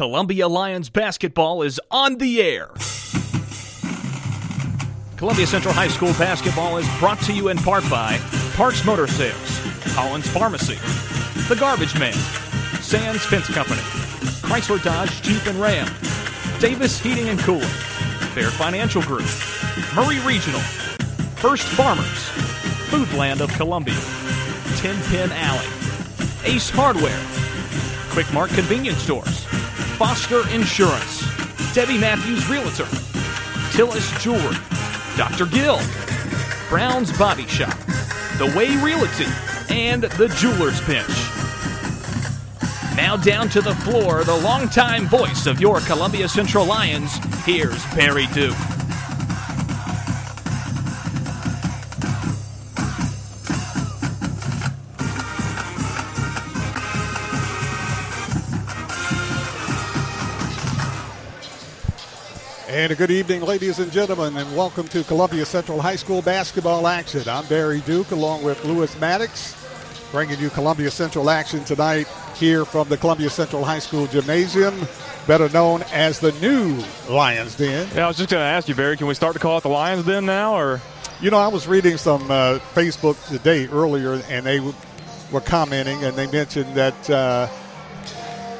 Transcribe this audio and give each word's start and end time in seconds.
Columbia 0.00 0.48
Lions 0.48 0.88
basketball 0.88 1.60
is 1.60 1.78
on 1.90 2.16
the 2.16 2.40
air. 2.40 2.70
Columbia 5.18 5.46
Central 5.46 5.74
High 5.74 5.88
School 5.88 6.14
basketball 6.14 6.78
is 6.78 6.88
brought 6.98 7.20
to 7.24 7.34
you 7.34 7.48
in 7.48 7.58
part 7.58 7.84
by 7.90 8.16
Parks 8.54 8.82
Motor 8.86 9.06
Sales, 9.06 9.60
Collins 9.92 10.26
Pharmacy, 10.26 10.76
The 11.50 11.56
Garbage 11.60 11.98
Man, 11.98 12.14
Sands 12.80 13.26
Fence 13.26 13.48
Company, 13.48 13.82
Chrysler 14.40 14.82
Dodge 14.82 15.20
Jeep 15.20 15.44
and 15.46 15.60
Ram, 15.60 15.86
Davis 16.60 16.98
Heating 16.98 17.28
and 17.28 17.38
Cooling, 17.40 17.60
Fair 18.32 18.48
Financial 18.48 19.02
Group, 19.02 19.28
Maury 19.94 20.18
Regional, 20.20 20.60
First 21.36 21.64
Farmers, 21.64 22.30
Foodland 22.88 23.42
of 23.42 23.52
Columbia, 23.52 24.00
Ten 24.76 24.98
Pin 25.10 25.30
Alley, 25.32 25.68
Ace 26.44 26.70
Hardware, 26.70 27.20
Quick 28.14 28.32
Mart 28.32 28.48
Convenience 28.52 29.02
Stores, 29.02 29.49
Foster 30.00 30.48
Insurance, 30.48 31.20
Debbie 31.74 31.98
Matthews 31.98 32.48
Realtor, 32.48 32.86
Tillis 33.74 34.18
Jewelry, 34.18 34.56
Dr. 35.14 35.44
Gill, 35.44 35.78
Brown's 36.70 37.12
Body 37.18 37.46
Shop, 37.46 37.76
The 38.38 38.50
Way 38.56 38.82
Realty, 38.82 39.26
and 39.68 40.04
The 40.04 40.28
Jeweler's 40.38 40.80
Bench. 40.86 41.06
Now 42.96 43.18
down 43.18 43.50
to 43.50 43.60
the 43.60 43.74
floor, 43.74 44.24
the 44.24 44.38
longtime 44.38 45.06
voice 45.06 45.44
of 45.44 45.60
your 45.60 45.80
Columbia 45.80 46.30
Central 46.30 46.64
Lions, 46.64 47.18
here's 47.44 47.84
Barry 47.94 48.26
Duke. 48.28 48.56
And 62.80 62.90
a 62.90 62.94
good 62.96 63.10
evening, 63.10 63.42
ladies 63.42 63.78
and 63.78 63.92
gentlemen, 63.92 64.34
and 64.38 64.56
welcome 64.56 64.88
to 64.88 65.04
Columbia 65.04 65.44
Central 65.44 65.82
High 65.82 65.96
School 65.96 66.22
basketball 66.22 66.86
action. 66.86 67.28
I'm 67.28 67.44
Barry 67.44 67.80
Duke 67.82 68.10
along 68.10 68.42
with 68.42 68.64
Lewis 68.64 68.98
Maddox, 68.98 69.54
bringing 70.10 70.38
you 70.40 70.48
Columbia 70.48 70.90
Central 70.90 71.28
action 71.28 71.62
tonight 71.64 72.08
here 72.36 72.64
from 72.64 72.88
the 72.88 72.96
Columbia 72.96 73.28
Central 73.28 73.66
High 73.66 73.80
School 73.80 74.06
Gymnasium, 74.06 74.74
better 75.26 75.50
known 75.50 75.82
as 75.92 76.20
the 76.20 76.32
new 76.40 76.82
Lions 77.06 77.54
Den. 77.54 77.86
Yeah, 77.94 78.06
I 78.06 78.08
was 78.08 78.16
just 78.16 78.30
going 78.30 78.40
to 78.40 78.46
ask 78.46 78.66
you, 78.66 78.74
Barry, 78.74 78.96
can 78.96 79.06
we 79.06 79.14
start 79.14 79.34
to 79.34 79.40
call 79.40 79.58
it 79.58 79.62
the 79.62 79.68
Lions 79.68 80.06
Den 80.06 80.24
now, 80.24 80.54
or? 80.54 80.80
You 81.20 81.30
know, 81.30 81.36
I 81.38 81.48
was 81.48 81.68
reading 81.68 81.98
some 81.98 82.30
uh, 82.30 82.60
Facebook 82.72 83.22
today 83.28 83.66
earlier, 83.66 84.22
and 84.30 84.46
they 84.46 84.56
w- 84.56 84.74
were 85.30 85.42
commenting, 85.42 86.02
and 86.02 86.16
they 86.16 86.28
mentioned 86.28 86.74
that. 86.76 87.10
Uh, 87.10 87.46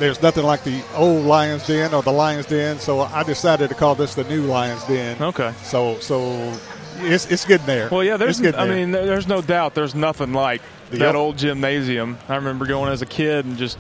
there's 0.01 0.21
nothing 0.23 0.43
like 0.43 0.65
the 0.65 0.83
old 0.97 1.25
Lions 1.25 1.67
Den 1.67 1.95
or 1.95 2.03
the 2.03 2.11
Lions 2.13 2.47
Den, 2.47 2.79
so 2.81 3.01
I 3.03 3.23
decided 3.23 3.69
to 3.69 3.75
call 3.77 3.95
this 3.95 4.15
the 4.17 4.25
new 4.25 4.43
Lions 4.43 4.83
Den. 4.87 5.23
Okay. 5.23 5.53
So 5.63 5.99
so 6.01 6.53
it's 6.97 7.31
it's 7.31 7.45
getting 7.45 7.67
there. 7.67 7.89
Well, 7.91 8.03
yeah, 8.03 8.17
there's. 8.17 8.41
Getting 8.41 8.59
I 8.59 8.67
mean, 8.67 8.91
there's 8.91 9.29
no 9.29 9.41
doubt. 9.43 9.75
There's 9.75 9.95
nothing 9.95 10.33
like 10.33 10.63
The 10.91 10.99
that 10.99 11.15
old- 11.15 11.27
old 11.27 11.39
gymnasium. 11.39 12.19
I 12.29 12.35
remember 12.37 12.67
going 12.67 12.91
as 12.93 13.01
a 13.03 13.07
kid 13.07 13.45
and 13.45 13.57
just, 13.57 13.79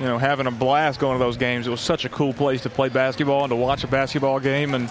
you 0.00 0.06
know, 0.06 0.16
having 0.18 0.46
a 0.46 0.50
blast 0.50 0.98
going 1.00 1.18
to 1.18 1.24
those 1.24 1.36
games. 1.36 1.66
It 1.66 1.70
was 1.70 1.80
such 1.80 2.04
a 2.04 2.08
cool 2.08 2.32
place 2.32 2.62
to 2.62 2.70
play 2.70 2.88
basketball 2.88 3.42
and 3.44 3.50
to 3.50 3.56
watch 3.56 3.84
a 3.84 3.88
basketball 3.88 4.40
game. 4.40 4.72
And 4.74 4.88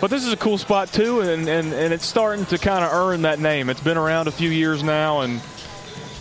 but 0.00 0.10
this 0.10 0.24
is 0.24 0.32
a 0.32 0.36
cool 0.36 0.58
spot 0.58 0.92
too, 0.92 1.20
and 1.22 1.48
and, 1.48 1.72
and 1.72 1.92
it's 1.94 2.04
starting 2.06 2.44
to 2.46 2.58
kind 2.58 2.84
of 2.84 2.92
earn 2.92 3.22
that 3.22 3.38
name. 3.40 3.70
It's 3.70 3.80
been 3.80 3.96
around 3.96 4.28
a 4.28 4.32
few 4.32 4.50
years 4.50 4.82
now, 4.82 5.22
and 5.22 5.40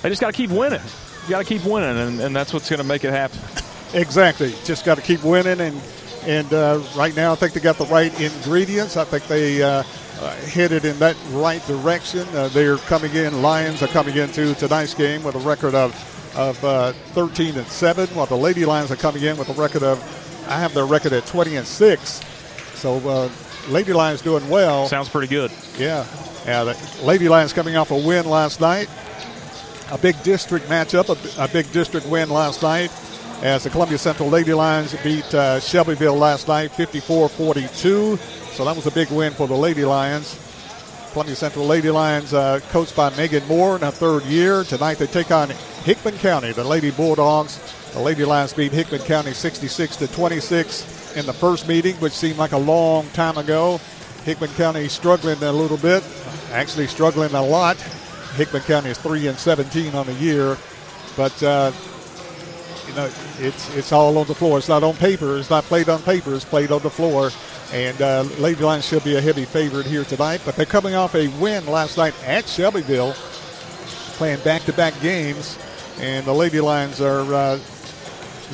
they 0.01 0.09
just 0.09 0.21
got 0.21 0.27
to 0.27 0.37
keep 0.37 0.49
winning. 0.51 0.81
You 1.25 1.31
got 1.31 1.39
to 1.39 1.45
keep 1.45 1.65
winning, 1.65 1.97
and, 1.97 2.21
and 2.21 2.35
that's 2.35 2.53
what's 2.53 2.69
going 2.69 2.81
to 2.81 2.87
make 2.87 3.03
it 3.03 3.11
happen. 3.11 3.39
Exactly. 3.93 4.53
Just 4.63 4.85
got 4.85 4.95
to 4.95 5.01
keep 5.01 5.23
winning, 5.23 5.59
and 5.59 5.81
and 6.23 6.53
uh, 6.53 6.81
right 6.95 7.15
now 7.15 7.33
I 7.33 7.35
think 7.35 7.53
they 7.53 7.59
got 7.59 7.77
the 7.77 7.85
right 7.85 8.11
ingredients. 8.19 8.97
I 8.97 9.05
think 9.05 9.25
they 9.27 9.61
uh, 9.63 9.83
uh, 10.19 10.35
headed 10.37 10.85
in 10.85 10.97
that 10.99 11.15
right 11.31 11.65
direction. 11.65 12.27
Uh, 12.29 12.49
they're 12.49 12.77
coming 12.77 13.13
in. 13.15 13.41
Lions 13.41 13.81
are 13.81 13.87
coming 13.87 14.17
into 14.17 14.53
tonight's 14.55 14.93
game 14.93 15.23
with 15.23 15.35
a 15.35 15.39
record 15.39 15.75
of 15.75 15.93
of 16.35 16.63
uh, 16.65 16.91
13 17.13 17.57
and 17.57 17.67
seven, 17.67 18.07
while 18.09 18.25
the 18.25 18.35
Lady 18.35 18.65
Lions 18.65 18.91
are 18.91 18.95
coming 18.95 19.23
in 19.23 19.37
with 19.37 19.49
a 19.49 19.53
record 19.53 19.83
of 19.83 19.99
I 20.47 20.59
have 20.59 20.73
their 20.73 20.85
record 20.85 21.13
at 21.13 21.25
20 21.25 21.55
and 21.55 21.65
six. 21.65 22.21
So 22.75 22.97
uh, 23.09 23.29
Lady 23.69 23.93
Lions 23.93 24.21
doing 24.21 24.47
well. 24.49 24.87
Sounds 24.87 25.09
pretty 25.09 25.27
good. 25.27 25.51
Yeah. 25.77 26.05
Yeah, 26.45 26.63
the 26.65 27.01
Lady 27.01 27.27
Lions 27.27 27.53
coming 27.53 27.75
off 27.75 27.89
a 27.89 27.97
win 27.97 28.29
last 28.29 28.61
night. 28.61 28.87
A 29.91 29.97
big 29.97 30.21
district 30.23 30.67
matchup, 30.67 31.09
a, 31.09 31.43
a 31.43 31.47
big 31.47 31.71
district 31.71 32.07
win 32.07 32.29
last 32.29 32.63
night 32.63 32.91
as 33.41 33.63
the 33.63 33.69
Columbia 33.69 33.97
Central 33.97 34.29
Lady 34.29 34.53
Lions 34.53 34.95
beat 35.03 35.31
uh, 35.33 35.59
Shelbyville 35.59 36.15
last 36.15 36.47
night 36.47 36.71
54 36.71 37.29
42. 37.29 38.17
So 38.17 38.65
that 38.65 38.75
was 38.75 38.87
a 38.87 38.91
big 38.91 39.11
win 39.11 39.33
for 39.33 39.47
the 39.47 39.55
Lady 39.55 39.85
Lions. 39.85 40.39
Columbia 41.11 41.35
Central 41.35 41.65
Lady 41.65 41.89
Lions, 41.89 42.33
uh, 42.33 42.59
coached 42.71 42.95
by 42.95 43.15
Megan 43.15 43.45
Moore 43.47 43.75
in 43.75 43.81
her 43.83 43.91
third 43.91 44.23
year. 44.23 44.63
Tonight 44.63 44.95
they 44.97 45.07
take 45.07 45.31
on 45.31 45.49
Hickman 45.83 46.17
County, 46.17 46.51
the 46.51 46.63
Lady 46.63 46.91
Bulldogs. 46.91 47.59
The 47.93 48.01
Lady 48.01 48.25
Lions 48.25 48.53
beat 48.53 48.73
Hickman 48.73 49.01
County 49.01 49.33
66 49.33 49.95
to 49.97 50.07
26 50.07 51.15
in 51.15 51.25
the 51.25 51.31
first 51.31 51.67
meeting, 51.67 51.95
which 51.97 52.11
seemed 52.11 52.37
like 52.37 52.51
a 52.51 52.57
long 52.57 53.07
time 53.09 53.37
ago. 53.37 53.79
Hickman 54.25 54.49
County 54.51 54.87
struggling 54.89 55.41
a 55.43 55.51
little 55.51 55.77
bit, 55.77 56.03
actually 56.51 56.87
struggling 56.87 57.33
a 57.33 57.41
lot. 57.41 57.77
Hickman 58.35 58.61
County 58.63 58.89
is 58.89 58.97
three 58.97 59.27
and 59.27 59.37
17 59.37 59.95
on 59.95 60.05
the 60.05 60.13
year, 60.13 60.57
but 61.15 61.41
uh, 61.43 61.71
you 62.87 62.93
know 62.93 63.09
it's 63.39 63.75
it's 63.75 63.91
all 63.91 64.17
on 64.17 64.27
the 64.27 64.35
floor. 64.35 64.57
It's 64.57 64.69
not 64.69 64.83
on 64.83 64.95
paper. 64.95 65.37
It's 65.37 65.49
not 65.49 65.63
played 65.63 65.89
on 65.89 66.01
paper. 66.03 66.35
It's 66.35 66.45
played 66.45 66.71
on 66.71 66.81
the 66.81 66.89
floor. 66.89 67.31
And 67.73 67.99
uh, 68.01 68.23
Lady 68.37 68.63
Lions 68.63 68.85
should 68.85 69.03
be 69.03 69.15
a 69.15 69.21
heavy 69.21 69.45
favorite 69.45 69.87
here 69.87 70.03
tonight, 70.03 70.41
but 70.45 70.55
they're 70.55 70.67
coming 70.67 70.93
off 70.93 71.15
a 71.15 71.27
win 71.39 71.65
last 71.65 71.97
night 71.97 72.13
at 72.23 72.47
Shelbyville, 72.47 73.13
playing 74.17 74.39
back-to-back 74.41 74.93
games, 75.01 75.57
and 75.99 76.25
the 76.25 76.33
Lady 76.33 76.61
Lions 76.61 77.01
are 77.01 77.33
uh, 77.33 77.59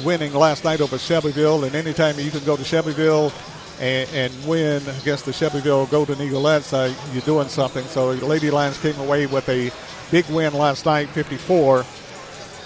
winning 0.06 0.34
last 0.34 0.64
night 0.64 0.80
over 0.80 0.98
Shelbyville. 0.98 1.66
And 1.66 1.76
anytime 1.76 2.18
you 2.20 2.32
can 2.32 2.44
go 2.46 2.56
to 2.56 2.64
Shelbyville 2.64 3.34
and, 3.82 4.08
and 4.14 4.48
win 4.48 4.82
against 5.02 5.26
the 5.26 5.34
Shelbyville 5.34 5.88
Golden 5.88 6.20
Eaglettes, 6.20 6.72
uh, 6.72 6.94
you're 7.14 7.24
doing 7.24 7.48
something. 7.48 7.84
So 7.86 8.12
Lady 8.12 8.52
Lions 8.52 8.78
came 8.78 8.98
away 9.00 9.26
with 9.26 9.50
a 9.50 9.72
big 10.12 10.26
win 10.30 10.54
last 10.54 10.86
night, 10.86 11.10
54 11.10 11.84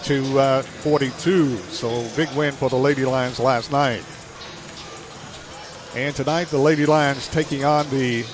to 0.03 0.40
uh, 0.40 0.62
42. 0.62 1.56
So 1.56 2.06
big 2.18 2.30
win 2.36 2.52
for 2.52 2.70
the 2.70 2.76
Lady 2.76 3.06
Lions 3.06 3.40
last 3.40 3.72
night. 3.72 4.03
And 5.96 6.14
tonight, 6.14 6.50
the 6.50 6.58
Lady 6.58 6.86
Lions 6.86 7.30
taking 7.30 7.64
on 7.64 7.90
the 7.90 8.26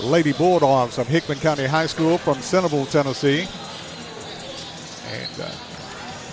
Lady 0.00 0.32
Bulldogs 0.32 0.98
of 0.98 1.08
Hickman 1.08 1.40
County 1.40 1.66
High 1.66 1.86
School 1.86 2.18
from 2.18 2.40
Centerville, 2.40 2.86
Tennessee. 2.86 3.48
And 5.10 5.40
uh, 5.40 5.50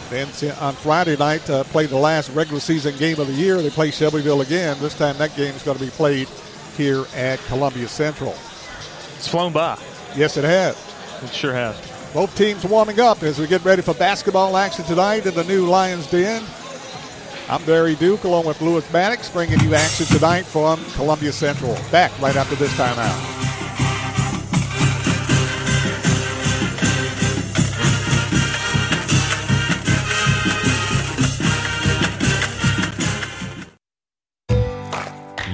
then 0.10 0.28
on 0.60 0.74
Friday 0.76 1.18
night, 1.18 1.50
uh, 1.50 1.64
play 1.66 1.86
the 1.86 1.98
last 1.98 2.30
regular 2.30 2.60
season 2.60 2.96
game 2.98 3.20
of 3.20 3.28
the 3.28 3.34
year. 3.34 3.62
They 3.62 3.70
play 3.70 3.92
Shelbyville 3.92 4.42
again. 4.42 4.78
This 4.80 4.98
time, 4.98 5.18
that 5.18 5.36
game 5.36 5.54
is 5.54 5.64
going 5.64 5.78
to 5.78 5.84
be 5.84 5.92
played 5.92 6.28
here 6.76 7.06
at 7.16 7.40
Columbia 7.46 7.88
Central. 7.88 8.36
It's 9.16 9.28
flown 9.28 9.54
by. 9.54 9.80
Yes, 10.16 10.38
it 10.38 10.44
has. 10.44 10.76
It 11.24 11.34
sure 11.34 11.54
has. 11.54 11.76
Both 12.14 12.36
teams 12.38 12.64
warming 12.66 13.00
up 13.00 13.24
as 13.24 13.40
we 13.40 13.48
get 13.48 13.64
ready 13.66 13.82
for 13.82 13.94
basketball 13.94 14.56
action 14.58 14.86
tonight 14.86 15.26
in 15.26 15.34
the 15.34 15.44
new 15.44 15.66
Lions 15.66 16.10
Den. 16.10 16.44
I'm 17.50 17.64
Barry 17.66 17.96
Duke 17.96 18.24
along 18.24 18.46
with 18.46 18.62
Lewis 18.62 18.92
Maddox 18.92 19.30
bringing 19.30 19.60
you 19.62 19.74
action 19.74 20.06
tonight 20.06 20.46
from 20.46 20.84
Columbia 20.96 21.32
Central. 21.32 21.78
Back 21.92 22.12
right 22.20 22.36
after 22.36 22.56
this 22.56 22.74
timeout. 22.74 23.57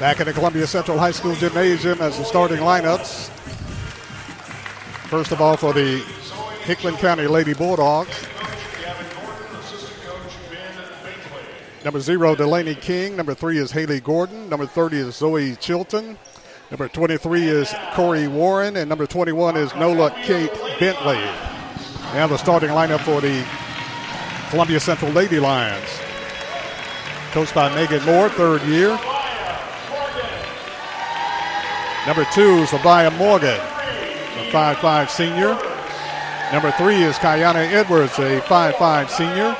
Back 0.00 0.18
in 0.18 0.24
the 0.24 0.32
Columbia 0.32 0.66
Central 0.66 0.98
High 0.98 1.10
School 1.10 1.34
Gymnasium 1.34 2.00
as 2.00 2.16
the 2.16 2.24
starting 2.24 2.56
lineups. 2.56 3.28
First 5.10 5.30
of 5.30 5.42
all, 5.42 5.58
for 5.58 5.74
the 5.74 5.98
Hickman 6.62 6.96
County 6.96 7.26
Lady 7.26 7.52
Bulldogs. 7.52 8.26
Number 11.84 12.00
zero, 12.00 12.34
Delaney 12.34 12.76
King. 12.76 13.14
Number 13.14 13.34
three 13.34 13.58
is 13.58 13.72
Haley 13.72 14.00
Gordon. 14.00 14.48
Number 14.48 14.64
30 14.64 14.96
is 14.96 15.16
Zoe 15.16 15.54
Chilton. 15.56 16.16
Number 16.70 16.88
23 16.88 17.48
is 17.48 17.74
Corey 17.92 18.26
Warren. 18.26 18.76
And 18.76 18.88
number 18.88 19.06
21 19.06 19.58
is 19.58 19.74
Nola 19.74 20.12
Kate 20.22 20.50
Bentley. 20.78 21.20
Now 22.14 22.26
the 22.26 22.38
starting 22.38 22.70
lineup 22.70 23.00
for 23.00 23.20
the 23.20 23.46
Columbia 24.48 24.80
Central 24.80 25.10
Lady 25.12 25.38
Lions. 25.38 25.90
Coached 27.32 27.54
by 27.54 27.68
Megan 27.74 28.02
Moore, 28.06 28.30
third 28.30 28.62
year. 28.62 28.98
Number 32.06 32.24
two 32.32 32.62
is 32.62 32.70
Abaya 32.70 33.14
Morgan, 33.18 33.60
a 33.60 34.50
5'5 34.50 35.10
senior. 35.10 35.58
Number 36.50 36.70
three 36.72 37.02
is 37.02 37.16
Kayana 37.16 37.70
Edwards, 37.70 38.18
a 38.18 38.40
5'5 38.40 39.10
senior. 39.10 39.54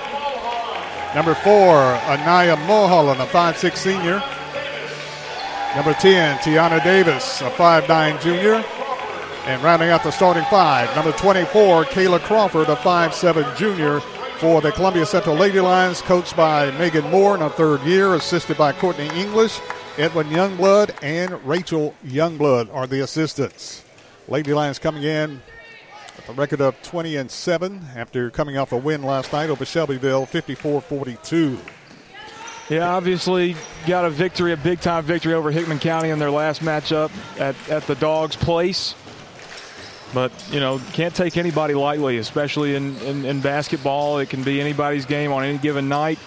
Number 1.14 1.34
four, 1.34 1.76
Anaya 1.76 2.56
Mulholland, 2.66 3.20
a 3.20 3.26
5'6 3.26 3.76
senior. 3.76 4.22
Number 5.76 5.92
10, 5.92 6.38
Tiana 6.38 6.82
Davis, 6.82 7.42
a 7.42 7.50
5'9 7.50 8.22
junior. 8.22 8.64
And 9.44 9.62
rounding 9.62 9.90
out 9.90 10.02
the 10.02 10.10
starting 10.10 10.44
five, 10.44 10.94
number 10.96 11.12
24, 11.12 11.84
Kayla 11.84 12.20
Crawford, 12.20 12.68
a 12.68 12.76
5'7 12.76 13.56
junior 13.56 14.00
for 14.38 14.62
the 14.62 14.72
Columbia 14.72 15.04
Central 15.04 15.36
Lady 15.36 15.60
Lions, 15.60 16.00
coached 16.00 16.34
by 16.36 16.70
Megan 16.78 17.10
Moore 17.10 17.34
in 17.34 17.42
her 17.42 17.50
third 17.50 17.82
year, 17.82 18.14
assisted 18.14 18.56
by 18.56 18.72
Courtney 18.72 19.08
English. 19.14 19.60
Edwin 20.00 20.28
Youngblood 20.28 20.94
and 21.02 21.44
Rachel 21.44 21.94
Youngblood 22.02 22.72
are 22.74 22.86
the 22.86 23.00
assistants. 23.00 23.84
Lady 24.28 24.54
Lions 24.54 24.78
coming 24.78 25.02
in 25.02 25.42
with 26.16 26.26
a 26.26 26.32
record 26.32 26.62
of 26.62 26.80
20 26.80 27.16
and 27.16 27.30
7 27.30 27.86
after 27.94 28.30
coming 28.30 28.56
off 28.56 28.72
a 28.72 28.78
win 28.78 29.02
last 29.02 29.30
night 29.30 29.50
over 29.50 29.66
Shelbyville 29.66 30.24
54 30.24 30.80
42. 30.80 31.58
Yeah, 32.70 32.94
obviously 32.94 33.54
got 33.86 34.06
a 34.06 34.10
victory, 34.10 34.54
a 34.54 34.56
big 34.56 34.80
time 34.80 35.04
victory 35.04 35.34
over 35.34 35.50
Hickman 35.50 35.80
County 35.80 36.08
in 36.08 36.18
their 36.18 36.30
last 36.30 36.62
matchup 36.62 37.10
at, 37.38 37.54
at 37.68 37.86
the 37.86 37.94
Dogs' 37.96 38.36
place. 38.36 38.94
But, 40.14 40.32
you 40.50 40.60
know, 40.60 40.80
can't 40.94 41.14
take 41.14 41.36
anybody 41.36 41.74
lightly, 41.74 42.16
especially 42.16 42.74
in, 42.74 42.96
in, 43.02 43.26
in 43.26 43.42
basketball. 43.42 44.18
It 44.18 44.30
can 44.30 44.44
be 44.44 44.62
anybody's 44.62 45.04
game 45.04 45.30
on 45.30 45.44
any 45.44 45.58
given 45.58 45.90
night. 45.90 46.18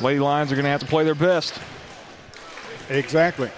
Lady 0.00 0.18
Lions 0.18 0.50
are 0.50 0.54
going 0.54 0.64
to 0.64 0.70
have 0.70 0.80
to 0.80 0.86
play 0.86 1.04
their 1.04 1.14
best. 1.14 1.60
Exactly. 2.92 3.50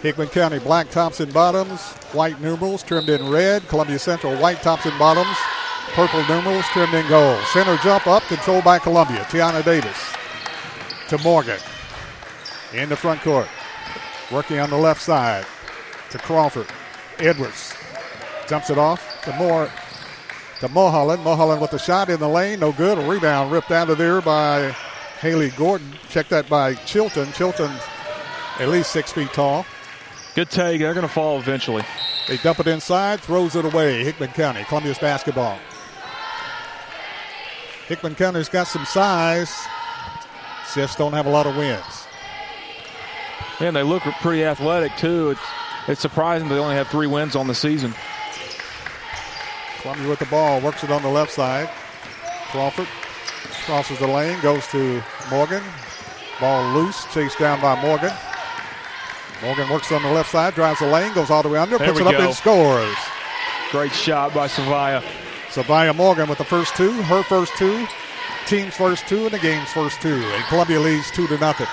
Hickman 0.00 0.28
County 0.28 0.58
black 0.58 0.90
tops 0.90 1.20
and 1.20 1.32
bottoms, 1.32 1.80
white 2.12 2.40
numerals 2.40 2.82
trimmed 2.82 3.10
in 3.10 3.28
red. 3.28 3.68
Columbia 3.68 3.98
Central 3.98 4.34
white 4.36 4.62
tops 4.62 4.86
and 4.86 4.98
bottoms, 4.98 5.36
purple 5.92 6.20
numerals 6.26 6.64
trimmed 6.66 6.94
in 6.94 7.06
gold. 7.08 7.42
Center 7.52 7.76
jump 7.78 8.06
up, 8.06 8.22
controlled 8.24 8.64
by 8.64 8.78
Columbia. 8.78 9.24
Tiana 9.24 9.62
Davis 9.62 9.98
to 11.08 11.18
Morgan 11.18 11.58
in 12.72 12.88
the 12.88 12.96
front 12.96 13.20
court. 13.20 13.48
Working 14.32 14.58
on 14.58 14.70
the 14.70 14.78
left 14.78 15.02
side 15.02 15.44
to 16.10 16.18
Crawford. 16.18 16.66
Edwards 17.18 17.74
jumps 18.48 18.70
it 18.70 18.78
off 18.78 19.22
to 19.24 19.32
Moore 19.36 19.70
to 20.60 20.68
Mulholland. 20.68 21.22
Mulholland 21.22 21.60
with 21.60 21.72
the 21.72 21.78
shot 21.78 22.08
in 22.08 22.20
the 22.20 22.28
lane, 22.28 22.60
no 22.60 22.72
good. 22.72 22.98
A 22.98 23.02
rebound 23.02 23.52
ripped 23.52 23.70
out 23.70 23.90
of 23.90 23.98
there 23.98 24.20
by 24.22 24.74
Haley 25.20 25.50
Gordon. 25.50 25.92
Check 26.08 26.28
that 26.28 26.48
by 26.48 26.74
Chilton. 26.74 27.32
Chilton 27.32 27.70
at 28.58 28.68
least 28.68 28.92
six 28.92 29.12
feet 29.12 29.32
tall. 29.32 29.66
Good 30.34 30.50
take. 30.50 30.80
They're 30.80 30.94
going 30.94 31.06
to 31.06 31.12
fall 31.12 31.38
eventually. 31.38 31.84
They 32.28 32.36
dump 32.38 32.60
it 32.60 32.66
inside, 32.66 33.20
throws 33.20 33.54
it 33.54 33.64
away. 33.64 34.02
Hickman 34.02 34.30
County, 34.30 34.64
Columbia's 34.64 34.98
basketball. 34.98 35.58
Hickman 37.86 38.16
County's 38.16 38.48
got 38.48 38.66
some 38.66 38.84
size, 38.84 39.54
just 40.74 40.98
don't 40.98 41.12
have 41.12 41.26
a 41.26 41.30
lot 41.30 41.46
of 41.46 41.56
wins. 41.56 42.06
Man, 43.60 43.74
they 43.74 43.84
look 43.84 44.02
pretty 44.20 44.44
athletic 44.44 44.96
too. 44.96 45.30
It's 45.30 45.40
it's 45.86 46.00
surprising 46.00 46.48
they 46.48 46.58
only 46.58 46.74
have 46.74 46.88
three 46.88 47.06
wins 47.06 47.36
on 47.36 47.46
the 47.46 47.54
season. 47.54 47.94
Columbia 49.80 50.08
with 50.08 50.18
the 50.18 50.26
ball, 50.26 50.60
works 50.60 50.82
it 50.82 50.90
on 50.90 51.02
the 51.02 51.08
left 51.08 51.30
side. 51.30 51.70
Crawford 52.50 52.88
crosses 53.66 53.98
the 53.98 54.06
lane, 54.06 54.40
goes 54.40 54.66
to 54.68 55.02
Morgan. 55.28 55.62
Ball 56.40 56.72
loose, 56.72 57.04
chased 57.12 57.38
down 57.38 57.60
by 57.60 57.80
Morgan. 57.82 58.12
Morgan 59.42 59.68
works 59.68 59.90
on 59.92 60.02
the 60.02 60.10
left 60.10 60.30
side, 60.30 60.54
drives 60.54 60.78
the 60.78 60.86
lane, 60.86 61.12
goes 61.14 61.30
all 61.30 61.42
the 61.42 61.48
way 61.48 61.58
under, 61.58 61.76
There 61.76 61.88
puts 61.88 62.00
it 62.00 62.06
up 62.06 62.12
go. 62.12 62.26
and 62.26 62.34
scores. 62.34 62.96
Great 63.72 63.92
shot 63.92 64.32
by 64.32 64.46
Savaya. 64.46 65.02
Savaya 65.50 65.94
Morgan 65.94 66.28
with 66.28 66.38
the 66.38 66.44
first 66.44 66.76
two, 66.76 66.92
her 66.92 67.22
first 67.24 67.54
two, 67.56 67.86
team's 68.46 68.74
first 68.76 69.06
two, 69.08 69.24
and 69.24 69.30
the 69.32 69.38
game's 69.40 69.70
first 69.72 70.00
two. 70.00 70.14
And 70.14 70.44
Columbia 70.44 70.78
leads 70.80 71.10
two 71.10 71.26
to 71.26 71.36
nothing. 71.38 71.66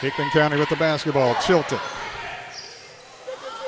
Hickman 0.00 0.28
County 0.30 0.58
with 0.58 0.68
the 0.68 0.76
basketball. 0.76 1.34
Chilton 1.46 1.78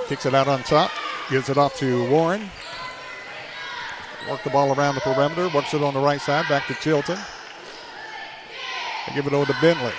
kicks 0.08 0.26
it 0.26 0.34
out 0.34 0.48
on 0.48 0.62
top, 0.64 0.90
gives 1.30 1.48
it 1.48 1.56
off 1.56 1.74
to 1.78 2.08
Warren. 2.10 2.50
Work 4.28 4.42
the 4.42 4.50
ball 4.50 4.74
around 4.74 4.94
the 4.94 5.02
perimeter, 5.02 5.48
works 5.48 5.74
it 5.74 5.82
on 5.82 5.94
the 5.94 6.00
right 6.00 6.20
side, 6.20 6.48
back 6.48 6.66
to 6.68 6.74
Chilton. 6.74 7.18
They 9.06 9.14
give 9.14 9.26
it 9.26 9.32
over 9.32 9.52
to 9.52 9.58
Bentley. 9.60 9.92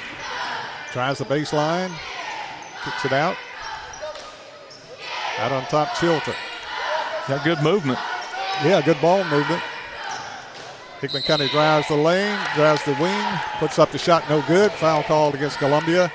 Tries 0.92 1.20
the 1.20 1.26
baseline, 1.26 1.92
kicks 2.84 3.06
it 3.06 3.14
out. 3.14 3.36
Out 5.38 5.52
on 5.52 5.66
top, 5.66 5.96
Chilton. 6.00 6.34
Got 7.28 7.44
good 7.44 7.62
movement. 7.62 8.00
Yeah, 8.64 8.82
good 8.84 9.00
ball 9.02 9.24
movement. 9.26 9.62
Hickman 11.02 11.24
County 11.24 11.50
drives 11.50 11.88
the 11.88 11.96
lane, 11.96 12.40
drives 12.56 12.84
the 12.86 12.94
wing, 12.94 13.40
puts 13.60 13.78
up 13.78 13.92
the 13.92 13.98
shot, 13.98 14.28
no 14.30 14.42
good. 14.48 14.72
Foul 14.72 15.04
called 15.04 15.36
against 15.36 15.60
Columbia. 15.60 16.12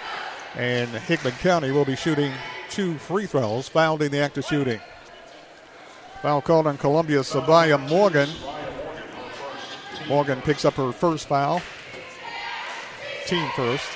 And 0.56 0.88
Hickman 0.90 1.34
County 1.34 1.70
will 1.70 1.84
be 1.84 1.94
shooting 1.94 2.32
two 2.70 2.98
free 2.98 3.26
throws, 3.26 3.68
fouled 3.68 4.02
in 4.02 4.10
the 4.10 4.18
act 4.18 4.38
of 4.38 4.44
shooting. 4.44 4.80
Foul 6.22 6.42
called 6.42 6.66
on 6.66 6.76
Columbia, 6.76 7.20
Sabaya 7.20 7.80
Morgan. 7.88 8.28
Morgan 10.06 10.42
picks 10.42 10.66
up 10.66 10.74
her 10.74 10.92
first 10.92 11.28
foul. 11.28 11.62
Team 13.26 13.48
first, 13.56 13.86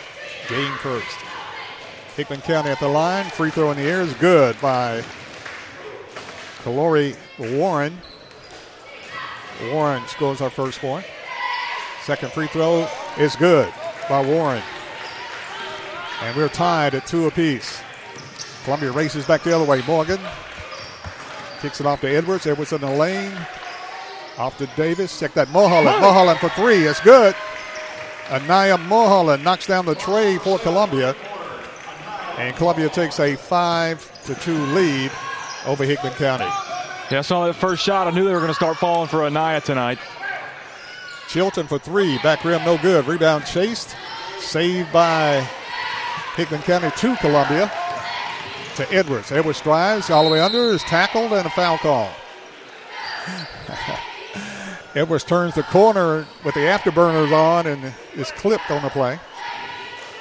game 0.49 0.73
first. 0.79 1.19
Hickman 2.17 2.41
County 2.41 2.71
at 2.71 2.81
the 2.81 2.89
line, 2.89 3.27
free 3.27 3.51
throw 3.51 3.73
in 3.73 3.77
the 3.77 3.83
air 3.83 4.01
is 4.01 4.15
good 4.15 4.59
by 4.61 5.03
Kalori 6.63 7.17
Warren. 7.39 7.99
Warren 9.71 10.03
scores 10.07 10.41
our 10.41 10.51
first 10.51 10.79
point. 10.81 11.05
Second 12.05 12.33
free 12.33 12.47
throw 12.47 12.89
is 13.19 13.37
good 13.37 13.71
by 14.09 14.25
Warren. 14.25 14.63
And 16.23 16.35
we're 16.37 16.49
tied 16.49 16.95
at 16.95 17.07
two 17.07 17.27
apiece. 17.27 17.83
Columbia 18.65 18.93
races 18.93 19.27
back 19.27 19.43
the 19.43 19.55
other 19.55 19.65
way. 19.65 19.83
Morgan 19.83 20.21
kicks 21.65 21.81
it 21.81 21.87
off 21.87 22.03
to 22.03 22.07
Edwards. 22.07 22.47
Edwards 22.47 22.75
in 22.75 22.83
the 22.83 22.91
lane. 22.91 23.33
Off 24.37 24.59
to 24.59 24.67
Davis. 24.77 25.19
Check 25.19 25.33
that. 25.33 25.49
Mulholland. 25.49 25.99
Mulholland 25.99 26.39
for 26.39 26.51
three. 26.51 26.85
It's 26.85 27.01
good. 27.01 27.35
Anaya 28.31 28.77
Mulholland 28.77 29.43
knocks 29.43 29.67
down 29.67 29.87
the 29.87 29.95
tray 29.95 30.37
for 30.37 30.59
Columbia. 30.59 31.17
And 32.37 32.55
Columbia 32.57 32.91
takes 32.91 33.19
a 33.19 33.35
five 33.35 33.99
to 34.27 34.35
two 34.35 34.59
lead 34.75 35.11
over 35.65 35.85
Hickman 35.85 36.13
County. 36.15 36.45
Yeah, 37.11 37.21
I 37.21 37.23
saw 37.23 37.47
that 37.47 37.55
first 37.55 37.83
shot. 37.83 38.09
I 38.09 38.11
knew 38.11 38.27
they 38.27 38.33
were 38.33 38.41
going 38.41 38.49
to 38.49 38.55
start 38.55 38.77
falling 38.77 39.09
for 39.09 39.25
Anaya 39.25 39.63
tonight. 39.63 39.99
Chilton 41.29 41.67
for 41.67 41.79
three. 41.79 42.19
Back 42.19 42.45
rim, 42.45 42.63
no 42.67 42.77
good. 42.77 43.07
Rebound 43.07 43.47
chased. 43.47 43.97
Saved 44.39 44.93
by 44.93 45.41
Hickman 46.37 46.61
County 46.61 46.91
to 46.91 47.17
Columbia. 47.17 47.73
To 48.77 48.93
Edwards. 48.93 49.31
Edwards 49.31 49.61
drives 49.61 50.11
all 50.11 50.25
the 50.25 50.31
way 50.31 50.41
under, 50.41 50.71
is 50.71 50.83
tackled, 50.83 51.33
and 51.33 51.47
a 51.47 51.51
foul 51.51 51.79
call. 51.79 52.11
Edwards 54.97 55.23
turns 55.25 55.55
the 55.55 55.63
corner 55.65 56.27
with 56.45 56.55
the 56.55 56.61
afterburners 56.61 57.33
on 57.33 57.67
and 57.67 57.95
is 58.15 58.33
clipped 58.33 58.71
on 58.71 58.83
the 58.83 58.91
play. 58.91 59.19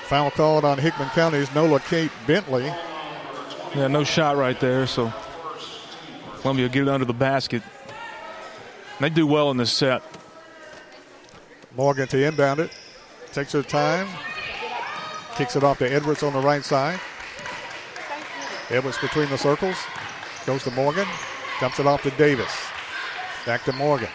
Foul 0.06 0.30
called 0.32 0.66
on 0.66 0.78
Hickman 0.78 1.10
County's 1.10 1.54
Nola 1.56 1.80
Kate 1.80 2.12
Bentley. 2.28 2.66
Yeah, 3.76 3.88
no 3.88 4.04
shot 4.04 4.38
right 4.38 4.60
there. 4.60 4.86
So 4.86 5.12
Columbia 6.42 6.70
get 6.70 6.84
it 6.84 6.90
under 6.90 7.06
the 7.06 7.14
basket. 7.14 7.64
They 9.00 9.10
do 9.10 9.26
well 9.26 9.50
in 9.50 9.58
this 9.58 9.72
set. 9.72 10.04
Morgan 11.76 12.08
to 12.10 12.24
inbound 12.24 12.60
it. 12.60 12.72
Takes 13.32 13.54
her 13.54 13.64
time. 13.64 14.08
Kicks 15.36 15.56
it 15.56 15.64
off 15.64 15.80
to 15.80 15.92
Edwards 15.92 16.22
on 16.22 16.34
the 16.34 16.40
right 16.40 16.64
side. 16.64 17.00
Edwards 18.74 18.98
between 18.98 19.30
the 19.30 19.38
circles. 19.38 19.78
Goes 20.46 20.64
to 20.64 20.72
Morgan. 20.72 21.08
Dumps 21.60 21.80
it 21.80 21.88
off 21.88 22.02
to 22.04 22.12
Davis. 22.12 22.52
Back 23.46 23.64
to 23.66 23.74
Morgan. 23.74 24.10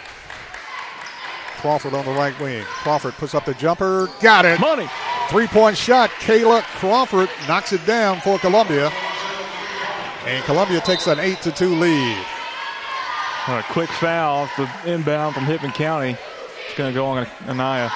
Crawford 1.59 1.95
on 1.95 2.05
the 2.05 2.12
right 2.12 2.38
wing. 2.41 2.65
Crawford 2.65 3.15
puts 3.15 3.35
up 3.35 3.45
the 3.45 3.55
jumper. 3.55 4.09
Got 4.21 4.45
it. 4.45 4.61
Money. 4.61 4.88
Three 5.29 5.47
point 5.47 5.77
shot. 5.77 6.11
Kayla 6.11 6.62
Crawford 6.62 7.29
knocks 7.47 7.73
it 7.73 7.85
down 7.87 8.21
for 8.21 8.38
Columbia. 8.38 8.93
And 10.27 10.45
Columbia 10.45 10.81
takes 10.81 11.07
an 11.07 11.19
8 11.19 11.41
to 11.43 11.53
2 11.53 11.75
lead. 11.75 12.27
A 13.49 13.62
quick 13.71 13.88
foul 13.88 14.43
off 14.43 14.57
the 14.57 14.93
inbound 14.93 15.35
from 15.35 15.45
Hickman 15.45 15.73
County. 15.73 16.17
It's 16.67 16.77
going 16.77 16.93
to 16.93 16.95
go 16.95 17.07
on 17.07 17.27
Anaya. 17.49 17.91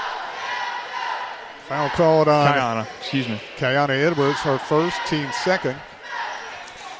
Foul 1.68 1.90
called 1.90 2.28
on 2.28 2.46
Kayana, 2.46 2.86
excuse 3.00 3.28
me. 3.28 3.40
Kayana 3.56 3.90
Edwards, 3.90 4.38
her 4.40 4.58
first, 4.58 4.96
team 5.06 5.28
second. 5.44 5.76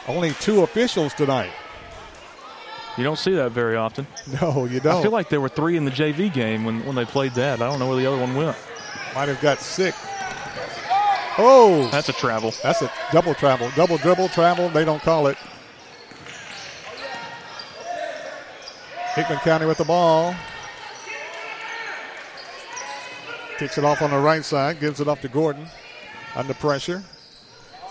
Only 0.08 0.32
two 0.32 0.62
officials 0.62 1.14
tonight. 1.14 1.50
You 2.98 3.04
don't 3.04 3.18
see 3.18 3.32
that 3.34 3.52
very 3.52 3.76
often. 3.76 4.06
No, 4.40 4.64
you 4.66 4.80
don't. 4.80 4.96
I 4.98 5.02
feel 5.02 5.10
like 5.12 5.28
there 5.28 5.40
were 5.40 5.48
three 5.48 5.76
in 5.76 5.84
the 5.84 5.90
JV 5.90 6.32
game 6.32 6.64
when, 6.64 6.84
when 6.84 6.94
they 6.94 7.04
played 7.04 7.32
that. 7.34 7.62
I 7.62 7.68
don't 7.68 7.78
know 7.78 7.88
where 7.88 7.96
the 7.96 8.06
other 8.06 8.18
one 8.18 8.34
went. 8.34 8.56
Might 9.14 9.28
have 9.28 9.40
got 9.40 9.58
sick. 9.60 9.94
Oh, 11.38 11.88
That's 11.90 12.10
a 12.10 12.12
travel. 12.12 12.52
that's 12.62 12.82
a 12.82 12.92
double 13.10 13.34
travel. 13.34 13.70
Double 13.74 13.96
dribble, 13.96 14.28
travel, 14.28 14.68
they 14.68 14.84
don't 14.84 15.00
call 15.02 15.28
it. 15.28 15.38
Hickman 19.14 19.38
County 19.38 19.66
with 19.66 19.78
the 19.78 19.84
ball. 19.84 20.34
Kicks 23.58 23.78
it 23.78 23.84
off 23.84 24.02
on 24.02 24.10
the 24.10 24.18
right 24.18 24.44
side, 24.44 24.80
gives 24.80 25.00
it 25.00 25.08
off 25.08 25.20
to 25.22 25.28
Gordon. 25.28 25.66
Under 26.34 26.54
pressure. 26.54 27.02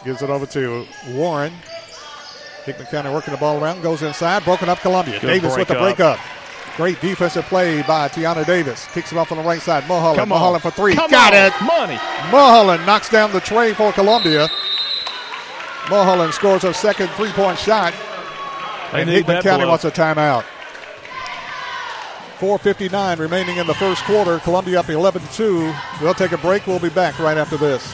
Gives 0.03 0.21
it 0.21 0.29
over 0.29 0.45
to 0.47 0.85
Warren. 1.09 1.53
Hickman 2.65 2.87
County 2.87 3.09
working 3.09 3.33
the 3.33 3.39
ball 3.39 3.61
around, 3.63 3.81
goes 3.81 4.01
inside, 4.03 4.43
broken 4.43 4.69
up 4.69 4.79
Columbia. 4.79 5.19
Good 5.19 5.27
Davis 5.27 5.57
with 5.57 5.67
the 5.67 5.73
break 5.75 5.97
breakup. 5.97 6.19
Great 6.77 7.01
defensive 7.01 7.43
play 7.45 7.81
by 7.81 8.07
Tiana 8.07 8.45
Davis. 8.45 8.87
Kicks 8.93 9.11
it 9.11 9.17
off 9.17 9.31
on 9.31 9.37
the 9.37 9.43
right 9.43 9.61
side. 9.61 9.85
Mulholland. 9.87 10.29
Mulholland 10.29 10.61
for 10.63 10.71
three. 10.71 10.95
Come 10.95 11.11
Got 11.11 11.33
on. 11.33 11.39
it. 11.47 11.53
Money. 11.65 11.99
Mulholland 12.31 12.85
knocks 12.85 13.09
down 13.09 13.31
the 13.33 13.41
tray 13.41 13.73
for 13.73 13.91
Columbia. 13.91 14.47
Mulholland 15.89 16.33
scores 16.33 16.61
her 16.61 16.71
second 16.73 17.09
three 17.09 17.31
point 17.31 17.57
shot. 17.59 17.93
They 18.93 19.01
and 19.01 19.09
Hickman 19.09 19.41
County 19.41 19.63
blow. 19.63 19.69
wants 19.69 19.85
a 19.85 19.91
timeout. 19.91 20.45
4.59 22.39 23.19
remaining 23.19 23.57
in 23.57 23.67
the 23.67 23.73
first 23.75 24.03
quarter. 24.05 24.39
Columbia 24.39 24.79
up 24.79 24.89
11 24.89 25.21
2. 25.33 25.73
We'll 26.01 26.13
take 26.13 26.31
a 26.31 26.37
break. 26.37 26.65
We'll 26.65 26.79
be 26.79 26.89
back 26.89 27.19
right 27.19 27.37
after 27.37 27.57
this. 27.57 27.93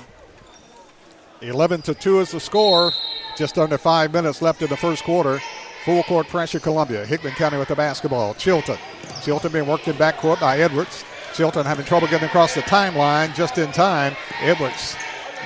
11 1.41 1.81
to 1.83 1.93
2 1.93 2.19
is 2.19 2.31
the 2.31 2.39
score. 2.39 2.91
Just 3.35 3.57
under 3.57 3.77
five 3.77 4.13
minutes 4.13 4.41
left 4.41 4.61
in 4.61 4.69
the 4.69 4.77
first 4.77 5.03
quarter. 5.03 5.41
Full 5.85 6.03
court 6.03 6.27
pressure, 6.27 6.59
Columbia. 6.59 7.05
Hickman 7.05 7.33
County 7.33 7.57
with 7.57 7.69
the 7.69 7.75
basketball. 7.75 8.33
Chilton. 8.35 8.77
Chilton 9.23 9.51
being 9.51 9.67
worked 9.67 9.87
in 9.87 9.95
backcourt 9.95 10.39
by 10.39 10.59
Edwards. 10.59 11.03
Chilton 11.33 11.65
having 11.65 11.85
trouble 11.85 12.07
getting 12.07 12.27
across 12.27 12.53
the 12.53 12.61
timeline 12.61 13.33
just 13.33 13.57
in 13.57 13.71
time. 13.71 14.15
Edwards 14.41 14.95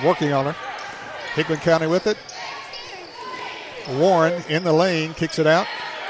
working 0.04 0.32
on 0.32 0.46
her. 0.46 0.56
Hickman 1.34 1.58
County 1.58 1.86
with 1.86 2.06
it. 2.06 2.18
Warren 3.98 4.42
in 4.48 4.64
the 4.64 4.72
lane, 4.72 5.14
kicks 5.14 5.38
it 5.38 5.46
out, 5.46 5.66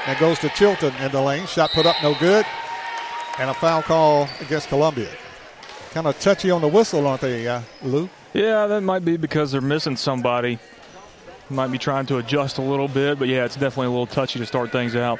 and 0.07 0.17
goes 0.19 0.39
to 0.39 0.49
Chilton 0.49 0.93
in 0.95 1.11
the 1.11 1.21
lane. 1.21 1.45
Shot 1.45 1.69
put 1.71 1.85
up, 1.85 1.95
no 2.01 2.15
good. 2.15 2.45
And 3.37 3.49
a 3.49 3.53
foul 3.53 3.83
call 3.83 4.27
against 4.41 4.67
Columbia. 4.67 5.09
Kind 5.91 6.07
of 6.07 6.19
touchy 6.19 6.49
on 6.49 6.61
the 6.61 6.67
whistle, 6.67 7.05
aren't 7.05 7.21
they, 7.21 7.47
uh? 7.47 7.61
Yeah, 8.37 8.67
that 8.67 8.81
might 8.81 9.03
be 9.03 9.17
because 9.17 9.51
they're 9.51 9.61
missing 9.61 9.95
somebody. 9.95 10.59
Might 11.49 11.71
be 11.71 11.79
trying 11.79 12.05
to 12.05 12.17
adjust 12.17 12.59
a 12.59 12.61
little 12.61 12.87
bit, 12.87 13.17
but 13.17 13.27
yeah, 13.27 13.45
it's 13.45 13.55
definitely 13.55 13.87
a 13.87 13.89
little 13.89 14.05
touchy 14.05 14.37
to 14.37 14.45
start 14.45 14.71
things 14.71 14.95
out. 14.95 15.19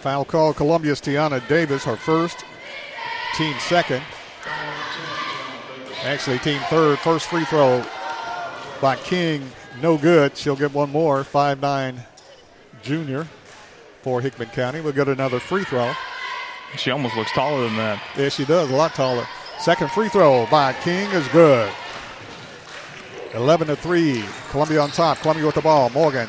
Foul 0.00 0.24
call 0.24 0.54
Columbia's 0.54 0.98
Tiana 0.98 1.46
Davis, 1.46 1.84
her 1.84 1.96
first, 1.96 2.42
team 3.36 3.54
second. 3.58 4.02
Actually, 6.04 6.38
team 6.38 6.58
third. 6.70 6.98
First 7.00 7.26
free 7.26 7.44
throw 7.44 7.84
by 8.80 8.96
King, 8.96 9.46
no 9.82 9.98
good. 9.98 10.34
She'll 10.38 10.56
get 10.56 10.72
one 10.72 10.88
more. 10.88 11.22
Five-nine 11.22 12.02
junior 12.82 13.28
for 14.00 14.22
Hickman 14.22 14.48
County. 14.48 14.80
We'll 14.80 14.94
get 14.94 15.08
another 15.08 15.38
free 15.38 15.64
throw. 15.64 15.92
She 16.78 16.90
almost 16.90 17.14
looks 17.14 17.32
taller 17.32 17.64
than 17.64 17.76
that. 17.76 18.02
Yeah, 18.16 18.30
she 18.30 18.46
does, 18.46 18.70
a 18.70 18.74
lot 18.74 18.94
taller. 18.94 19.26
Second 19.60 19.90
free 19.90 20.08
throw 20.08 20.46
by 20.46 20.72
King 20.72 21.10
is 21.10 21.28
good. 21.28 21.70
11 23.34 23.68
to 23.68 23.76
3. 23.76 24.24
Columbia 24.50 24.80
on 24.80 24.90
top. 24.90 25.18
Columbia 25.18 25.44
with 25.44 25.54
the 25.54 25.60
ball. 25.60 25.90
Morgan 25.90 26.28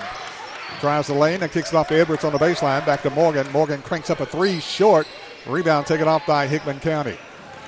drives 0.82 1.08
the 1.08 1.14
lane 1.14 1.42
and 1.42 1.52
kicks 1.52 1.70
it 1.70 1.76
off 1.76 1.88
to 1.88 1.96
Edwards 1.96 2.26
on 2.26 2.34
the 2.34 2.38
baseline. 2.38 2.86
Back 2.86 3.04
to 3.04 3.10
Morgan. 3.10 3.50
Morgan 3.52 3.82
cranks 3.82 4.10
up 4.10 4.20
a 4.20 4.26
three 4.26 4.60
short. 4.60 5.08
Rebound 5.48 5.88
taken 5.88 6.08
off 6.08 6.26
by 6.28 6.46
Hickman 6.46 6.80
County. 6.82 7.18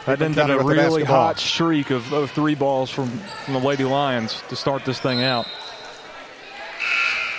That 0.06 0.22
ended 0.22 0.50
a 0.50 0.60
really 0.60 1.06
hot 1.06 1.40
streak 1.40 1.92
of, 1.92 2.12
of, 2.12 2.30
three 2.32 2.56
balls 2.56 2.90
from, 2.90 3.08
from 3.46 3.54
the 3.54 3.60
Lady 3.62 3.86
Lions 3.86 4.44
to 4.50 4.56
start 4.58 4.84
this 4.84 5.00
thing 5.00 5.24
out. 5.24 5.48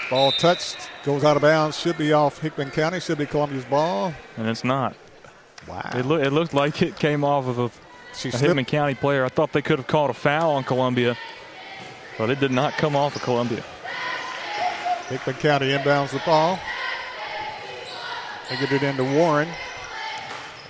Ball 0.08 0.32
touched, 0.32 0.90
goes 1.04 1.24
out 1.24 1.36
of 1.36 1.42
bounds. 1.42 1.78
Should 1.78 1.98
be 1.98 2.14
off 2.14 2.38
Hickman 2.38 2.70
County. 2.70 3.00
Should 3.00 3.18
be 3.18 3.26
Columbia's 3.26 3.66
ball. 3.66 4.14
And 4.38 4.48
it's 4.48 4.64
not. 4.64 4.96
Wow. 5.68 5.90
It, 5.94 6.06
lo- 6.06 6.20
it 6.20 6.32
looked 6.32 6.54
like 6.54 6.80
it 6.80 6.96
came 6.96 7.22
off 7.22 7.46
of 7.46 7.58
a, 7.58 7.70
a 8.22 8.38
Hickman 8.38 8.64
County 8.64 8.94
player. 8.94 9.24
I 9.24 9.28
thought 9.28 9.52
they 9.52 9.62
could 9.62 9.78
have 9.78 9.86
called 9.86 10.10
a 10.10 10.14
foul 10.14 10.52
on 10.52 10.64
Columbia, 10.64 11.16
but 12.18 12.30
it 12.30 12.40
did 12.40 12.50
not 12.50 12.74
come 12.74 12.94
off 12.94 13.16
of 13.16 13.22
Columbia. 13.22 13.64
Hickman 15.08 15.36
County 15.36 15.68
inbounds 15.68 16.10
the 16.10 16.22
ball. 16.24 16.58
They 18.48 18.56
get 18.56 18.72
it 18.72 18.82
into 18.82 19.04
Warren. 19.04 19.48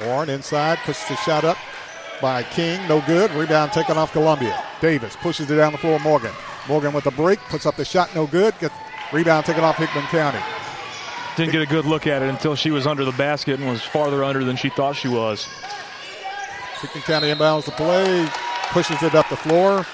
Warren 0.01 0.29
inside, 0.29 0.79
pushes 0.79 1.07
the 1.09 1.17
shot 1.17 1.45
up 1.45 1.57
by 2.21 2.43
King. 2.43 2.87
No 2.89 3.01
good. 3.03 3.31
Rebound 3.33 3.73
taken 3.73 3.97
off 3.97 4.13
Columbia. 4.13 4.63
Davis 4.81 5.17
pushes 5.17 5.51
it 5.51 5.57
down 5.57 5.73
the 5.73 5.79
floor. 5.79 5.99
Morgan. 6.01 6.33
Morgan 6.69 6.93
with 6.93 7.05
the 7.05 7.11
break. 7.11 7.39
Puts 7.41 7.67
up 7.67 7.77
the 7.77 7.85
shot. 7.85 8.15
No 8.15 8.27
good. 8.27 8.59
Gets 8.59 8.75
rebound 9.13 9.47
taken 9.47 9.63
off 9.63 9.77
Hickman 9.77 10.05
County. 10.05 10.41
Didn't 11.37 11.53
get 11.53 11.63
a 11.63 11.67
good 11.67 11.85
look 11.85 12.07
at 12.07 12.23
it 12.23 12.29
until 12.29 12.55
she 12.55 12.71
was 12.71 12.87
under 12.87 13.05
the 13.05 13.13
basket 13.13 13.59
and 13.59 13.69
was 13.69 13.83
farther 13.83 14.23
under 14.23 14.45
than 14.45 14.57
she 14.57 14.69
thought 14.69 14.95
she 14.97 15.09
was. 15.09 15.49
Hickman 16.85 17.03
County 17.05 17.29
inbounds 17.29 17.65
the 17.65 17.71
play. 17.71 18.29
Pushes 18.69 19.03
it 19.03 19.15
up 19.15 19.27
the 19.31 19.37
floor. 19.37 19.87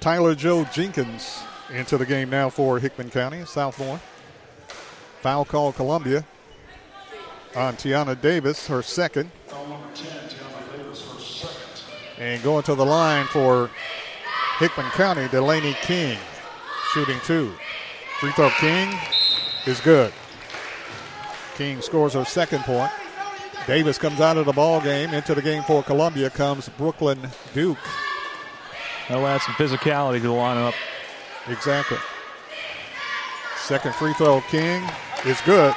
Tyler 0.00 0.34
Joe 0.34 0.64
Jenkins 0.72 1.38
into 1.70 1.96
the 1.96 2.04
game 2.04 2.28
now 2.28 2.50
for 2.50 2.80
Hickman 2.80 3.08
County, 3.08 3.38
Southmore. 3.42 4.00
Foul 5.20 5.44
call 5.44 5.72
Columbia 5.72 6.24
on 7.54 7.76
Tiana 7.76 8.20
Davis, 8.20 8.66
her 8.66 8.82
second. 8.82 9.30
And 12.18 12.42
going 12.42 12.64
to 12.64 12.74
the 12.74 12.84
line 12.84 13.26
for 13.26 13.70
Hickman 14.58 14.90
County, 14.90 15.28
Delaney 15.28 15.74
King, 15.82 16.18
shooting 16.92 17.20
two. 17.24 17.52
Free 18.18 18.32
throw 18.32 18.50
King 18.58 18.92
is 19.66 19.80
good. 19.80 20.12
King 21.54 21.80
scores 21.80 22.14
her 22.14 22.24
second 22.24 22.64
point. 22.64 22.90
Davis 23.66 23.96
comes 23.96 24.20
out 24.20 24.36
of 24.36 24.46
the 24.46 24.52
ball 24.52 24.80
game. 24.80 25.14
Into 25.14 25.34
the 25.34 25.42
game 25.42 25.62
for 25.64 25.82
Columbia 25.82 26.30
comes 26.30 26.68
Brooklyn 26.70 27.18
Duke. 27.54 27.78
That'll 29.08 29.26
add 29.26 29.40
some 29.42 29.54
physicality 29.54 30.16
to 30.16 30.28
the 30.28 30.28
lineup. 30.28 30.74
Exactly. 31.48 31.98
Second 33.58 33.94
free 33.94 34.12
throw, 34.14 34.40
King 34.42 34.82
is 35.24 35.40
good. 35.42 35.74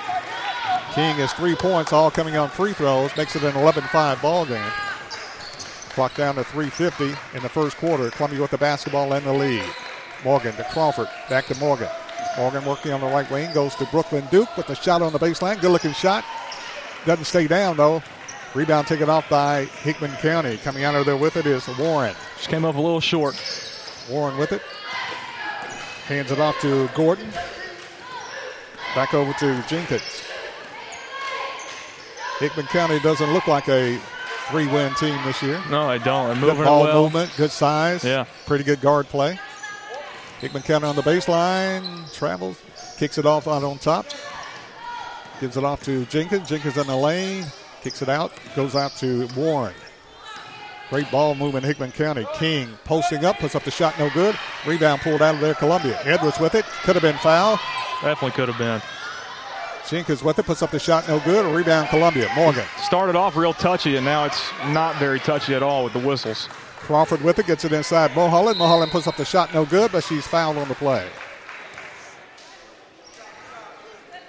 King 0.94 1.16
has 1.18 1.34
three 1.34 1.56
points, 1.56 1.94
all 1.94 2.10
coming 2.10 2.38
on 2.38 2.50
free 2.50 2.74
throws, 2.74 3.16
makes 3.18 3.36
it 3.36 3.44
an 3.44 3.52
11-5 3.52 4.22
ball 4.22 4.46
game. 4.46 4.72
Clock 5.90 6.16
down 6.16 6.36
to 6.36 6.44
3:50 6.44 7.16
in 7.36 7.44
the 7.44 7.50
first 7.50 7.78
quarter. 7.78 8.10
Columbia 8.12 8.42
with 8.42 8.52
the 8.52 8.58
basketball 8.58 9.14
and 9.14 9.26
the 9.26 9.34
lead. 9.34 9.64
Morgan 10.24 10.56
to 10.56 10.64
Crawford, 10.66 11.08
back 11.30 11.46
to 11.46 11.56
Morgan. 11.60 11.90
Morgan 12.38 12.66
working 12.66 12.92
on 12.92 13.02
the 13.02 13.08
right 13.08 13.30
wing, 13.30 13.54
goes 13.54 13.76
to 13.76 13.86
Brooklyn 13.88 14.26
Duke 14.32 14.56
with 14.58 14.68
the 14.68 14.76
shot 14.76 15.02
on 15.02 15.14
the 15.14 15.20
baseline. 15.20 15.60
Good 15.62 15.72
looking 15.72 15.94
shot. 15.94 16.26
Doesn't 17.06 17.26
stay 17.26 17.48
down 17.48 17.78
though. 17.78 18.02
Rebound 18.54 18.88
taken 18.88 19.10
off 19.10 19.30
by 19.30 19.66
Hickman 19.66 20.12
County. 20.14 20.58
Coming 20.58 20.86
out 20.86 20.96
of 20.96 21.06
there 21.06 21.18
with 21.18 21.36
it 21.36 21.46
is 21.46 21.68
Warren. 21.78 22.16
Just 22.38 22.50
came 22.50 22.64
up 22.64 22.76
a 22.76 22.82
little 22.82 23.02
short. 23.02 23.36
Warren 24.10 24.38
with 24.38 24.52
it. 24.54 24.62
Hands 26.08 26.32
it 26.32 26.40
off 26.40 26.60
to 26.62 26.88
Gordon. 26.96 27.30
Back 28.96 29.14
over 29.14 29.34
to 29.34 29.64
Jenkins. 29.68 30.24
Hickman 32.40 32.68
County 32.68 33.00
doesn't 33.00 33.34
look 33.34 33.48
like 33.48 33.68
a 33.68 33.98
three-win 34.50 34.94
team 34.96 35.20
this 35.26 35.42
year. 35.42 35.62
No, 35.70 35.88
they 35.90 36.00
don't. 36.00 36.28
They're 36.28 36.36
moving 36.36 36.58
good 36.58 36.66
ball 36.66 36.84
well. 36.84 37.04
movement, 37.04 37.34
good 37.36 37.52
size. 37.52 38.04
Yeah. 38.04 38.26
Pretty 38.46 38.64
good 38.64 38.80
guard 38.82 39.08
play. 39.08 39.40
Hickman 40.40 40.64
County 40.64 40.86
on 40.86 40.96
the 40.96 41.02
baseline, 41.02 42.14
travels, 42.14 42.62
kicks 42.98 43.18
it 43.18 43.26
off 43.26 43.48
out 43.48 43.64
on 43.64 43.80
top. 43.80 44.06
Gives 45.40 45.58
it 45.58 45.64
off 45.64 45.84
to 45.84 46.06
Jenkins. 46.06 46.48
Jenkins 46.50 46.78
in 46.78 46.88
the 46.88 46.96
lane, 46.96 47.46
kicks 47.82 48.02
it 48.02 48.10
out, 48.10 48.32
goes 48.56 48.76
out 48.76 48.92
to 48.98 49.28
Warren. 49.36 49.74
Great 50.90 51.10
ball 51.12 51.36
movement, 51.36 51.66
Hickman 51.66 51.92
County. 51.92 52.26
King 52.36 52.78
posting 52.84 53.26
up, 53.26 53.38
puts 53.40 53.56
up 53.56 53.64
the 53.64 53.72
shot, 53.72 53.98
no 53.98 54.10
good. 54.12 54.38
Rebound 54.66 55.02
pulled 55.02 55.22
out 55.22 55.36
of 55.36 55.42
there, 55.42 55.56
Columbia. 55.56 56.00
Edwards 56.04 56.40
with 56.40 56.56
it, 56.56 56.64
could 56.84 56.96
have 56.96 57.02
been 57.02 57.18
foul. 57.18 57.60
Definitely 58.02 58.32
could 58.32 58.50
have 58.50 58.58
been. 58.58 58.82
Jenkins 59.90 60.24
with 60.24 60.40
it, 60.40 60.46
puts 60.46 60.62
up 60.62 60.72
the 60.72 60.80
shot, 60.80 61.08
no 61.08 61.20
good. 61.20 61.46
A 61.46 61.50
rebound, 61.50 61.90
Columbia. 61.90 62.30
Morgan. 62.36 62.66
Started 62.78 63.16
off 63.16 63.36
real 63.36 63.54
touchy, 63.54 63.96
and 63.98 64.06
now 64.06 64.26
it's 64.26 64.42
not 64.68 64.96
very 64.96 65.20
touchy 65.20 65.54
at 65.54 65.64
all 65.64 65.84
with 65.84 65.94
the 65.94 66.00
whistles. 66.00 66.48
Crawford 66.78 67.22
with 67.24 67.40
it, 67.40 67.48
gets 67.48 67.66
it 67.66 67.74
inside 67.74 68.16
Mulholland. 68.16 68.60
Mulholland 68.60 68.92
puts 68.92 69.08
up 69.08 69.18
the 69.18 69.26
shot, 69.26 69.54
no 69.54 69.66
good, 69.66 69.92
but 69.92 70.04
she's 70.04 70.26
fouled 70.26 70.58
on 70.58 70.68
the 70.68 70.76
play. 70.76 71.08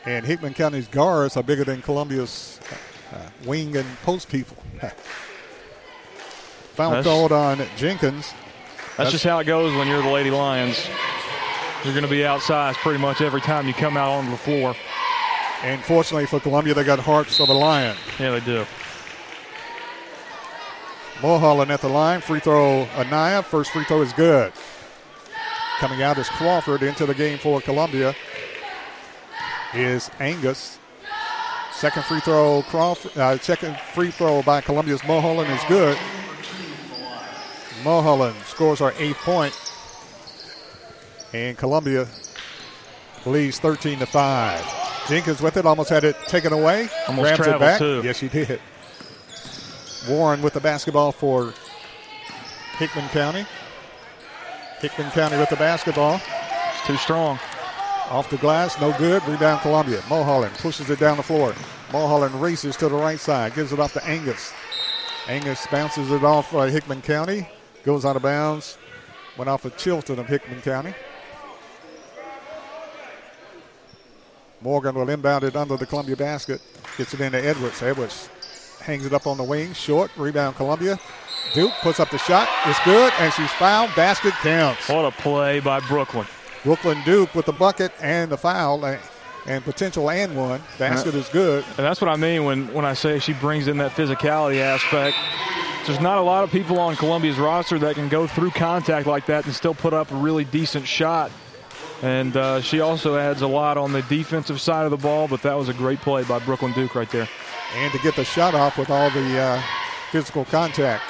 And 0.06 0.24
Hickman 0.24 0.54
County's 0.54 0.86
guards 0.86 1.36
are 1.36 1.42
bigger 1.42 1.64
than 1.64 1.82
Columbia's 1.82 2.60
uh, 3.12 3.28
wing 3.44 3.76
and 3.76 3.86
post 4.04 4.28
people. 4.28 4.56
Foul 6.74 6.90
That's- 6.90 7.04
called 7.04 7.32
on 7.32 7.60
Jenkins. 7.76 8.32
That's, 8.96 9.10
just 9.10 9.24
how 9.24 9.38
it 9.40 9.44
goes 9.44 9.74
when 9.76 9.88
you're 9.88 10.00
the 10.00 10.10
Lady 10.10 10.30
Lions. 10.30 10.88
You're 11.84 11.92
going 11.92 12.04
to 12.04 12.10
be 12.10 12.20
outsized 12.20 12.76
pretty 12.76 12.98
much 12.98 13.20
every 13.20 13.42
time 13.42 13.66
you 13.66 13.74
come 13.74 13.96
out 13.96 14.10
onto 14.10 14.30
the 14.30 14.38
floor. 14.38 14.74
And 15.62 15.82
fortunately 15.84 16.26
for 16.26 16.40
Columbia, 16.40 16.72
they 16.72 16.84
got 16.84 16.98
hearts 16.98 17.38
of 17.40 17.50
a 17.50 17.52
lion. 17.52 17.96
Yeah, 18.18 18.30
they 18.30 18.40
do. 18.40 18.64
Mulholland 21.20 21.70
at 21.70 21.80
the 21.80 21.88
line. 21.88 22.20
Free 22.20 22.40
throw, 22.40 22.82
Anaya. 22.96 23.42
First 23.42 23.70
free 23.72 23.84
throw 23.84 24.00
is 24.00 24.12
good. 24.14 24.52
Coming 25.78 26.02
out 26.02 26.16
is 26.16 26.28
Crawford 26.28 26.82
into 26.82 27.04
the 27.04 27.14
game 27.14 27.38
for 27.38 27.60
Columbia 27.60 28.14
is 29.76 30.10
Angus. 30.20 30.78
Second 31.72 32.04
free 32.04 32.20
throw, 32.20 32.62
Crawford. 32.68 33.16
Uh, 33.16 33.38
second 33.38 33.78
free 33.94 34.10
throw 34.10 34.42
by 34.42 34.60
Columbia's 34.60 35.04
Mulholland 35.04 35.50
is 35.52 35.60
good. 35.68 35.98
Mulholland 37.84 38.36
scores 38.46 38.80
our 38.80 38.92
eighth 38.98 39.18
point, 39.18 39.54
and 41.34 41.56
Columbia 41.58 42.08
leads 43.26 43.58
13 43.58 43.98
to 43.98 44.06
five. 44.06 44.64
Jenkins 45.08 45.40
with 45.40 45.56
it, 45.56 45.66
almost 45.66 45.90
had 45.90 46.02
it 46.04 46.16
taken 46.26 46.52
away. 46.52 46.88
Almost 47.06 47.36
Grabs 47.36 47.46
it 47.46 47.60
back. 47.60 47.78
too. 47.78 48.00
Yes, 48.02 48.18
he 48.18 48.28
did. 48.28 48.60
Warren 50.08 50.40
with 50.42 50.54
the 50.54 50.60
basketball 50.60 51.12
for 51.12 51.52
Hickman 52.78 53.08
County. 53.10 53.46
Hickman 54.80 55.10
County 55.10 55.36
with 55.36 55.50
the 55.50 55.56
basketball. 55.56 56.20
It's 56.74 56.86
too 56.86 56.96
strong. 56.96 57.38
Off 58.10 58.30
the 58.30 58.36
glass, 58.36 58.80
no 58.80 58.96
good. 58.98 59.26
Rebound 59.26 59.60
Columbia. 59.62 60.02
Mulholland 60.08 60.54
pushes 60.54 60.90
it 60.90 61.00
down 61.00 61.16
the 61.16 61.22
floor. 61.22 61.54
Mulholland 61.92 62.40
races 62.40 62.76
to 62.76 62.88
the 62.88 62.94
right 62.94 63.18
side, 63.18 63.54
gives 63.54 63.72
it 63.72 63.80
off 63.80 63.92
to 63.94 64.04
Angus. 64.06 64.52
Angus 65.28 65.66
bounces 65.70 66.10
it 66.12 66.22
off 66.22 66.54
uh, 66.54 66.62
Hickman 66.62 67.02
County, 67.02 67.48
goes 67.84 68.04
out 68.04 68.16
of 68.16 68.22
bounds. 68.22 68.78
Went 69.36 69.50
off 69.50 69.66
of 69.66 69.76
Chilton 69.76 70.18
of 70.18 70.26
Hickman 70.26 70.62
County. 70.62 70.94
Morgan 74.62 74.94
will 74.94 75.10
inbound 75.10 75.44
it 75.44 75.54
under 75.54 75.76
the 75.76 75.84
Columbia 75.84 76.16
basket. 76.16 76.62
Gets 76.96 77.12
it 77.12 77.20
into 77.20 77.44
Edwards. 77.44 77.82
Edwards 77.82 78.28
hangs 78.80 79.04
it 79.04 79.12
up 79.12 79.26
on 79.26 79.36
the 79.36 79.44
wing. 79.44 79.74
Short. 79.74 80.10
Rebound 80.16 80.56
Columbia. 80.56 80.98
Duke 81.54 81.72
puts 81.82 82.00
up 82.00 82.10
the 82.10 82.18
shot. 82.18 82.48
It's 82.64 82.82
good, 82.84 83.12
and 83.18 83.32
she's 83.34 83.50
fouled. 83.52 83.94
Basket 83.94 84.32
counts. 84.34 84.88
What 84.88 85.04
a 85.04 85.10
play 85.10 85.60
by 85.60 85.80
Brooklyn. 85.80 86.26
Brooklyn 86.66 87.00
Duke 87.04 87.32
with 87.32 87.46
the 87.46 87.52
bucket 87.52 87.92
and 88.00 88.28
the 88.28 88.36
foul 88.36 88.84
and, 88.84 89.64
potential 89.64 90.10
and 90.10 90.36
one. 90.36 90.60
Basket 90.80 91.14
is 91.14 91.28
good. 91.28 91.64
And 91.68 91.86
that's 91.86 92.00
what 92.00 92.10
I 92.10 92.16
mean 92.16 92.44
when, 92.44 92.74
when 92.74 92.84
I 92.84 92.92
say 92.92 93.20
she 93.20 93.34
brings 93.34 93.68
in 93.68 93.76
that 93.76 93.92
physicality 93.92 94.58
aspect. 94.58 95.16
There's 95.86 96.00
not 96.00 96.18
a 96.18 96.22
lot 96.22 96.42
of 96.42 96.50
people 96.50 96.80
on 96.80 96.96
Columbia's 96.96 97.38
roster 97.38 97.78
that 97.78 97.94
can 97.94 98.08
go 98.08 98.26
through 98.26 98.50
contact 98.50 99.06
like 99.06 99.26
that 99.26 99.44
and 99.44 99.54
still 99.54 99.74
put 99.74 99.94
up 99.94 100.10
a 100.10 100.16
really 100.16 100.44
decent 100.44 100.88
shot. 100.88 101.30
And 102.02 102.36
uh, 102.36 102.60
she 102.60 102.80
also 102.80 103.16
adds 103.16 103.42
a 103.42 103.46
lot 103.46 103.78
on 103.78 103.92
the 103.92 104.02
defensive 104.02 104.60
side 104.60 104.86
of 104.86 104.90
the 104.90 104.96
ball, 104.96 105.28
but 105.28 105.42
that 105.42 105.54
was 105.54 105.68
a 105.68 105.74
great 105.74 106.00
play 106.00 106.24
by 106.24 106.40
Brooklyn 106.40 106.72
Duke 106.72 106.96
right 106.96 107.10
there. 107.10 107.28
And 107.76 107.92
to 107.92 107.98
get 108.00 108.16
the 108.16 108.24
shot 108.24 108.56
off 108.56 108.76
with 108.76 108.90
all 108.90 109.08
the 109.10 109.38
uh, 109.38 109.62
physical 110.10 110.44
contact. 110.46 111.04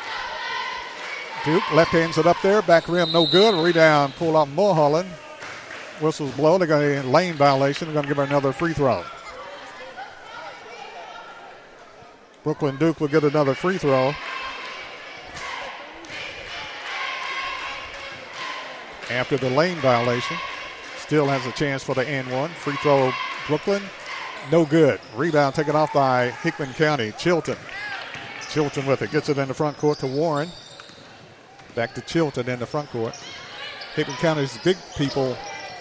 Duke 1.47 1.73
left 1.73 1.93
hands 1.93 2.19
it 2.19 2.27
up 2.27 2.37
there, 2.43 2.61
back 2.61 2.89
rim 2.89 3.11
no 3.11 3.27
good. 3.27 3.55
Rebound 3.55 4.15
pull 4.17 4.37
off 4.37 4.51
Mulholland. 4.51 5.09
Whistles 6.01 6.35
blow. 6.37 6.59
They're 6.59 6.67
going 6.67 7.03
to 7.03 7.09
lane 7.09 7.35
violation. 7.35 7.87
They're 7.87 7.95
going 7.95 8.05
to 8.05 8.09
give 8.09 8.17
her 8.19 8.25
another 8.25 8.53
free 8.53 8.73
throw. 8.73 9.05
Brooklyn 12.43 12.77
Duke 12.77 13.01
will 13.01 13.09
get 13.09 13.25
another 13.25 13.55
free 13.55 13.79
throw. 13.79 14.15
After 19.11 19.37
the 19.37 19.51
lane 19.51 19.77
violation, 19.79 20.37
still 20.99 21.27
has 21.27 21.45
a 21.47 21.53
chance 21.53 21.83
for 21.83 21.95
the 21.95 22.07
N 22.09 22.29
one. 22.31 22.51
Free 22.51 22.77
throw, 22.77 23.13
Brooklyn, 23.47 23.83
no 24.51 24.65
good. 24.65 25.01
Rebound 25.17 25.55
taken 25.55 25.75
off 25.75 25.93
by 25.93 26.31
Hickman 26.31 26.73
County. 26.75 27.13
Chilton. 27.19 27.57
Chilton 28.51 28.87
with 28.87 29.03
it. 29.03 29.11
Gets 29.11 29.29
it 29.29 29.39
in 29.39 29.49
the 29.49 29.55
front 29.55 29.77
court 29.77 29.99
to 29.99 30.07
Warren. 30.07 30.49
Back 31.75 31.95
to 31.95 32.01
Chilton 32.01 32.49
in 32.49 32.59
the 32.61 32.67
front 32.67 32.91
court. 32.91 33.17
Hickman 33.95 34.17
County's 34.19 34.57
big 34.59 34.77
people 34.97 35.37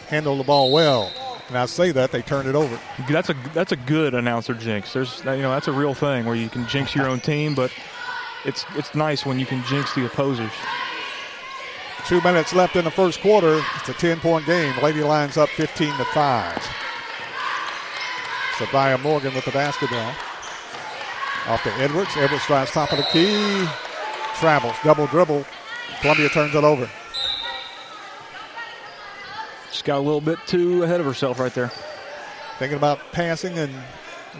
handle 0.05 0.37
the 0.37 0.43
ball 0.43 0.71
well. 0.71 1.11
And 1.47 1.57
I 1.57 1.65
say 1.67 1.91
that 1.91 2.11
they 2.11 2.21
turn 2.21 2.47
it 2.47 2.55
over. 2.55 2.79
That's 3.09 3.29
a 3.29 3.35
that's 3.53 3.71
a 3.71 3.75
good 3.75 4.15
announcer 4.15 4.53
jinx. 4.53 4.93
There's 4.93 5.19
you 5.19 5.41
know 5.41 5.51
that's 5.51 5.67
a 5.67 5.71
real 5.71 5.93
thing 5.93 6.25
where 6.25 6.35
you 6.35 6.49
can 6.49 6.67
jinx 6.67 6.95
your 6.95 7.07
own 7.07 7.19
team, 7.19 7.53
but 7.53 7.71
it's 8.45 8.65
it's 8.75 8.95
nice 8.95 9.25
when 9.25 9.39
you 9.39 9.45
can 9.45 9.63
jinx 9.65 9.93
the 9.93 10.05
opposers. 10.05 10.51
Two 12.07 12.21
minutes 12.21 12.53
left 12.53 12.75
in 12.75 12.85
the 12.85 12.91
first 12.91 13.19
quarter. 13.21 13.63
It's 13.77 13.89
a 13.89 13.93
10 13.93 14.19
point 14.19 14.45
game. 14.45 14.75
Lady 14.81 15.01
Lions 15.01 15.37
up 15.37 15.49
15 15.49 15.87
to 15.97 16.05
5. 16.05 16.53
Sabaya 18.57 19.01
Morgan 19.01 19.33
with 19.33 19.45
the 19.45 19.51
basketball. 19.51 20.13
Off 21.47 21.63
to 21.63 21.71
Edwards. 21.73 22.11
Edwards 22.15 22.45
drives 22.45 22.71
top 22.71 22.91
of 22.91 22.99
the 22.99 23.03
key. 23.05 23.67
Travels. 24.39 24.75
Double 24.83 25.07
dribble. 25.07 25.45
Columbia 26.01 26.29
turns 26.29 26.53
it 26.53 26.63
over. 26.63 26.89
She's 29.75 29.81
got 29.81 29.97
a 29.97 29.99
little 29.99 30.21
bit 30.21 30.39
too 30.47 30.83
ahead 30.83 31.01
of 31.01 31.05
herself 31.05 31.37
right 31.37 31.53
there. 31.53 31.69
Thinking 32.59 32.77
about 32.77 32.99
passing 33.11 33.59
and 33.59 33.73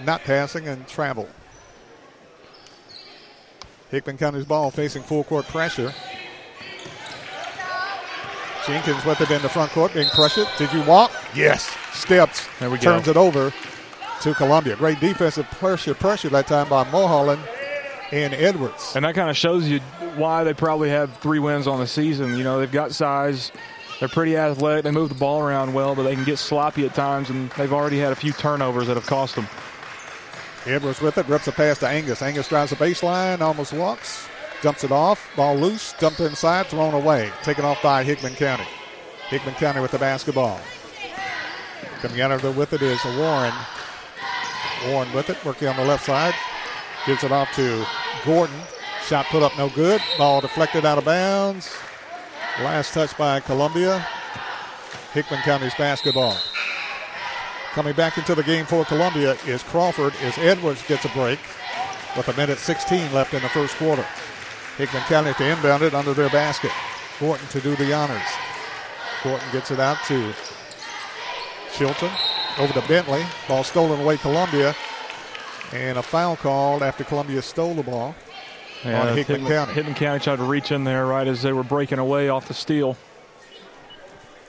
not 0.06 0.24
passing 0.24 0.70
and 0.70 0.88
travel. 0.88 1.28
Hickman 3.92 4.18
County's 4.18 4.46
ball 4.46 4.72
facing 4.72 5.04
full 5.04 5.26
court 5.26 5.46
pressure. 5.48 5.94
Jenkins 8.66 9.04
with 9.04 9.20
it 9.20 9.30
in 9.30 9.42
the 9.42 9.50
front 9.50 9.72
court, 9.72 9.94
being 9.94 10.08
pressured. 10.08 10.48
Did 10.58 10.72
you 10.72 10.82
walk? 10.84 11.12
Yes. 11.36 11.70
Steps. 11.92 12.48
There 12.62 12.70
we 12.70 12.78
go. 12.78 12.84
Turns 12.84 13.10
it 13.10 13.18
over 13.18 13.52
to 14.22 14.34
Columbia. 14.36 14.78
Great 14.78 15.02
defensive 15.02 15.48
pressure, 15.52 15.94
pressure 15.94 16.30
that 16.30 16.48
time 16.48 16.70
by 16.70 16.90
Mulholland 16.90 17.42
and 18.14 18.34
Edwards. 18.34 18.96
And 18.96 19.04
that 19.04 19.16
kind 19.16 19.30
of 19.30 19.36
shows 19.36 19.68
you 19.68 19.82
why 20.16 20.46
they 20.46 20.54
probably 20.54 20.92
have 20.92 21.18
three 21.18 21.40
wins 21.40 21.68
on 21.68 21.82
the 21.82 21.88
season. 21.88 22.38
You 22.38 22.46
know, 22.46 22.62
they've 22.62 22.72
got 22.72 22.94
size. 22.94 23.52
They're 24.00 24.10
pretty 24.10 24.36
athletic. 24.36 24.84
They 24.84 24.92
move 24.92 25.10
the 25.10 25.16
ball 25.16 25.42
around 25.42 25.74
well, 25.74 25.96
but 25.96 26.04
they 26.04 26.16
can 26.16 26.26
get 26.26 26.38
sloppy 26.38 26.86
at 26.86 26.94
times, 26.94 27.30
and 27.30 27.50
they've 27.52 27.72
already 27.72 28.00
had 28.00 28.12
a 28.12 28.16
few 28.16 28.34
turnovers 28.34 28.88
that 28.88 28.96
have 28.96 29.06
cost 29.06 29.36
them. 29.36 29.48
Edwards 30.66 31.00
with 31.00 31.18
it, 31.18 31.28
rips 31.28 31.48
a 31.48 31.52
pass 31.52 31.78
to 31.80 31.88
Angus. 31.88 32.22
Angus 32.22 32.50
drives 32.50 32.72
the 32.72 32.76
baseline, 32.76 33.40
almost 33.40 33.72
walks, 33.72 34.28
dumps 34.62 34.84
it 34.84 34.92
off, 34.92 35.30
ball 35.36 35.56
loose, 35.56 35.94
dumped 36.00 36.20
inside, 36.20 36.66
thrown 36.66 36.94
away. 36.94 37.32
Taken 37.44 37.64
off 37.64 37.82
by 37.82 38.04
Hickman 38.04 38.36
County. 38.36 38.68
Hickman 39.28 39.56
County 39.56 39.80
with 39.80 39.92
the 39.92 40.00
basketball. 40.00 40.60
Coming 42.02 42.22
out 42.22 42.32
of 42.32 42.42
there 42.42 42.52
with 42.52 42.74
it 42.74 42.82
is 42.82 43.04
Warren. 43.06 43.54
Warren 44.88 45.12
with 45.14 45.30
it, 45.30 45.44
working 45.46 45.68
on 45.68 45.76
the 45.78 45.86
left 45.86 46.06
side. 46.06 46.34
Gives 47.06 47.24
it 47.24 47.32
off 47.32 47.54
to 47.56 47.86
Gordon. 48.26 48.60
Shot 49.04 49.26
put 49.28 49.44
up 49.44 49.56
no 49.58 49.70
good. 49.70 50.02
Ball 50.18 50.42
deflected 50.42 50.86
out 50.86 50.98
of 50.98 51.06
bounds. 51.06 51.72
Last 52.62 52.94
touch 52.94 53.18
by 53.18 53.42
Columbia. 53.42 54.08
Hickman 55.12 55.42
County's 55.42 55.76
basketball. 55.76 56.38
Coming 57.74 57.94
back 57.94 58.18
into 58.18 58.34
the 58.34 58.44
game 58.44 58.66
for 58.66 58.86
Columbia 58.86 59.36
is 59.46 59.62
Crawford 59.62 60.14
as 60.22 60.38
Edwards 60.38 60.82
gets 60.88 61.04
a 61.04 61.10
break 61.10 61.40
with 62.16 62.30
a 62.30 62.38
minute 62.38 62.58
16 62.58 63.12
left 63.12 63.34
in 63.34 63.42
the 63.42 63.50
first 63.50 63.76
quarter. 63.76 64.06
Hickman 64.78 65.04
County 65.04 65.34
to 65.34 65.46
inbound 65.46 65.84
it 65.84 65.94
under 65.94 66.14
their 66.14 66.30
basket. 66.30 66.72
Gordon 67.20 67.46
to 67.50 67.60
do 67.60 67.76
the 67.76 67.92
honors. 67.92 68.22
Gordon 69.22 69.52
gets 69.52 69.72
it 69.72 69.82
out 69.82 69.98
to 70.06 70.34
Chilton. 71.74 72.12
Over 72.58 72.72
to 72.72 72.88
Bentley. 72.88 73.26
Ball 73.50 73.66
stolen 73.66 74.00
away 74.00 74.16
Columbia. 74.16 74.74
And 75.74 75.98
a 75.98 76.04
foul 76.04 76.38
called 76.38 76.84
after 76.84 77.04
Columbia 77.04 77.42
stole 77.42 77.74
the 77.74 77.84
ball 77.84 78.16
on 78.84 79.16
Hickman, 79.16 79.46
County. 79.46 79.74
Hickman 79.74 79.96
County 79.96 80.24
tried 80.24 80.38
to 80.38 80.44
reach 80.44 80.72
in 80.72 80.84
there 80.84 81.06
right 81.06 81.28
as 81.28 81.42
they 81.42 81.54
were 81.54 81.64
breaking 81.64 82.00
away 82.00 82.30
off 82.30 82.48
the 82.48 82.54
steal. 82.54 82.98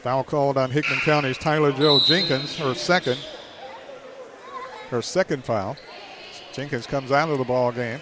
Foul 0.03 0.25
called 0.25 0.57
on 0.57 0.71
Hickman 0.71 1.01
County's 1.01 1.39
Tyler 1.39 1.73
Joe 1.73 2.01
Jenkins, 2.01 2.57
her 2.59 2.75
second. 2.75 3.19
Her 4.91 5.03
second 5.03 5.45
foul. 5.45 5.77
Jenkins 6.53 6.87
comes 6.87 7.11
out 7.11 7.29
of 7.29 7.39
the 7.39 7.45
ball 7.45 7.73
game. 7.73 8.01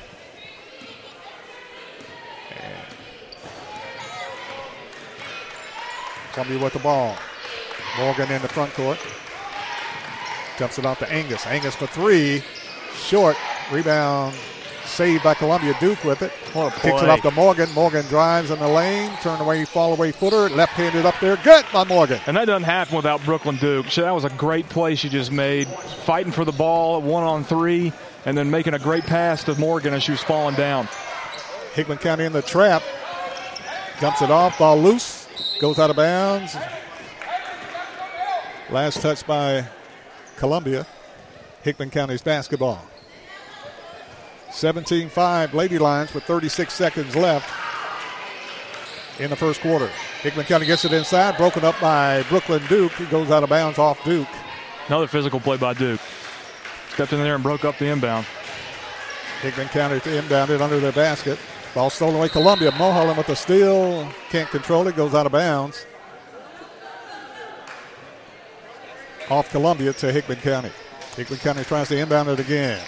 Columbia 6.33 6.59
with 6.59 6.73
the 6.73 6.81
ball. 6.81 7.17
Morgan 7.97 8.31
in 8.31 8.43
the 8.43 8.49
front 8.49 8.73
court. 8.75 8.99
Dumps 10.59 10.79
it 10.79 10.85
off 10.85 10.99
to 10.99 11.11
Angus. 11.13 11.47
Angus 11.47 11.77
for 11.77 11.87
three. 11.87 12.43
Short. 12.97 13.37
Rebound 13.71 14.35
saved 14.95 15.25
by 15.25 15.35
Columbia. 15.35 15.75
Duke 15.81 16.03
with 16.05 16.23
it. 16.23 16.33
Oh, 16.55 16.71
Kicks 16.71 16.85
it 16.87 16.99
play. 16.99 17.09
off 17.11 17.21
to 17.23 17.31
Morgan. 17.33 17.69
Morgan 17.73 18.05
drives 18.07 18.51
in 18.51 18.59
the 18.59 18.69
lane. 18.69 19.11
Turn 19.23 19.41
away, 19.41 19.65
fall 19.65 19.93
away 19.93 20.13
footer. 20.13 20.49
Left 20.49 20.73
handed 20.73 21.05
up 21.05 21.15
there. 21.21 21.37
Good 21.45 21.65
by 21.73 21.85
Morgan. 21.85 22.21
And 22.27 22.37
that 22.37 22.45
doesn't 22.47 22.63
happen 22.65 22.97
without 22.97 23.23
Brooklyn 23.25 23.57
Duke. 23.57 23.87
She- 23.87 24.01
That 24.01 24.15
was 24.15 24.25
a 24.25 24.31
great 24.31 24.69
play 24.69 24.95
she 24.95 25.09
just 25.09 25.33
made, 25.33 25.67
fighting 26.05 26.33
for 26.33 26.45
the 26.45 26.53
ball 26.53 27.01
one 27.03 27.25
on 27.25 27.45
three, 27.45 27.93
and 28.25 28.39
then 28.39 28.51
making 28.51 28.75
a 28.75 28.79
great 28.79 29.05
pass 29.05 29.43
to 29.45 29.55
Morgan 29.59 29.93
as 29.95 30.03
she 30.03 30.13
was 30.13 30.23
falling 30.23 30.55
down. 30.55 30.89
Hickman 31.75 31.99
County 31.99 32.25
in 32.25 32.33
the 32.33 32.43
trap. 32.43 32.83
Dumps 34.01 34.23
it 34.23 34.31
off. 34.31 34.59
Ball 34.59 34.79
loose. 34.81 35.27
Goes 35.61 35.79
out 35.79 35.91
of 35.91 35.97
bounds. 35.97 36.57
Last 38.71 39.01
touch 39.03 39.27
by 39.27 39.67
Columbia. 40.37 40.87
Hickman 41.63 41.91
County's 41.91 42.23
basketball. 42.23 42.83
17 44.55 45.09
5 45.09 45.53
Lady 45.53 45.79
Lions 45.79 46.15
with 46.15 46.23
36 46.25 46.73
seconds 46.73 47.17
left 47.17 47.53
in 49.19 49.31
the 49.31 49.37
first 49.37 49.61
quarter. 49.61 49.89
Hickman 50.23 50.47
County 50.47 50.65
gets 50.65 50.85
it 50.85 50.93
inside. 50.93 51.37
Broken 51.37 51.65
up 51.65 51.79
by 51.81 52.23
Brooklyn 52.29 52.63
Duke. 52.69 52.93
He 52.93 53.05
goes 53.07 53.33
out 53.33 53.43
of 53.43 53.49
bounds 53.49 53.81
off 53.81 54.03
Duke. 54.05 54.29
Another 54.87 55.09
physical 55.09 55.41
play 55.41 55.57
by 55.57 55.75
Duke. 55.75 56.01
Stepped 56.91 57.13
in 57.13 57.19
there 57.19 57.35
and 57.35 57.43
broke 57.43 57.65
up 57.65 57.79
the 57.79 57.87
inbound. 57.87 58.27
Hickman 59.43 59.69
County 59.69 59.99
to 60.01 60.19
inbound 60.19 60.51
it 60.51 60.63
under 60.63 60.79
their 60.79 60.93
basket. 60.93 61.39
Ball 61.75 61.91
stolen 61.91 62.15
away. 62.15 62.29
Columbia. 62.29 62.71
Mulholland 62.79 63.19
with 63.19 63.27
the 63.27 63.35
steal. 63.35 64.09
Can't 64.31 64.49
control 64.51 64.87
it. 64.87 64.95
Goes 64.95 65.15
out 65.15 65.27
of 65.27 65.33
bounds. 65.33 65.85
Off 69.31 69.51
Columbia 69.51 69.93
to 69.95 70.13
Hickman 70.13 70.39
County. 70.39 70.71
Hickman 71.17 71.41
County 71.41 71.65
tries 71.65 71.89
to 71.89 71.99
inbound 71.99 72.29
it 72.29 72.39
again. 72.39 72.81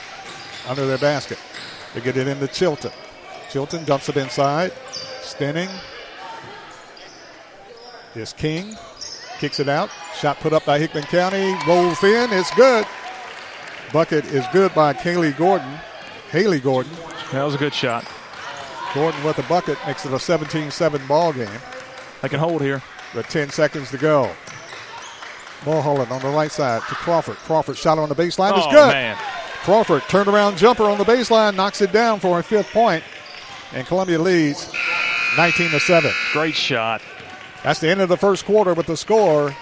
Under 0.67 0.87
their 0.87 0.99
basket. 0.99 1.39
They 1.95 2.01
get 2.01 2.17
it 2.17 2.27
into 2.29 2.47
Chilton. 2.49 2.93
Chilton 3.51 3.85
dumps 3.85 4.09
it 4.09 4.17
inside. 4.17 4.73
Spinning. 5.23 5.69
Is 8.15 8.33
King. 8.33 8.75
Kicks 9.39 9.61
it 9.61 9.69
out. 9.69 9.91
Shot 10.19 10.41
put 10.41 10.53
up 10.53 10.65
by 10.65 10.79
Hickman 10.79 11.05
County. 11.05 11.55
Rolls 11.67 12.03
in. 12.03 12.33
It's 12.33 12.51
good. 12.55 12.87
Bucket 13.93 14.25
is 14.27 14.45
good 14.53 14.75
by 14.75 14.93
Kaylee 14.95 15.37
Gordon. 15.37 15.79
Haley 16.31 16.59
Gordon. 16.61 16.93
That 17.33 17.45
was 17.45 17.55
a 17.55 17.59
good 17.59 17.75
shot. 17.75 18.05
Gordon 18.95 19.23
with 19.23 19.37
the 19.37 19.43
bucket 19.45 19.79
makes 19.87 20.07
it 20.07 20.13
a 20.13 20.17
17-7 20.17 21.07
ball 21.07 21.33
game. 21.33 21.49
They 22.23 22.29
can 22.29 22.41
hold 22.41 22.63
here. 22.63 22.83
With 23.15 23.29
10 23.29 23.51
seconds 23.51 23.91
to 23.91 23.99
go. 23.99 24.31
Mulholland 25.65 26.11
on 26.11 26.21
the 26.23 26.29
right 26.29 26.51
side 26.51 26.83
to 26.89 26.95
Crawford. 26.95 27.37
Crawford 27.37 27.77
shot 27.77 27.99
on 27.99 28.09
the 28.09 28.15
baseline 28.15 28.57
is 28.59 28.65
Oh, 28.67 28.71
good. 28.71 28.89
man. 28.89 29.17
Crawford 29.67 30.03
turnaround 30.03 30.57
jumper 30.57 30.85
on 30.85 30.97
the 30.97 31.03
baseline 31.03 31.57
knocks 31.57 31.81
it 31.81 31.91
down 31.91 32.21
for 32.21 32.39
a 32.39 32.43
fifth 32.45 32.77
and 32.77 33.85
Columbia 33.89 34.17
leads 34.17 34.73
19 35.37 35.71
to 35.71 35.81
7. 35.81 36.13
Great 36.33 36.55
shot. 36.55 37.03
That's 37.65 37.81
the 37.81 37.89
end 37.89 38.01
of 38.01 38.09
the 38.09 38.17
first 38.17 38.45
quarter 38.45 38.75
with 38.75 38.87
the 38.87 38.97
score. 38.97 39.53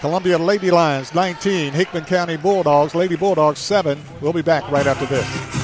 Columbia 0.00 0.36
Lady 0.36 0.70
Lions 0.70 1.14
19, 1.14 1.72
Hickman 1.72 2.04
County 2.04 2.36
Bulldogs, 2.36 2.94
Lady 2.94 3.16
Bulldogs 3.16 3.58
7. 3.58 3.98
We'll 4.20 4.34
be 4.34 4.42
back 4.42 4.70
right 4.70 4.86
after 4.86 5.06
this. 5.06 5.63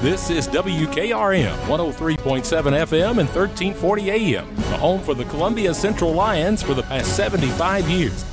This 0.00 0.30
is 0.30 0.48
WKRM 0.48 1.56
103.7 1.66 2.16
FM 2.16 3.18
and 3.18 3.28
1340 3.28 4.10
AM, 4.10 4.56
the 4.56 4.76
home 4.76 5.00
for 5.00 5.14
the 5.14 5.24
Columbia 5.26 5.72
Central 5.72 6.12
Lions 6.12 6.62
for 6.62 6.74
the 6.74 6.82
past 6.82 7.14
75 7.14 7.88
years. 7.88 8.24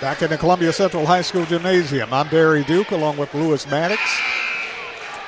Back 0.00 0.22
in 0.22 0.30
the 0.30 0.38
Columbia 0.38 0.72
Central 0.72 1.04
High 1.04 1.22
School 1.22 1.44
Gymnasium, 1.44 2.12
I'm 2.12 2.28
Barry 2.28 2.64
Duke 2.64 2.90
along 2.92 3.18
with 3.18 3.32
Lewis 3.34 3.66
Maddox, 3.70 4.00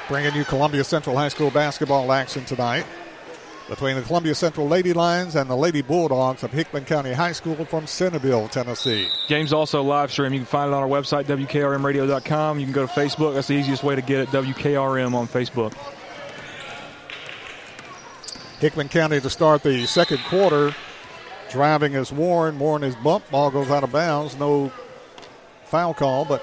bringing 0.08 0.34
you 0.34 0.44
Columbia 0.44 0.82
Central 0.82 1.16
High 1.16 1.28
School 1.28 1.50
basketball 1.50 2.12
action 2.12 2.44
tonight 2.44 2.86
between 3.68 3.96
the 3.96 4.02
Columbia 4.02 4.34
Central 4.34 4.68
Lady 4.68 4.92
Lions 4.92 5.36
and 5.36 5.48
the 5.48 5.56
Lady 5.56 5.80
Bulldogs 5.82 6.42
of 6.42 6.52
Hickman 6.52 6.84
County 6.84 7.12
High 7.12 7.32
School 7.32 7.64
from 7.64 7.86
Centerville, 7.86 8.48
Tennessee. 8.48 9.08
Game's 9.28 9.52
also 9.52 9.82
live 9.82 10.12
stream. 10.12 10.32
You 10.32 10.40
can 10.40 10.46
find 10.46 10.70
it 10.70 10.74
on 10.74 10.82
our 10.82 10.88
website, 10.88 11.24
WKRMradio.com. 11.24 12.58
You 12.58 12.66
can 12.66 12.74
go 12.74 12.86
to 12.86 12.92
Facebook. 12.92 13.34
That's 13.34 13.48
the 13.48 13.54
easiest 13.54 13.82
way 13.82 13.94
to 13.94 14.02
get 14.02 14.20
it, 14.20 14.28
WKRM 14.28 15.14
on 15.14 15.26
Facebook. 15.26 15.72
Hickman 18.60 18.88
County 18.88 19.20
to 19.20 19.30
start 19.30 19.62
the 19.62 19.86
second 19.86 20.18
quarter. 20.28 20.74
Driving 21.50 21.94
is 21.94 22.12
Warren. 22.12 22.58
Warren 22.58 22.82
is 22.82 22.96
bumped. 22.96 23.30
Ball 23.30 23.50
goes 23.50 23.70
out 23.70 23.84
of 23.84 23.92
bounds. 23.92 24.36
No 24.36 24.72
foul 25.64 25.94
call, 25.94 26.24
but 26.24 26.42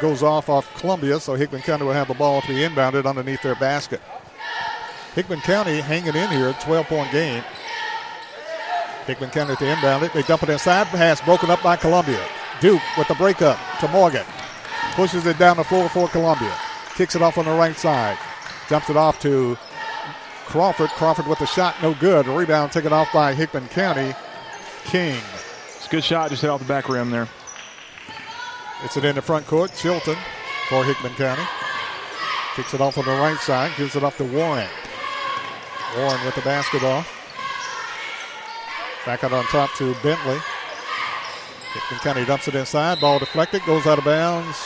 goes 0.00 0.22
off 0.22 0.48
off 0.48 0.72
Columbia, 0.78 1.18
so 1.20 1.34
Hickman 1.34 1.62
County 1.62 1.84
will 1.84 1.92
have 1.92 2.08
the 2.08 2.14
ball 2.14 2.40
to 2.42 2.48
be 2.48 2.56
inbounded 2.56 3.06
underneath 3.06 3.42
their 3.42 3.54
basket. 3.54 4.00
Hickman 5.16 5.40
County 5.40 5.80
hanging 5.80 6.14
in 6.14 6.28
here, 6.28 6.54
12 6.60 6.86
point 6.88 7.10
game. 7.10 7.42
Hickman 9.06 9.30
County 9.30 9.56
to 9.56 9.66
inbound 9.66 10.04
it. 10.04 10.12
They 10.12 10.20
dump 10.20 10.42
it 10.42 10.50
inside. 10.50 10.88
Pass 10.88 11.22
broken 11.22 11.48
up 11.48 11.62
by 11.62 11.74
Columbia. 11.74 12.22
Duke 12.60 12.82
with 12.98 13.08
the 13.08 13.14
breakup 13.14 13.58
to 13.80 13.88
Morgan. 13.88 14.26
Pushes 14.92 15.24
it 15.24 15.38
down 15.38 15.56
the 15.56 15.64
floor 15.64 15.88
for 15.88 16.06
Columbia. 16.08 16.54
Kicks 16.96 17.16
it 17.16 17.22
off 17.22 17.38
on 17.38 17.46
the 17.46 17.50
right 17.52 17.78
side. 17.78 18.18
Jumps 18.68 18.90
it 18.90 18.96
off 18.98 19.18
to 19.20 19.56
Crawford. 20.44 20.90
Crawford 20.90 21.26
with 21.26 21.38
the 21.38 21.46
shot, 21.46 21.76
no 21.80 21.94
good. 21.94 22.26
Rebound 22.26 22.70
taken 22.70 22.92
off 22.92 23.10
by 23.10 23.32
Hickman 23.32 23.68
County. 23.68 24.14
King. 24.84 25.18
It's 25.76 25.86
a 25.86 25.90
good 25.90 26.04
shot, 26.04 26.28
just 26.28 26.42
hit 26.42 26.50
off 26.50 26.60
the 26.60 26.66
back 26.66 26.90
rim 26.90 27.10
there. 27.10 27.26
It's 28.84 28.98
it 28.98 29.04
in 29.06 29.14
the 29.14 29.22
front 29.22 29.46
court. 29.46 29.72
Chilton 29.74 30.16
for 30.68 30.84
Hickman 30.84 31.14
County. 31.14 31.42
Kicks 32.54 32.74
it 32.74 32.82
off 32.82 32.98
on 32.98 33.06
the 33.06 33.12
right 33.12 33.38
side. 33.38 33.72
Gives 33.78 33.96
it 33.96 34.04
off 34.04 34.18
to 34.18 34.24
Warren. 34.24 34.68
Warren 35.96 36.24
with 36.24 36.34
the 36.34 36.42
basketball. 36.42 37.04
Back 39.06 39.24
out 39.24 39.32
on 39.32 39.44
top 39.44 39.72
to 39.76 39.94
Bentley. 40.02 40.38
Hickman 41.72 42.00
County 42.00 42.24
dumps 42.24 42.48
it 42.48 42.54
inside. 42.54 43.00
Ball 43.00 43.18
deflected. 43.18 43.62
Goes 43.64 43.86
out 43.86 43.98
of 43.98 44.04
bounds. 44.04 44.58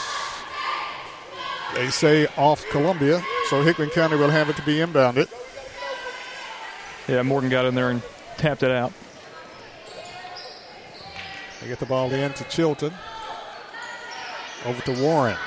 They 1.75 1.89
say 1.89 2.27
off 2.37 2.65
Columbia. 2.69 3.23
So 3.49 3.61
Hickman 3.61 3.89
County 3.89 4.17
will 4.17 4.29
have 4.29 4.49
it 4.49 4.55
to 4.57 4.61
be 4.63 4.75
inbounded. 4.77 5.29
Yeah, 7.07 7.21
Morgan 7.23 7.49
got 7.49 7.65
in 7.65 7.75
there 7.75 7.89
and 7.89 8.01
tapped 8.37 8.63
it 8.63 8.71
out. 8.71 8.91
They 11.61 11.67
get 11.67 11.79
the 11.79 11.85
ball 11.85 12.11
in 12.11 12.33
to 12.33 12.43
Chilton. 12.45 12.93
Over 14.65 14.81
to 14.81 15.03
Warren. 15.03 15.37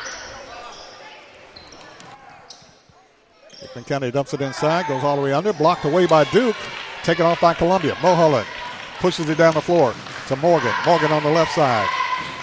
Hickman 3.74 3.88
County 3.88 4.12
dumps 4.12 4.32
it 4.32 4.40
inside, 4.40 4.86
goes 4.86 5.02
all 5.02 5.16
the 5.16 5.22
way 5.22 5.32
under, 5.32 5.52
blocked 5.52 5.84
away 5.84 6.06
by 6.06 6.22
Duke, 6.30 6.54
taken 7.02 7.26
off 7.26 7.40
by 7.40 7.54
Columbia. 7.54 7.96
Mulholland 8.00 8.46
pushes 9.00 9.28
it 9.28 9.36
down 9.36 9.52
the 9.54 9.60
floor 9.60 9.92
to 10.28 10.36
Morgan. 10.36 10.72
Morgan 10.86 11.10
on 11.10 11.24
the 11.24 11.30
left 11.30 11.52
side. 11.56 11.88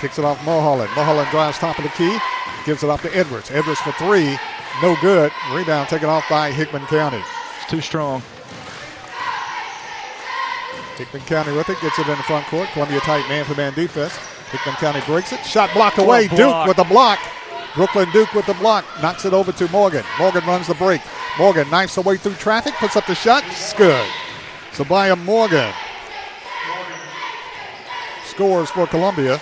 Kicks 0.01 0.19
it 0.19 0.25
off 0.25 0.43
Mulholland. 0.43 0.91
Mulholland 0.93 1.29
drives 1.31 1.57
top 1.57 1.77
of 1.77 1.85
the 1.85 1.89
key, 1.91 2.17
gives 2.65 2.83
it 2.83 2.89
off 2.89 3.01
to 3.03 3.15
Edwards. 3.15 3.49
Edwards 3.49 3.79
for 3.79 3.93
three, 3.93 4.37
no 4.81 4.97
good. 4.99 5.31
Rebound 5.53 5.87
taken 5.87 6.09
off 6.09 6.27
by 6.29 6.51
Hickman 6.51 6.85
County. 6.87 7.23
It's 7.61 7.71
too 7.71 7.79
strong. 7.79 8.21
Hickman 10.97 11.23
County 11.23 11.53
with 11.55 11.69
it, 11.69 11.79
gets 11.79 11.97
it 11.97 12.09
in 12.09 12.17
the 12.17 12.23
front 12.23 12.45
court. 12.47 12.67
Columbia 12.73 12.99
tight 12.99 13.25
man 13.29 13.45
for 13.45 13.55
man 13.55 13.73
defense. 13.73 14.13
Hickman 14.51 14.75
County 14.75 14.99
breaks 15.05 15.31
it. 15.31 15.39
Shot 15.45 15.73
blocked 15.73 15.97
away. 15.97 16.27
Duke 16.27 16.67
with 16.67 16.75
the 16.75 16.83
block. 16.83 17.19
Brooklyn 17.75 18.09
Duke 18.11 18.33
with 18.33 18.45
the 18.45 18.53
block. 18.55 18.85
Knocks 19.01 19.25
it 19.25 19.33
over 19.33 19.51
to 19.51 19.67
Morgan. 19.69 20.03
Morgan 20.19 20.45
runs 20.45 20.67
the 20.67 20.75
break. 20.75 21.01
Morgan 21.37 21.69
knifes 21.69 21.97
away 21.97 22.17
through 22.17 22.33
traffic. 22.35 22.73
Puts 22.75 22.95
up 22.95 23.05
the 23.07 23.15
shot. 23.15 23.43
It's 23.47 23.73
good. 23.73 24.05
Sabaya 24.71 25.17
Morgan 25.17 25.73
scores 28.25 28.69
for 28.69 28.87
Columbia. 28.87 29.41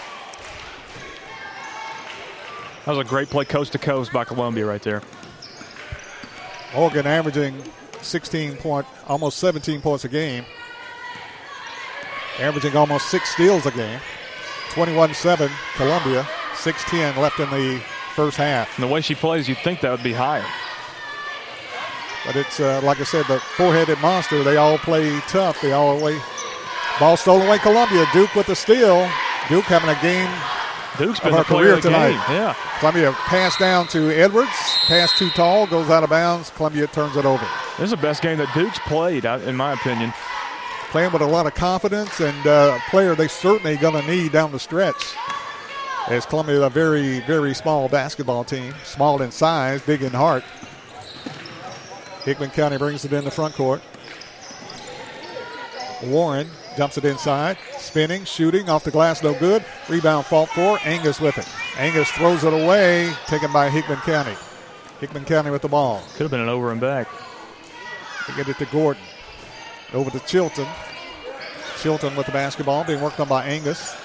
That 2.86 2.96
was 2.96 3.06
a 3.06 3.10
great 3.10 3.30
play 3.30 3.46
coast 3.46 3.72
to 3.74 3.78
coast 3.80 4.12
by 4.12 4.24
Columbia 4.24 4.66
right 4.66 4.82
there. 4.82 5.02
Morgan 6.74 7.06
averaging 7.08 7.56
16 8.02 8.58
point, 8.58 8.86
almost 9.08 9.38
17 9.40 9.82
points 9.82 10.06
a 10.06 10.10
game. 10.10 10.46
Averaging 12.40 12.76
almost 12.76 13.10
six 13.10 13.30
steals 13.30 13.66
a 13.66 13.72
game. 13.72 14.00
21 14.72 15.14
7, 15.14 15.50
Columbia. 15.76 16.28
6 16.56 16.84
10 16.86 17.18
left 17.18 17.40
in 17.40 17.50
the 17.52 17.82
first 18.20 18.36
half. 18.36 18.78
And 18.78 18.84
the 18.84 18.92
way 18.94 19.00
she 19.00 19.16
plays, 19.16 19.48
you'd 19.48 19.60
think 19.60 19.80
that 19.80 19.92
would 19.92 20.04
be 20.04 20.12
higher. 20.12 20.46
But 22.26 22.36
it's, 22.36 22.60
uh, 22.60 22.82
like 22.84 23.00
I 23.00 23.06
said, 23.06 23.26
the 23.28 23.40
four 23.40 23.72
headed 23.74 23.98
monster. 24.02 24.44
They 24.44 24.58
all 24.58 24.78
play 24.78 25.18
tough. 25.30 25.62
They 25.62 25.72
all 25.72 25.98
away. 25.98 26.20
Ball 27.00 27.16
stolen 27.16 27.48
away, 27.48 27.60
Columbia. 27.60 28.06
Duke 28.12 28.36
with 28.36 28.48
the 28.48 28.58
steal. 28.58 29.10
Duke 29.48 29.64
having 29.64 29.90
a 29.90 29.98
game 30.02 30.30
Duke's 30.98 31.20
of 31.20 31.24
been 31.24 31.34
her 31.34 31.46
career 31.46 31.76
of 31.76 31.82
tonight. 31.82 32.12
game. 32.28 32.36
Yeah. 32.36 32.56
Columbia 32.80 33.14
pass 33.14 33.58
down 33.58 33.88
to 33.88 34.12
Edwards. 34.12 34.50
Pass 34.88 35.18
too 35.18 35.30
tall, 35.30 35.66
goes 35.66 35.90
out 35.90 36.04
of 36.04 36.10
bounds. 36.10 36.50
Columbia 36.50 36.88
turns 36.88 37.16
it 37.16 37.24
over. 37.24 37.48
This 37.78 37.86
is 37.86 37.92
the 37.92 37.98
best 37.98 38.22
game 38.22 38.38
that 38.40 38.54
Duke's 38.54 38.80
played, 38.80 39.24
in 39.24 39.56
my 39.56 39.72
opinion. 39.72 40.12
Playing 40.92 41.14
with 41.14 41.22
a 41.22 41.26
lot 41.26 41.46
of 41.46 41.56
confidence 41.56 42.20
and 42.20 42.46
uh, 42.46 42.78
a 42.78 42.90
player 42.90 43.16
they 43.16 43.30
certainly 43.30 43.78
going 43.78 43.94
to 43.94 44.06
need 44.12 44.34
down 44.34 44.52
the 44.52 44.60
stretch. 44.60 45.16
As 46.10 46.26
Columbia, 46.26 46.64
a 46.64 46.72
very, 46.72 47.20
very 47.22 47.54
small 47.54 47.88
basketball 47.88 48.44
team, 48.44 48.74
small 48.84 49.22
in 49.22 49.30
size, 49.30 49.80
big 49.84 50.02
in 50.02 50.12
heart. 50.12 50.44
Hickman 52.24 52.50
County 52.50 52.80
brings 52.80 53.06
it 53.06 53.14
in 53.14 53.24
the 53.24 53.30
front 53.30 53.54
court. 53.54 53.80
Warren 56.04 56.50
dumps 56.76 56.98
it 56.98 57.06
inside, 57.06 57.58
spinning, 57.78 58.26
shooting 58.26 58.70
off 58.70 58.84
the 58.84 58.90
glass, 58.90 59.22
no 59.22 59.36
good. 59.36 59.64
Rebound 59.88 60.26
fought 60.26 60.50
for. 60.50 60.80
Angus 60.84 61.22
with 61.22 61.38
it. 61.38 61.48
Angus 61.78 62.10
throws 62.10 62.44
it 62.44 62.54
away, 62.54 63.14
taken 63.28 63.54
by 63.54 63.70
Hickman 63.70 64.00
County. 64.00 64.36
Hickman 65.00 65.26
County 65.26 65.52
with 65.52 65.62
the 65.62 65.68
ball. 65.68 66.02
Could 66.14 66.24
have 66.24 66.32
been 66.32 66.40
an 66.40 66.50
over 66.50 66.72
and 66.72 66.82
back. 66.82 67.08
They 68.28 68.36
get 68.36 68.50
it 68.50 68.58
to 68.58 68.66
Gordon. 68.66 69.04
Over 69.94 70.10
to 70.10 70.20
Chilton. 70.22 70.68
Chilton 71.78 72.16
with 72.16 72.26
the 72.26 72.32
basketball, 72.32 72.84
being 72.84 73.00
worked 73.00 73.20
on 73.20 73.28
by 73.28 73.46
Angus. 73.46 73.96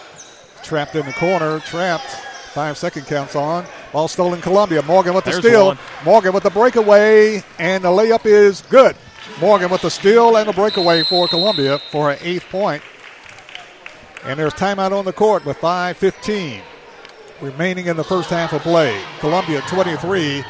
Trapped 0.65 0.97
in 0.97 1.05
the 1.07 1.13
corner, 1.13 1.61
trapped. 1.61 2.11
Five 2.55 2.79
second 2.79 3.07
counts 3.07 3.35
on. 3.37 3.67
Ball 3.93 4.09
stolen 4.09 4.41
Columbia. 4.41 4.81
Morgan 4.83 5.13
with 5.13 5.25
the 5.25 5.33
There's 5.33 5.45
steal. 5.45 5.67
one. 5.67 5.79
Morgan 6.05 6.33
with 6.33 6.45
the 6.45 6.51
breakaway, 6.51 7.43
and 7.59 7.85
the 7.85 7.89
layup 7.89 8.27
is 8.27 8.63
good. 8.71 8.97
Morgan 9.41 9.71
with 9.71 9.83
the 9.83 9.91
steal 9.91 10.37
and 10.37 10.49
the 10.49 10.53
breakaway 10.53 11.03
for 11.03 11.27
Columbia 11.29 11.79
for 11.91 12.13
an 12.13 12.19
eighth 12.23 12.49
point. 12.51 12.83
And 14.25 14.39
there's 14.39 14.55
timeout 14.55 14.93
on 14.93 15.05
the 15.05 15.13
court 15.13 15.45
with 15.45 15.59
5.15 15.59 16.61
remaining 17.41 17.87
in 17.87 17.97
the 17.97 18.05
first 18.05 18.31
half 18.31 18.53
of 18.53 18.63
play. 18.63 18.99
Columbia 19.19 19.61
23, 19.69 20.45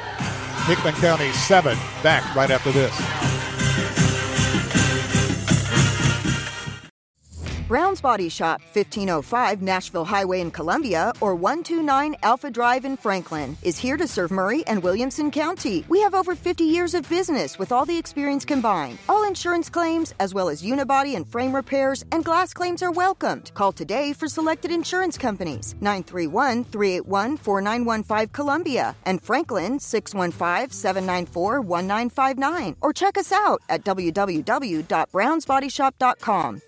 Hickman 0.66 0.94
County 0.94 1.33
7. 1.33 1.77
Back 2.03 2.35
right 2.37 2.50
after 2.50 2.70
this. 2.70 3.34
Brown's 7.74 7.98
Body 8.00 8.28
Shop, 8.28 8.60
1505 8.72 9.60
Nashville 9.60 10.04
Highway 10.04 10.38
in 10.38 10.52
Columbia 10.52 11.12
or 11.20 11.34
129 11.34 12.14
Alpha 12.22 12.48
Drive 12.48 12.84
in 12.84 12.96
Franklin, 12.96 13.56
is 13.64 13.76
here 13.76 13.96
to 13.96 14.06
serve 14.06 14.30
Maury 14.30 14.64
and 14.68 14.80
Williamson 14.80 15.28
County. 15.28 15.84
We 15.88 16.00
have 16.00 16.14
over 16.14 16.37
50 16.37 16.62
years 16.62 16.94
of 16.94 17.08
business 17.08 17.58
with 17.58 17.72
all 17.72 17.84
the 17.84 17.98
experience 17.98 18.44
combined. 18.44 18.98
All 19.08 19.26
insurance 19.26 19.68
claims, 19.68 20.14
as 20.20 20.32
well 20.32 20.48
as 20.48 20.62
unibody 20.62 21.16
and 21.16 21.26
frame 21.26 21.52
repairs, 21.52 22.04
and 22.12 22.24
glass 22.24 22.54
claims 22.54 22.80
are 22.80 22.92
welcomed. 22.92 23.50
Call 23.54 23.72
today 23.72 24.12
for 24.12 24.28
selected 24.28 24.70
insurance 24.70 25.18
companies 25.18 25.74
931 25.80 26.62
381 26.66 27.37
4915 27.38 28.28
Columbia 28.28 28.94
and 29.04 29.20
Franklin 29.20 29.80
615 29.80 30.70
794 30.70 31.60
1959. 31.60 32.76
Or 32.80 32.92
check 32.92 33.18
us 33.18 33.32
out 33.32 33.62
at 33.68 33.82
www.brownsbodyshop.com. 33.82 36.62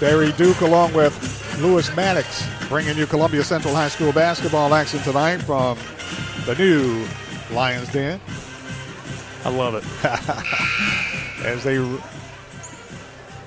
Barry 0.00 0.32
Duke 0.32 0.60
along 0.60 0.92
with 0.92 1.14
Lewis 1.60 1.94
Maddox 1.94 2.46
bringing 2.68 2.96
you 2.96 3.06
Columbia 3.06 3.44
Central 3.44 3.74
High 3.74 3.88
School 3.88 4.12
basketball 4.12 4.74
action 4.74 5.00
tonight 5.00 5.38
from 5.38 5.78
the 6.46 6.54
new 6.56 7.06
Lions 7.52 7.92
Den. 7.92 8.20
I 9.44 9.50
love 9.50 9.74
it. 9.74 9.84
As 11.44 11.62
they 11.62 11.78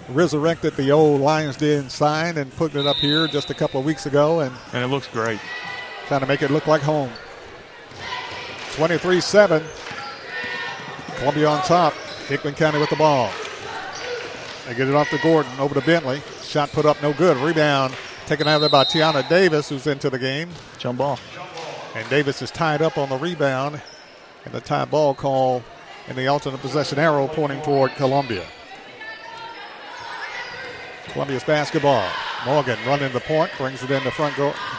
resurrected 0.10 0.76
the 0.76 0.92
old 0.92 1.20
Lions 1.20 1.58
Den 1.58 1.90
sign 1.90 2.38
and 2.38 2.52
put 2.56 2.76
it 2.76 2.88
up 2.88 2.96
here 2.98 3.28
just 3.28 3.50
a 3.50 3.54
couple 3.54 3.80
of 3.80 3.86
weeks 3.86 4.06
ago 4.06 4.40
and 4.40 4.56
and 4.74 4.84
it 4.84 4.88
looks 4.88 5.08
great. 5.08 5.40
Trying 6.08 6.22
to 6.22 6.28
make 6.28 6.42
it 6.42 6.52
look 6.52 6.68
like 6.68 6.82
home. 6.82 7.12
23-7. 8.76 9.64
Columbia 11.18 11.48
on 11.48 11.62
top. 11.64 11.94
Hickman 12.28 12.54
County 12.54 12.80
with 12.80 12.90
the 12.90 12.96
ball. 12.96 13.32
They 14.68 14.76
get 14.76 14.88
it 14.88 14.94
off 14.94 15.10
to 15.10 15.18
Gordon 15.18 15.52
over 15.60 15.74
to 15.74 15.82
Bentley. 15.82 16.22
Shot 16.48 16.72
put 16.72 16.86
up 16.86 17.02
no 17.04 17.12
good. 17.12 17.36
Rebound 17.36 17.94
taken 18.26 18.48
out 18.48 18.56
of 18.56 18.62
there 18.62 18.70
by 18.70 18.86
Tiana 18.86 19.28
Davis, 19.28 19.68
who's 19.68 19.86
into 19.86 20.10
the 20.10 20.18
game. 20.18 20.50
Jump 20.78 21.00
ball. 21.00 21.20
And 21.94 22.10
Davis 22.10 22.42
is 22.42 22.52
tied 22.52 22.82
up 22.82 22.98
on 22.98 23.10
the 23.10 23.18
rebound. 23.18 23.82
And 24.46 24.54
the 24.54 24.62
tie 24.62 24.86
ball 24.86 25.14
call 25.14 25.62
and 26.08 26.18
the 26.18 26.28
alternate 26.28 26.62
possession 26.62 27.00
arrow 27.00 27.28
pointing 27.28 27.62
toward 27.64 27.92
Columbia. 27.96 28.46
Columbia's 31.08 31.44
basketball. 31.44 32.10
Morgan 32.46 32.80
running 32.88 33.12
the 33.12 33.20
point, 33.20 33.52
brings 33.58 33.84
it 33.84 33.92
in 33.92 34.02
the 34.06 34.12
front 34.12 34.34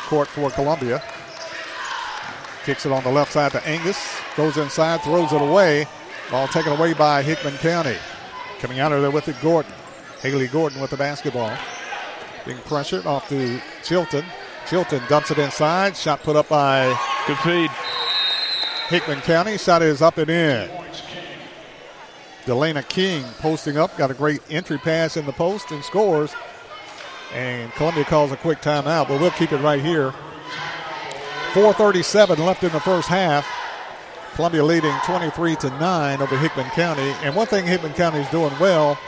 court 0.06 0.28
for 0.28 0.50
Columbia. 0.50 1.02
Kicks 2.64 2.86
it 2.86 2.92
on 2.92 3.04
the 3.04 3.12
left 3.12 3.32
side 3.32 3.52
to 3.52 3.66
Angus. 3.66 3.98
Goes 4.36 4.56
inside, 4.56 5.02
throws 5.02 5.34
it 5.34 5.42
away. 5.42 5.86
Ball 6.30 6.48
taken 6.48 6.72
away 6.72 6.94
by 6.94 7.22
Hickman 7.22 7.58
County. 7.58 7.96
Coming 8.58 8.80
out 8.80 8.92
of 8.92 9.02
there 9.02 9.10
with 9.10 9.28
it, 9.28 9.36
Gordon. 9.42 9.72
Haley 10.20 10.48
Gordon 10.48 10.80
with 10.80 10.90
the 10.90 10.96
basketball. 10.96 11.56
Being 12.44 12.58
pressured 12.58 13.06
off 13.06 13.28
to 13.28 13.60
Chilton. 13.82 14.24
Chilton 14.68 15.02
dumps 15.08 15.30
it 15.30 15.38
inside. 15.38 15.96
Shot 15.96 16.22
put 16.22 16.36
up 16.36 16.48
by 16.48 16.96
Good 17.28 17.38
feed. 17.40 17.70
Hickman 18.88 19.20
County. 19.20 19.58
Shot 19.58 19.82
is 19.82 20.00
up 20.00 20.16
and 20.16 20.30
in. 20.30 20.70
Delana 22.46 22.88
King 22.88 23.22
posting 23.38 23.76
up. 23.76 23.94
Got 23.98 24.10
a 24.10 24.14
great 24.14 24.40
entry 24.48 24.78
pass 24.78 25.18
in 25.18 25.26
the 25.26 25.32
post 25.32 25.70
and 25.72 25.84
scores. 25.84 26.34
And 27.34 27.70
Columbia 27.72 28.06
calls 28.06 28.32
a 28.32 28.38
quick 28.38 28.62
timeout, 28.62 29.08
but 29.08 29.20
we'll 29.20 29.30
keep 29.32 29.52
it 29.52 29.58
right 29.58 29.84
here. 29.84 30.14
4.37 31.52 32.38
left 32.38 32.64
in 32.64 32.72
the 32.72 32.80
first 32.80 33.08
half. 33.08 33.46
Columbia 34.34 34.64
leading 34.64 34.94
23 35.04 35.56
to 35.56 35.68
9 35.68 36.22
over 36.22 36.38
Hickman 36.38 36.70
County. 36.70 37.12
And 37.22 37.36
one 37.36 37.46
thing 37.46 37.66
Hickman 37.66 37.92
County 37.92 38.20
is 38.20 38.28
doing 38.30 38.54
well, 38.58 38.98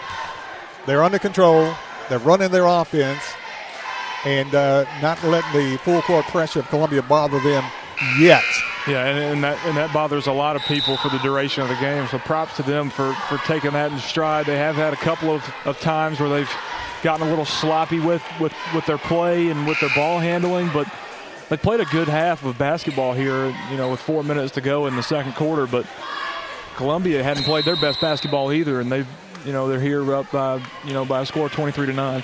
they're 0.87 1.03
under 1.03 1.19
control, 1.19 1.75
they're 2.09 2.19
running 2.19 2.51
their 2.51 2.67
offense, 2.67 3.23
and 4.25 4.55
uh, 4.55 4.85
not 5.01 5.23
letting 5.25 5.53
the 5.53 5.79
full 5.79 6.03
court 6.03 6.27
pressure 6.27 6.61
of 6.61 6.69
Columbia 6.69 7.03
bother 7.03 7.41
them 7.41 7.65
yet. 8.19 8.45
Yeah, 8.89 9.05
and, 9.05 9.19
and 9.19 9.45
that 9.45 9.59
and 9.67 9.77
that 9.77 9.93
bothers 9.93 10.27
a 10.27 10.33
lot 10.33 10.57
of 10.57 10.63
people 10.63 10.97
for 10.97 11.11
the 11.11 11.19
duration 11.19 11.63
of 11.63 11.69
the 11.69 11.77
game. 11.77 12.07
So 12.09 12.19
props 12.19 12.57
to 12.57 12.63
them 12.63 12.89
for, 12.89 13.13
for 13.29 13.37
taking 13.39 13.73
that 13.73 13.93
in 13.93 13.99
stride. 13.99 14.47
They 14.47 14.57
have 14.57 14.75
had 14.75 14.93
a 14.93 14.97
couple 14.97 15.31
of, 15.31 15.45
of 15.67 15.79
times 15.81 16.19
where 16.19 16.31
they've 16.31 16.51
gotten 17.03 17.27
a 17.27 17.31
little 17.31 17.45
sloppy 17.45 18.01
with, 18.01 18.23
with, 18.41 18.55
with 18.75 18.87
their 18.87 18.99
play 18.99 19.49
and 19.49 19.67
with 19.67 19.79
their 19.81 19.91
ball 19.95 20.19
handling, 20.19 20.71
but 20.73 20.91
they 21.49 21.57
played 21.57 21.81
a 21.81 21.85
good 21.87 22.09
half 22.09 22.45
of 22.45 22.59
basketball 22.59 23.13
here, 23.13 23.55
you 23.71 23.77
know, 23.77 23.91
with 23.91 24.01
four 24.01 24.23
minutes 24.23 24.53
to 24.55 24.61
go 24.61 24.87
in 24.87 24.97
the 24.97 25.03
second 25.03 25.35
quarter. 25.35 25.67
But 25.67 25.87
Columbia 26.77 27.23
hadn't 27.23 27.45
played 27.45 27.65
their 27.65 27.77
best 27.77 28.01
basketball 28.01 28.53
either, 28.53 28.81
and 28.81 28.91
they've 28.91 29.09
you 29.45 29.53
know 29.53 29.69
they're 29.69 29.81
here 29.81 30.15
up 30.15 30.31
by 30.31 30.63
you 30.85 30.93
know 30.93 31.05
by 31.05 31.21
a 31.21 31.27
score 31.27 31.47
of 31.47 31.53
23 31.53 31.87
to 31.87 31.93
nine. 31.93 32.23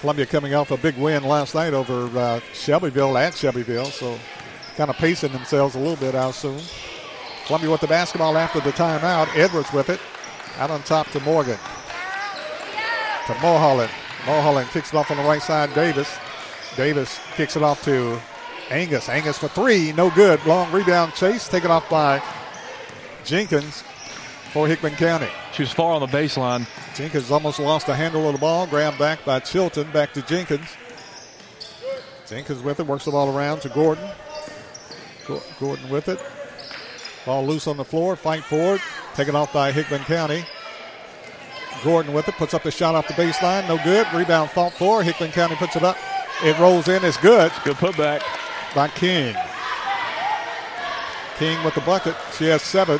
Columbia 0.00 0.26
coming 0.26 0.54
off 0.54 0.70
a 0.70 0.76
big 0.76 0.96
win 0.96 1.24
last 1.24 1.54
night 1.54 1.72
over 1.72 2.06
uh, 2.18 2.40
Shelbyville 2.52 3.16
at 3.16 3.34
Shelbyville, 3.34 3.86
so 3.86 4.18
kind 4.76 4.90
of 4.90 4.96
pacing 4.96 5.32
themselves 5.32 5.74
a 5.74 5.78
little 5.78 5.96
bit, 5.96 6.14
out 6.14 6.34
soon. 6.34 6.60
Columbia 7.46 7.70
with 7.70 7.80
the 7.80 7.86
basketball 7.86 8.36
after 8.36 8.60
the 8.60 8.72
timeout. 8.72 9.34
Edwards 9.36 9.72
with 9.72 9.88
it. 9.88 10.00
Out 10.58 10.70
on 10.70 10.82
top 10.82 11.08
to 11.10 11.20
Morgan. 11.20 11.58
To 13.26 13.34
Mulholland. 13.40 13.90
Mulholland 14.26 14.68
kicks 14.70 14.92
it 14.92 14.96
off 14.96 15.10
on 15.10 15.16
the 15.16 15.22
right 15.22 15.40
side. 15.40 15.72
Davis. 15.74 16.18
Davis 16.76 17.18
kicks 17.36 17.56
it 17.56 17.62
off 17.62 17.82
to 17.84 18.20
Angus. 18.70 19.08
Angus 19.08 19.38
for 19.38 19.48
three. 19.48 19.92
No 19.92 20.10
good. 20.10 20.44
Long 20.44 20.70
rebound 20.72 21.14
chase. 21.14 21.48
Taken 21.48 21.70
off 21.70 21.88
by 21.88 22.20
Jenkins 23.24 23.84
for 24.56 24.66
Hickman 24.66 24.94
County. 24.94 25.28
She 25.52 25.64
was 25.64 25.70
far 25.70 25.92
on 25.92 26.00
the 26.00 26.06
baseline. 26.06 26.66
Jenkins 26.94 27.30
almost 27.30 27.60
lost 27.60 27.86
the 27.86 27.94
handle 27.94 28.26
of 28.26 28.32
the 28.32 28.38
ball. 28.38 28.66
Grabbed 28.66 28.98
back 28.98 29.22
by 29.22 29.38
Chilton. 29.38 29.90
Back 29.90 30.14
to 30.14 30.22
Jenkins. 30.22 30.66
Jenkins 32.26 32.62
with 32.62 32.80
it. 32.80 32.86
Works 32.86 33.04
the 33.04 33.10
ball 33.10 33.36
around 33.36 33.60
to 33.60 33.68
Gordon. 33.68 34.08
Gordon 35.60 35.90
with 35.90 36.08
it. 36.08 36.18
Ball 37.26 37.46
loose 37.46 37.66
on 37.66 37.76
the 37.76 37.84
floor. 37.84 38.16
Fight 38.16 38.44
forward. 38.44 38.80
Taken 39.14 39.36
off 39.36 39.52
by 39.52 39.72
Hickman 39.72 40.00
County. 40.04 40.42
Gordon 41.84 42.14
with 42.14 42.26
it. 42.26 42.34
Puts 42.36 42.54
up 42.54 42.62
the 42.62 42.70
shot 42.70 42.94
off 42.94 43.06
the 43.08 43.12
baseline. 43.12 43.68
No 43.68 43.76
good. 43.84 44.06
Rebound 44.14 44.48
fought 44.52 44.72
for. 44.72 45.02
Hickman 45.02 45.32
County 45.32 45.56
puts 45.56 45.76
it 45.76 45.82
up. 45.82 45.98
It 46.42 46.58
rolls 46.58 46.88
in. 46.88 47.04
It's 47.04 47.18
good. 47.18 47.52
Good 47.62 47.76
putback. 47.76 48.22
By 48.74 48.88
King. 48.88 49.36
King 51.36 51.62
with 51.62 51.74
the 51.74 51.82
bucket. 51.82 52.16
She 52.38 52.46
has 52.46 52.62
seven. 52.62 52.98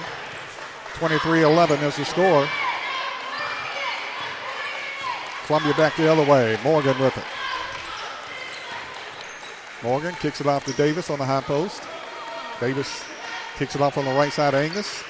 23 0.97 1.43
11 1.43 1.81
is 1.81 1.97
the 1.97 2.05
score. 2.07 2.49
Columbia 5.45 5.75
back 5.75 5.95
the 5.97 6.11
other 6.11 6.25
way. 6.25 6.59
Morgan 6.65 6.99
with 6.99 7.17
it. 7.19 7.25
Morgan 9.83 10.15
kicks 10.15 10.41
it 10.41 10.47
off 10.47 10.65
to 10.65 10.73
Davis 10.73 11.11
on 11.11 11.19
the 11.19 11.25
high 11.27 11.43
post. 11.43 11.83
Davis 12.61 13.05
kicks 13.59 13.75
it 13.75 13.83
off 13.83 13.99
on 13.99 14.07
the 14.07 14.13
right 14.13 14.33
side 14.33 14.55
of 14.55 14.61
Angus. 14.61 15.05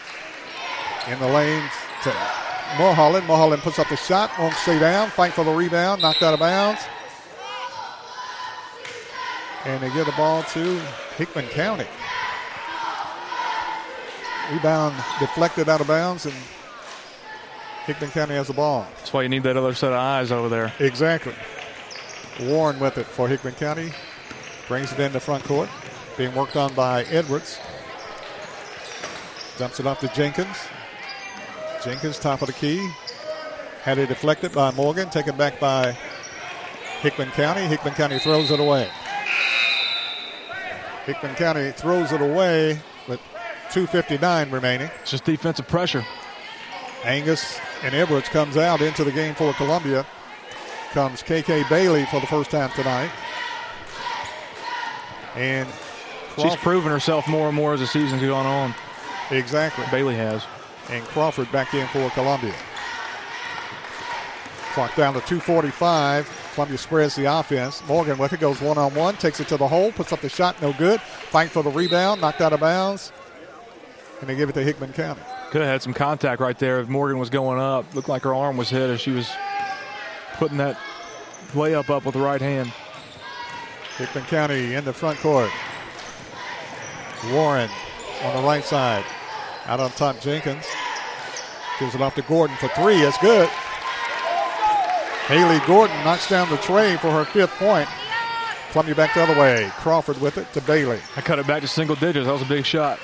In 1.06 1.20
the 1.20 1.28
lane 1.28 1.62
to 2.02 2.12
Mulholland. 2.78 3.28
Mulholland 3.28 3.62
puts 3.62 3.78
up 3.78 3.88
the 3.88 3.96
shot, 3.96 4.32
won't 4.40 4.54
stay 4.54 4.80
down, 4.80 5.08
fight 5.10 5.34
for 5.34 5.44
the 5.44 5.52
rebound, 5.52 6.02
knocked 6.02 6.22
out 6.22 6.34
of 6.34 6.40
bounds. 6.40 6.80
And 9.64 9.80
they 9.80 9.90
give 9.90 10.06
the 10.06 10.12
ball 10.12 10.42
to 10.42 10.80
Hickman 11.16 11.46
County. 11.46 11.86
Rebound 14.52 14.94
deflected 15.18 15.68
out 15.68 15.80
of 15.80 15.88
bounds, 15.88 16.24
and 16.24 16.34
Hickman 17.84 18.10
County 18.10 18.34
has 18.34 18.46
the 18.46 18.52
ball. 18.52 18.86
That's 18.96 19.12
why 19.12 19.22
you 19.22 19.28
need 19.28 19.42
that 19.42 19.56
other 19.56 19.74
set 19.74 19.92
of 19.92 19.98
eyes 19.98 20.30
over 20.30 20.48
there. 20.48 20.72
Exactly. 20.78 21.34
Warren 22.42 22.78
with 22.78 22.98
it 22.98 23.06
for 23.06 23.28
Hickman 23.28 23.54
County. 23.54 23.92
Brings 24.68 24.92
it 24.92 25.00
in 25.00 25.12
the 25.12 25.20
front 25.20 25.44
court. 25.44 25.68
Being 26.16 26.34
worked 26.34 26.56
on 26.56 26.74
by 26.74 27.04
Edwards. 27.04 27.58
Dumps 29.58 29.80
it 29.80 29.86
off 29.86 30.00
to 30.00 30.08
Jenkins. 30.08 30.56
Jenkins, 31.82 32.18
top 32.18 32.42
of 32.42 32.48
the 32.48 32.52
key. 32.52 32.88
Had 33.82 33.98
it 33.98 34.08
deflected 34.08 34.52
by 34.52 34.70
Morgan. 34.72 35.08
Taken 35.10 35.36
back 35.36 35.58
by 35.58 35.92
Hickman 37.00 37.30
County. 37.30 37.62
Hickman 37.62 37.94
County 37.94 38.18
throws 38.18 38.50
it 38.50 38.60
away. 38.60 38.90
Hickman 41.04 41.34
County 41.36 41.70
throws 41.72 42.12
it 42.12 42.20
away 42.20 42.80
2.59 43.70 44.52
remaining. 44.52 44.90
It's 45.00 45.10
just 45.10 45.24
defensive 45.24 45.68
pressure. 45.68 46.04
Angus 47.04 47.58
and 47.82 47.94
Edwards 47.94 48.28
comes 48.28 48.56
out 48.56 48.80
into 48.80 49.04
the 49.04 49.12
game 49.12 49.34
for 49.34 49.52
Columbia. 49.54 50.06
Comes 50.92 51.22
KK 51.22 51.68
Bailey 51.68 52.06
for 52.06 52.20
the 52.20 52.26
first 52.26 52.50
time 52.50 52.70
tonight. 52.70 53.10
And 55.34 55.68
Crawford. 55.68 56.52
she's 56.52 56.60
proven 56.62 56.90
herself 56.90 57.28
more 57.28 57.48
and 57.48 57.56
more 57.56 57.74
as 57.74 57.80
the 57.80 57.86
season's 57.86 58.22
gone 58.22 58.46
on. 58.46 58.74
Exactly. 59.30 59.84
Bailey 59.90 60.14
has. 60.14 60.44
And 60.90 61.04
Crawford 61.04 61.50
back 61.52 61.74
in 61.74 61.86
for 61.88 62.08
Columbia. 62.10 62.54
Clock 64.72 64.94
down 64.94 65.14
to 65.14 65.20
245. 65.20 66.50
Columbia 66.54 66.78
spreads 66.78 67.16
the 67.16 67.24
offense. 67.24 67.82
Morgan 67.86 68.18
with 68.18 68.32
it 68.32 68.40
goes 68.40 68.60
one 68.60 68.78
on 68.78 68.94
one, 68.94 69.16
takes 69.16 69.40
it 69.40 69.48
to 69.48 69.56
the 69.56 69.68
hole, 69.68 69.92
puts 69.92 70.12
up 70.12 70.20
the 70.20 70.28
shot, 70.28 70.60
no 70.62 70.72
good. 70.72 71.00
Fight 71.00 71.50
for 71.50 71.62
the 71.62 71.70
rebound, 71.70 72.20
knocked 72.20 72.40
out 72.40 72.52
of 72.52 72.60
bounds. 72.60 73.12
And 74.20 74.28
they 74.28 74.34
give 74.34 74.48
it 74.48 74.54
to 74.54 74.62
Hickman 74.62 74.92
County. 74.92 75.20
Could 75.50 75.60
have 75.60 75.70
had 75.70 75.82
some 75.82 75.92
contact 75.92 76.40
right 76.40 76.58
there 76.58 76.80
if 76.80 76.88
Morgan 76.88 77.18
was 77.18 77.30
going 77.30 77.60
up. 77.60 77.94
Looked 77.94 78.08
like 78.08 78.22
her 78.22 78.34
arm 78.34 78.56
was 78.56 78.70
hit 78.70 78.88
as 78.88 79.00
she 79.00 79.10
was 79.10 79.30
putting 80.34 80.58
that 80.58 80.78
layup 81.52 81.90
up 81.90 82.04
with 82.04 82.14
the 82.14 82.20
right 82.20 82.40
hand. 82.40 82.72
Hickman 83.98 84.24
County 84.24 84.74
in 84.74 84.84
the 84.84 84.92
front 84.92 85.18
court. 85.18 85.50
Warren 87.32 87.70
on 88.22 88.36
the 88.36 88.42
right 88.46 88.64
side. 88.64 89.04
Out 89.66 89.80
on 89.80 89.90
top, 89.90 90.20
Jenkins. 90.20 90.64
Gives 91.78 91.94
it 91.94 92.00
off 92.00 92.14
to 92.14 92.22
Gordon 92.22 92.56
for 92.56 92.68
three. 92.68 92.96
It's 92.96 93.18
good. 93.18 93.48
Haley 95.26 95.60
Gordon 95.66 95.96
knocks 96.04 96.28
down 96.28 96.48
the 96.50 96.56
tray 96.58 96.96
for 96.96 97.10
her 97.10 97.24
fifth 97.24 97.50
point. 97.58 97.88
Columbia 98.70 98.94
back 98.94 99.14
the 99.14 99.22
other 99.22 99.38
way. 99.38 99.70
Crawford 99.76 100.20
with 100.20 100.38
it 100.38 100.52
to 100.52 100.60
Bailey. 100.60 101.00
I 101.16 101.20
cut 101.20 101.38
it 101.38 101.46
back 101.46 101.62
to 101.62 101.68
single 101.68 101.96
digits. 101.96 102.26
That 102.26 102.32
was 102.32 102.42
a 102.42 102.46
big 102.46 102.64
shot. 102.64 102.98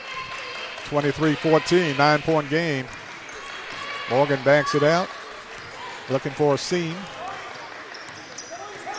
23 0.93 1.35
14, 1.37 1.97
nine 1.97 2.21
point 2.21 2.51
game. 2.51 2.85
Morgan 4.11 4.39
backs 4.45 4.75
it 4.75 4.83
out. 4.83 5.09
Looking 6.11 6.33
for 6.33 6.53
a 6.53 6.59
seam. 6.59 6.95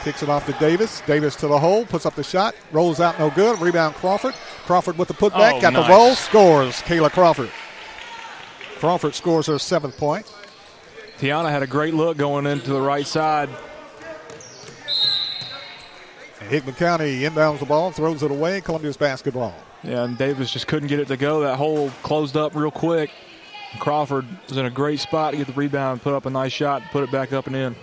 Kicks 0.04 0.24
it 0.24 0.28
off 0.28 0.48
to 0.48 0.54
Davis. 0.54 1.04
Davis 1.06 1.36
to 1.36 1.48
the 1.48 1.60
hole, 1.60 1.86
puts 1.86 2.08
up 2.08 2.16
the 2.16 2.24
shot, 2.24 2.56
rolls 2.72 3.00
out 3.00 3.20
no 3.20 3.30
good. 3.30 3.62
Rebound 3.62 3.94
Crawford. 3.94 4.34
Crawford 4.66 4.98
with 4.98 5.08
the 5.08 5.14
putback, 5.14 5.54
Oh, 5.58 5.62
got 5.62 5.74
nice. 5.74 5.86
the 5.88 5.94
roll, 5.94 6.16
scores. 6.16 6.82
Kayla 6.82 7.12
Crawford. 7.12 7.52
Crawford 8.80 9.14
scores 9.14 9.46
her 9.46 9.60
seventh 9.60 9.96
point. 9.96 10.26
Tiana 11.20 11.52
had 11.52 11.62
a 11.62 11.68
great 11.68 11.94
look 11.94 12.18
going 12.18 12.48
into 12.48 12.74
the 12.74 12.82
right 12.82 13.06
side. 13.06 13.50
Hickman 16.50 16.74
County 16.74 17.20
inbounds 17.22 17.60
the 17.60 17.66
ball, 17.68 17.92
throws 17.92 18.24
it 18.24 18.32
away. 18.32 18.62
Columbia's 18.62 18.98
basketball. 18.98 19.54
Yeah, 19.84 20.04
and 20.04 20.18
Davis 20.18 20.52
just 20.52 20.68
couldn't 20.68 20.88
get 20.88 21.00
it 21.00 21.08
to 21.10 21.18
go. 21.18 21.42
That 21.42 21.58
hole 21.58 21.90
closed 22.04 22.38
up 22.38 22.56
real 22.56 22.72
quick. 22.72 23.12
Crawford 23.80 24.26
was 24.48 24.58
in 24.58 24.66
a 24.66 24.70
great 24.70 25.00
spot 25.00 25.32
to 25.32 25.38
get 25.38 25.48
the 25.48 25.54
rebound, 25.54 26.02
put 26.02 26.14
up 26.14 26.26
a 26.26 26.30
nice 26.30 26.54
shot, 26.54 26.84
put 26.92 27.04
it 27.04 27.12
back 27.12 27.34
up 27.34 27.48
and 27.48 27.56
in. 27.56 27.76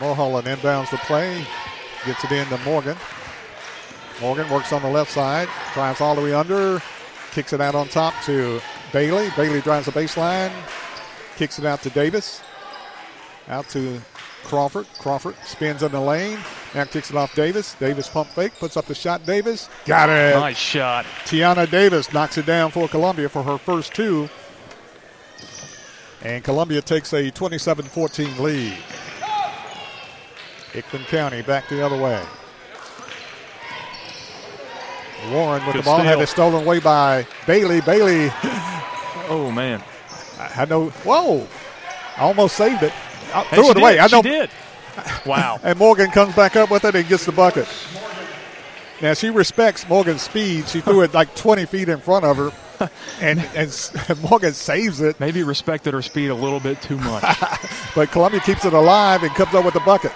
Mulholland 0.00 0.46
inbounds 0.46 0.90
the 0.90 0.98
play, 0.98 1.44
gets 2.04 2.22
it 2.24 2.32
in 2.32 2.46
to 2.48 2.58
Morgan. 2.58 2.96
Morgan 4.20 4.48
works 4.48 4.72
on 4.72 4.82
the 4.82 4.88
left 4.88 5.10
side, 5.10 5.48
drives 5.74 6.00
all 6.00 6.14
the 6.14 6.22
way 6.22 6.32
under, 6.32 6.80
kicks 7.32 7.52
it 7.52 7.60
out 7.60 7.74
on 7.74 7.88
top 7.88 8.14
to 8.24 8.60
Bailey. 8.92 9.28
Bailey 9.36 9.60
drives 9.60 9.86
the 9.86 9.92
baseline, 9.92 10.52
kicks 11.36 11.58
it 11.58 11.64
out 11.66 11.82
to 11.82 11.90
Davis. 11.90 12.42
Out 13.48 13.68
to 13.70 14.00
Crawford. 14.46 14.86
Crawford 14.98 15.34
spins 15.44 15.82
in 15.82 15.92
the 15.92 16.00
lane. 16.00 16.38
Now 16.74 16.84
kicks 16.84 17.10
it 17.10 17.16
off 17.16 17.34
Davis. 17.34 17.74
Davis 17.74 18.08
pump 18.08 18.28
fake, 18.30 18.52
puts 18.58 18.76
up 18.76 18.86
the 18.86 18.94
shot. 18.94 19.26
Davis 19.26 19.68
got 19.86 20.08
it. 20.08 20.34
Nice 20.36 20.56
shot. 20.56 21.04
Tiana 21.24 21.68
Davis 21.70 22.12
knocks 22.12 22.38
it 22.38 22.46
down 22.46 22.70
for 22.70 22.86
Columbia 22.88 23.28
for 23.28 23.42
her 23.42 23.58
first 23.58 23.94
two. 23.94 24.28
And 26.22 26.42
Columbia 26.44 26.80
takes 26.80 27.12
a 27.12 27.30
27 27.30 27.84
14 27.86 28.42
lead. 28.42 28.76
Hickman 30.72 31.04
County 31.04 31.42
back 31.42 31.68
the 31.68 31.84
other 31.84 31.96
way. 31.96 32.22
Warren 35.30 35.64
with 35.66 35.74
Good 35.74 35.82
the 35.82 35.86
ball 35.86 35.98
had 35.98 36.12
steal. 36.12 36.20
it 36.20 36.26
stolen 36.28 36.62
away 36.64 36.78
by 36.78 37.26
Bailey. 37.46 37.80
Bailey 37.80 38.30
Oh, 39.28 39.50
man. 39.52 39.80
had 40.38 40.68
no. 40.70 40.90
Whoa! 40.90 41.48
I 42.16 42.20
almost 42.20 42.56
saved 42.56 42.82
it. 42.84 42.92
I 43.40 43.44
threw 43.54 43.64
she 43.64 43.70
it 43.70 43.76
away. 43.78 43.92
did. 43.92 44.00
I 44.00 44.06
She 44.08 44.16
know. 44.16 44.22
did. 44.22 44.50
Wow. 45.26 45.60
And 45.62 45.78
Morgan 45.78 46.10
comes 46.10 46.34
back 46.34 46.56
up 46.56 46.70
with 46.70 46.84
it 46.86 46.94
and 46.94 47.06
gets 47.06 47.26
the 47.26 47.32
bucket. 47.32 47.68
Now 49.02 49.12
she 49.12 49.28
respects 49.28 49.86
Morgan's 49.90 50.22
speed. 50.22 50.68
She 50.68 50.80
threw 50.80 51.02
it 51.02 51.12
like 51.12 51.34
20 51.34 51.66
feet 51.66 51.90
in 51.90 51.98
front 52.00 52.24
of 52.24 52.38
her, 52.38 52.50
and 53.20 53.40
and 53.54 54.22
Morgan 54.30 54.54
saves 54.54 55.02
it. 55.02 55.20
Maybe 55.20 55.42
respected 55.42 55.92
her 55.92 56.00
speed 56.00 56.28
a 56.28 56.34
little 56.34 56.60
bit 56.60 56.80
too 56.80 56.96
much. 56.96 57.22
But 57.94 58.10
Columbia 58.10 58.40
keeps 58.40 58.64
it 58.64 58.72
alive 58.72 59.22
and 59.22 59.34
comes 59.34 59.52
up 59.54 59.66
with 59.66 59.74
the 59.74 59.80
bucket. 59.80 60.12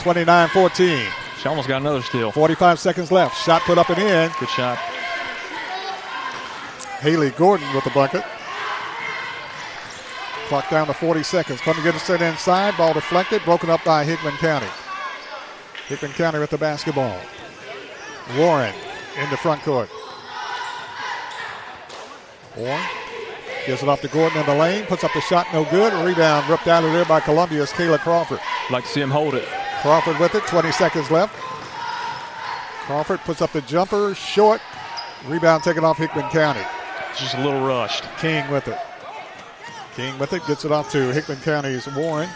29-14. 0.00 1.06
she 1.40 1.48
almost 1.48 1.68
got 1.68 1.80
another 1.80 2.02
steal. 2.02 2.30
45 2.32 2.78
seconds 2.78 3.10
left. 3.10 3.42
Shot 3.44 3.62
put 3.62 3.78
up 3.78 3.88
and 3.88 3.98
in. 3.98 4.30
Good 4.38 4.48
shot. 4.50 4.76
Haley 7.00 7.30
Gordon 7.30 7.72
with 7.74 7.84
the 7.84 7.90
bucket. 7.90 8.24
Clock 10.50 10.68
down 10.68 10.88
to 10.88 10.92
40 10.92 11.22
seconds. 11.22 11.60
Columbia 11.60 11.92
gets 11.92 12.02
it 12.02 12.06
set 12.06 12.22
inside. 12.22 12.76
Ball 12.76 12.92
deflected. 12.92 13.40
Broken 13.44 13.70
up 13.70 13.84
by 13.84 14.02
Hickman 14.02 14.34
County. 14.38 14.66
Hickman 15.86 16.10
County 16.10 16.40
with 16.40 16.50
the 16.50 16.58
basketball. 16.58 17.16
Warren 18.36 18.74
in 19.16 19.30
the 19.30 19.36
front 19.36 19.62
court. 19.62 19.88
Warren 22.56 22.84
gives 23.64 23.84
it 23.84 23.88
off 23.88 24.00
to 24.00 24.08
Gordon 24.08 24.40
in 24.40 24.46
the 24.46 24.56
lane. 24.56 24.86
Puts 24.86 25.04
up 25.04 25.12
the 25.12 25.20
shot. 25.20 25.46
No 25.52 25.64
good. 25.66 25.92
Rebound 26.04 26.50
ripped 26.50 26.66
out 26.66 26.82
of 26.82 26.92
there 26.94 27.04
by 27.04 27.20
Columbia's 27.20 27.70
Kayla 27.70 28.00
Crawford. 28.00 28.40
Like 28.72 28.82
to 28.82 28.90
see 28.90 29.00
him 29.00 29.12
hold 29.12 29.34
it. 29.34 29.46
Crawford 29.82 30.18
with 30.18 30.34
it. 30.34 30.44
20 30.48 30.72
seconds 30.72 31.12
left. 31.12 31.32
Crawford 32.86 33.20
puts 33.20 33.40
up 33.40 33.52
the 33.52 33.60
jumper. 33.60 34.16
Short. 34.16 34.60
Rebound 35.28 35.62
taken 35.62 35.84
off 35.84 35.96
Hickman 35.96 36.28
County. 36.30 36.66
Just 37.16 37.36
a 37.36 37.40
little 37.40 37.64
rushed. 37.64 38.02
King 38.18 38.50
with 38.50 38.66
it. 38.66 38.78
King 39.94 40.18
with 40.18 40.32
it. 40.32 40.46
Gets 40.46 40.64
it 40.64 40.72
off 40.72 40.90
to 40.92 41.12
Hickman 41.12 41.38
County's 41.38 41.86
Warren. 41.94 42.28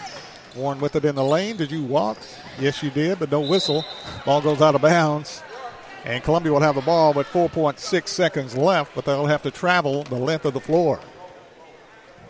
Warren 0.57 0.81
with 0.81 0.97
it 0.97 1.05
in 1.05 1.15
the 1.15 1.25
lane. 1.25 1.57
Did 1.57 1.71
you 1.73 1.83
walk? 1.85 2.19
Yes, 2.59 2.83
you 2.83 2.91
did, 2.91 3.19
but 3.19 3.31
no 3.31 3.41
whistle. 3.41 3.85
Ball 4.25 4.41
goes 4.41 4.61
out 4.61 4.75
of 4.75 4.83
bounds. 4.83 5.43
And 6.05 6.23
Columbia 6.23 6.53
will 6.53 6.61
have 6.61 6.75
the 6.75 6.83
ball 6.83 7.13
with 7.15 7.27
4.6 7.29 8.09
seconds 8.09 8.57
left, 8.57 8.95
but 8.95 9.05
they'll 9.07 9.27
have 9.27 9.43
to 9.43 9.51
travel 9.51 10.03
the 10.05 10.17
length 10.17 10.45
of 10.45 10.53
the 10.53 10.61
floor. 10.61 11.01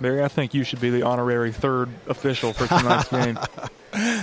Barry, 0.00 0.22
I 0.22 0.28
think 0.28 0.54
you 0.54 0.64
should 0.64 0.80
be 0.80 0.90
the 0.90 1.02
honorary 1.02 1.52
third 1.52 1.88
official 2.08 2.52
for 2.52 2.66
tonight's 2.66 3.08
game. 3.10 3.38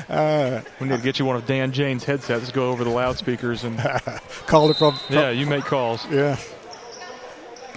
Uh, 0.10 0.62
We 0.80 0.88
need 0.88 0.98
to 0.98 1.02
get 1.04 1.20
you 1.20 1.26
one 1.26 1.36
of 1.36 1.46
Dan 1.46 1.72
Jane's 1.74 2.04
headsets 2.06 2.52
go 2.52 2.70
over 2.72 2.84
the 2.84 2.90
loudspeakers 2.90 3.64
and 3.64 3.78
call 4.48 4.70
it 4.70 4.78
from. 4.78 4.98
yeah, 5.10 5.30
you 5.30 5.46
make 5.46 5.66
calls. 5.66 6.06
Yeah. 6.10 6.38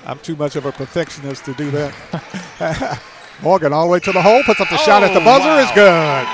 I'm 0.07 0.19
too 0.21 0.37
much 0.37 0.55
of 0.57 0.67
a 0.67 0.73
perfectionist 0.73 1.45
to 1.47 1.55
do 1.55 1.71
that. 1.73 3.03
Morgan 3.45 3.73
all 3.75 3.85
the 3.85 3.91
way 3.93 4.01
to 4.01 4.11
the 4.11 4.23
hole, 4.23 4.43
puts 4.43 4.59
up 4.61 4.71
the 4.71 4.79
shot 4.79 5.03
at 5.03 5.13
the 5.13 5.21
Oh, 5.21 5.25
buzzer, 5.25 5.45
wow. 5.45 5.59
is 5.59 5.71
good. 5.73 6.27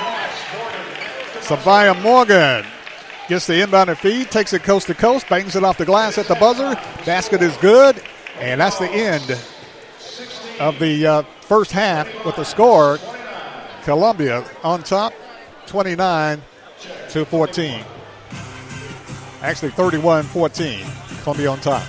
Sabaya 1.43 2.01
Morgan 2.01 2.65
gets 3.27 3.47
the 3.47 3.53
inbounded 3.61 3.97
feed, 3.97 4.31
takes 4.31 4.53
it 4.53 4.63
coast 4.63 4.87
to 4.87 4.93
coast, 4.93 5.27
bangs 5.27 5.57
it 5.57 5.63
off 5.65 5.77
the 5.77 5.85
glass 5.85 6.17
at 6.17 6.27
the 6.27 6.35
buzzer. 6.35 6.73
Basket 7.05 7.41
is 7.41 7.55
good, 7.57 8.01
and 8.39 8.61
that's 8.61 8.79
the 8.79 8.89
end 8.89 9.37
of 10.61 10.79
the 10.79 11.05
uh, 11.05 11.21
first 11.41 11.71
half 11.71 12.07
with 12.25 12.37
the 12.37 12.45
score. 12.45 12.97
Columbia 13.83 14.45
on 14.63 14.81
top, 14.81 15.11
29 15.65 16.41
to 17.09 17.25
14. 17.25 17.83
Actually, 19.41 19.71
31 19.71 20.23
14. 20.23 20.85
Columbia 21.23 21.49
on 21.51 21.59
top. 21.59 21.83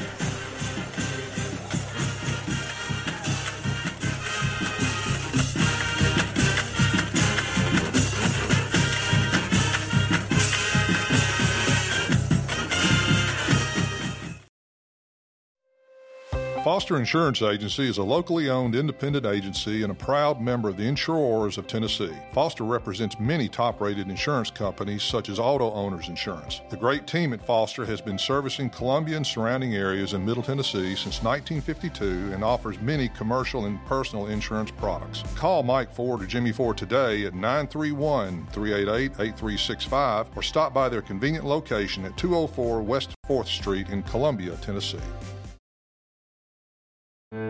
Foster 16.62 16.96
Insurance 16.96 17.42
Agency 17.42 17.88
is 17.88 17.98
a 17.98 18.04
locally 18.04 18.48
owned 18.48 18.76
independent 18.76 19.26
agency 19.26 19.82
and 19.82 19.90
a 19.90 19.96
proud 19.96 20.40
member 20.40 20.68
of 20.68 20.76
the 20.76 20.86
Insurors 20.86 21.58
of 21.58 21.66
Tennessee. 21.66 22.14
Foster 22.30 22.62
represents 22.62 23.18
many 23.18 23.48
top 23.48 23.80
rated 23.80 24.08
insurance 24.08 24.48
companies 24.48 25.02
such 25.02 25.28
as 25.28 25.40
Auto 25.40 25.72
Owners 25.72 26.08
Insurance. 26.08 26.60
The 26.70 26.76
great 26.76 27.04
team 27.08 27.32
at 27.32 27.44
Foster 27.44 27.84
has 27.84 28.00
been 28.00 28.16
servicing 28.16 28.70
Columbia 28.70 29.16
and 29.16 29.26
surrounding 29.26 29.74
areas 29.74 30.12
in 30.12 30.24
Middle 30.24 30.44
Tennessee 30.44 30.94
since 30.94 31.20
1952 31.24 32.32
and 32.32 32.44
offers 32.44 32.80
many 32.80 33.08
commercial 33.08 33.64
and 33.64 33.84
personal 33.86 34.28
insurance 34.28 34.70
products. 34.70 35.24
Call 35.34 35.64
Mike 35.64 35.92
Ford 35.92 36.22
or 36.22 36.26
Jimmy 36.26 36.52
Ford 36.52 36.78
today 36.78 37.24
at 37.26 37.34
931 37.34 38.46
388 38.52 39.10
8365 39.18 40.28
or 40.36 40.42
stop 40.44 40.72
by 40.72 40.88
their 40.88 41.02
convenient 41.02 41.44
location 41.44 42.04
at 42.04 42.16
204 42.16 42.82
West 42.82 43.10
4th 43.28 43.48
Street 43.48 43.88
in 43.88 44.04
Columbia, 44.04 44.54
Tennessee. 44.62 44.98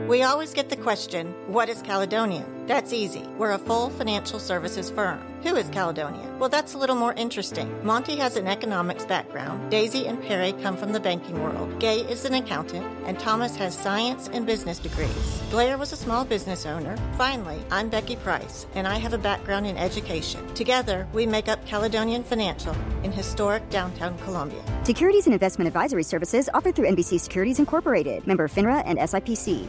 We 0.06 0.22
always 0.22 0.54
get 0.54 0.68
the 0.68 0.76
question, 0.76 1.34
what 1.48 1.68
is 1.68 1.82
Caledonia? 1.82 2.46
That's 2.66 2.92
easy. 2.92 3.26
We're 3.36 3.50
a 3.50 3.58
full 3.58 3.90
financial 3.90 4.38
services 4.38 4.88
firm. 4.90 5.20
Who 5.42 5.56
is 5.56 5.68
Caledonia? 5.70 6.32
Well, 6.38 6.48
that's 6.48 6.74
a 6.74 6.78
little 6.78 6.94
more 6.94 7.12
interesting. 7.14 7.84
Monty 7.84 8.14
has 8.16 8.36
an 8.36 8.46
economics 8.46 9.04
background. 9.04 9.72
Daisy 9.72 10.06
and 10.06 10.22
Perry 10.22 10.52
come 10.52 10.76
from 10.76 10.92
the 10.92 11.00
banking 11.00 11.42
world. 11.42 11.80
Gay 11.80 12.02
is 12.02 12.24
an 12.24 12.34
accountant, 12.34 12.86
and 13.06 13.18
Thomas 13.18 13.56
has 13.56 13.76
science 13.76 14.28
and 14.32 14.46
business 14.46 14.78
degrees. 14.78 15.42
Blair 15.50 15.76
was 15.76 15.92
a 15.92 15.96
small 15.96 16.24
business 16.24 16.64
owner. 16.64 16.96
Finally, 17.18 17.58
I'm 17.72 17.88
Becky 17.88 18.14
Price, 18.14 18.66
and 18.76 18.86
I 18.86 18.98
have 18.98 19.14
a 19.14 19.18
background 19.18 19.66
in 19.66 19.76
education. 19.76 20.46
Together, 20.54 21.08
we 21.12 21.26
make 21.26 21.48
up 21.48 21.66
Caledonian 21.66 22.22
Financial 22.22 22.76
in 23.02 23.10
historic 23.10 23.68
downtown 23.70 24.16
Columbia. 24.18 24.62
Securities 24.84 25.26
and 25.26 25.34
investment 25.34 25.66
advisory 25.66 26.04
services 26.04 26.48
offered 26.54 26.76
through 26.76 26.86
NBC 26.86 27.18
Securities 27.18 27.58
Incorporated, 27.58 28.24
member 28.28 28.46
FINRA 28.46 28.82
and 28.86 28.98
SIPC. 29.00 29.68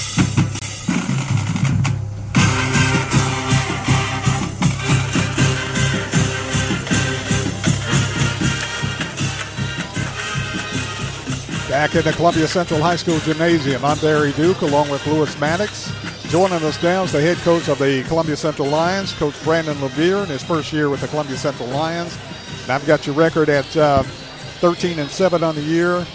Back 11.81 11.95
in 11.95 12.03
the 12.03 12.13
Columbia 12.13 12.47
Central 12.47 12.79
High 12.79 12.95
School 12.95 13.17
Gymnasium, 13.21 13.83
I'm 13.83 13.97
Barry 13.97 14.33
Duke 14.33 14.61
along 14.61 14.91
with 14.91 15.03
Lewis 15.07 15.35
Maddox. 15.39 15.91
Joining 16.29 16.63
us 16.63 16.81
now 16.83 17.01
is 17.01 17.11
the 17.11 17.19
head 17.19 17.37
coach 17.37 17.69
of 17.69 17.79
the 17.79 18.03
Columbia 18.03 18.35
Central 18.35 18.67
Lions, 18.67 19.13
Coach 19.13 19.33
Brandon 19.43 19.81
Levere, 19.81 20.19
in 20.19 20.27
his 20.27 20.43
first 20.43 20.71
year 20.71 20.89
with 20.89 21.01
the 21.01 21.07
Columbia 21.07 21.37
Central 21.37 21.67
Lions. 21.69 22.15
And 22.61 22.71
I've 22.71 22.85
got 22.85 23.07
your 23.07 23.15
record 23.15 23.49
at 23.49 23.75
uh, 23.75 24.03
13 24.03 24.99
and 24.99 25.09
7 25.09 25.43
on 25.43 25.55
the 25.55 25.63
year, 25.63 26.05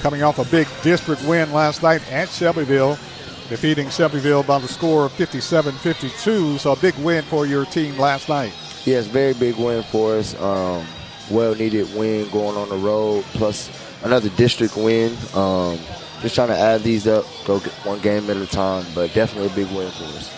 coming 0.00 0.24
off 0.24 0.40
a 0.40 0.44
big 0.46 0.66
district 0.82 1.22
win 1.22 1.52
last 1.52 1.84
night 1.84 2.02
at 2.10 2.28
Shelbyville, 2.28 2.98
defeating 3.48 3.90
Shelbyville 3.90 4.42
by 4.42 4.58
the 4.58 4.66
score 4.66 5.04
of 5.04 5.12
57 5.12 5.74
52. 5.76 6.58
So 6.58 6.72
a 6.72 6.76
big 6.76 6.96
win 6.96 7.22
for 7.22 7.46
your 7.46 7.66
team 7.66 7.96
last 7.98 8.28
night. 8.28 8.52
Yes, 8.84 9.06
very 9.06 9.34
big 9.34 9.54
win 9.58 9.84
for 9.84 10.16
us. 10.16 10.34
Um, 10.40 10.84
well 11.30 11.54
needed 11.54 11.94
win 11.94 12.28
going 12.30 12.56
on 12.56 12.68
the 12.68 12.76
road, 12.76 13.22
plus 13.34 13.68
another 14.04 14.28
district 14.30 14.76
win. 14.76 15.12
Um, 15.34 15.78
just 16.20 16.34
trying 16.34 16.48
to 16.48 16.58
add 16.58 16.82
these 16.82 17.06
up, 17.06 17.26
go 17.44 17.58
one 17.82 18.00
game 18.00 18.30
at 18.30 18.36
a 18.36 18.46
time, 18.46 18.86
but 18.94 19.12
definitely 19.12 19.50
a 19.50 19.54
big 19.66 19.74
win 19.76 19.90
for 19.90 20.04
us. 20.04 20.32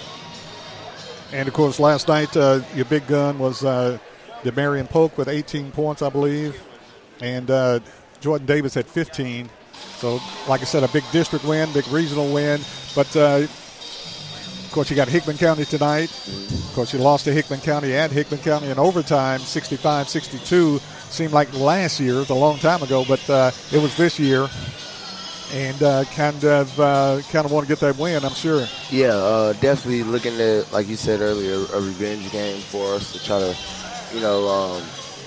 And 1.33 1.47
of 1.47 1.55
course, 1.55 1.79
last 1.79 2.09
night 2.09 2.37
uh, 2.37 2.61
your 2.75 2.87
big 2.87 3.07
gun 3.07 3.39
was 3.39 3.64
uh, 3.64 3.99
Demarion 4.43 4.89
Polk 4.89 5.19
with 5.19 5.29
18 5.29 5.71
points, 5.73 6.03
I 6.03 6.09
believe, 6.09 6.61
and 7.21 7.51
uh, 7.51 7.81
Jordan 8.21 8.47
Davis 8.47 8.75
had 8.75 8.87
15. 8.87 9.51
So, 9.99 10.21
like 10.49 10.61
I 10.61 10.64
said, 10.64 10.83
a 10.83 10.89
big 10.89 11.05
district 11.12 11.45
win, 11.45 11.73
big 11.73 11.87
regional 11.89 12.33
win. 12.33 12.61
But 12.95 13.14
uh, 13.17 13.47
course, 14.77 14.91
you 14.91 14.97
got 14.97 15.09
Hickman 15.09 15.39
County 15.39 15.64
tonight. 15.64 16.11
Of 16.29 16.72
course, 16.74 16.93
you 16.93 16.99
lost 16.99 17.24
to 17.24 17.33
Hickman 17.33 17.61
County 17.61 17.95
and 17.95 18.12
Hickman 18.12 18.41
County 18.41 18.68
in 18.68 18.79
overtime, 18.79 19.41
65-62 19.41 20.83
seemed 21.11 21.33
like 21.33 21.51
last 21.55 21.99
year, 21.99 22.20
it's 22.20 22.29
a 22.29 22.35
long 22.35 22.59
time 22.59 22.83
ago, 22.83 23.03
but 23.09 23.31
uh, 23.31 23.51
it 23.72 23.79
was 23.79 23.97
this 23.97 24.18
year. 24.18 24.51
And 25.55 25.83
uh, 25.83 26.05
kind 26.12 26.45
of 26.45 26.79
uh, 26.79 27.22
kind 27.31 27.47
of 27.47 27.53
want 27.53 27.66
to 27.66 27.72
get 27.72 27.81
that 27.81 27.97
win, 27.97 28.22
I'm 28.22 28.35
sure. 28.35 28.66
Yeah, 28.91 29.14
uh, 29.14 29.55
definitely 29.55 30.03
looking 30.03 30.39
at, 30.41 30.70
like 30.72 30.89
you 30.89 30.97
said 30.97 31.20
earlier, 31.20 31.55
a 31.55 31.81
revenge 31.81 32.31
game 32.31 32.61
for 32.61 32.97
us 32.97 33.12
to 33.12 33.24
try 33.24 33.39
to, 33.39 33.57
you 34.12 34.20
know, 34.20 34.47
um, 34.47 34.83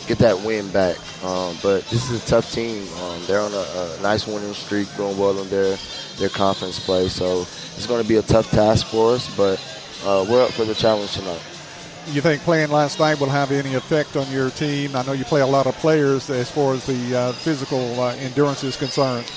get 0.05 0.19
that 0.19 0.39
win 0.41 0.69
back. 0.71 0.97
Um, 1.23 1.57
but 1.63 1.85
this 1.85 2.11
is 2.11 2.23
a 2.23 2.27
tough 2.27 2.51
team. 2.51 2.85
Um, 3.01 3.19
they're 3.25 3.39
on 3.39 3.53
a, 3.53 3.97
a, 3.97 3.99
nice 4.03 4.27
winning 4.27 4.53
streak, 4.53 4.93
doing 4.95 5.17
well 5.17 5.39
in 5.41 5.49
their 5.49 5.75
their 6.17 6.29
conference 6.29 6.79
play. 6.79 7.07
So 7.07 7.47
it's 7.79 7.87
going 7.87 8.03
to 8.03 8.07
be 8.07 8.17
a 8.17 8.21
tough 8.21 8.51
task 8.51 8.87
for 8.87 9.13
us, 9.13 9.35
but 9.35 9.57
uh, 10.05 10.25
we're 10.29 10.43
up 10.43 10.51
for 10.51 10.65
the 10.65 10.75
challenge 10.75 11.13
tonight 11.13 11.41
you 12.13 12.21
think 12.21 12.41
playing 12.41 12.69
last 12.71 12.99
night 12.99 13.19
will 13.19 13.29
have 13.29 13.51
any 13.51 13.75
effect 13.75 14.15
on 14.15 14.29
your 14.31 14.49
team? 14.49 14.95
I 14.95 15.03
know 15.03 15.13
you 15.13 15.25
play 15.25 15.41
a 15.41 15.47
lot 15.47 15.67
of 15.67 15.75
players 15.75 16.29
as 16.29 16.49
far 16.49 16.73
as 16.73 16.85
the 16.85 17.15
uh, 17.15 17.31
physical 17.33 17.99
uh, 17.99 18.15
endurance 18.15 18.63
is 18.63 18.75
concerned. 18.75 19.31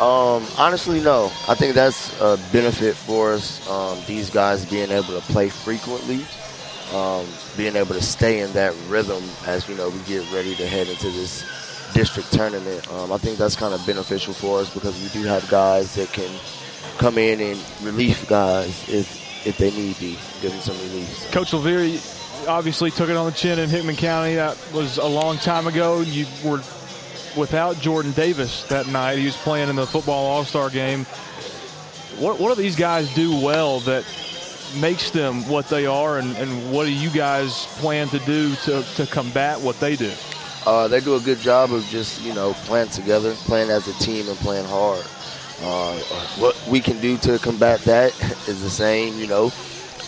Um, 0.00 0.44
honestly, 0.56 1.00
no. 1.00 1.26
I 1.48 1.54
think 1.54 1.74
that's 1.74 2.18
a 2.20 2.38
benefit 2.50 2.94
for 2.94 3.32
us. 3.32 3.68
Um, 3.68 3.98
these 4.06 4.30
guys 4.30 4.64
being 4.64 4.90
able 4.90 5.08
to 5.08 5.20
play 5.32 5.50
frequently, 5.50 6.24
um, 6.94 7.26
being 7.56 7.76
able 7.76 7.94
to 7.94 8.02
stay 8.02 8.40
in 8.40 8.52
that 8.52 8.74
rhythm 8.88 9.22
as 9.46 9.68
you 9.68 9.74
know 9.74 9.90
we 9.90 9.98
get 10.00 10.30
ready 10.32 10.54
to 10.54 10.66
head 10.66 10.88
into 10.88 11.10
this 11.10 11.44
district 11.92 12.32
tournament. 12.32 12.90
Um, 12.92 13.12
I 13.12 13.18
think 13.18 13.36
that's 13.36 13.54
kind 13.54 13.74
of 13.74 13.84
beneficial 13.86 14.32
for 14.32 14.60
us 14.60 14.72
because 14.72 15.00
we 15.02 15.08
do 15.08 15.26
have 15.28 15.46
guys 15.50 15.94
that 15.96 16.10
can 16.12 16.30
come 17.02 17.18
in 17.18 17.40
and 17.40 17.60
relief 17.82 18.28
guys 18.28 18.88
if 18.88 19.20
if 19.44 19.58
they 19.58 19.72
need 19.72 19.98
be, 19.98 20.16
give 20.40 20.52
them 20.52 20.60
some 20.60 20.78
relief. 20.78 21.08
So. 21.08 21.30
Coach 21.32 21.52
Levere 21.52 21.98
obviously 22.46 22.92
took 22.92 23.10
it 23.10 23.16
on 23.16 23.26
the 23.26 23.32
chin 23.32 23.58
in 23.58 23.68
Hickman 23.68 23.96
County. 23.96 24.36
That 24.36 24.56
was 24.72 24.98
a 24.98 25.06
long 25.06 25.36
time 25.38 25.66
ago. 25.66 26.00
You 26.02 26.26
were 26.44 26.62
without 27.36 27.80
Jordan 27.80 28.12
Davis 28.12 28.62
that 28.68 28.86
night. 28.86 29.18
He 29.18 29.24
was 29.24 29.36
playing 29.36 29.68
in 29.68 29.74
the 29.74 29.86
football 29.86 30.26
All 30.26 30.44
Star 30.44 30.70
game. 30.70 31.04
What, 32.18 32.38
what 32.38 32.54
do 32.54 32.62
these 32.62 32.76
guys 32.76 33.12
do 33.16 33.34
well 33.34 33.80
that 33.80 34.04
makes 34.78 35.10
them 35.10 35.48
what 35.48 35.66
they 35.68 35.86
are, 35.86 36.18
and, 36.18 36.36
and 36.36 36.70
what 36.70 36.84
do 36.84 36.92
you 36.92 37.10
guys 37.10 37.66
plan 37.78 38.08
to 38.10 38.20
do 38.20 38.54
to, 38.56 38.84
to 38.94 39.06
combat 39.06 39.60
what 39.60 39.80
they 39.80 39.96
do? 39.96 40.12
Uh, 40.64 40.86
they 40.86 41.00
do 41.00 41.16
a 41.16 41.20
good 41.20 41.40
job 41.40 41.72
of 41.72 41.84
just, 41.86 42.22
you 42.22 42.32
know, 42.32 42.52
playing 42.64 42.90
together, 42.90 43.34
playing 43.34 43.70
as 43.70 43.88
a 43.88 43.92
team, 43.94 44.28
and 44.28 44.38
playing 44.38 44.66
hard. 44.66 45.04
Uh, 45.62 45.96
what 46.38 46.60
we 46.68 46.80
can 46.80 47.00
do 47.00 47.16
to 47.18 47.38
combat 47.38 47.80
that 47.82 48.12
is 48.48 48.62
the 48.62 48.70
same, 48.70 49.18
you 49.18 49.26
know, 49.28 49.50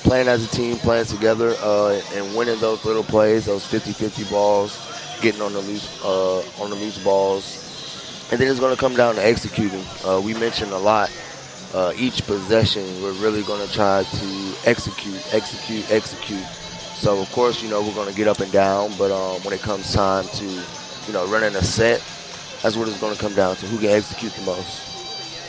playing 0.02 0.28
as 0.28 0.44
a 0.44 0.48
team, 0.48 0.76
playing 0.78 1.06
together, 1.06 1.54
uh, 1.60 2.00
and 2.14 2.36
winning 2.36 2.58
those 2.60 2.84
little 2.84 3.04
plays, 3.04 3.46
those 3.46 3.64
50-50 3.64 4.30
balls, 4.30 4.78
getting 5.20 5.40
on 5.40 5.52
the 5.52 5.60
loose 5.60 6.04
uh, 6.04 6.40
on 6.60 6.70
the 6.70 6.76
loose 6.76 6.98
balls, 7.04 8.28
and 8.30 8.40
then 8.40 8.48
it's 8.48 8.60
going 8.60 8.74
to 8.74 8.80
come 8.80 8.96
down 8.96 9.14
to 9.14 9.24
executing. 9.24 9.84
Uh, 10.04 10.20
we 10.20 10.34
mentioned 10.34 10.72
a 10.72 10.78
lot. 10.78 11.10
Uh, 11.72 11.92
each 11.96 12.24
possession, 12.26 12.84
we're 13.02 13.12
really 13.14 13.42
going 13.42 13.66
to 13.66 13.72
try 13.72 14.04
to 14.04 14.54
execute, 14.64 15.20
execute, 15.34 15.90
execute. 15.90 16.44
So 16.94 17.20
of 17.20 17.30
course, 17.32 17.62
you 17.62 17.68
know, 17.68 17.82
we're 17.82 17.94
going 17.94 18.08
to 18.08 18.14
get 18.14 18.28
up 18.28 18.40
and 18.40 18.52
down, 18.52 18.92
but 18.96 19.10
um, 19.10 19.42
when 19.42 19.52
it 19.54 19.60
comes 19.60 19.92
time 19.92 20.24
to, 20.24 20.44
you 20.44 21.12
know, 21.12 21.26
running 21.26 21.54
a 21.56 21.62
set, 21.62 22.02
that's 22.62 22.76
what 22.76 22.88
it's 22.88 23.00
going 23.00 23.14
to 23.14 23.20
come 23.20 23.34
down 23.34 23.56
to: 23.56 23.66
who 23.66 23.78
can 23.78 23.90
execute 23.90 24.32
the 24.34 24.42
most. 24.42 24.93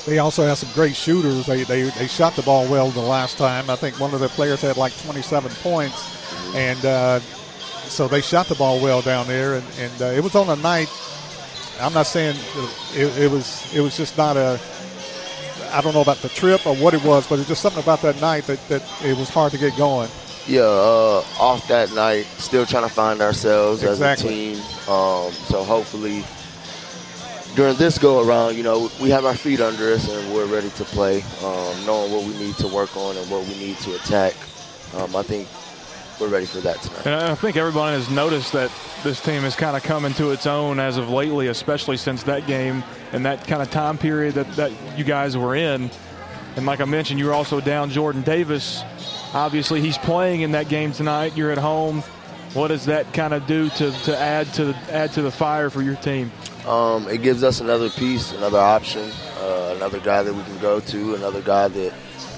They 0.06 0.20
also 0.20 0.46
have 0.46 0.60
some 0.60 0.72
great 0.74 0.96
shooters. 0.96 1.48
They, 1.48 1.64
they, 1.64 1.84
they 1.84 2.08
shot 2.08 2.36
the 2.36 2.44
ball 2.44 2.70
well 2.70 2.90
the 2.90 3.02
last 3.02 3.38
time. 3.38 3.70
I 3.70 3.76
think 3.76 4.00
one 4.00 4.14
of 4.14 4.20
their 4.20 4.30
players 4.30 4.62
had 4.62 4.78
like 4.78 4.96
27 5.04 5.52
points. 5.64 6.56
And 6.56 6.84
uh, 6.86 7.20
so 7.20 8.08
they 8.08 8.22
shot 8.22 8.46
the 8.48 8.56
ball 8.56 8.80
well 8.82 9.02
down 9.02 9.28
there. 9.28 9.56
And, 9.56 9.66
and 9.80 10.02
uh, 10.02 10.06
it 10.06 10.24
was 10.24 10.36
on 10.36 10.50
a 10.50 10.62
night. 10.62 10.90
I'm 11.82 11.94
not 11.94 12.06
saying 12.06 12.38
it, 12.94 13.18
it, 13.18 13.32
was 13.32 13.74
it 13.76 13.82
was 13.82 13.98
just 13.98 14.18
not 14.18 14.38
a. 14.38 14.60
I 15.72 15.82
don't 15.82 15.94
know 15.94 16.02
about 16.02 16.18
the 16.18 16.30
trip 16.30 16.66
or 16.66 16.76
what 16.76 16.94
it 16.94 17.04
was, 17.04 17.28
but 17.28 17.40
it's 17.40 17.50
just 17.50 17.62
something 17.62 17.84
about 17.84 18.02
that 18.04 18.22
night 18.22 18.46
that, 18.46 18.66
that 18.70 18.82
it 19.04 19.18
was 19.18 19.30
hard 19.30 19.52
to 19.52 19.58
get 19.58 19.76
going. 19.76 20.10
Yeah, 20.48 20.62
uh, 20.62 21.24
off 21.40 21.68
that 21.68 21.92
night, 21.94 22.26
still 22.38 22.66
trying 22.66 22.88
to 22.88 22.94
find 22.94 23.20
ourselves 23.20 23.84
exactly. 23.84 24.54
as 24.54 24.60
a 24.60 24.62
team. 24.62 24.94
Um, 24.94 25.32
so 25.32 25.64
hopefully 25.64 26.24
during 27.56 27.76
this 27.78 27.98
go 27.98 28.28
around, 28.28 28.56
you 28.56 28.64
know, 28.64 28.90
we 29.02 29.10
have 29.10 29.26
our 29.26 29.36
feet 29.36 29.62
under 29.62 29.94
us 29.94 30.10
and 30.10 30.34
we're 30.34 30.46
ready 30.46 30.70
to 30.72 30.84
play, 30.84 31.22
um, 31.44 31.86
knowing 31.86 32.12
what 32.12 32.26
we 32.26 32.38
need 32.38 32.56
to 32.56 32.68
work 32.68 32.96
on 32.98 33.16
and 33.16 33.30
what 33.30 33.46
we 33.48 33.58
need 33.58 33.78
to 33.78 33.96
attack. 33.96 34.34
Um, 34.96 35.16
I 35.16 35.24
think 35.24 35.48
we're 36.20 36.28
ready 36.28 36.46
for 36.46 36.60
that 36.60 36.82
tonight. 36.82 37.06
And 37.06 37.16
I 37.16 37.36
think 37.36 37.56
everyone 37.56 37.94
has 37.94 38.10
noticed 38.10 38.52
that 38.54 38.72
this 39.04 39.22
team 39.22 39.42
has 39.44 39.56
kind 39.56 39.78
of 39.78 39.84
come 39.84 40.06
into 40.06 40.32
its 40.32 40.46
own 40.46 40.80
as 40.80 40.98
of 40.98 41.10
lately, 41.10 41.48
especially 41.48 41.98
since 41.98 42.24
that 42.24 42.46
game 42.46 42.84
and 43.14 43.26
that 43.26 43.48
kind 43.48 43.62
of 43.62 43.72
time 43.72 43.98
period 43.98 44.36
that, 44.36 44.52
that 44.54 44.72
you 44.98 45.04
guys 45.04 45.38
were 45.38 45.56
in. 45.56 45.90
And 46.56 46.66
like 46.66 46.80
I 46.82 46.86
mentioned, 46.86 47.20
you 47.20 47.26
were 47.26 47.34
also 47.34 47.60
down 47.60 47.90
Jordan 47.90 48.22
Davis. 48.22 48.84
Obviously, 49.34 49.82
he's 49.82 49.98
playing 49.98 50.42
in 50.42 50.52
that 50.52 50.70
game 50.70 50.94
tonight. 50.94 51.36
You're 51.36 51.52
at 51.52 51.58
home. 51.58 52.04
What 52.56 52.70
does 52.70 52.86
that 52.86 53.14
kind 53.14 53.34
of 53.34 53.46
do 53.48 53.68
to, 53.72 53.92
to 53.92 54.18
add 54.18 54.54
to 54.54 54.74
add 54.90 55.12
to 55.14 55.22
the 55.22 55.30
fire 55.30 55.70
for 55.70 55.82
your 55.82 55.98
team? 55.98 56.32
Um, 56.66 57.06
it 57.10 57.22
gives 57.22 57.44
us 57.44 57.60
another 57.60 57.90
piece, 57.90 58.32
another 58.32 58.60
option, 58.60 59.12
uh, 59.40 59.74
another 59.76 60.00
guy 60.00 60.24
that 60.24 60.34
we 60.34 60.42
can 60.44 60.58
go 60.60 60.80
to, 60.80 61.16
another 61.16 61.42
guy 61.42 61.68
that 61.68 61.94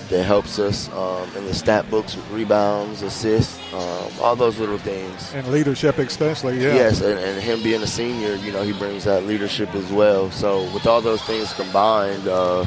that 0.09 0.24
helps 0.24 0.57
us 0.57 0.89
um, 0.93 1.30
in 1.36 1.45
the 1.45 1.53
stat 1.53 1.88
books 1.91 2.15
with 2.15 2.28
rebounds, 2.32 3.03
assists, 3.03 3.59
um, 3.74 4.11
all 4.20 4.36
those 4.36 4.57
little 4.57 4.80
things. 4.80 5.34
And 5.36 5.47
leadership, 5.49 5.99
especially, 5.99 6.63
yeah. 6.63 6.74
Yes, 6.74 7.01
and, 7.01 7.20
and, 7.20 7.39
him 7.39 7.61
being 7.61 7.84
a 7.84 7.88
senior, 7.88 8.36
you 8.36 8.51
know, 8.51 8.63
he 8.63 8.74
brings 8.74 9.03
that 9.03 9.26
leadership 9.26 9.76
as 9.76 9.91
well. 9.91 10.32
So 10.32 10.63
with 10.74 10.88
all 10.88 11.01
those 11.01 11.22
things 11.24 11.53
combined, 11.53 12.28
uh, 12.28 12.65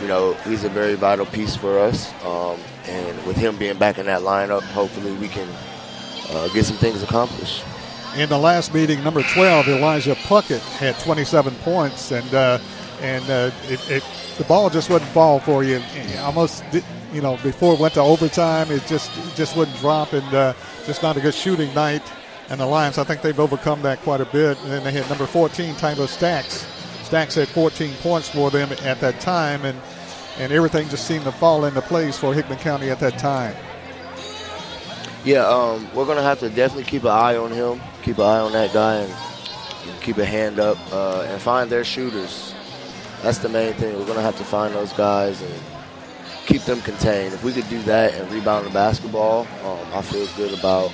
you 0.00 0.06
know, 0.06 0.34
he's 0.44 0.64
a 0.64 0.68
very 0.68 0.94
vital 0.94 1.26
piece 1.26 1.54
for 1.54 1.78
us. 1.80 2.10
Um, 2.24 2.58
and 2.86 3.26
with 3.26 3.36
him 3.36 3.58
being 3.58 3.76
back 3.76 3.98
in 3.98 4.06
that 4.06 4.22
lineup, 4.22 4.62
hopefully 4.62 5.12
we 5.14 5.28
can 5.28 5.48
uh, 6.30 6.48
get 6.48 6.64
some 6.64 6.76
things 6.76 7.02
accomplished. 7.02 7.64
In 8.16 8.28
the 8.28 8.38
last 8.38 8.74
meeting, 8.74 9.02
number 9.04 9.22
12, 9.22 9.68
Elijah 9.68 10.14
Puckett 10.14 10.60
had 10.78 10.98
27 11.00 11.54
points, 11.56 12.10
and 12.10 12.34
uh, 12.34 12.58
and 13.00 13.24
uh, 13.30 13.50
it, 13.68 13.90
it, 13.90 14.04
the 14.38 14.44
ball 14.44 14.70
just 14.70 14.90
wouldn't 14.90 15.10
fall 15.12 15.38
for 15.38 15.62
you. 15.62 15.80
Almost, 16.18 16.64
you 17.12 17.20
know, 17.20 17.38
before 17.42 17.74
it 17.74 17.80
went 17.80 17.94
to 17.94 18.00
overtime, 18.00 18.70
it 18.70 18.84
just 18.86 19.16
it 19.18 19.36
just 19.36 19.56
wouldn't 19.56 19.76
drop, 19.78 20.12
and 20.12 20.34
uh, 20.34 20.54
just 20.86 21.02
not 21.02 21.16
a 21.16 21.20
good 21.20 21.34
shooting 21.34 21.72
night. 21.74 22.02
And 22.48 22.58
the 22.58 22.66
Lions, 22.66 22.96
I 22.98 23.04
think 23.04 23.20
they've 23.20 23.38
overcome 23.38 23.82
that 23.82 24.00
quite 24.00 24.22
a 24.22 24.24
bit. 24.24 24.58
And 24.62 24.72
then 24.72 24.82
they 24.82 24.92
had 24.92 25.06
number 25.10 25.26
14, 25.26 25.74
Tyler 25.74 26.06
Stacks. 26.06 26.66
Stacks 27.02 27.34
had 27.34 27.46
14 27.48 27.94
points 27.96 28.28
for 28.30 28.50
them 28.50 28.72
at 28.72 29.00
that 29.00 29.20
time, 29.20 29.64
and 29.64 29.78
and 30.38 30.52
everything 30.52 30.88
just 30.88 31.06
seemed 31.06 31.24
to 31.24 31.32
fall 31.32 31.64
into 31.64 31.82
place 31.82 32.16
for 32.16 32.32
Hickman 32.32 32.58
County 32.58 32.90
at 32.90 33.00
that 33.00 33.18
time. 33.18 33.54
Yeah, 35.28 35.46
um, 35.46 35.86
we're 35.94 36.06
gonna 36.06 36.22
have 36.22 36.40
to 36.40 36.48
definitely 36.48 36.84
keep 36.84 37.02
an 37.02 37.10
eye 37.10 37.36
on 37.36 37.50
him, 37.50 37.82
keep 38.00 38.16
an 38.16 38.24
eye 38.24 38.38
on 38.38 38.52
that 38.52 38.72
guy, 38.72 38.94
and, 38.94 39.14
keep 40.00 40.16
a 40.16 40.24
hand 40.24 40.58
up 40.58 40.78
uh, 40.90 41.26
and 41.28 41.38
find 41.38 41.68
their 41.68 41.84
shooters. 41.84 42.54
That's 43.22 43.36
the 43.36 43.50
main 43.50 43.74
thing. 43.74 43.98
We're 43.98 44.06
gonna 44.06 44.22
have 44.22 44.38
to 44.38 44.44
find 44.44 44.74
those 44.74 44.94
guys 44.94 45.42
and 45.42 45.52
keep 46.46 46.62
them 46.62 46.80
contained. 46.80 47.34
If 47.34 47.44
we 47.44 47.52
could 47.52 47.68
do 47.68 47.82
that 47.82 48.14
and 48.14 48.32
rebound 48.32 48.64
the 48.64 48.70
basketball, 48.70 49.46
um, 49.66 49.86
I 49.92 50.00
feel 50.00 50.26
good 50.34 50.58
about 50.58 50.90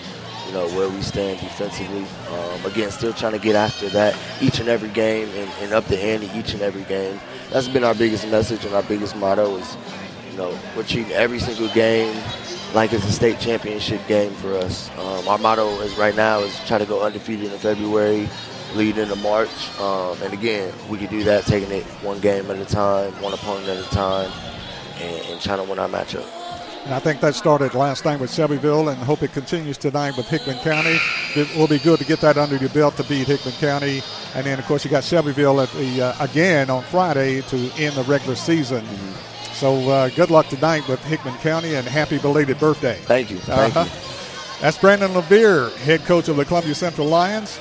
you 0.49 0.53
know 0.53 0.67
where 0.71 0.89
we 0.89 1.01
stand 1.01 1.39
defensively. 1.39 2.05
Um, 2.31 2.67
again, 2.67 2.91
still 2.91 3.13
trying 3.13 3.35
to 3.35 3.39
get 3.39 3.55
after 3.55 3.89
that 3.91 4.19
each 4.41 4.59
and 4.59 4.69
every 4.69 4.91
game 4.91 5.29
and, 5.29 5.49
and 5.61 5.73
up 5.73 5.85
the 5.85 6.03
ante 6.03 6.27
each 6.37 6.55
and 6.55 6.63
every 6.63 6.83
game. 6.83 7.21
That's 7.51 7.69
been 7.69 7.85
our 7.85 7.95
biggest 7.95 8.27
message 8.27 8.65
and 8.65 8.75
our 8.75 8.83
biggest 8.83 9.15
motto 9.15 9.59
is, 9.59 9.77
you 10.33 10.39
know, 10.39 10.59
we're 10.77 10.83
treating 10.83 11.13
every 11.13 11.39
single 11.39 11.69
game 11.69 12.21
like 12.75 12.93
it's 12.93 13.05
a 13.05 13.13
state 13.13 13.39
championship 13.39 14.05
game 14.09 14.33
for 14.33 14.55
us. 14.55 14.91
Um, 14.99 15.29
our 15.29 15.39
motto 15.39 15.81
is 15.81 15.97
right 15.97 16.15
now 16.15 16.41
is 16.41 16.59
try 16.67 16.79
to 16.79 16.87
go 16.87 17.03
undefeated 17.03 17.53
in 17.53 17.59
February, 17.59 18.29
lead 18.75 18.99
into 18.99 19.15
March, 19.17 19.49
um, 19.81 20.21
and 20.23 20.33
again, 20.33 20.75
we 20.91 20.99
could 20.99 21.11
do 21.11 21.23
that 21.25 21.45
taking 21.45 21.71
it 21.71 21.85
one 22.03 22.21
game 22.21 22.51
at 22.51 22.59
a 22.59 22.65
time, 22.65 23.13
one 23.23 23.33
opponent 23.33 23.69
at 23.69 23.79
a 23.79 23.95
time, 23.95 24.31
and, 25.01 25.27
and 25.27 25.41
trying 25.41 25.59
to 25.59 25.71
win 25.71 25.79
our 25.79 25.89
matchup. 25.89 26.29
And 26.85 26.93
I 26.93 26.99
think 26.99 27.21
that 27.21 27.35
started 27.35 27.75
last 27.75 28.05
night 28.05 28.21
with 28.21 28.31
Shelbyville, 28.31 28.89
and 28.89 28.99
hope 28.99 29.23
it 29.23 29.33
continues 29.33 29.79
tonight 29.79 30.17
with 30.17 30.29
Hickman 30.29 30.59
County. 30.59 30.99
It 31.35 31.57
will 31.57 31.69
be 31.69 31.79
good 31.79 32.01
to 32.01 32.05
get 32.05 32.21
that 32.21 32.37
under 32.37 32.57
your 32.57 32.69
belt 32.71 32.97
to 32.97 33.05
beat 33.05 33.29
Hickman 33.29 33.55
County, 33.55 34.03
and 34.35 34.45
then 34.45 34.59
of 34.59 34.67
course 34.67 34.85
you 34.85 34.91
got 34.91 35.05
Shelbyville 35.05 35.61
at 35.61 35.71
the 35.71 36.03
uh, 36.03 36.25
again 36.25 36.71
on 36.71 36.83
Friday 36.83 37.41
to 37.43 37.57
end 37.79 37.95
the 37.95 38.03
regular 38.03 38.35
season. 38.35 38.85
Mm-hmm. 38.85 39.34
So 39.55 39.89
uh, 39.89 40.09
good 40.11 40.31
luck 40.31 40.49
tonight 40.49 40.87
with 40.89 41.03
Hickman 41.05 41.35
County 41.37 41.75
and 41.77 41.87
happy 41.87 42.19
belated 42.19 42.59
birthday. 42.59 42.97
Thank 43.03 43.31
you. 43.31 43.39
Thank 43.39 43.77
uh-huh. 43.77 43.85
you. 43.85 44.61
That's 44.61 44.79
Brandon 44.79 45.13
Levere, 45.13 45.71
head 45.79 46.01
coach 46.05 46.29
of 46.29 46.37
the 46.37 46.45
Columbia 46.45 46.75
Central 46.75 47.07
Lions. 47.07 47.61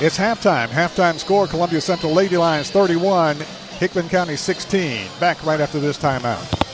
It's 0.00 0.18
halftime. 0.18 0.68
Halftime 0.68 1.18
score 1.18 1.46
Columbia 1.46 1.80
Central 1.80 2.12
Lady 2.12 2.36
Lions 2.36 2.70
31, 2.70 3.36
Hickman 3.78 4.08
County 4.08 4.36
16. 4.36 5.08
Back 5.20 5.44
right 5.44 5.60
after 5.60 5.80
this 5.80 5.98
timeout. 5.98 6.73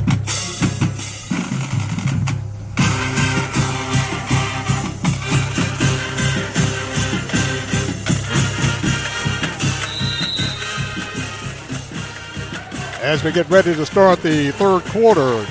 As 13.01 13.23
we 13.23 13.31
get 13.31 13.49
ready 13.49 13.73
to 13.73 13.85
start 13.85 14.21
the 14.21 14.51
third 14.51 14.83
quarter 14.85 15.45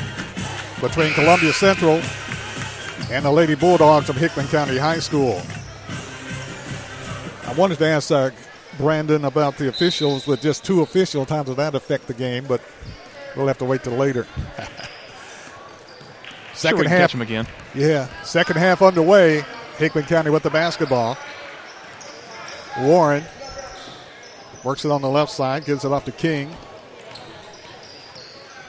between 0.81 1.13
Columbia 1.15 1.53
Central 1.53 2.01
and 3.11 3.25
the 3.25 3.31
Lady 3.31 3.57
Bulldogs 3.57 4.09
of 4.09 4.15
Hickman 4.17 4.47
County 4.47 4.79
High 4.79 5.01
School. 5.01 5.43
I 7.47 7.53
wanted 7.55 7.79
to 7.79 7.87
ask 7.87 8.13
uh, 8.13 8.31
Brandon 8.79 9.25
about 9.25 9.59
the 9.59 9.69
officials 9.69 10.29
with 10.29 10.41
just 10.41 10.65
two 10.65 10.83
officials. 10.83 11.29
How 11.29 11.43
does 11.43 11.57
that 11.57 11.75
affect 11.75 12.07
the 12.07 12.15
game? 12.15 12.45
But 12.47 12.61
we'll 13.37 13.49
have 13.49 13.59
to 13.59 13.65
wait 13.65 13.83
till 13.83 13.95
later. 13.95 14.29
second 16.55 16.79
sure 16.79 16.89
half, 16.89 16.99
catch 17.01 17.15
him 17.15 17.23
again. 17.23 17.49
Yeah, 17.75 18.07
second 18.23 18.59
half 18.59 18.81
underway. 18.81 19.45
Hickman 19.77 20.05
County 20.05 20.31
with 20.31 20.45
the 20.45 20.51
basketball. 20.51 21.19
Warren 22.79 23.25
works 24.63 24.85
it 24.85 24.93
on 24.93 25.03
the 25.03 25.09
left 25.09 25.33
side, 25.33 25.65
gives 25.65 25.85
it 25.85 25.91
off 25.91 26.05
to 26.05 26.13
King. 26.13 26.55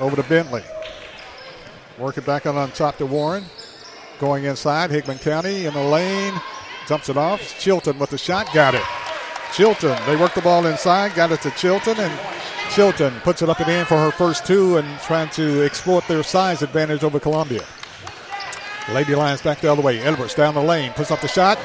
Over 0.02 0.16
to 0.16 0.24
Bentley. 0.24 0.64
Working 2.00 2.24
back 2.24 2.48
on, 2.48 2.58
on 2.58 2.72
top 2.72 2.98
to 2.98 3.06
Warren. 3.06 3.46
Going 4.20 4.46
inside, 4.46 4.90
Hickman 4.90 5.20
County 5.20 5.68
in 5.68 5.74
the 5.74 5.84
lane. 5.84 6.34
Dumps 6.88 7.10
it 7.10 7.18
off. 7.18 7.60
Chilton 7.60 8.00
with 8.00 8.10
the 8.10 8.18
shot. 8.18 8.52
Got 8.52 8.74
it. 8.74 8.84
Chilton. 9.54 9.98
They 10.08 10.16
work 10.16 10.34
the 10.34 10.42
ball 10.42 10.66
inside. 10.66 11.14
Got 11.14 11.32
it 11.32 11.42
to 11.42 11.52
Chilton. 11.52 12.00
And 12.00 12.20
Chilton 12.72 13.14
puts 13.22 13.44
it 13.44 13.50
up 13.50 13.60
and 13.60 13.70
in 13.70 13.86
for 13.86 13.98
her 13.98 14.12
first 14.12 14.46
two 14.46 14.78
and 14.78 15.00
trying 15.02 15.30
to 15.32 15.64
exploit 15.64 16.08
their 16.08 16.24
size 16.24 16.64
advantage 16.64 17.04
over 17.04 17.20
Columbia. 17.20 17.64
Lady 18.92 19.14
Lions 19.14 19.44
back 19.44 19.62
the 19.62 19.72
other 19.72 19.84
way. 19.84 20.00
Edwards 20.00 20.34
down 20.34 20.56
the 20.56 20.62
lane. 20.62 20.92
Puts 20.94 21.12
up 21.12 21.22
the 21.22 21.28
shot. 21.28 21.60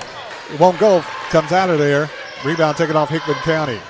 It 0.53 0.61
won't 0.61 0.79
go. 0.79 1.01
Comes 1.31 1.53
out 1.53 1.71
of 1.71 1.79
there. 1.79 2.11
Rebound 2.45 2.77
taken 2.77 2.97
off 2.97 3.09
Hickman 3.09 3.37
County. 3.37 3.81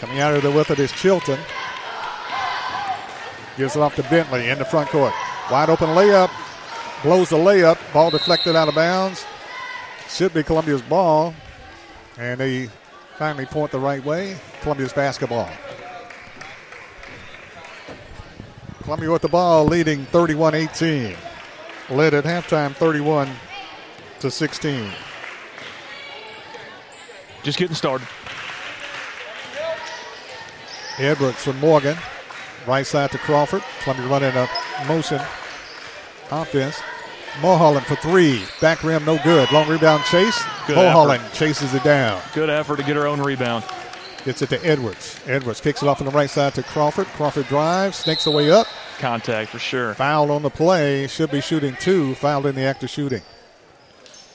Coming 0.00 0.20
out 0.20 0.34
of 0.34 0.42
there 0.42 0.52
with 0.52 0.70
it 0.70 0.78
is 0.78 0.90
Chilton. 0.92 1.38
Gives 3.56 3.76
it 3.76 3.80
off 3.80 3.94
to 3.96 4.02
Bentley 4.04 4.48
in 4.48 4.58
the 4.58 4.64
front 4.64 4.88
court. 4.90 5.12
Wide 5.50 5.70
open 5.70 5.90
layup. 5.90 6.30
Blows 7.02 7.28
the 7.28 7.36
layup. 7.36 7.78
Ball 7.92 8.10
deflected 8.10 8.56
out 8.56 8.68
of 8.68 8.74
bounds. 8.74 9.24
Should 10.08 10.34
be 10.34 10.42
Columbia's 10.42 10.82
ball. 10.82 11.34
And 12.18 12.40
they 12.40 12.68
finally 13.16 13.46
point 13.46 13.70
the 13.70 13.78
right 13.78 14.04
way. 14.04 14.36
Columbia's 14.62 14.92
basketball. 14.92 15.50
Columbia 18.82 19.10
with 19.10 19.22
the 19.22 19.28
ball, 19.28 19.64
leading 19.64 20.04
31 20.06 20.54
18. 20.54 21.16
Led 21.90 22.12
at 22.12 22.24
halftime 22.24 22.74
31 22.74 23.30
to 24.20 24.30
16. 24.30 24.90
Just 27.42 27.58
getting 27.58 27.74
started. 27.74 28.06
Edwards 30.98 31.42
from 31.42 31.58
Morgan. 31.60 31.96
Right 32.66 32.86
side 32.86 33.10
to 33.12 33.18
Crawford. 33.18 33.62
Columbia 33.82 34.06
running 34.08 34.36
a 34.36 34.48
motion 34.86 35.20
offense. 36.30 36.80
Mulholland 37.42 37.84
for 37.86 37.96
three. 37.96 38.42
Back 38.60 38.82
rim, 38.84 39.04
no 39.04 39.18
good. 39.22 39.50
Long 39.52 39.68
rebound 39.68 40.04
chase. 40.04 40.42
Good 40.66 40.76
Mulholland 40.76 41.22
effort. 41.22 41.34
chases 41.34 41.74
it 41.74 41.82
down. 41.84 42.22
Good 42.32 42.48
effort 42.48 42.76
to 42.76 42.82
get 42.84 42.96
her 42.96 43.06
own 43.06 43.20
rebound. 43.20 43.64
Gets 44.24 44.40
it 44.40 44.48
to 44.50 44.64
Edwards. 44.64 45.20
Edwards 45.26 45.60
kicks 45.60 45.82
it 45.82 45.88
off 45.88 46.00
on 46.00 46.06
the 46.06 46.12
right 46.12 46.30
side 46.30 46.54
to 46.54 46.62
Crawford. 46.62 47.06
Crawford 47.08 47.46
drives, 47.48 47.98
snakes 47.98 48.26
away 48.26 48.50
up. 48.50 48.66
Contact 48.98 49.50
for 49.50 49.58
sure. 49.58 49.92
Fouled 49.94 50.30
on 50.30 50.42
the 50.42 50.48
play. 50.50 51.06
Should 51.08 51.30
be 51.30 51.42
shooting 51.42 51.76
two. 51.78 52.14
Fouled 52.14 52.46
in 52.46 52.54
the 52.54 52.62
act 52.62 52.82
of 52.82 52.88
shooting. 52.88 53.22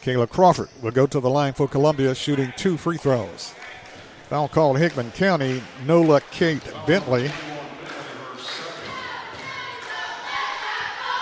Kayla 0.04 0.30
Crawford 0.30 0.70
will 0.82 0.92
go 0.92 1.08
to 1.08 1.20
the 1.20 1.30
line 1.30 1.54
for 1.54 1.68
Columbia, 1.68 2.14
shooting 2.14 2.54
two 2.56 2.78
free 2.78 2.98
throws. 2.98 3.54
Foul 4.28 4.48
called 4.48 4.78
Hickman 4.78 5.12
County. 5.12 5.64
Nola 5.88 6.22
Kate 6.32 6.62
Bentley. 6.86 7.32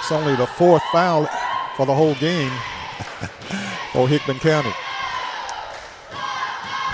It's 0.08 0.14
only 0.14 0.38
the 0.38 0.48
fourth 0.48 0.84
foul 0.94 1.26
for 1.76 1.86
the 1.86 1.94
whole 1.94 2.16
game 2.16 2.50
for 3.92 4.08
Hickman 4.08 4.40
County. 4.40 4.72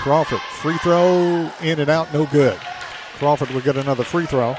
Crawford, 0.02 0.40
free 0.40 0.76
throw, 0.78 1.48
in 1.62 1.78
and 1.78 1.88
out, 1.88 2.12
no 2.12 2.26
good. 2.26 2.58
Crawford 3.18 3.50
will 3.50 3.60
get 3.60 3.76
another 3.76 4.02
free 4.02 4.26
throw 4.26 4.56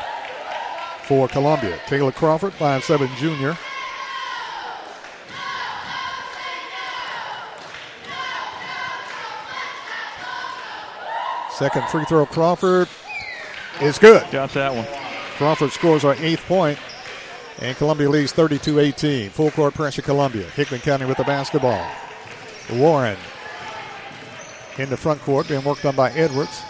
for 1.03 1.27
Columbia. 1.27 1.81
Taylor 1.87 2.13
Crawford, 2.13 2.53
5'7 2.53 3.13
junior. 3.17 3.57
Second 11.51 11.89
free 11.89 12.05
throw, 12.05 12.25
Crawford 12.25 12.87
is 13.81 13.99
good. 13.99 14.23
Got 14.31 14.51
that 14.51 14.73
one. 14.73 14.87
Crawford 15.35 15.73
scores 15.73 16.05
our 16.05 16.15
eighth 16.19 16.45
point, 16.45 16.79
and 17.61 17.75
Columbia 17.77 18.09
leads 18.09 18.31
32 18.31 18.79
18. 18.79 19.29
Full 19.31 19.51
court 19.51 19.73
pressure, 19.73 20.01
Columbia. 20.01 20.43
Hickman 20.51 20.81
County 20.81 21.05
with 21.05 21.17
the 21.17 21.23
basketball. 21.23 21.85
Warren 22.73 23.17
in 24.77 24.89
the 24.89 24.97
front 24.97 25.21
court, 25.21 25.47
being 25.47 25.63
worked 25.63 25.85
on 25.85 25.95
by 25.95 26.11
Edwards. 26.11 26.61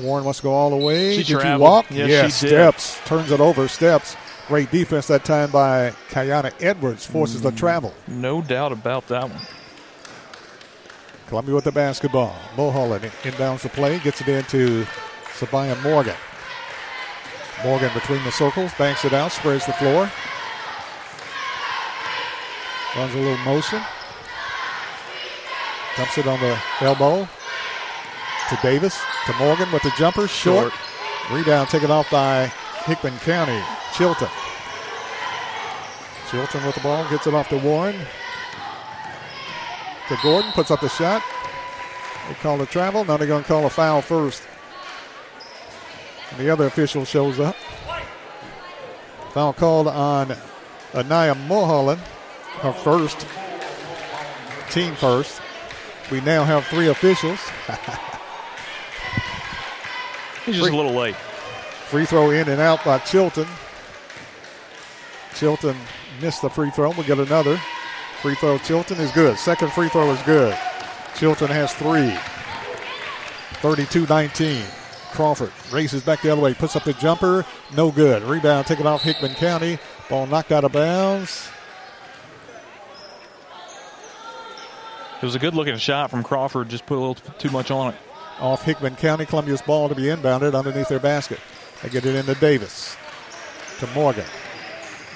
Warren 0.00 0.24
wants 0.24 0.38
to 0.38 0.44
go 0.44 0.52
all 0.52 0.70
the 0.70 0.76
way. 0.76 1.12
She 1.12 1.18
did 1.18 1.28
you 1.30 1.40
traveled. 1.40 1.60
walk? 1.68 1.86
Yes, 1.90 2.08
yes, 2.08 2.34
steps, 2.36 3.00
turns 3.04 3.30
it 3.32 3.40
over, 3.40 3.66
steps. 3.66 4.16
Great 4.46 4.70
defense 4.70 5.08
that 5.08 5.24
time 5.24 5.50
by 5.50 5.92
Kayana 6.10 6.52
Edwards, 6.62 7.04
forces 7.04 7.40
Mm. 7.40 7.44
the 7.44 7.52
travel. 7.52 7.92
No 8.06 8.40
doubt 8.40 8.70
about 8.72 9.08
that 9.08 9.28
one. 9.28 9.40
Columbia 11.26 11.54
with 11.56 11.64
the 11.64 11.72
basketball. 11.72 12.34
Mulholland 12.56 13.04
inbounds 13.24 13.60
the 13.60 13.68
play, 13.68 13.98
gets 13.98 14.20
it 14.20 14.28
into 14.28 14.86
Sabaya 15.38 15.80
Morgan. 15.82 16.14
Morgan 17.64 17.92
between 17.92 18.22
the 18.24 18.32
circles, 18.32 18.72
banks 18.74 19.04
it 19.04 19.12
out, 19.12 19.32
sprays 19.32 19.66
the 19.66 19.72
floor. 19.72 20.10
Runs 22.96 23.14
a 23.14 23.18
little 23.18 23.44
motion. 23.44 23.82
Dumps 25.96 26.18
it 26.18 26.26
on 26.26 26.38
the 26.40 26.58
elbow 26.80 27.28
to 28.48 28.58
Davis, 28.62 28.98
to 29.26 29.32
Morgan 29.34 29.70
with 29.72 29.82
the 29.82 29.92
jumper, 29.98 30.26
short. 30.26 30.72
Rebound 31.30 31.68
taken 31.68 31.90
off 31.90 32.10
by 32.10 32.46
Hickman 32.84 33.18
County. 33.18 33.60
Chilton. 33.92 34.28
Chilton 36.30 36.64
with 36.64 36.74
the 36.74 36.80
ball, 36.80 37.08
gets 37.10 37.26
it 37.26 37.34
off 37.34 37.48
to 37.48 37.58
Warren. 37.58 37.96
To 40.08 40.16
Gordon, 40.22 40.52
puts 40.52 40.70
up 40.70 40.80
the 40.80 40.88
shot. 40.88 41.22
They 42.28 42.34
call 42.34 42.60
a 42.62 42.66
travel. 42.66 43.04
Now 43.04 43.16
they're 43.16 43.26
going 43.26 43.42
to 43.42 43.48
call 43.48 43.66
a 43.66 43.70
foul 43.70 44.00
first. 44.00 44.42
And 46.30 46.38
the 46.40 46.50
other 46.50 46.66
official 46.66 47.04
shows 47.04 47.40
up. 47.40 47.56
Foul 49.32 49.52
called 49.52 49.88
on 49.88 50.34
Anaya 50.94 51.34
Mulholland, 51.34 52.00
her 52.60 52.72
first, 52.72 53.26
team 54.70 54.94
first. 54.94 55.40
We 56.10 56.20
now 56.22 56.44
have 56.44 56.66
three 56.66 56.88
officials. 56.88 57.38
He's 60.46 60.56
just 60.56 60.70
a 60.70 60.76
little 60.76 60.94
late. 60.94 61.16
Free 61.16 62.06
throw 62.06 62.30
in 62.30 62.48
and 62.48 62.60
out 62.60 62.84
by 62.84 62.98
Chilton. 62.98 63.46
Chilton 65.34 65.76
missed 66.20 66.42
the 66.42 66.50
free 66.50 66.70
throw. 66.70 66.90
We'll 66.90 67.06
get 67.06 67.18
another. 67.18 67.60
Free 68.22 68.34
throw, 68.34 68.58
Chilton 68.58 68.98
is 68.98 69.12
good. 69.12 69.38
Second 69.38 69.72
free 69.72 69.88
throw 69.88 70.10
is 70.10 70.20
good. 70.22 70.56
Chilton 71.16 71.48
has 71.48 71.72
three. 71.74 72.16
32 73.60 74.06
19. 74.06 74.64
Crawford 75.10 75.52
races 75.72 76.02
back 76.02 76.22
the 76.22 76.30
other 76.30 76.40
way, 76.40 76.54
puts 76.54 76.76
up 76.76 76.84
the 76.84 76.92
jumper. 76.94 77.44
No 77.74 77.90
good. 77.90 78.22
Rebound 78.22 78.66
taken 78.66 78.86
off 78.86 79.02
Hickman 79.02 79.34
County. 79.34 79.78
Ball 80.08 80.26
knocked 80.26 80.52
out 80.52 80.64
of 80.64 80.72
bounds. 80.72 81.48
It 85.20 85.24
was 85.24 85.34
a 85.34 85.38
good 85.38 85.54
looking 85.54 85.76
shot 85.78 86.10
from 86.10 86.22
Crawford. 86.22 86.68
Just 86.68 86.86
put 86.86 86.96
a 86.96 87.00
little 87.00 87.16
too 87.38 87.50
much 87.50 87.70
on 87.70 87.92
it. 87.92 88.00
Off 88.38 88.62
Hickman 88.62 88.94
County. 88.96 89.26
Columbia's 89.26 89.62
ball 89.62 89.88
to 89.88 89.94
be 89.94 90.04
inbounded 90.04 90.56
underneath 90.56 90.88
their 90.88 91.00
basket. 91.00 91.40
They 91.82 91.88
get 91.88 92.06
it 92.06 92.14
into 92.14 92.34
Davis. 92.36 92.96
To 93.80 93.86
Morgan. 93.88 94.24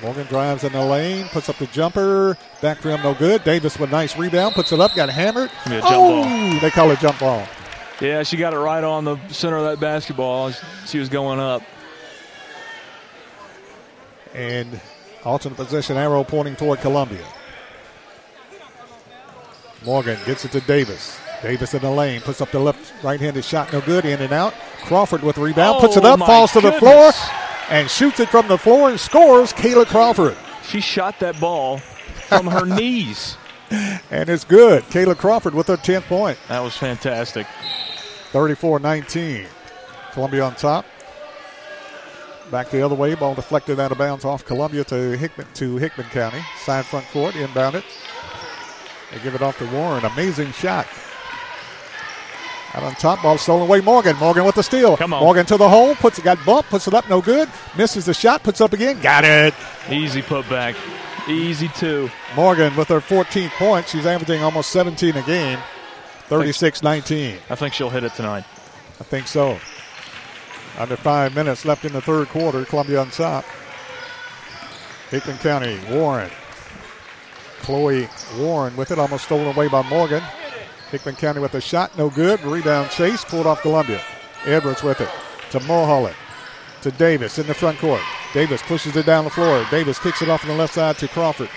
Morgan 0.03 0.27
drives 0.27 0.65
in 0.65 0.73
the 0.73 0.85
lane, 0.85 1.29
puts 1.29 1.49
up 1.49 1.57
the 1.59 1.67
jumper. 1.69 2.37
Back 2.61 2.85
rim, 2.85 3.01
no 3.03 3.15
good. 3.15 3.45
Davis 3.45 3.79
with 3.79 3.89
a 3.89 3.93
nice 3.93 4.19
rebound, 4.19 4.55
puts 4.55 4.73
it 4.73 4.81
up, 4.81 4.95
got 4.97 5.09
hammered. 5.09 5.51
Oh, 5.67 6.25
ball. 6.25 6.61
they 6.61 6.71
call 6.71 6.91
it 6.91 6.99
jump 6.99 7.21
ball. 7.21 7.47
Yeah, 8.01 8.23
she 8.25 8.37
got 8.37 8.53
it 8.53 8.59
right 8.59 8.83
on 8.83 9.05
the 9.05 9.17
center 9.29 9.57
of 9.59 9.65
that 9.65 9.81
basketball. 9.81 10.53
She 10.87 10.99
was 10.99 11.09
going 11.09 11.39
up. 11.39 11.63
And 14.35 14.81
alternate 15.25 15.57
position 15.57 15.97
arrow 15.97 16.25
pointing 16.25 16.57
toward 16.57 16.81
Columbia. 16.81 17.25
Morgan 19.85 20.19
gets 20.27 20.45
it 20.45 20.53
to 20.53 20.61
Davis. 20.61 21.19
Davis 21.43 21.75
in 21.75 21.83
the 21.83 21.91
lane, 21.91 22.21
puts 22.21 22.41
up 22.41 22.51
the 22.53 22.59
left 22.61 22.93
right-handed 23.03 23.45
shot, 23.45 23.73
no 23.73 23.81
good, 23.81 24.05
in 24.05 24.21
and 24.21 24.33
out. 24.33 24.55
Crawford 24.85 25.23
with 25.23 25.37
the 25.37 25.43
rebound, 25.43 25.81
puts 25.81 25.97
it 25.97 26.05
Oh, 26.05 26.13
up, 26.15 26.21
falls 26.21 26.53
to 26.53 26.61
the 26.61 26.73
floor, 26.73 27.11
and 27.69 27.91
shoots 27.91 28.21
it 28.21 28.29
from 28.29 28.47
the 28.47 28.57
floor 28.59 28.91
and 28.91 28.99
scores. 29.01 29.53
Kayla 29.53 29.87
Crawford. 29.87 30.37
She 30.69 30.81
shot 30.81 31.19
that 31.19 31.41
ball 31.41 31.79
from 31.79 32.47
her 32.47 32.65
knees. 32.79 33.37
And 34.11 34.29
it's 34.29 34.45
good. 34.45 34.83
Kayla 34.85 35.17
Crawford 35.17 35.55
with 35.55 35.69
her 35.69 35.77
10th 35.77 36.03
point. 36.03 36.39
That 36.49 36.61
was 36.61 36.77
fantastic. 36.77 37.47
34 38.33 38.81
19. 38.81 39.47
Columbia 40.13 40.45
on 40.45 40.55
top. 40.55 40.85
Back 42.51 42.71
the 42.71 42.83
other 42.83 42.95
way. 42.95 43.15
Ball 43.15 43.35
deflected 43.35 43.81
out 43.81 43.93
of 43.93 43.99
bounds 43.99 44.25
off 44.25 44.45
Columbia 44.45 44.85
to 44.85 45.17
Hickman 45.17 45.47
to 45.55 45.77
Hickman 45.77 46.07
County. 46.09 46.41
Side 46.65 46.85
front 46.85 47.07
court. 47.07 47.35
Inbound 47.35 47.77
it. 47.77 47.85
They 49.11 49.19
give 49.21 49.35
it 49.35 49.43
off 49.43 49.59
to 49.59 49.67
Warren. 49.71 50.05
Amazing 50.05 50.53
shot. 50.53 50.87
Out 52.75 52.83
on 52.83 52.95
top, 52.95 53.23
ball 53.23 53.37
stolen 53.37 53.65
away. 53.65 53.81
Morgan. 53.81 54.17
Morgan 54.17 54.45
with 54.45 54.55
the 54.55 54.63
steal. 54.63 54.97
Come 54.97 55.13
on. 55.13 55.23
Morgan 55.23 55.45
to 55.47 55.59
the 55.59 55.69
hole. 55.69 55.95
Puts 55.95 56.19
it. 56.19 56.25
Got 56.25 56.45
bumped. 56.45 56.71
Puts 56.71 56.89
it 56.89 56.95
up. 56.95 57.09
No 57.09 57.21
good. 57.21 57.49
Misses 57.77 58.07
the 58.07 58.15
shot. 58.15 58.43
Puts 58.43 58.63
up 58.63 58.73
again. 58.73 59.01
Got 59.01 59.25
it. 59.25 59.55
Easy 59.91 60.23
putback. 60.23 60.75
Easy 61.29 61.69
two. 61.69 62.11
Morgan 62.35 62.75
with 62.77 62.89
her 62.89 63.01
14th 63.01 63.51
point. 63.51 63.89
She's 63.89 64.07
averaging 64.07 64.43
almost 64.43 64.71
17 64.71 65.17
a 65.17 65.23
game. 65.23 65.59
36 66.27 66.83
19. 66.83 67.39
I 67.51 67.55
think 67.55 67.75
she'll 67.75 67.91
hit 67.91 68.05
it 68.05 68.15
tonight. 68.15 68.45
I 69.01 69.05
think 69.05 69.27
so. 69.27 69.59
Under 70.79 70.97
five 70.97 71.35
minutes 71.35 71.65
left 71.65 71.85
in 71.85 71.93
the 71.93 72.01
third 72.01 72.29
quarter. 72.29 72.65
Columbia 72.65 73.01
on 73.01 73.11
top. 73.11 73.45
Hickman 75.11 75.39
County, 75.39 75.79
Warren. 75.91 76.31
Chloe 77.61 78.09
Warren 78.39 78.75
with 78.77 78.91
it, 78.91 78.99
almost 78.99 79.25
stolen 79.25 79.47
away 79.55 79.69
by 79.69 79.83
Morgan. 79.83 80.23
Hickman 80.91 81.15
County 81.17 81.41
with 81.41 81.55
a 81.55 81.61
shot, 81.61 81.97
no 81.97 82.11
good. 82.11 82.43
Rebound 82.43 82.91
chase, 82.91 83.25
pulled 83.25 83.47
off 83.47 83.63
Columbia. 83.63 84.03
Edwards 84.45 84.83
with 84.83 85.01
it 85.01 85.11
to 85.51 85.61
Mulholland. 85.61 86.17
To 86.83 86.91
Davis 86.91 87.39
in 87.39 87.47
the 87.47 87.55
front 87.55 87.79
court. 87.79 88.01
Davis 88.35 88.61
pushes 88.63 88.97
it 88.97 89.07
down 89.07 89.25
the 89.25 89.31
floor. 89.31 89.65
Davis 89.71 90.01
kicks 90.01 90.21
it 90.21 90.29
off 90.29 90.43
on 90.43 90.49
the 90.49 90.57
left 90.57 90.75
side 90.75 90.99
to 90.99 91.07
Crawford. 91.07 91.49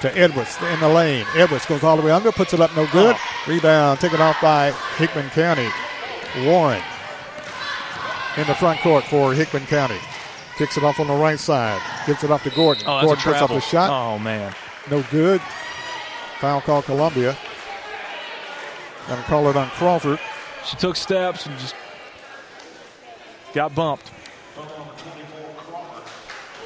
To 0.00 0.18
Edwards 0.18 0.56
in 0.72 0.80
the 0.80 0.88
lane. 0.88 1.24
Edwards 1.36 1.66
goes 1.66 1.84
all 1.84 1.96
the 1.96 2.02
way 2.02 2.10
under, 2.10 2.32
puts 2.32 2.52
it 2.52 2.60
up, 2.60 2.74
no 2.74 2.86
good. 2.88 3.14
Oh. 3.16 3.44
Rebound 3.46 4.00
taken 4.00 4.20
off 4.20 4.40
by 4.40 4.72
Hickman 4.96 5.30
County. 5.30 5.68
Warren 6.44 6.82
in 8.36 8.46
the 8.46 8.54
front 8.54 8.80
court 8.80 9.04
for 9.04 9.34
Hickman 9.34 9.66
County. 9.66 9.98
Kicks 10.56 10.76
it 10.76 10.82
off 10.82 10.98
on 10.98 11.06
the 11.06 11.14
right 11.14 11.38
side. 11.38 11.80
Gives 12.06 12.24
it 12.24 12.30
off 12.30 12.42
to 12.44 12.50
Gordon. 12.50 12.84
Oh, 12.86 13.02
Gordon 13.02 13.22
puts 13.22 13.42
up 13.42 13.50
the 13.50 13.60
shot. 13.60 13.90
Oh 13.90 14.18
man. 14.18 14.52
No 14.90 15.04
good. 15.10 15.40
Foul 16.40 16.60
call 16.60 16.82
Columbia. 16.82 17.36
Gonna 19.06 19.22
call 19.22 19.48
it 19.48 19.56
on 19.56 19.68
Crawford. 19.70 20.18
She 20.64 20.76
took 20.76 20.96
steps 20.96 21.46
and 21.46 21.56
just 21.58 21.74
got 23.52 23.74
bumped. 23.74 24.10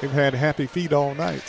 They've 0.05 0.13
had 0.13 0.35
happy 0.35 0.67
feet 0.67 0.93
all 0.93 1.15
night. 1.15 1.41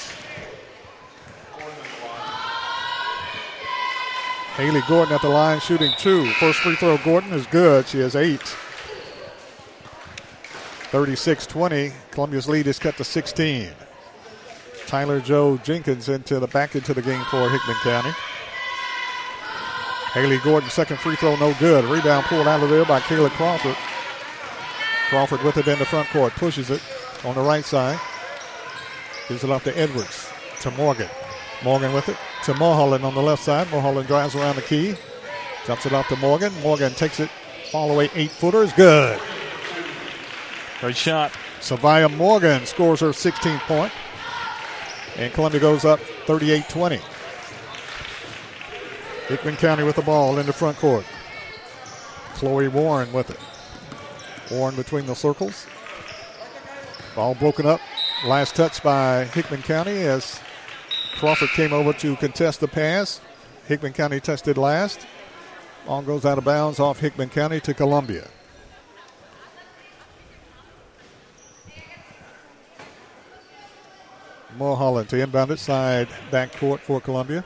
Haley 4.54 4.80
Gordon 4.88 5.14
at 5.14 5.20
the 5.20 5.28
line 5.28 5.60
shooting 5.60 5.92
two. 5.98 6.24
First 6.40 6.60
free 6.60 6.74
throw, 6.76 6.96
Gordon 7.04 7.34
is 7.34 7.46
good. 7.48 7.86
She 7.86 7.98
has 7.98 8.16
eight. 8.16 8.40
36 10.88 11.46
20. 11.46 11.92
Columbia's 12.12 12.48
lead 12.48 12.66
is 12.66 12.78
cut 12.78 12.96
to 12.96 13.04
16. 13.04 13.72
Tyler 14.86 15.20
Joe 15.20 15.58
Jenkins 15.58 16.08
into 16.08 16.40
the 16.40 16.46
back 16.46 16.74
into 16.74 16.94
the 16.94 17.02
game 17.02 17.24
for 17.24 17.50
Hickman 17.50 17.76
County. 17.82 18.14
Haley 20.14 20.38
Gordon, 20.38 20.70
second 20.70 20.98
free 20.98 21.16
throw, 21.16 21.36
no 21.36 21.52
good. 21.60 21.84
Rebound 21.84 22.24
pulled 22.24 22.48
out 22.48 22.62
of 22.62 22.70
there 22.70 22.86
by 22.86 23.00
Kayla 23.00 23.28
Crawford. 23.32 23.76
Crawford 25.10 25.42
with 25.42 25.58
it 25.58 25.68
in 25.68 25.78
the 25.78 25.84
front 25.84 26.08
court, 26.08 26.32
pushes 26.32 26.70
it 26.70 26.80
on 27.22 27.34
the 27.34 27.42
right 27.42 27.62
side. 27.62 28.00
Gives 29.28 29.44
it 29.44 29.50
off 29.50 29.64
to 29.64 29.76
Edwards, 29.76 30.30
to 30.60 30.70
Morgan. 30.72 31.08
Morgan 31.64 31.92
with 31.92 32.08
it 32.08 32.16
to 32.44 32.54
Mulholland 32.54 33.04
on 33.04 33.14
the 33.14 33.22
left 33.22 33.42
side. 33.42 33.70
Mulholland 33.70 34.06
drives 34.06 34.34
around 34.34 34.56
the 34.56 34.62
key, 34.62 34.94
jumps 35.66 35.86
it 35.86 35.92
off 35.92 36.08
to 36.08 36.16
Morgan. 36.16 36.52
Morgan 36.62 36.92
takes 36.92 37.18
it 37.18 37.30
fall 37.70 37.90
away 37.90 38.10
eight 38.14 38.30
footers, 38.30 38.72
good. 38.72 39.20
Great 40.80 40.96
shot. 40.96 41.32
Savia 41.60 42.14
Morgan 42.14 42.66
scores 42.66 43.00
her 43.00 43.08
16th 43.08 43.58
point. 43.60 43.90
point, 43.90 43.92
and 45.16 45.32
Columbia 45.32 45.60
goes 45.60 45.84
up 45.84 45.98
38 46.26 46.68
20. 46.68 47.00
Hickman 49.28 49.56
County 49.56 49.82
with 49.82 49.96
the 49.96 50.02
ball 50.02 50.38
in 50.38 50.46
the 50.46 50.52
front 50.52 50.76
court. 50.76 51.04
Chloe 52.34 52.68
Warren 52.68 53.12
with 53.12 53.30
it. 53.30 53.40
Warren 54.52 54.76
between 54.76 55.06
the 55.06 55.14
circles. 55.14 55.66
Ball 57.16 57.34
broken 57.34 57.66
up. 57.66 57.80
Last 58.24 58.56
touch 58.56 58.82
by 58.82 59.24
Hickman 59.24 59.60
County 59.62 59.98
as 59.98 60.40
Crawford 61.18 61.50
came 61.50 61.74
over 61.74 61.92
to 61.92 62.16
contest 62.16 62.60
the 62.60 62.66
pass. 62.66 63.20
Hickman 63.66 63.92
County 63.92 64.20
tested 64.20 64.56
last. 64.56 65.06
Ball 65.86 66.00
goes 66.00 66.24
out 66.24 66.38
of 66.38 66.44
bounds 66.44 66.80
off 66.80 66.98
Hickman 66.98 67.28
County 67.28 67.60
to 67.60 67.74
Columbia. 67.74 68.26
Mulholland 74.56 75.10
to 75.10 75.20
inbound 75.20 75.50
it 75.50 75.58
side 75.58 76.08
back 76.30 76.56
court 76.56 76.80
for 76.80 77.02
Columbia. 77.02 77.44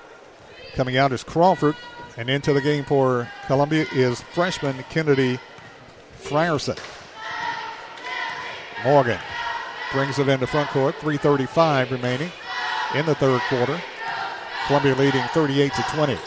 Coming 0.75 0.97
out 0.97 1.11
is 1.11 1.25
Crawford, 1.25 1.75
and 2.17 2.31
into 2.31 2.53
the 2.53 2.61
game 2.61 2.85
for 2.85 3.29
Columbia 3.49 3.87
is 3.93 4.21
freshman 4.21 4.85
Kennedy 4.89 5.41
Frierson. 6.23 6.79
Morgan 8.85 9.19
brings 9.93 10.19
it 10.19 10.29
into 10.29 10.47
front 10.47 10.69
court. 10.71 10.95
3:35 11.01 11.91
remaining 11.91 12.31
in 12.95 13.07
the 13.07 13.15
third 13.15 13.41
quarter. 13.49 13.81
Columbia 14.67 14.95
leading 14.95 15.23
38 15.29 15.73
to 15.75 15.83
20. 15.95 16.19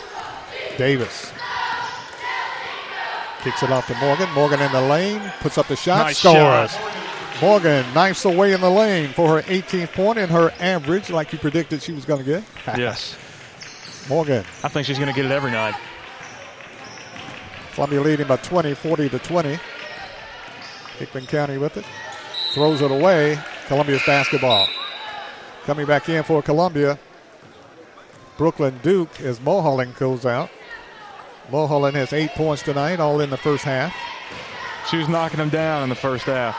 Davis 0.78 1.32
kicks 3.42 3.62
it 3.64 3.72
off 3.72 3.88
to 3.88 3.96
Morgan. 3.96 4.30
Morgan 4.32 4.62
in 4.62 4.72
the 4.72 4.82
lane, 4.82 5.22
puts 5.42 5.58
up 5.58 5.68
the 5.68 5.76
shot, 5.76 6.06
Nice 6.08 6.18
scores. 6.20 6.72
shot. 6.72 7.42
Morgan 7.42 7.86
knifes 7.94 8.26
away 8.26 8.54
in 8.54 8.62
the 8.62 8.70
lane 8.70 9.10
for 9.10 9.28
her 9.36 9.42
18th 9.44 9.92
point 9.94 10.18
and 10.18 10.32
her 10.32 10.54
average, 10.60 11.10
like 11.10 11.34
you 11.34 11.40
predicted 11.40 11.82
she 11.82 11.92
was 11.92 12.06
going 12.06 12.24
to 12.24 12.26
get. 12.26 12.44
yes. 12.78 13.18
Morgan. 14.08 14.46
I 14.64 14.68
think 14.70 14.86
she's 14.88 14.98
going 14.98 15.10
to 15.10 15.16
get 15.16 15.26
it 15.26 15.32
every 15.32 15.52
night. 15.52 15.76
Columbia 17.74 18.02
leading 18.02 18.28
by 18.28 18.38
20, 18.38 18.74
40 18.76 19.10
to 19.10 19.20
20. 19.20 19.60
Hickman 21.00 21.26
County 21.26 21.58
with 21.58 21.76
it. 21.78 21.86
Throws 22.54 22.82
it 22.82 22.92
away. 22.92 23.40
Columbia's 23.68 24.04
basketball. 24.06 24.68
Coming 25.66 25.86
back 25.86 26.10
in 26.10 26.24
for 26.24 26.42
Columbia. 26.42 27.00
Brooklyn 28.38 28.80
Duke 28.84 29.22
as 29.22 29.40
Mulholland 29.40 29.96
goes 29.96 30.26
out. 30.26 30.50
Mulholland 31.52 31.96
has 31.96 32.14
eight 32.14 32.32
points 32.32 32.64
tonight, 32.64 33.00
all 33.00 33.20
in 33.22 33.30
the 33.30 33.38
first 33.38 33.64
half. 33.64 33.94
She 34.90 34.98
was 34.98 35.08
knocking 35.08 35.38
them 35.38 35.50
down 35.50 35.84
in 35.84 35.90
the 35.90 35.96
first 35.96 36.26
half. 36.26 36.56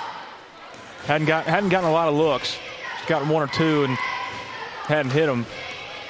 Hadn't 1.06 1.26
got 1.26 1.44
hadn't 1.44 1.68
gotten 1.70 1.88
a 1.88 1.92
lot 1.92 2.08
of 2.08 2.14
looks. 2.14 2.56
She's 2.98 3.08
gotten 3.08 3.28
one 3.28 3.42
or 3.42 3.46
two 3.52 3.84
and 3.84 3.96
hadn't 4.86 5.12
hit 5.12 5.26
them. 5.26 5.44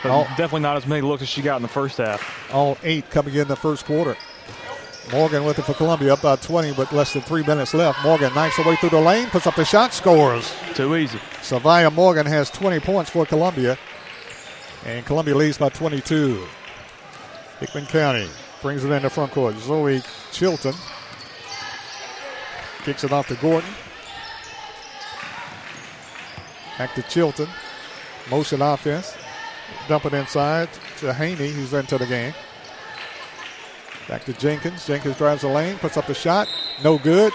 But 0.02 0.12
Oh. 0.12 0.24
definitely 0.36 0.60
not 0.60 0.76
as 0.76 0.86
many 0.86 1.00
looks 1.00 1.22
as 1.22 1.28
she 1.28 1.40
got 1.42 1.56
in 1.56 1.62
the 1.62 1.68
first 1.68 1.98
half. 1.98 2.22
All 2.52 2.76
eight 2.84 3.10
coming 3.10 3.34
in 3.34 3.48
the 3.48 3.56
first 3.56 3.86
quarter. 3.86 4.16
Morgan 5.12 5.44
with 5.44 5.58
it 5.58 5.62
for 5.62 5.74
Columbia, 5.74 6.14
up 6.14 6.22
by 6.22 6.36
20, 6.36 6.72
but 6.72 6.92
less 6.92 7.12
than 7.12 7.22
three 7.22 7.42
minutes 7.42 7.74
left. 7.74 8.02
Morgan 8.02 8.32
knifes 8.34 8.58
away 8.58 8.76
through 8.76 8.90
the 8.90 9.00
lane, 9.00 9.28
puts 9.28 9.46
up 9.46 9.54
the 9.54 9.64
shot, 9.64 9.92
scores. 9.92 10.52
Too 10.74 10.96
easy. 10.96 11.18
Savia 11.42 11.92
Morgan 11.92 12.26
has 12.26 12.50
20 12.50 12.80
points 12.80 13.10
for 13.10 13.26
Columbia, 13.26 13.78
and 14.84 15.04
Columbia 15.04 15.34
leads 15.34 15.58
by 15.58 15.68
22. 15.68 16.46
Hickman 17.60 17.86
County 17.86 18.28
brings 18.62 18.84
it 18.84 18.90
in 18.90 19.02
the 19.02 19.10
front 19.10 19.30
court. 19.32 19.56
Zoe 19.58 20.02
Chilton 20.32 20.74
kicks 22.82 23.04
it 23.04 23.12
off 23.12 23.28
to 23.28 23.34
Gordon. 23.36 23.70
Back 26.78 26.94
to 26.94 27.02
Chilton. 27.02 27.48
Motion 28.30 28.62
offense. 28.62 29.14
Dump 29.86 30.06
it 30.06 30.14
inside 30.14 30.68
to 30.98 31.12
Haney, 31.12 31.50
who's 31.50 31.72
into 31.72 31.98
the 31.98 32.06
game. 32.06 32.34
Back 34.08 34.24
to 34.24 34.32
Jenkins. 34.34 34.86
Jenkins 34.86 35.16
drives 35.16 35.42
the 35.42 35.48
lane, 35.48 35.78
puts 35.78 35.96
up 35.96 36.06
the 36.06 36.14
shot. 36.14 36.48
No 36.82 36.98
good. 36.98 37.32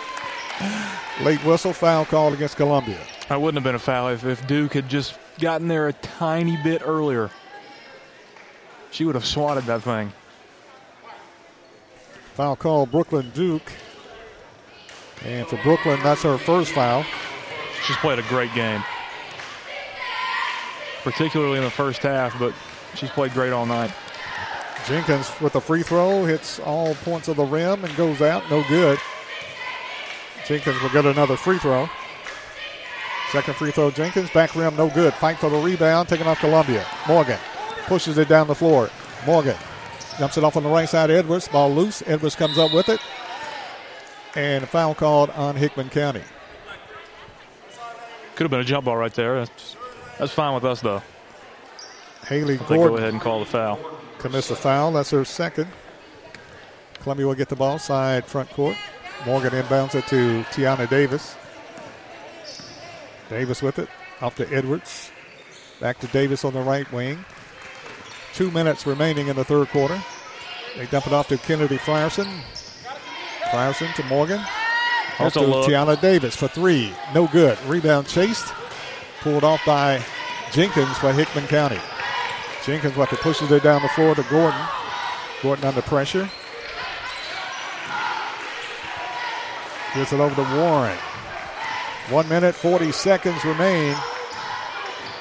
Late 1.22 1.44
whistle, 1.44 1.74
foul 1.74 2.06
called 2.06 2.34
against 2.34 2.58
Columbia. 2.58 3.00
That 3.28 3.42
wouldn't 3.42 3.58
have 3.58 3.64
been 3.64 3.76
a 3.76 3.80
foul 3.80 4.10
if, 4.10 4.26
if 4.26 4.46
Duke 4.48 4.74
had 4.74 4.88
just 4.90 5.18
gotten 5.40 5.68
there 5.68 5.88
a 5.88 5.94
tiny 5.94 6.58
bit 6.64 6.82
earlier. 6.86 7.30
She 8.92 9.06
would 9.06 9.16
have 9.16 9.26
swatted 9.26 9.66
that 9.66 9.84
thing. 9.84 10.12
Foul 12.36 12.56
call 12.56 12.86
Brooklyn 12.86 13.32
Duke. 13.32 13.72
And 15.26 15.48
for 15.48 15.58
Brooklyn, 15.58 16.00
that's 16.02 16.24
her 16.24 16.38
first 16.38 16.72
foul. 16.72 17.04
She's 17.86 17.98
played 17.98 18.20
a 18.20 18.24
great 18.24 18.54
game. 18.54 18.84
Particularly 21.04 21.58
in 21.58 21.64
the 21.64 21.70
first 21.70 22.02
half, 22.02 22.38
but 22.40 22.54
she's 22.96 23.10
played 23.10 23.34
great 23.34 23.52
all 23.52 23.66
night. 23.66 23.92
Jenkins 24.86 25.30
with 25.40 25.56
a 25.56 25.62
free 25.62 25.84
throw 25.84 26.26
hits 26.26 26.60
all 26.60 26.96
points 26.96 27.28
of 27.28 27.36
the 27.36 27.44
rim 27.44 27.84
and 27.84 27.96
goes 27.96 28.22
out. 28.22 28.50
No 28.50 28.64
good. 28.68 29.00
Jenkins 30.48 30.82
will 30.82 30.90
get 30.90 31.06
another 31.06 31.38
free 31.38 31.60
throw. 31.60 31.88
Second 33.32 33.56
free 33.56 33.70
throw, 33.70 33.92
Jenkins. 33.92 34.32
Back 34.32 34.56
rim, 34.56 34.76
no 34.76 34.90
good. 34.90 35.14
Fight 35.14 35.38
for 35.38 35.50
the 35.50 35.58
rebound, 35.58 36.10
taking 36.10 36.26
off 36.26 36.40
Columbia. 36.40 36.84
Morgan 37.08 37.38
pushes 37.86 38.18
it 38.18 38.28
down 38.28 38.48
the 38.48 38.56
floor. 38.56 38.90
Morgan 39.26 39.56
jumps 40.18 40.38
it 40.38 40.44
off 40.44 40.58
on 40.58 40.64
the 40.64 40.70
right 40.70 40.90
side. 40.90 41.12
Edwards, 41.12 41.48
ball 41.48 41.72
loose. 41.72 42.02
Edwards 42.08 42.36
comes 42.36 42.58
up 42.58 42.74
with 42.74 42.90
it. 42.90 43.00
And 44.36 44.64
a 44.64 44.68
foul 44.68 44.96
called 44.96 45.30
on 45.32 45.56
Hickman 45.56 45.90
County. 45.90 46.24
Could 48.36 48.46
have 48.46 48.52
been 48.52 48.62
a 48.62 48.64
jump 48.64 48.86
ball 48.86 48.98
right 48.98 49.14
there. 49.14 49.36
That's, 49.40 49.76
that's 50.18 50.32
fine 50.32 50.56
with 50.56 50.66
us, 50.66 50.82
though. 50.82 51.04
Haley 52.26 52.56
I 52.56 52.58
think 52.58 52.84
go 52.84 52.98
ahead 52.98 53.14
and 53.14 53.22
call 53.22 53.40
the 53.40 53.46
foul. 53.46 53.99
Commits 54.20 54.52
a 54.52 54.56
foul. 54.56 54.92
That's 54.92 55.10
her 55.12 55.26
second. 55.26 55.68
Columbia 57.02 57.28
will 57.28 57.36
get 57.36 57.50
the 57.50 57.56
ball 57.56 57.80
side 57.80 58.26
front 58.26 58.50
court. 58.52 58.78
Morgan 59.26 59.52
inbounds 59.52 59.96
it 59.96 60.08
to 60.08 60.44
Tiana 60.52 60.90
Davis. 60.90 61.36
Davis 63.30 63.62
with 63.62 63.80
it. 63.80 63.90
Off 64.22 64.36
to 64.36 64.54
Edwards. 64.54 65.12
Back 65.80 66.00
to 66.00 66.08
Davis 66.08 66.44
on 66.44 66.54
the 66.54 66.62
right 66.62 66.90
wing. 66.92 67.24
Two 68.34 68.52
minutes 68.52 68.86
remaining 68.86 69.28
in 69.28 69.36
the 69.36 69.44
third 69.44 69.70
quarter. 69.70 70.02
They 70.78 70.86
dump 70.88 71.08
it 71.08 71.14
off 71.14 71.28
to 71.30 71.38
Kennedy 71.38 71.78
Frierson. 71.78 72.28
Frierson 73.52 73.94
to 73.96 74.04
Morgan. 74.04 74.40
Off 74.40 75.34
There's 75.34 75.34
to. 75.34 75.42
Tiana 75.42 76.00
Davis 76.00 76.36
for 76.36 76.48
three. 76.48 76.94
No 77.14 77.28
good. 77.28 77.58
Rebound 77.66 78.08
chased. 78.08 78.54
Pulled 79.22 79.44
off 79.44 79.62
by 79.66 80.04
Jenkins 80.52 80.98
for 80.98 81.12
Hickman 81.12 81.48
County. 81.48 81.80
Jenkins 82.66 82.96
what 82.96 83.10
pushes 83.10 83.52
it 83.52 83.64
down 83.64 83.82
the 83.82 83.90
floor 83.90 84.16
to 84.16 84.24
Gordon. 84.24 84.60
Gordon 85.42 85.66
under 85.66 85.82
pressure. 85.82 86.30
Gives 89.96 90.14
it 90.14 90.20
over 90.20 90.36
to 90.36 90.56
Warren. 90.56 90.98
One 92.10 92.28
minute, 92.28 92.56
40 92.56 92.92
seconds 92.92 93.44
remain 93.46 93.96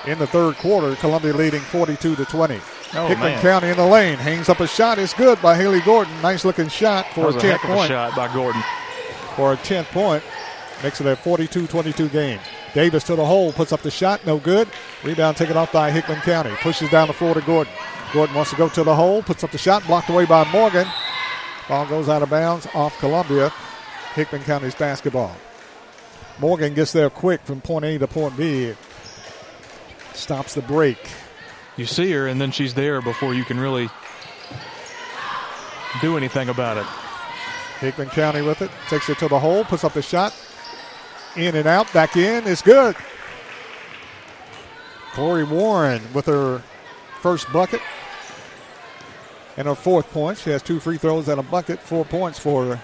in 0.07 0.18
the 0.18 0.26
third 0.26 0.57
quarter. 0.57 0.95
Columbia 0.97 1.32
leading 1.32 1.61
42 1.61 2.16
to 2.16 2.24
20. 2.24 2.61
Oh, 2.95 3.07
Hickman 3.07 3.32
man. 3.32 3.43
County 3.43 3.68
in 3.68 3.76
the 3.76 3.86
lane. 3.86 4.16
Hangs 4.18 4.49
up 4.49 4.61
a 4.61 4.66
shot. 4.66 4.99
It's 4.99 5.14
good 5.14 5.41
by 5.43 5.55
Haley 5.55 5.80
Gordon. 5.82 6.12
Nice 6.22 6.45
looking 6.45 6.68
shot 6.68 7.07
for 7.12 7.26
a 7.26 7.28
a 7.28 7.32
10th 7.34 7.41
heck 7.43 7.64
of 7.64 7.70
a 7.70 7.74
point. 7.74 7.89
shot 7.89 8.16
by 8.16 8.32
Gordon. 8.32 8.62
For 9.36 9.53
a 9.53 9.57
10th 9.59 9.86
point. 9.86 10.24
Makes 10.82 11.00
it 11.00 11.06
a 11.06 11.16
42 11.16 11.66
22 11.66 12.08
game. 12.08 12.38
Davis 12.74 13.04
to 13.04 13.16
the 13.16 13.24
hole. 13.24 13.52
Puts 13.52 13.72
up 13.72 13.82
the 13.82 13.90
shot. 13.90 14.24
No 14.24 14.38
good. 14.38 14.68
Rebound 15.02 15.36
taken 15.36 15.56
off 15.56 15.72
by 15.72 15.90
Hickman 15.90 16.20
County. 16.20 16.54
Pushes 16.60 16.90
down 16.90 17.08
the 17.08 17.14
floor 17.14 17.34
to 17.34 17.40
Gordon. 17.40 17.72
Gordon 18.12 18.34
wants 18.34 18.50
to 18.50 18.56
go 18.56 18.68
to 18.68 18.84
the 18.84 18.94
hole. 18.94 19.22
Puts 19.22 19.42
up 19.42 19.50
the 19.50 19.58
shot. 19.58 19.84
Blocked 19.86 20.08
away 20.08 20.24
by 20.24 20.48
Morgan. 20.52 20.86
Ball 21.68 21.86
goes 21.86 22.08
out 22.08 22.22
of 22.22 22.30
bounds 22.30 22.66
off 22.74 22.96
Columbia. 22.98 23.52
Hickman 24.14 24.42
County's 24.42 24.74
basketball. 24.74 25.36
Morgan 26.38 26.74
gets 26.74 26.92
there 26.92 27.10
quick 27.10 27.40
from 27.42 27.60
point 27.60 27.84
A 27.84 27.98
to 27.98 28.06
point 28.06 28.36
B. 28.36 28.74
stops 30.14 30.54
the 30.54 30.62
break. 30.62 30.98
You 31.76 31.86
see 31.86 32.10
her, 32.12 32.26
and 32.26 32.40
then 32.40 32.50
she's 32.52 32.74
there 32.74 33.02
before 33.02 33.34
you 33.34 33.44
can 33.44 33.58
really 33.58 33.88
do 36.00 36.16
anything 36.16 36.48
about 36.48 36.76
it. 36.76 36.86
Hickman 37.80 38.08
County 38.10 38.42
with 38.42 38.62
it. 38.62 38.70
Takes 38.88 39.08
it 39.08 39.18
to 39.18 39.28
the 39.28 39.38
hole, 39.38 39.64
puts 39.64 39.84
up 39.84 39.92
the 39.92 40.02
shot. 40.02 40.34
In 41.39 41.55
and 41.55 41.68
out, 41.68 41.93
back 41.93 42.16
in. 42.16 42.49
It's 42.49 42.62
good. 42.62 42.97
Corey 45.12 45.45
Warren 45.45 46.03
with 46.12 46.26
her 46.26 46.61
first 47.20 47.53
bucket 47.53 47.80
and 49.57 49.68
her 49.68 49.76
fourth 49.76 50.11
point. 50.11 50.39
She 50.39 50.51
has 50.51 50.64
two 50.64 50.80
free 50.80 50.99
throws 50.99 51.28
and 51.28 51.39
a 51.39 51.45
bucket. 51.45 51.78
Four 51.78 52.05
points 52.05 52.41
for 52.41 52.64
her. 52.64 52.80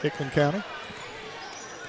Hickman 0.00 0.30
County. 0.30 0.62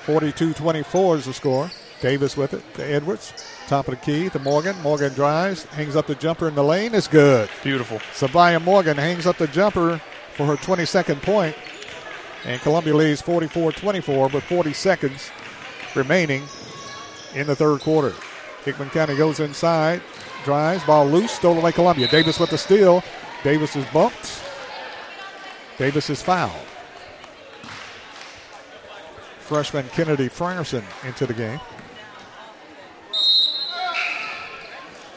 42 0.03 0.53
24 0.53 1.15
is 1.15 1.25
the 1.25 1.33
score. 1.33 1.71
Davis 2.01 2.35
with 2.35 2.53
it 2.53 2.61
to 2.73 2.83
Edwards. 2.83 3.33
Top 3.67 3.87
of 3.87 3.93
the 3.93 4.05
key 4.05 4.29
to 4.31 4.39
Morgan. 4.39 4.75
Morgan 4.81 5.13
drives, 5.13 5.63
hangs 5.67 5.95
up 5.95 6.07
the 6.07 6.15
jumper 6.15 6.49
in 6.49 6.55
the 6.55 6.63
lane. 6.63 6.93
It's 6.93 7.07
good. 7.07 7.49
Beautiful. 7.63 7.99
Sabaya 8.13 8.61
Morgan 8.61 8.97
hangs 8.97 9.25
up 9.25 9.37
the 9.37 9.47
jumper 9.47 10.01
for 10.35 10.45
her 10.45 10.57
22nd 10.57 11.21
point. 11.21 11.55
And 12.45 12.61
Columbia 12.61 12.95
leads 12.95 13.21
44 13.21 13.71
24 13.71 14.27
with 14.29 14.43
40 14.43 14.73
seconds 14.73 15.31
remaining 15.95 16.43
in 17.33 17.47
the 17.47 17.55
third 17.55 17.81
quarter. 17.81 18.13
Hickman 18.65 18.89
County 18.89 19.15
goes 19.15 19.39
inside, 19.39 20.01
drives, 20.43 20.83
ball 20.83 21.05
loose, 21.05 21.31
stolen 21.31 21.59
away 21.59 21.71
Columbia. 21.71 22.07
Davis 22.07 22.39
with 22.39 22.49
the 22.49 22.57
steal. 22.57 23.03
Davis 23.43 23.75
is 23.75 23.85
bumped. 23.87 24.41
Davis 25.77 26.09
is 26.09 26.21
fouled. 26.21 26.51
Freshman 29.39 29.87
Kennedy 29.89 30.29
Frierson 30.29 30.83
into 31.05 31.25
the 31.25 31.33
game. 31.33 31.59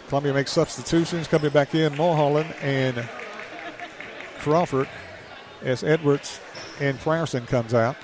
Columbia 0.09 0.35
makes 0.35 0.53
substitutions 0.53 1.27
coming 1.27 1.51
back 1.51 1.75
in. 1.75 1.97
Mulholland 1.97 2.55
and 2.61 3.09
Crawford 4.39 4.89
as 5.63 5.83
Edwards 5.83 6.41
and 6.81 6.99
Frierson 6.99 7.47
comes 7.47 7.75
out. 7.75 7.97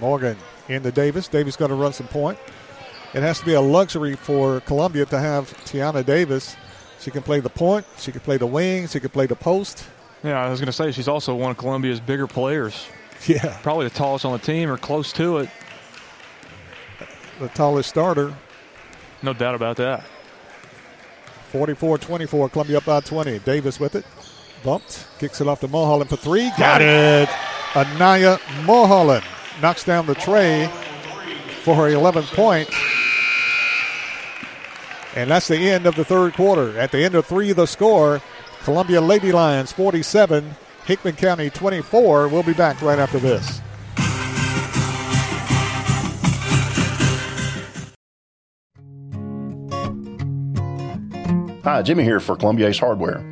Morgan 0.00 0.36
into 0.68 0.90
Davis. 0.90 1.28
Davis 1.28 1.56
going 1.56 1.70
to 1.70 1.74
run 1.74 1.92
some 1.92 2.08
point. 2.08 2.38
It 3.14 3.22
has 3.22 3.40
to 3.40 3.44
be 3.44 3.54
a 3.54 3.60
luxury 3.60 4.16
for 4.16 4.60
Columbia 4.60 5.04
to 5.06 5.18
have 5.18 5.50
Tiana 5.64 6.04
Davis. 6.04 6.56
She 7.00 7.10
can 7.10 7.22
play 7.22 7.40
the 7.40 7.50
point. 7.50 7.84
She 7.98 8.10
can 8.10 8.20
play 8.20 8.36
the 8.36 8.46
wing. 8.46 8.86
She 8.88 9.00
can 9.00 9.10
play 9.10 9.26
the 9.26 9.36
post. 9.36 9.84
Yeah, 10.24 10.42
I 10.42 10.48
was 10.48 10.60
going 10.60 10.66
to 10.66 10.72
say 10.72 10.92
she's 10.92 11.08
also 11.08 11.34
one 11.34 11.50
of 11.50 11.56
Columbia's 11.56 12.00
bigger 12.00 12.26
players. 12.26 12.86
Yeah. 13.26 13.56
Probably 13.62 13.86
the 13.86 13.94
tallest 13.94 14.24
on 14.24 14.32
the 14.32 14.38
team 14.40 14.68
or 14.68 14.76
close 14.76 15.12
to 15.12 15.38
it. 15.38 15.50
The 17.38 17.48
tallest 17.50 17.88
starter. 17.88 18.34
No 19.22 19.32
doubt 19.32 19.54
about 19.54 19.76
that. 19.76 20.04
44 21.52 21.98
24, 21.98 22.48
Columbia 22.48 22.78
up 22.78 22.84
by 22.84 23.00
20. 23.00 23.38
Davis 23.40 23.78
with 23.78 23.94
it. 23.94 24.04
Bumped. 24.62 25.06
Kicks 25.18 25.40
it 25.40 25.48
off 25.48 25.60
to 25.60 25.68
Mulholland 25.68 26.10
for 26.10 26.16
three. 26.16 26.50
Got 26.58 26.82
it. 26.82 27.28
Anaya 27.74 28.38
Mulholland 28.64 29.24
knocks 29.60 29.84
down 29.84 30.06
the 30.06 30.14
tray 30.14 30.70
for 31.62 31.74
her 31.74 31.84
11th 31.84 32.34
point. 32.34 32.68
And 35.14 35.30
that's 35.30 35.48
the 35.48 35.56
end 35.56 35.86
of 35.86 35.94
the 35.94 36.04
third 36.04 36.34
quarter. 36.34 36.78
At 36.78 36.90
the 36.92 37.04
end 37.04 37.14
of 37.14 37.26
three, 37.26 37.52
the 37.52 37.66
score 37.66 38.22
Columbia 38.64 39.00
Lady 39.00 39.32
Lions 39.32 39.72
47, 39.72 40.54
Hickman 40.84 41.16
County 41.16 41.50
24. 41.50 42.28
We'll 42.28 42.42
be 42.42 42.52
back 42.52 42.80
right 42.80 42.98
after 42.98 43.18
this. 43.18 43.60
Hi, 51.64 51.80
Jimmy 51.82 52.02
here 52.02 52.18
for 52.18 52.36
Columbia 52.36 52.68
Ace 52.68 52.78
Hardware. 52.78 53.31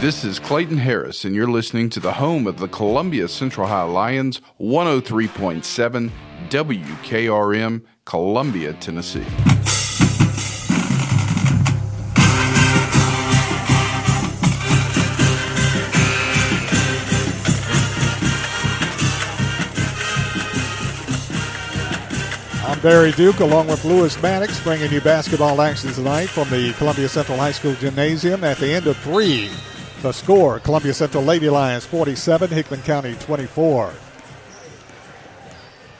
This 0.00 0.24
is 0.24 0.38
Clayton 0.38 0.78
Harris, 0.78 1.26
and 1.26 1.34
you're 1.34 1.46
listening 1.46 1.90
to 1.90 2.00
the 2.00 2.14
home 2.14 2.46
of 2.46 2.56
the 2.56 2.68
Columbia 2.68 3.28
Central 3.28 3.66
High 3.66 3.82
Lions, 3.82 4.40
103.7 4.58 6.10
WKRM, 6.48 7.82
Columbia, 8.06 8.72
Tennessee. 8.72 9.26
I'm 22.64 22.80
Barry 22.80 23.12
Duke 23.12 23.40
along 23.40 23.66
with 23.66 23.84
Lewis 23.84 24.20
Maddox 24.22 24.58
bringing 24.60 24.90
you 24.90 25.02
basketball 25.02 25.60
action 25.60 25.92
tonight 25.92 26.30
from 26.30 26.48
the 26.48 26.72
Columbia 26.78 27.10
Central 27.10 27.36
High 27.36 27.52
School 27.52 27.74
Gymnasium 27.74 28.44
at 28.44 28.56
the 28.56 28.72
end 28.72 28.86
of 28.86 28.96
three. 28.96 29.50
The 30.02 30.12
score 30.12 30.60
Columbia 30.60 30.94
Central 30.94 31.22
Lady 31.22 31.50
Lions 31.50 31.84
47, 31.84 32.48
Hickman 32.48 32.80
County 32.82 33.14
24. 33.16 33.92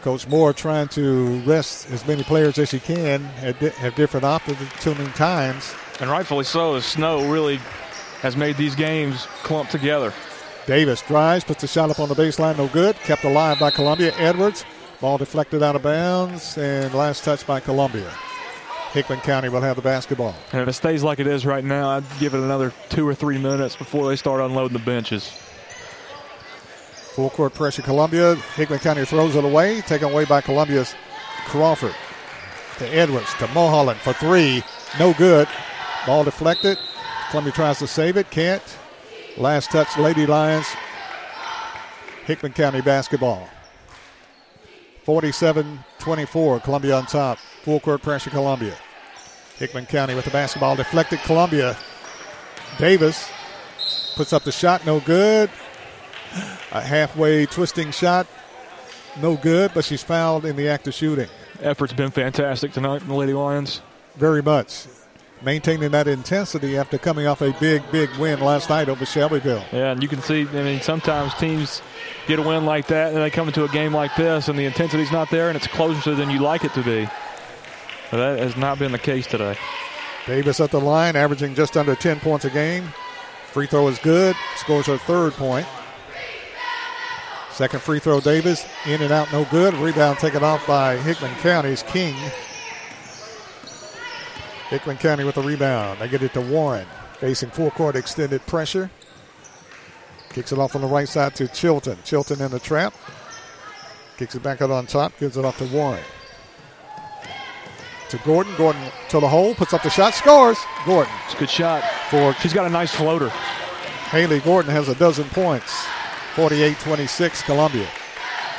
Coach 0.01 0.27
Moore 0.27 0.55
trying 0.55 0.89
to 0.89 1.41
rest 1.41 1.91
as 1.91 2.07
many 2.07 2.23
players 2.23 2.57
as 2.57 2.71
he 2.71 2.81
can 2.81 3.27
at 3.43 3.61
di- 3.61 3.69
have 3.69 3.95
different 3.97 4.25
opportuning 4.25 5.15
times. 5.15 5.75
And 6.01 6.09
rightfully 6.09 6.45
so. 6.45 6.73
The 6.73 6.81
snow 6.81 7.31
really 7.31 7.57
has 8.23 8.39
made 8.39 8.57
these 8.57 8.75
games 8.75 9.27
clump 9.43 9.69
together. 9.69 10.15
Davis 10.67 11.03
drives, 11.03 11.45
puts 11.45 11.61
the 11.61 11.67
shot 11.67 11.91
up 11.91 12.01
on 12.01 12.09
the 12.09 12.15
baseline, 12.15 12.57
no 12.57 12.69
good. 12.69 12.97
Kept 12.97 13.25
alive 13.25 13.59
by 13.59 13.71
Columbia. 13.71 14.15
Edwards, 14.17 14.65
ball 15.03 15.19
deflected 15.19 15.63
out 15.63 15.77
of 15.77 15.83
bounds, 15.83 16.57
and 16.57 16.95
last 16.95 17.23
touch 17.23 17.47
by 17.47 17.61
Columbia. 17.61 18.11
Hickman 18.93 19.21
County 19.21 19.49
will 19.49 19.61
have 19.61 19.77
the 19.77 19.83
basketball. 19.83 20.35
And 20.53 20.63
if 20.63 20.69
it 20.69 20.73
stays 20.73 21.05
like 21.05 21.21
it 21.21 21.29
is 21.29 21.47
right 21.47 21.65
now, 21.65 21.91
I'd 21.91 22.05
give 22.19 22.35
it 22.35 22.41
another 22.41 22.73
two 22.89 23.07
or 23.07 23.15
three 23.15 23.39
minutes 23.39 23.77
before 23.77 24.09
they 24.09 24.17
start 24.17 24.41
unloading 24.41 24.77
the 24.77 24.85
benches. 24.85 25.31
Full 27.15 27.31
court 27.31 27.55
pressure, 27.55 27.83
Columbia. 27.83 28.35
Hickman 28.57 28.81
County 28.81 29.05
throws 29.05 29.37
it 29.37 29.45
away, 29.45 29.81
taken 29.83 30.11
away 30.11 30.25
by 30.25 30.41
Columbia's 30.41 30.95
Crawford. 31.47 31.95
To 32.79 32.87
Edwards, 32.89 33.33
to 33.35 33.47
Mulholland 33.49 34.01
for 34.01 34.13
three. 34.13 34.63
No 34.99 35.13
good. 35.15 35.47
Ball 36.07 36.25
deflected. 36.25 36.79
Columbia 37.31 37.53
tries 37.53 37.79
to 37.79 37.87
save 37.87 38.17
it, 38.17 38.31
can't. 38.31 38.63
Last 39.37 39.71
touch, 39.71 39.97
Lady 39.99 40.27
Lions. 40.27 40.67
Hickman 42.25 42.53
County 42.53 42.81
basketball. 42.81 43.49
47 45.05 45.81
24, 45.99 46.61
Columbia 46.61 46.97
on 46.97 47.07
top. 47.07 47.39
Full 47.63 47.81
court 47.81 48.03
pressure, 48.03 48.31
Columbia. 48.31 48.75
Hickman 49.59 49.87
County 49.87 50.15
with 50.15 50.25
the 50.25 50.31
basketball 50.31 50.77
deflected, 50.77 51.19
Columbia. 51.21 51.77
Davis 52.79 53.31
puts 54.17 54.33
up 54.33 54.45
the 54.45 54.53
shot, 54.53 54.87
no 54.87 55.01
good. 55.01 55.51
A 56.73 56.81
halfway 56.81 57.45
twisting 57.47 57.91
shot, 57.91 58.27
no 59.21 59.37
good, 59.37 59.73
but 59.75 59.85
she's 59.85 60.03
fouled 60.03 60.47
in 60.47 60.57
the 60.57 60.69
act 60.69 60.87
of 60.89 60.95
shooting. 60.95 61.29
Effort's 61.61 61.93
been 61.93 62.11
fantastic 62.11 62.73
tonight 62.73 63.01
from 63.01 63.09
the 63.09 63.15
Lady 63.15 63.35
Lions. 63.35 63.83
Very 64.17 64.41
much. 64.41 64.87
Maintaining 65.43 65.91
that 65.91 66.07
intensity 66.07 66.77
after 66.79 66.97
coming 66.99 67.27
off 67.27 67.41
a 67.41 67.53
big, 67.61 67.83
big 67.91 68.11
win 68.17 68.41
last 68.41 68.71
night 68.71 68.89
over 68.89 69.05
Shelbyville. 69.05 69.65
Yeah, 69.73 69.93
and 69.93 70.03
you 70.03 70.09
can 70.09 70.21
see, 70.23 70.43
I 70.43 70.63
mean, 70.63 70.81
sometimes 70.81 71.35
teams 71.35 71.83
get 72.27 72.39
a 72.39 72.43
win 72.43 72.65
like 72.65 72.87
that 72.89 73.13
and 73.13 73.23
they 73.23 73.31
come 73.31 73.49
into 73.49 73.65
a 73.65 73.69
game 73.69 73.93
like 73.93 74.15
this 74.17 74.49
and 74.49 74.59
the 74.59 74.65
intensity's 74.65 75.11
not 75.11 75.31
there 75.31 75.49
and 75.49 75.57
it's 75.57 75.67
closer 75.67 76.15
than 76.15 76.31
you 76.31 76.39
like 76.41 76.65
it 76.65 76.73
to 76.75 76.83
be. 76.83 77.09
That 78.11 78.39
has 78.39 78.57
not 78.57 78.79
been 78.79 78.93
the 78.93 78.99
case 78.99 79.27
today. 79.27 79.57
Davis 80.27 80.61
at 80.61 80.71
the 80.71 80.81
line, 80.81 81.17
averaging 81.17 81.55
just 81.55 81.77
under 81.77 81.95
10 81.95 82.21
points 82.21 82.45
a 82.45 82.51
game. 82.51 82.85
Free 83.47 83.67
throw 83.67 83.89
is 83.89 83.99
good, 83.99 84.37
scores 84.57 84.87
her 84.87 84.99
third 84.99 85.33
point. 85.35 85.67
Second 87.53 87.83
free 87.83 87.99
throw, 87.99 88.21
Davis, 88.21 88.67
in 88.87 89.03
and 89.03 89.13
out, 89.13 89.31
no 89.33 89.45
good. 89.47 89.75
Rebound 89.75 90.19
taken 90.19 90.43
off 90.43 90.67
by 90.67 90.97
Hickman 90.97 91.35
County's 91.37 91.83
King. 91.85 92.15
Hickman 94.69 94.99
County 94.99 95.25
with 95.25 95.35
the 95.35 95.43
rebound. 95.43 96.01
They 96.01 96.09
get 96.09 96.23
it 96.23 96.33
to 96.35 96.41
Warren, 96.41 96.87
facing 97.19 97.51
full 97.51 97.71
court 97.73 97.97
extended 97.97 98.45
pressure. 98.47 98.91
Kicks 100.31 100.53
it 100.53 100.59
off 100.59 100.77
on 100.77 100.83
the 100.83 100.89
right 100.89 101.09
side 101.09 101.35
to 101.37 101.49
Chilton. 101.49 101.99
Chilton 102.05 102.41
in 102.41 102.51
the 102.51 102.61
trap. 102.61 102.95
Kicks 104.17 104.37
it 104.37 104.43
back 104.43 104.63
out 104.63 104.71
on 104.71 104.87
top, 104.87 105.13
gives 105.19 105.37
it 105.37 105.45
off 105.45 105.59
to 105.59 105.65
Warren. 105.67 106.05
To 108.11 108.19
Gordon. 108.19 108.55
Gordon 108.57 108.83
to 109.11 109.21
the 109.21 109.29
hole, 109.29 109.55
puts 109.55 109.73
up 109.73 109.85
the 109.85 109.91
shot, 109.91 110.15
scores. 110.15 110.59
Gordon. 110.85 111.13
It's 111.27 111.35
a 111.35 111.39
good 111.39 111.51
shot. 111.51 111.85
For 112.11 112.35
she's 112.35 112.53
got 112.53 112.67
a 112.67 112.71
nice 112.71 112.93
floater. 112.93 113.29
Haley 114.11 114.41
Gordon 114.41 114.73
has 114.73 114.89
a 114.89 114.97
dozen 114.97 115.29
points. 115.29 115.73
48-26 116.35 117.45
Columbia. 117.45 117.87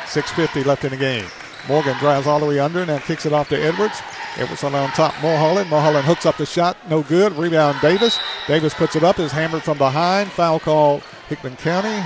6.50 0.06 0.66
left 0.66 0.86
in 0.86 0.91
the 0.91 0.97
game. 0.97 1.26
Morgan 1.68 1.97
drives 1.97 2.28
all 2.28 2.39
the 2.39 2.45
way 2.45 2.60
under 2.60 2.80
and 2.80 2.89
then 2.89 3.02
kicks 3.02 3.26
it 3.26 3.34
off 3.34 3.49
to 3.49 3.62
Edwards. 3.62 4.02
Edwards 4.38 4.64
on 4.64 4.72
top 4.91 5.14
Mulholland. 5.22 5.70
Mulholland 5.70 6.06
hooks 6.06 6.26
up 6.26 6.38
the 6.38 6.45
shot. 6.45 6.78
No 6.89 7.04
good. 7.04 7.34
Rebound 7.34 7.78
Davis. 7.82 8.20
Davis 8.47 8.74
puts 8.74 8.95
it 8.95 9.04
up. 9.04 9.20
Is 9.20 9.34
hammered 9.34 9.64
from 9.64 9.78
behind. 9.78 10.32
Foul 10.32 10.62
call 10.62 11.02
Hickman 11.28 11.58
County. 11.58 12.02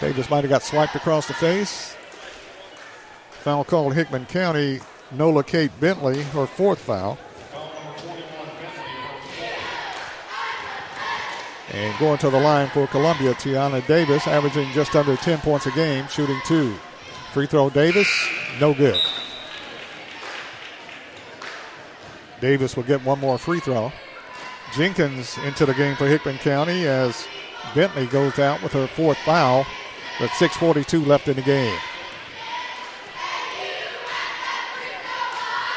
Davis 0.00 0.30
might 0.30 0.44
have 0.44 0.48
got 0.48 0.62
swiped 0.62 0.96
across 0.96 1.26
the 1.26 1.34
face. 1.34 1.94
Foul 3.30 3.64
called 3.64 3.94
Hickman 3.94 4.24
County. 4.26 4.80
Nola 5.12 5.42
Kate 5.42 5.70
Bentley, 5.80 6.22
her 6.22 6.46
fourth 6.46 6.78
foul. 6.78 7.18
And 11.72 11.98
going 11.98 12.18
to 12.18 12.30
the 12.30 12.40
line 12.40 12.68
for 12.70 12.86
Columbia, 12.86 13.34
Tiana 13.34 13.86
Davis, 13.86 14.26
averaging 14.26 14.70
just 14.72 14.96
under 14.96 15.16
10 15.16 15.38
points 15.38 15.66
a 15.66 15.70
game, 15.72 16.06
shooting 16.08 16.40
two. 16.46 16.74
Free 17.32 17.46
throw 17.46 17.68
Davis, 17.68 18.08
no 18.58 18.72
good. 18.72 19.00
Davis 22.40 22.76
will 22.76 22.84
get 22.84 23.04
one 23.04 23.20
more 23.20 23.36
free 23.36 23.60
throw. 23.60 23.92
Jenkins 24.74 25.36
into 25.38 25.66
the 25.66 25.74
game 25.74 25.96
for 25.96 26.06
Hickman 26.06 26.38
County 26.38 26.86
as 26.86 27.26
Bentley 27.74 28.06
goes 28.06 28.38
out 28.38 28.62
with 28.62 28.72
her 28.72 28.86
fourth 28.86 29.18
foul 29.18 29.66
with 30.20 30.30
6.42 30.32 31.06
left 31.06 31.28
in 31.28 31.36
the 31.36 31.42
game. 31.42 31.78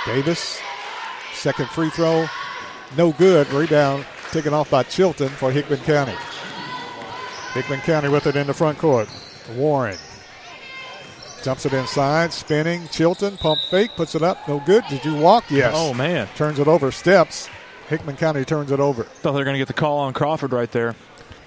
Davis, 0.06 0.60
second 1.34 1.70
free 1.70 1.90
throw, 1.90 2.28
no 2.98 3.12
good. 3.14 3.48
Rebound 3.54 4.06
taken 4.32 4.54
off 4.54 4.70
by 4.70 4.84
Chilton 4.84 5.30
for 5.30 5.52
Hickman 5.52 5.80
County. 5.80 6.16
Hickman 7.54 7.82
County 7.82 8.10
with 8.10 8.28
it 8.28 8.36
in 8.36 8.48
the 8.48 8.54
front 8.54 8.78
court. 8.78 9.08
Warren 9.56 9.98
jumps 11.44 11.66
it 11.66 11.74
inside, 11.74 12.32
spinning. 12.34 12.88
Chilton 12.90 13.38
pump 13.38 13.60
fake, 13.70 13.92
puts 13.96 14.16
it 14.16 14.22
up, 14.24 14.48
no 14.48 14.60
good. 14.66 14.84
Did 14.90 15.04
you 15.06 15.16
walk? 15.16 15.46
Yes. 15.50 15.74
Oh 15.76 15.94
man, 15.94 16.28
turns 16.36 16.60
it 16.60 16.68
over. 16.68 16.92
Steps. 16.92 17.50
Hickman 17.90 18.16
County 18.16 18.46
turns 18.46 18.72
it 18.72 18.80
over. 18.80 19.04
Thought 19.04 19.34
they 19.34 19.40
were 19.40 19.44
going 19.44 19.56
to 19.56 19.60
get 19.60 19.68
the 19.68 19.74
call 19.74 20.00
on 20.00 20.14
Crawford 20.14 20.54
right 20.54 20.72
there. 20.72 20.96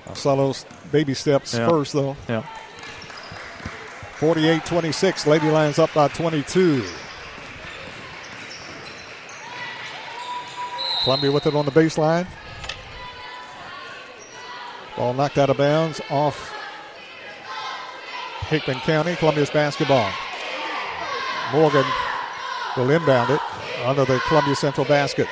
I 0.09 0.13
saw 0.13 0.37
those 0.37 0.67
baby 0.93 1.15
steps 1.15 1.55
Yeah. 1.55 1.67
first 1.69 1.95
though. 1.95 2.17
Yeah. 2.29 2.43
48-26. 4.19 5.27
Lady 5.27 5.49
Lions 5.51 5.79
up 5.79 5.93
by 5.95 6.09
22. 6.09 6.85
Columbia 11.05 11.31
with 11.31 11.47
it 11.47 11.55
on 11.55 11.67
the 11.67 11.71
baseline. 11.71 12.27
Ball 14.97 15.13
knocked 15.13 15.37
out 15.37 15.51
of 15.51 15.59
bounds 15.59 16.01
off 16.09 16.51
Hickman 18.49 18.79
County. 18.79 19.15
Columbia's 19.17 19.51
basketball. 19.51 20.11
Morgan 21.53 21.85
will 22.77 22.91
inbound 22.91 23.31
it 23.31 23.41
under 23.85 24.07
the 24.07 24.19
Columbia 24.21 24.57
Central 24.57 24.87
basket. 24.87 25.29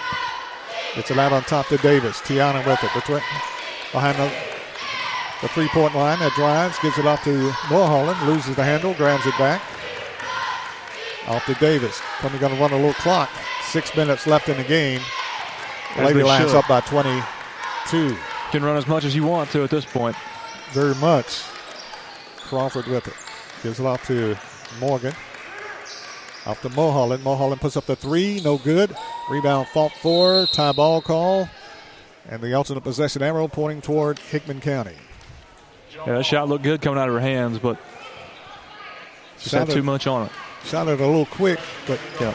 It's 0.94 1.10
allowed 1.10 1.32
on 1.32 1.42
top 1.44 1.68
to 1.68 1.78
Davis. 1.78 2.20
Tiana 2.20 2.64
with 2.66 2.84
it. 2.84 2.92
Between, 2.92 3.22
behind 3.92 4.18
the, 4.18 4.30
the 5.40 5.48
three 5.48 5.68
point 5.68 5.94
line 5.94 6.18
that 6.18 6.32
drives, 6.34 6.78
gives 6.80 6.98
it 6.98 7.06
off 7.06 7.24
to 7.24 7.50
Mulholland, 7.70 8.20
loses 8.26 8.54
the 8.56 8.64
handle, 8.64 8.92
grabs 8.94 9.26
it 9.26 9.38
back. 9.38 9.62
Off 11.28 11.46
to 11.46 11.54
Davis. 11.54 11.98
Columbia 12.18 12.40
going 12.40 12.54
to 12.54 12.60
run 12.60 12.72
a 12.72 12.76
little 12.76 12.92
clock. 12.94 13.30
Six 13.62 13.96
minutes 13.96 14.26
left 14.26 14.50
in 14.50 14.58
the 14.58 14.64
game. 14.64 15.00
As 15.96 16.06
Lady 16.06 16.22
Lions 16.22 16.50
should. 16.50 16.58
up 16.58 16.68
by 16.68 16.80
22. 16.80 18.16
Can 18.50 18.64
run 18.64 18.76
as 18.76 18.86
much 18.86 19.04
as 19.04 19.14
you 19.14 19.24
want 19.24 19.50
to 19.50 19.62
at 19.62 19.70
this 19.70 19.84
point. 19.84 20.16
Very 20.72 20.94
much. 20.96 21.42
Crawford 22.36 22.86
with 22.86 23.06
it. 23.06 23.14
Gives 23.62 23.80
it 23.80 23.86
off 23.86 24.06
to 24.06 24.36
Morgan. 24.80 25.14
Off 26.46 26.60
to 26.62 26.68
Mulholland. 26.70 27.22
Mulholland 27.22 27.60
puts 27.60 27.76
up 27.76 27.86
the 27.86 27.96
three. 27.96 28.40
No 28.42 28.58
good. 28.58 28.94
Rebound 29.30 29.68
fought 29.68 29.92
for. 29.92 30.46
Tie 30.52 30.72
ball 30.72 31.00
call. 31.00 31.48
And 32.28 32.42
the 32.42 32.54
alternate 32.54 32.82
possession 32.82 33.22
arrow 33.22 33.48
pointing 33.48 33.80
toward 33.80 34.18
Hickman 34.18 34.60
County. 34.60 34.96
Yeah, 36.06 36.14
that 36.14 36.24
shot 36.24 36.48
looked 36.48 36.64
good 36.64 36.80
coming 36.80 36.98
out 36.98 37.08
of 37.08 37.14
her 37.14 37.20
hands, 37.20 37.58
but 37.58 37.78
just 39.38 39.54
had 39.54 39.68
too 39.68 39.82
much 39.82 40.06
on 40.06 40.26
it. 40.26 40.32
Shot 40.64 40.88
it 40.88 41.00
a 41.00 41.06
little 41.06 41.26
quick, 41.26 41.58
but 41.86 42.00
yeah. 42.20 42.34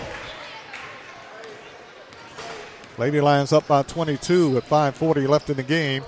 Lady 2.97 3.21
Lions 3.21 3.53
up 3.53 3.67
by 3.67 3.83
22 3.83 4.51
with 4.51 4.65
5.40 4.65 5.27
left 5.27 5.49
in 5.49 5.57
the 5.57 5.63
game. 5.63 6.03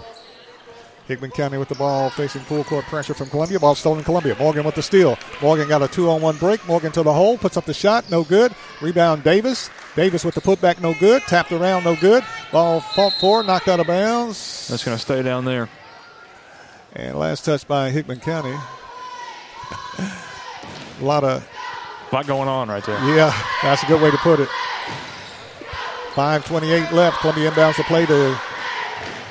Hickman 1.08 1.32
County 1.32 1.58
with 1.58 1.70
the 1.70 1.76
ball 1.76 2.12
facing 2.12 2.42
full 2.42 2.64
court 2.64 2.86
pressure 2.86 3.16
from 3.16 3.30
Columbia. 3.30 3.60
Ball 3.60 3.74
stolen 3.74 4.04
Columbia. 4.04 4.36
Morgan 4.38 4.64
with 4.64 4.76
the 4.76 4.84
steal. 4.84 5.18
Morgan 5.42 5.68
got 5.68 5.82
a 5.82 5.88
two 5.88 6.08
on 6.08 6.22
one 6.22 6.38
break. 6.38 6.66
Morgan 6.68 6.92
to 6.92 7.02
the 7.02 7.12
hole. 7.12 7.36
Puts 7.36 7.58
up 7.58 7.66
the 7.66 7.74
shot. 7.74 8.10
No 8.12 8.24
good. 8.24 8.54
Rebound 8.80 9.24
Davis. 9.24 9.72
Davis 9.96 10.24
with 10.24 10.36
the 10.36 10.42
putback. 10.42 10.80
No 10.82 10.94
good. 10.94 11.24
Tapped 11.24 11.52
around. 11.52 11.84
No 11.84 11.96
good. 11.96 12.24
Ball 12.52 12.80
fought 12.80 13.14
for. 13.14 13.42
Knocked 13.42 13.68
out 13.68 13.80
of 13.80 13.88
bounds. 13.88 14.68
That's 14.68 14.84
going 14.86 14.96
to 14.96 15.02
stay 15.02 15.24
down 15.24 15.46
there. 15.46 15.68
And 16.94 17.18
last 17.18 17.44
touch 17.44 17.68
by 17.68 17.90
Hickman 17.90 18.20
County. 18.20 18.56
a 19.98 21.04
lot 21.04 21.24
of 21.24 21.48
A 22.12 22.16
lot 22.16 22.28
going 22.28 22.48
on 22.48 22.70
right 22.70 22.84
there. 22.84 23.00
Yeah, 23.16 23.36
that's 23.64 23.82
a 23.82 23.88
good 23.88 24.02
way 24.02 24.12
to 24.12 24.18
put 24.18 24.40
it. 24.40 24.50
5.28 26.20 26.91
left. 26.91 27.20
Columbia 27.20 27.49
inbounds 27.49 27.78
the 27.78 27.84
play 27.84 28.05
to 28.05 28.38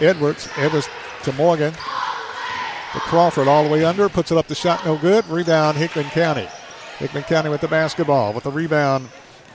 Edwards. 0.01 0.49
Edwards 0.57 0.89
to 1.23 1.33
Morgan. 1.35 1.75
To 1.75 3.01
Crawford 3.01 3.47
all 3.47 3.63
the 3.63 3.69
way 3.69 3.85
under. 3.85 4.09
Puts 4.09 4.33
it 4.33 4.39
up 4.39 4.47
the 4.47 4.55
shot. 4.55 4.83
No 4.87 4.97
good. 4.97 5.27
Rebound 5.27 5.77
Hickman 5.77 6.07
County. 6.07 6.49
Hickman 6.97 7.25
County 7.25 7.51
with 7.51 7.61
the 7.61 7.69
basketball. 7.69 8.33
With 8.33 8.45
the 8.45 8.51
rebound 8.51 9.11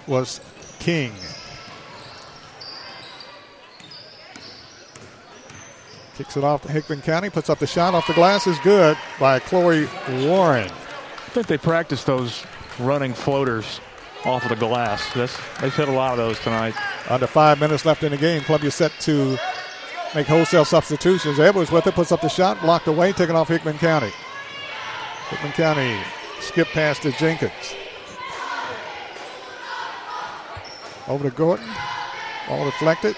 was 0.05 0.41
King. 0.77 1.11
Kicks 6.15 6.38
it 6.38 6.43
off 6.43 6.61
to 6.61 6.71
Hickman 6.71 7.01
County. 7.01 7.31
Puts 7.31 7.49
up 7.49 7.57
the 7.57 7.65
shot 7.65 7.95
off 7.95 8.05
the 8.05 8.13
glass. 8.13 8.45
Is 8.45 8.59
good 8.59 8.95
by 9.19 9.39
Chloe 9.39 9.89
Warren. 10.07 10.69
I 10.69 11.29
think 11.31 11.47
they 11.47 11.57
practice 11.57 12.03
those 12.03 12.45
running 12.77 13.15
floaters 13.15 13.79
off 14.26 14.43
of 14.43 14.49
the 14.49 14.55
glass. 14.55 15.13
That's, 15.13 15.38
they've 15.59 15.74
hit 15.74 15.88
a 15.88 15.91
lot 15.91 16.11
of 16.11 16.17
those 16.17 16.39
tonight. 16.39 16.76
Under 17.09 17.28
five 17.28 17.59
minutes 17.59 17.86
left 17.86 18.03
in 18.03 18.11
the 18.11 18.17
game. 18.17 18.41
Columbia 18.41 18.71
set 18.71 18.91
to 19.01 19.38
make 20.15 20.28
wholesale 20.28 20.65
substitutions. 20.65 21.39
Edwards 21.39 21.71
with 21.71 21.88
it, 21.88 21.93
puts 21.93 22.11
up 22.11 22.21
the 22.21 22.30
shot, 22.30 22.61
blocked 22.61 22.88
away, 22.88 23.11
taken 23.11 23.36
off 23.36 23.47
Hickman 23.49 23.78
County. 23.78 24.11
Hickman 25.30 25.51
County 25.53 25.99
skip 26.39 26.67
pass 26.67 26.99
to 26.99 27.11
Jenkins. 27.13 27.76
Over 31.07 31.30
to 31.30 31.36
Gordon. 31.36 31.67
Ball 32.47 32.65
deflected. 32.65 33.15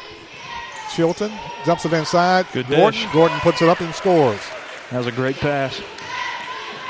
Chilton 0.96 1.32
jumps 1.66 1.86
it 1.86 1.94
inside. 1.94 2.46
Good 2.54 2.68
Gordon. 2.68 2.92
dish. 2.92 3.12
Gordon 3.12 3.40
puts 3.40 3.62
it 3.62 3.70
up 3.70 3.82
and 3.82 3.94
scores. 3.94 4.40
That 4.92 5.00
was 5.00 5.08
a 5.08 5.12
great 5.12 5.36
pass. 5.38 5.82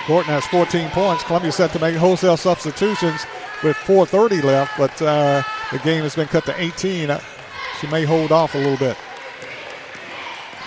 Gordon 0.08 0.32
has 0.32 0.46
14 0.48 0.90
points. 0.90 1.24
Columbia 1.24 1.52
set 1.52 1.72
to 1.72 1.80
make 1.80 1.96
wholesale 1.96 2.38
substitutions 2.38 3.26
with 3.64 3.76
4:30 3.78 4.44
left, 4.44 4.78
but 4.78 5.02
uh, 5.02 5.42
the 5.72 5.80
game 5.80 6.04
has 6.04 6.16
been 6.16 6.28
cut 6.28 6.46
to 6.46 6.60
18. 6.62 7.10
Uh, 7.10 7.20
She 7.82 7.88
may 7.88 8.04
hold 8.06 8.32
off 8.32 8.56
a 8.56 8.58
little 8.58 8.78
bit. 8.78 8.98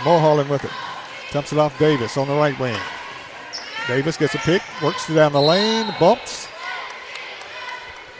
Mulholland 0.04 0.48
with 0.50 0.64
it. 0.64 0.70
Dumps 1.32 1.52
it 1.52 1.58
off 1.58 1.78
Davis 1.78 2.16
on 2.16 2.28
the 2.28 2.34
right 2.34 2.58
wing. 2.58 2.78
Davis 3.86 4.16
gets 4.16 4.34
a 4.34 4.38
pick, 4.38 4.62
works 4.82 5.08
it 5.08 5.14
down 5.14 5.32
the 5.32 5.40
lane, 5.40 5.94
bumps, 5.98 6.46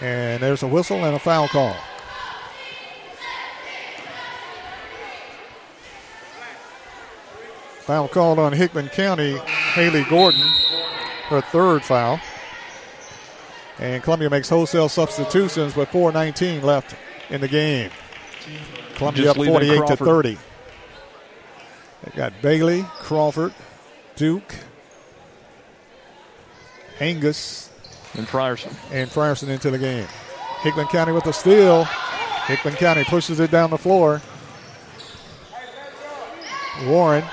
and 0.01 0.43
there's 0.43 0.63
a 0.63 0.67
whistle 0.67 1.05
and 1.05 1.15
a 1.15 1.19
foul 1.19 1.47
call. 1.49 1.77
Foul 7.81 8.09
called 8.09 8.39
on 8.39 8.53
Hickman 8.53 8.89
County. 8.91 9.39
Haley 9.73 10.05
Gordon, 10.05 10.41
her 11.29 11.41
third 11.41 11.83
foul. 11.83 12.21
And 13.79 14.03
Columbia 14.03 14.29
makes 14.29 14.49
wholesale 14.49 14.89
substitutions 14.89 15.77
with 15.77 15.89
4.19 15.91 16.63
left 16.63 16.97
in 17.31 17.41
the 17.41 17.49
game. 17.49 17.91
Columbia 18.97 19.31
up 19.31 19.37
48 19.37 19.87
to 19.87 19.97
30. 19.97 20.39
They've 22.03 22.15
got 22.15 22.33
Bailey, 22.43 22.85
Crawford, 23.01 23.55
Duke, 24.17 24.55
Angus, 27.01 27.71
and 28.15 28.27
Frierson. 28.27 28.75
And 28.91 29.09
Frierson 29.09 29.49
into 29.49 29.71
the 29.71 29.79
game. 29.79 30.07
Hickman 30.61 30.87
County 30.87 31.13
with 31.13 31.27
a 31.27 31.33
steal. 31.33 31.85
Hickman 32.47 32.75
County 32.75 33.05
pushes 33.05 33.39
it 33.39 33.51
down 33.51 33.71
the 33.71 33.79
floor. 33.79 34.21
Warren 36.87 37.25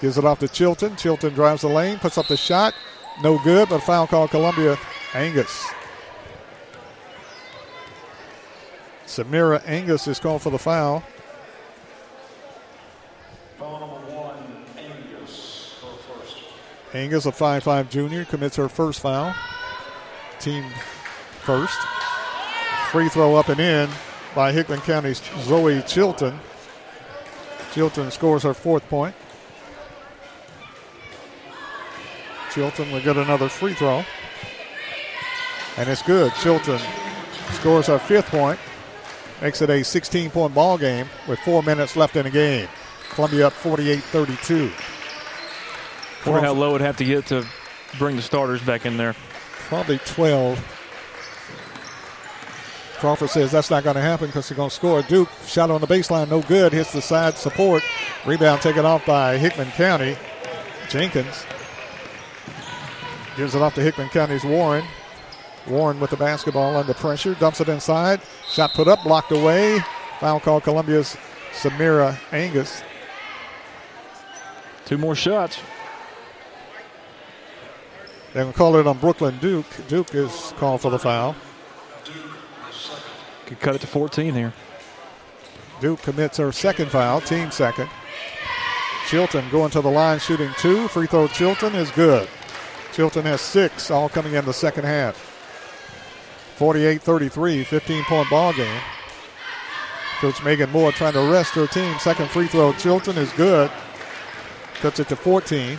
gives 0.00 0.16
it 0.16 0.24
off 0.24 0.38
to 0.40 0.48
Chilton. 0.48 0.96
Chilton 0.96 1.34
drives 1.34 1.62
the 1.62 1.68
lane, 1.68 1.98
puts 1.98 2.16
up 2.16 2.28
the 2.28 2.36
shot. 2.36 2.74
No 3.22 3.38
good, 3.42 3.68
but 3.68 3.80
foul 3.80 4.06
call 4.06 4.28
Columbia. 4.28 4.78
Angus. 5.14 5.66
Samira 9.06 9.62
Angus 9.66 10.06
is 10.06 10.20
called 10.20 10.42
for 10.42 10.50
the 10.50 10.58
foul. 10.58 11.02
One, 13.58 14.64
Angus, 14.76 15.74
Angus, 16.92 17.26
a 17.26 17.32
five-five 17.32 17.90
junior, 17.90 18.24
commits 18.26 18.56
her 18.56 18.68
first 18.68 19.00
foul. 19.00 19.34
Team 20.40 20.64
first. 21.40 21.78
Free 22.90 23.08
throw 23.08 23.34
up 23.34 23.48
and 23.48 23.60
in 23.60 23.88
by 24.34 24.52
Hickman 24.52 24.80
County's 24.80 25.22
Zoe 25.40 25.82
Chilton. 25.82 26.38
Chilton 27.72 28.10
scores 28.10 28.42
her 28.42 28.54
fourth 28.54 28.88
point. 28.88 29.14
Chilton 32.52 32.92
will 32.92 33.00
get 33.00 33.16
another 33.16 33.48
free 33.48 33.74
throw. 33.74 34.04
And 35.78 35.88
it's 35.88 36.02
good. 36.02 36.32
Chilton 36.42 36.80
scores 37.52 37.86
her 37.86 37.98
fifth 37.98 38.26
point. 38.26 38.58
Makes 39.40 39.62
it 39.62 39.70
a 39.70 39.84
16 39.84 40.30
point 40.30 40.52
ball 40.52 40.76
game 40.76 41.06
with 41.28 41.38
four 41.40 41.62
minutes 41.62 41.94
left 41.94 42.16
in 42.16 42.24
the 42.24 42.30
game. 42.30 42.68
Columbia 43.10 43.46
up 43.46 43.52
48 43.52 44.02
32. 44.02 44.70
Wonder 46.26 46.40
how 46.40 46.52
low 46.52 46.74
it'd 46.74 46.84
have 46.84 46.96
to 46.96 47.04
get 47.04 47.26
to 47.26 47.46
bring 47.96 48.16
the 48.16 48.22
starters 48.22 48.60
back 48.62 48.84
in 48.84 48.96
there. 48.96 49.14
Probably 49.68 49.98
12. 49.98 50.74
Crawford 52.98 53.30
says 53.30 53.52
that's 53.52 53.70
not 53.70 53.84
going 53.84 53.94
to 53.94 54.02
happen 54.02 54.26
because 54.26 54.48
they're 54.48 54.56
going 54.56 54.70
to 54.70 54.74
score. 54.74 55.02
Duke 55.02 55.28
shot 55.46 55.70
on 55.70 55.80
the 55.80 55.86
baseline, 55.86 56.28
no 56.28 56.42
good. 56.42 56.72
Hits 56.72 56.92
the 56.92 57.00
side 57.00 57.38
support. 57.38 57.84
Rebound 58.26 58.60
taken 58.60 58.84
off 58.84 59.06
by 59.06 59.38
Hickman 59.38 59.70
County. 59.70 60.16
Jenkins 60.88 61.46
gives 63.36 63.54
it 63.54 63.62
off 63.62 63.76
to 63.76 63.82
Hickman 63.82 64.08
County's 64.08 64.42
Warren. 64.42 64.84
Warren 65.68 66.00
with 66.00 66.10
the 66.10 66.16
basketball 66.16 66.76
under 66.76 66.94
pressure, 66.94 67.34
dumps 67.34 67.60
it 67.60 67.68
inside. 67.68 68.20
Shot 68.48 68.72
put 68.74 68.88
up, 68.88 69.02
blocked 69.04 69.32
away. 69.32 69.80
Foul 70.20 70.40
call 70.40 70.60
Columbia's 70.60 71.16
Samira 71.52 72.18
Angus. 72.32 72.82
Two 74.84 74.98
more 74.98 75.14
shots. 75.14 75.60
They're 78.32 78.42
going 78.44 78.52
to 78.52 78.58
call 78.58 78.76
it 78.76 78.86
on 78.86 78.98
Brooklyn 78.98 79.38
Duke. 79.38 79.66
Duke 79.88 80.14
is 80.14 80.52
called 80.56 80.80
for 80.80 80.90
the 80.90 80.98
foul. 80.98 81.34
Could 83.46 83.60
cut 83.60 83.74
it 83.74 83.80
to 83.80 83.86
14 83.86 84.34
here. 84.34 84.52
Duke 85.80 86.02
commits 86.02 86.36
her 86.38 86.52
second 86.52 86.90
foul, 86.90 87.20
team 87.20 87.50
second. 87.50 87.88
Chilton 89.08 89.48
going 89.50 89.70
to 89.70 89.80
the 89.80 89.90
line, 89.90 90.18
shooting 90.18 90.50
two. 90.58 90.88
Free 90.88 91.06
throw 91.06 91.28
Chilton 91.28 91.74
is 91.74 91.90
good. 91.92 92.28
Chilton 92.92 93.24
has 93.24 93.40
six, 93.40 93.90
all 93.90 94.08
coming 94.08 94.34
in 94.34 94.44
the 94.44 94.52
second 94.52 94.84
half. 94.84 95.27
48 96.58 97.00
33, 97.00 97.64
15 97.64 98.04
point 98.04 98.30
ball 98.30 98.52
game. 98.52 98.82
Coach 100.18 100.42
Megan 100.42 100.68
Moore 100.70 100.90
trying 100.90 101.12
to 101.12 101.30
rest 101.30 101.54
her 101.54 101.68
team. 101.68 101.96
Second 102.00 102.28
free 102.28 102.48
throw, 102.48 102.72
Chilton 102.72 103.16
is 103.16 103.32
good. 103.34 103.70
Cuts 104.80 104.98
it 104.98 105.08
to 105.08 105.16
14. 105.16 105.78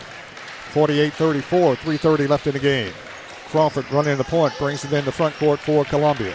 48 0.69 1.13
34, 1.13 1.75
3.30 1.75 2.29
left 2.29 2.47
in 2.47 2.53
the 2.53 2.59
game. 2.59 2.93
Crawford 3.47 3.91
running 3.91 4.15
the 4.17 4.23
point, 4.23 4.53
brings 4.57 4.85
it 4.85 4.93
in 4.93 5.03
the 5.03 5.11
front 5.11 5.35
court 5.35 5.59
for 5.59 5.83
Columbia. 5.83 6.33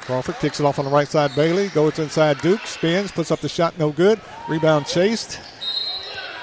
Crawford 0.00 0.34
kicks 0.40 0.60
it 0.60 0.66
off 0.66 0.78
on 0.78 0.84
the 0.84 0.90
right 0.90 1.08
side. 1.08 1.34
Bailey 1.36 1.68
goes 1.68 1.98
inside 1.98 2.38
Duke, 2.40 2.66
spins, 2.66 3.12
puts 3.12 3.30
up 3.30 3.40
the 3.40 3.48
shot, 3.48 3.78
no 3.78 3.92
good. 3.92 4.20
Rebound 4.48 4.86
chased 4.86 5.40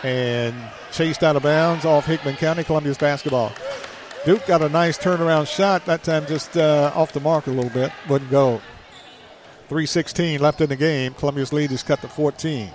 and 0.03 0.55
chased 0.91 1.21
out 1.21 1.35
of 1.35 1.43
bounds 1.43 1.85
off 1.85 2.05
Hickman 2.05 2.37
County. 2.37 2.63
Columbia's 2.63 2.97
basketball. 2.97 3.51
Duke 4.27 4.45
got 4.45 4.61
a 4.61 4.67
nice 4.67 4.97
turnaround 4.97 5.47
shot 5.47 5.85
that 5.85 6.03
time, 6.03 6.25
just 6.25 6.57
uh, 6.57 6.91
off 6.93 7.13
the 7.13 7.19
mark 7.21 7.47
a 7.47 7.49
little 7.49 7.69
bit, 7.69 7.93
wouldn't 8.09 8.29
go. 8.29 8.59
3:16 9.69 10.41
left 10.41 10.59
in 10.59 10.67
the 10.67 10.75
game. 10.75 11.13
Columbia's 11.13 11.53
lead 11.53 11.71
is 11.71 11.81
cut 11.81 12.01
to 12.01 12.09
14. 12.09 12.69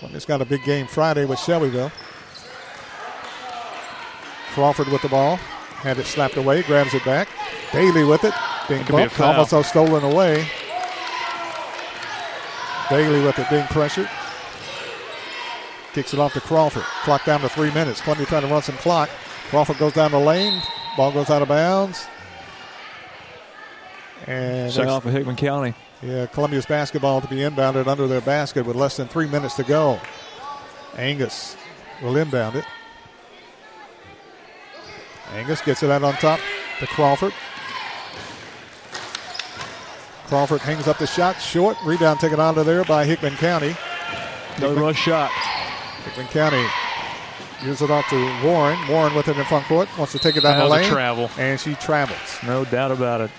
Columbia's 0.00 0.24
got 0.24 0.42
a 0.42 0.44
big 0.44 0.64
game 0.64 0.88
Friday 0.88 1.24
with 1.24 1.38
Shelbyville. 1.38 1.92
Crawford 4.54 4.88
with 4.88 5.02
the 5.02 5.08
ball, 5.08 5.36
had 5.36 6.00
it 6.00 6.06
slapped 6.06 6.36
away, 6.36 6.64
grabs 6.64 6.94
it 6.94 7.04
back. 7.04 7.28
Bailey 7.72 8.02
with 8.02 8.24
it, 8.24 8.34
being 8.68 8.84
bumped, 8.86 9.20
almost 9.20 9.68
stolen 9.68 10.02
away. 10.02 10.48
Bailey 12.90 13.24
with 13.24 13.38
it, 13.38 13.48
being 13.50 13.66
pressured. 13.68 14.10
Kicks 15.92 16.12
it 16.12 16.18
off 16.18 16.32
to 16.32 16.40
Crawford. 16.40 16.82
Clock 17.04 17.24
down 17.24 17.40
to 17.42 17.48
three 17.48 17.70
minutes. 17.72 18.00
Columbia 18.00 18.26
trying 18.26 18.42
to 18.42 18.48
run 18.48 18.62
some 18.62 18.76
clock. 18.78 19.08
Crawford 19.54 19.78
goes 19.78 19.92
down 19.92 20.10
the 20.10 20.18
lane. 20.18 20.60
Ball 20.96 21.12
goes 21.12 21.30
out 21.30 21.40
of 21.40 21.46
bounds. 21.46 22.08
And 24.26 24.72
Shut 24.72 24.88
off 24.88 25.06
of 25.06 25.12
Hickman 25.12 25.36
County. 25.36 25.74
Yeah, 26.02 26.26
Columbia's 26.26 26.66
basketball 26.66 27.20
to 27.20 27.28
be 27.28 27.36
inbounded 27.36 27.86
under 27.86 28.08
their 28.08 28.20
basket 28.20 28.66
with 28.66 28.74
less 28.74 28.96
than 28.96 29.06
three 29.06 29.28
minutes 29.28 29.54
to 29.54 29.62
go. 29.62 30.00
Angus 30.96 31.56
will 32.02 32.16
inbound 32.16 32.56
it. 32.56 32.64
Angus 35.34 35.60
gets 35.60 35.84
it 35.84 35.90
out 35.90 36.02
on 36.02 36.14
top 36.14 36.40
to 36.80 36.86
Crawford. 36.88 37.32
Crawford 40.26 40.62
hangs 40.62 40.88
up 40.88 40.98
the 40.98 41.06
shot 41.06 41.40
short. 41.40 41.76
Rebound 41.84 42.18
taken 42.18 42.40
out 42.40 42.58
of 42.58 42.66
there 42.66 42.82
by 42.82 43.04
Hickman 43.04 43.36
County. 43.36 43.76
No 44.58 44.70
Hickman, 44.70 44.80
rush 44.80 44.98
shot. 44.98 45.30
Hickman 46.02 46.26
County 46.26 46.66
gives 47.64 47.82
it 47.82 47.90
off 47.90 48.08
to 48.10 48.46
Warren. 48.46 48.78
Warren 48.88 49.14
with 49.14 49.28
it 49.28 49.36
in 49.36 49.44
front 49.44 49.64
court. 49.66 49.88
Wants 49.98 50.12
to 50.12 50.18
take 50.18 50.36
it 50.36 50.42
down 50.42 50.58
That 50.58 50.64
the 50.64 50.70
was 50.70 50.78
a 50.78 50.82
lane. 50.82 50.90
travel. 50.92 51.30
And 51.38 51.58
she 51.58 51.74
travels. 51.74 52.18
No 52.46 52.64
doubt 52.64 52.92
about 52.92 53.20
it. 53.22 53.30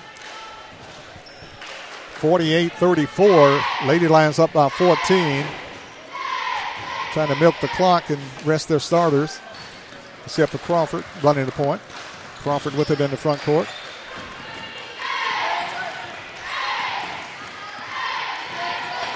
48 2.15 2.72
34. 2.73 3.61
Lady 3.85 4.07
Lions 4.07 4.39
up 4.39 4.52
by 4.53 4.69
14. 4.69 5.45
Trying 7.14 7.27
to 7.30 7.35
milk 7.35 7.56
the 7.61 7.68
clock 7.69 8.10
and 8.10 8.19
rest 8.43 8.68
their 8.68 8.80
starters. 8.80 9.39
Except 10.26 10.52
for 10.52 10.57
Crawford 10.60 11.03
running 11.22 11.45
the 11.45 11.52
point. 11.52 11.81
Crawford 12.39 12.73
with 12.76 12.89
it 12.91 12.99
in 12.99 13.11
the 13.11 13.18
front 13.18 13.39
court. 13.41 13.68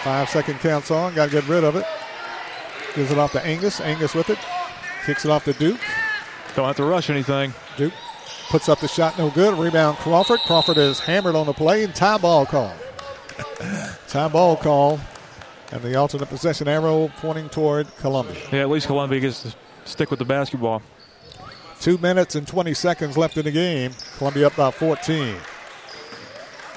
Five 0.04 0.30
second 0.30 0.60
counts 0.60 0.92
on. 0.92 1.14
Got 1.14 1.26
to 1.26 1.32
get 1.32 1.48
rid 1.48 1.64
of 1.64 1.76
it. 1.76 1.86
Gives 2.96 3.12
it 3.12 3.18
off 3.18 3.34
to 3.34 3.46
Angus. 3.46 3.82
Angus 3.82 4.16
with 4.16 4.30
it. 4.30 4.40
Kicks 5.10 5.26
it 5.26 5.32
off 5.32 5.44
to 5.46 5.54
Duke. 5.54 5.80
Don't 6.56 6.68
have 6.68 6.76
to 6.76 6.84
rush 6.84 7.10
anything. 7.10 7.52
Duke 7.78 7.94
puts 8.52 8.70
up 8.70 8.80
the 8.80 8.88
shot, 8.88 9.18
no 9.18 9.32
good. 9.32 9.58
Rebound 9.58 9.98
Crawford. 9.98 10.40
Crawford 10.42 10.78
is 10.78 11.00
hammered 11.00 11.34
on 11.34 11.48
the 11.48 11.54
play 11.54 11.84
and 11.84 11.96
tie 11.96 12.20
ball 12.20 12.46
call. 12.46 12.72
tie 14.08 14.28
ball 14.28 14.56
call. 14.56 15.00
And 15.72 15.82
the 15.82 15.96
alternate 15.96 16.30
possession 16.30 16.68
arrow 16.68 17.12
pointing 17.22 17.50
toward 17.50 17.88
Columbia. 17.98 18.40
Yeah, 18.52 18.60
at 18.60 18.70
least 18.70 18.86
Columbia 18.86 19.20
gets 19.20 19.42
to 19.42 19.56
stick 19.84 20.12
with 20.12 20.20
the 20.20 20.26
basketball. 20.26 20.84
Two 21.82 21.98
minutes 21.98 22.36
and 22.36 22.48
20 22.48 22.76
seconds 22.76 23.18
left 23.18 23.36
in 23.36 23.46
the 23.46 23.52
game. 23.52 23.94
Columbia 24.20 24.46
up 24.46 24.56
by 24.58 24.70
14. 24.70 25.38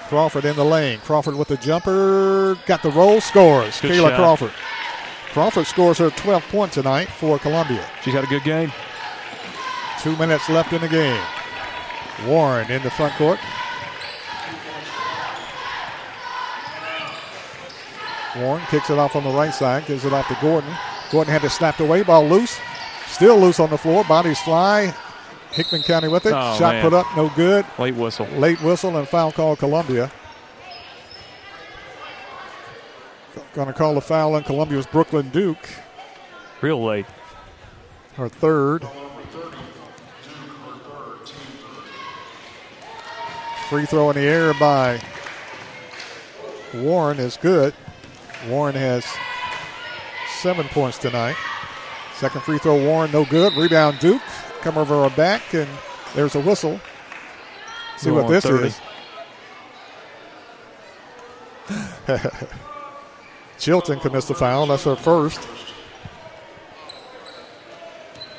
Crawford 0.08 0.46
in 0.46 0.56
the 0.56 0.64
lane. 0.64 1.00
Crawford 1.00 1.34
with 1.34 1.48
the 1.48 1.58
jumper. 1.58 2.56
Got 2.64 2.82
the 2.82 2.92
roll. 2.92 3.20
Scores. 3.20 3.78
Good 3.82 3.90
Kayla 3.90 4.08
shot. 4.08 4.16
Crawford. 4.16 4.52
Crawford 5.32 5.66
scores 5.66 5.98
her 5.98 6.10
12th 6.10 6.48
point 6.50 6.72
tonight 6.72 7.08
for 7.08 7.38
Columbia. 7.38 7.88
She's 8.02 8.12
had 8.12 8.24
a 8.24 8.26
good 8.26 8.44
game. 8.44 8.70
Two 10.00 10.14
minutes 10.16 10.48
left 10.50 10.72
in 10.72 10.80
the 10.82 10.88
game. 10.88 11.22
Warren 12.26 12.70
in 12.70 12.82
the 12.82 12.90
front 12.90 13.14
court. 13.14 13.38
Warren 18.36 18.62
kicks 18.70 18.90
it 18.90 18.98
off 18.98 19.16
on 19.16 19.24
the 19.24 19.30
right 19.30 19.54
side, 19.54 19.86
gives 19.86 20.04
it 20.04 20.12
off 20.12 20.28
to 20.28 20.36
Gordon. 20.40 20.74
Gordon 21.10 21.32
had 21.32 21.44
it 21.44 21.50
snapped 21.50 21.80
away, 21.80 22.02
ball 22.02 22.26
loose. 22.26 22.58
Still 23.06 23.38
loose 23.38 23.60
on 23.60 23.70
the 23.70 23.78
floor, 23.78 24.04
bodies 24.04 24.40
fly. 24.40 24.94
Hickman 25.50 25.82
County 25.82 26.08
with 26.08 26.24
it. 26.24 26.32
Oh, 26.34 26.56
Shot 26.58 26.74
man. 26.74 26.82
put 26.82 26.94
up, 26.94 27.06
no 27.16 27.28
good. 27.30 27.66
Late 27.78 27.94
whistle. 27.94 28.26
Late 28.38 28.60
whistle 28.62 28.96
and 28.96 29.06
foul 29.06 29.32
call 29.32 29.54
Columbia. 29.56 30.10
Going 33.54 33.66
to 33.66 33.74
call 33.74 33.94
the 33.94 34.00
foul 34.00 34.34
on 34.34 34.44
Columbia's 34.44 34.86
Brooklyn 34.86 35.28
Duke. 35.28 35.68
Real 36.62 36.82
late. 36.82 37.06
Her 38.14 38.28
third. 38.28 38.86
Free 43.68 43.84
throw 43.86 44.10
in 44.10 44.16
the 44.16 44.22
air 44.22 44.54
by 44.54 45.00
Warren 46.74 47.18
is 47.18 47.36
good. 47.36 47.74
Warren 48.48 48.74
has 48.74 49.04
seven 50.40 50.66
points 50.68 50.98
tonight. 50.98 51.36
Second 52.16 52.42
free 52.42 52.58
throw, 52.58 52.82
Warren, 52.82 53.10
no 53.12 53.24
good. 53.24 53.54
Rebound, 53.54 53.98
Duke. 53.98 54.22
Come 54.60 54.78
over 54.78 55.08
her 55.08 55.16
back, 55.16 55.54
and 55.54 55.68
there's 56.14 56.34
a 56.34 56.40
whistle. 56.40 56.80
See 57.96 58.10
Go 58.10 58.22
what 58.22 58.28
this 58.28 58.44
30. 58.44 58.68
is. 58.68 58.80
Chilton 63.62 64.00
commits 64.00 64.26
the 64.26 64.34
foul. 64.34 64.66
That's 64.66 64.82
her 64.82 64.96
first. 64.96 65.48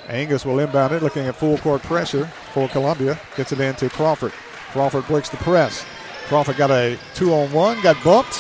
Angus 0.09 0.45
will 0.45 0.59
inbound 0.59 0.93
it, 0.93 1.01
looking 1.01 1.25
at 1.27 1.37
full 1.37 1.57
court 1.59 1.81
pressure 1.81 2.25
for 2.51 2.67
Columbia. 2.67 3.17
Gets 3.37 3.53
it 3.53 3.61
into 3.61 3.89
Crawford. 3.89 4.33
Crawford 4.73 5.07
breaks 5.07 5.29
the 5.29 5.37
press. 5.37 5.85
Crawford 6.27 6.57
got 6.57 6.71
a 6.71 6.99
two 7.15 7.33
on 7.33 7.53
one, 7.53 7.81
got 7.81 8.03
bumped. 8.03 8.37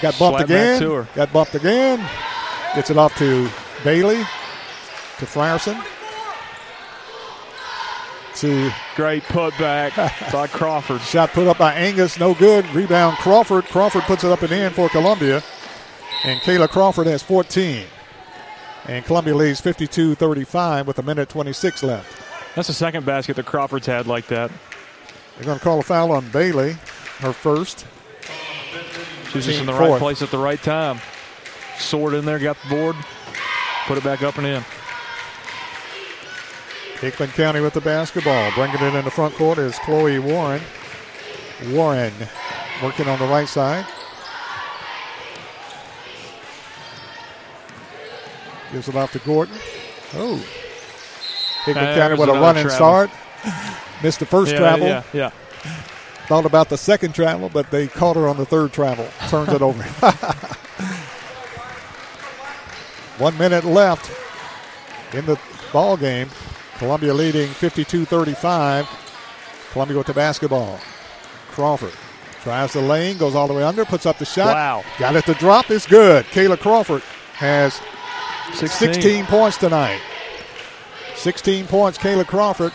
Got 0.00 0.16
bumped 0.16 0.38
Slap 0.38 0.44
again. 0.44 1.06
Got 1.16 1.32
bumped 1.32 1.56
again. 1.56 1.98
Gets 2.76 2.90
it 2.90 2.96
off 2.96 3.16
to 3.18 3.50
Bailey, 3.82 4.18
to 5.18 5.26
Frierson, 5.26 5.84
to 8.36 8.70
Great 8.94 9.24
putback 9.24 9.96
by 10.32 10.46
Crawford. 10.46 11.00
Shot 11.00 11.30
put 11.30 11.48
up 11.48 11.58
by 11.58 11.74
Angus, 11.74 12.16
no 12.20 12.32
good. 12.32 12.64
Rebound 12.70 13.16
Crawford. 13.16 13.64
Crawford 13.64 14.04
puts 14.04 14.22
it 14.22 14.30
up 14.30 14.42
and 14.42 14.52
in 14.52 14.72
for 14.72 14.88
Columbia. 14.88 15.42
And 16.24 16.40
Kayla 16.40 16.68
Crawford 16.68 17.06
has 17.06 17.22
14. 17.22 17.86
And 18.86 19.04
Columbia 19.04 19.34
leads 19.34 19.60
52 19.60 20.14
35 20.14 20.86
with 20.86 20.98
a 20.98 21.02
minute 21.02 21.28
26 21.28 21.82
left. 21.82 22.20
That's 22.54 22.68
the 22.68 22.74
second 22.74 23.06
basket 23.06 23.36
that 23.36 23.46
Crawford's 23.46 23.86
had 23.86 24.06
like 24.06 24.26
that. 24.28 24.50
They're 25.36 25.44
going 25.44 25.58
to 25.58 25.64
call 25.64 25.78
a 25.80 25.82
foul 25.82 26.12
on 26.12 26.28
Bailey, 26.30 26.72
her 27.18 27.32
first. 27.32 27.86
She's 29.32 29.46
just 29.46 29.60
in 29.60 29.66
the 29.66 29.72
Team 29.72 29.80
right 29.80 29.98
place 29.98 30.22
at 30.22 30.30
the 30.30 30.38
right 30.38 30.60
time. 30.62 31.00
Sword 31.78 32.14
in 32.14 32.24
there, 32.24 32.38
got 32.38 32.56
the 32.62 32.74
board, 32.74 32.96
put 33.86 33.96
it 33.96 34.04
back 34.04 34.22
up 34.22 34.36
and 34.38 34.46
in. 34.46 34.64
Hickman 37.00 37.30
County 37.30 37.60
with 37.60 37.72
the 37.72 37.80
basketball. 37.80 38.50
Bringing 38.52 38.76
it 38.82 38.94
in 38.94 39.04
the 39.04 39.10
front 39.10 39.34
court 39.34 39.58
is 39.58 39.78
Chloe 39.78 40.18
Warren. 40.18 40.60
Warren 41.68 42.12
working 42.82 43.08
on 43.08 43.18
the 43.18 43.26
right 43.26 43.48
side. 43.48 43.86
Gives 48.72 48.88
it 48.88 48.94
off 48.96 49.12
to 49.12 49.18
Gordon. 49.20 49.54
Oh. 50.14 50.36
Hickman 51.64 51.84
Uh, 51.84 51.94
County 51.94 52.16
with 52.16 52.28
a 52.28 52.32
running 52.32 52.62
travel. 52.64 52.76
start. 52.76 53.10
Missed 54.02 54.20
the 54.20 54.26
first 54.26 54.52
Yeah, 54.52 54.58
travel. 54.58 54.86
Yeah, 54.86 55.02
yeah. 55.12 55.30
Thought 56.28 56.46
about 56.46 56.68
the 56.68 56.78
second 56.78 57.14
travel, 57.14 57.48
but 57.52 57.70
they 57.70 57.88
caught 57.88 58.16
her 58.16 58.28
on 58.28 58.36
the 58.36 58.46
third 58.46 58.72
travel. 58.72 59.06
Turns 59.28 59.48
it 59.52 59.60
over. 59.62 59.82
One 63.18 63.36
minute 63.36 63.64
left 63.64 64.10
in 65.14 65.26
the 65.26 65.38
ball 65.72 65.96
game. 65.96 66.28
Columbia 66.78 67.12
leading 67.12 67.48
52-35. 67.48 68.86
Columbia 69.72 69.98
with 69.98 70.06
the 70.06 70.14
basketball. 70.14 70.80
Crawford 71.50 71.92
tries 72.42 72.72
the 72.72 72.80
lane, 72.80 73.18
goes 73.18 73.34
all 73.34 73.46
the 73.46 73.52
way 73.52 73.62
under, 73.62 73.84
puts 73.84 74.06
up 74.06 74.18
the 74.18 74.24
shot. 74.24 74.54
Wow. 74.54 74.82
Got 74.98 75.16
it 75.16 75.26
to 75.26 75.34
drop. 75.34 75.70
It's 75.70 75.86
good. 75.86 76.24
Kayla 76.26 76.58
Crawford 76.58 77.02
has 77.34 77.78
16. 78.54 78.94
16 78.94 79.26
points 79.26 79.56
tonight. 79.56 80.00
16 81.16 81.66
points, 81.66 81.98
Kayla 81.98 82.26
Crawford. 82.26 82.72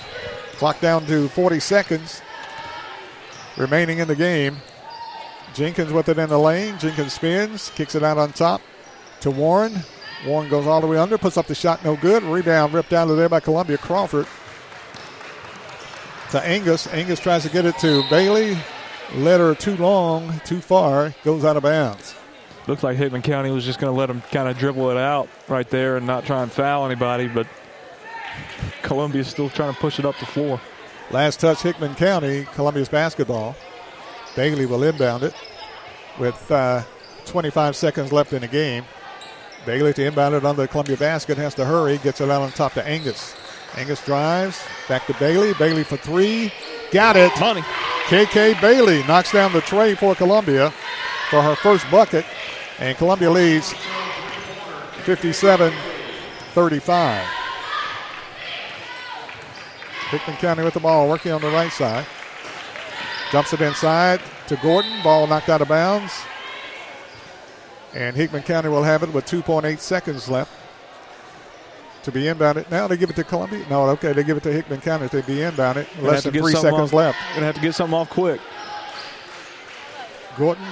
Clock 0.54 0.80
down 0.80 1.06
to 1.08 1.28
40 1.30 1.60
seconds 1.60 2.22
remaining 3.58 4.00
in 4.00 4.08
the 4.08 4.16
game. 4.16 4.58
Jenkins 5.54 5.92
with 5.92 6.10
it 6.10 6.18
in 6.18 6.30
the 6.30 6.40
lane. 6.40 6.78
Jenkins 6.80 7.14
spins, 7.14 7.72
kicks 7.76 7.96
it 7.96 8.04
out 8.04 8.18
on 8.18 8.34
top 8.34 8.62
to 9.22 9.32
Warren. 9.32 9.74
Warren 10.26 10.50
goes 10.50 10.68
all 10.68 10.82
the 10.82 10.88
way 10.88 10.98
under, 10.98 11.18
puts 11.18 11.38
up 11.38 11.48
the 11.48 11.56
shot, 11.56 11.84
no 11.84 11.96
good. 11.96 12.24
Rebound 12.24 12.74
ripped 12.74 12.90
down 12.90 13.08
to 13.08 13.16
there 13.16 13.30
by 13.30 13.40
Columbia 13.40 13.78
Crawford. 13.78 14.28
To 16.32 16.42
Angus. 16.42 16.88
Angus 16.88 17.20
tries 17.20 17.44
to 17.44 17.50
get 17.50 17.66
it 17.66 17.78
to 17.80 18.04
Bailey. 18.10 18.58
Let 19.14 19.40
her 19.40 19.54
too 19.54 19.78
long, 19.78 20.42
too 20.46 20.60
far, 20.60 21.14
goes 21.24 21.46
out 21.46 21.58
of 21.58 21.64
bounds. 21.64 22.16
Looked 22.68 22.84
like 22.84 22.98
Hickman 22.98 23.22
County 23.22 23.52
was 23.52 23.64
just 23.64 23.80
going 23.80 23.94
to 23.94 23.98
let 23.98 24.08
them 24.08 24.22
kind 24.32 24.50
of 24.50 24.58
dribble 24.58 24.90
it 24.90 24.98
out 24.98 25.30
right 25.48 25.70
there 25.70 25.98
and 25.98 26.08
not 26.08 26.26
try 26.26 26.42
and 26.42 26.52
foul 26.52 26.86
anybody, 26.86 27.28
but 27.28 27.48
Columbia's 28.82 29.28
still 29.28 29.50
trying 29.50 29.74
to 29.74 29.80
push 29.80 30.00
it 30.00 30.06
up 30.06 30.18
the 30.20 30.26
floor. 30.26 30.60
Last 31.12 31.40
touch, 31.40 31.62
Hickman 31.62 31.94
County, 31.96 32.46
Columbia's 32.54 32.90
basketball. 32.90 33.56
Bailey 34.36 34.66
will 34.66 34.84
inbound 34.84 35.24
it 35.24 35.34
with 36.20 36.52
uh, 36.52 36.82
25 37.26 37.76
seconds 37.76 38.12
left 38.12 38.34
in 38.34 38.42
the 38.42 38.48
game. 38.48 38.84
Bailey 39.66 39.94
to 39.94 40.06
inbound 40.06 40.36
it 40.36 40.44
under 40.46 40.64
the 40.64 40.68
Columbia 40.68 40.98
basket, 40.98 41.38
has 41.38 41.54
to 41.56 41.66
hurry, 41.66 41.98
gets 42.00 42.22
it 42.22 42.30
out 42.30 42.42
on 42.42 42.52
top 42.52 42.74
to 42.74 42.88
Angus. 42.88 43.36
Angus 43.76 44.04
drives, 44.06 44.64
back 44.88 45.06
to 45.08 45.14
Bailey. 45.16 45.54
Bailey 45.56 45.84
for 45.84 45.98
three. 45.98 46.52
Got 46.92 47.18
it. 47.18 47.32
Money. 47.40 47.62
KK 48.08 48.62
Bailey 48.62 49.04
knocks 49.04 49.32
down 49.32 49.52
the 49.54 49.62
tray 49.62 49.96
for 49.96 50.16
Columbia 50.16 50.72
for 51.30 51.42
her 51.42 51.56
first 51.56 51.90
bucket, 51.90 52.26
and 52.80 52.98
Columbia 52.98 53.32
leads 53.32 53.74
57 55.04 55.74
35. 56.54 57.28
Hickman 60.10 60.38
County 60.38 60.64
with 60.64 60.74
the 60.74 60.80
ball, 60.80 61.10
working 61.10 61.32
on 61.32 61.42
the 61.42 61.50
right 61.50 61.72
side. 61.72 62.06
Dumps 63.32 63.54
it 63.54 63.62
inside 63.62 64.22
to 64.48 64.56
Gordon. 64.58 64.92
Ball 65.04 65.28
knocked 65.28 65.50
out 65.50 65.62
of 65.62 65.68
bounds. 65.68 66.14
And 67.94 68.16
Hickman 68.16 68.44
County 68.44 68.70
will 68.70 68.84
have 68.84 69.04
it 69.04 69.12
with 69.14 69.26
2.8 69.26 69.80
seconds 69.80 70.30
left 70.30 70.52
to 72.04 72.12
be 72.12 72.24
inbounded. 72.24 72.70
Now 72.70 72.88
they 72.88 72.98
give 72.98 73.10
it 73.10 73.16
to 73.16 73.24
Columbia. 73.24 73.66
No, 73.70 73.90
okay, 73.90 74.14
they 74.14 74.24
give 74.24 74.38
it 74.38 74.44
to 74.44 74.52
Hickman 74.52 74.82
County 74.82 75.08
They 75.08 75.22
be 75.22 75.38
inbounded. 75.38 75.88
Gonna 75.96 76.08
Less 76.08 76.24
than 76.24 76.34
three 76.34 76.54
seconds 76.54 76.92
off- 76.92 76.94
left. 76.94 77.18
Gonna 77.34 77.48
have 77.48 77.56
to 77.56 77.62
get 77.62 77.74
something 77.74 77.98
off 77.98 78.10
quick. 78.10 78.40
Gordon 80.38 80.66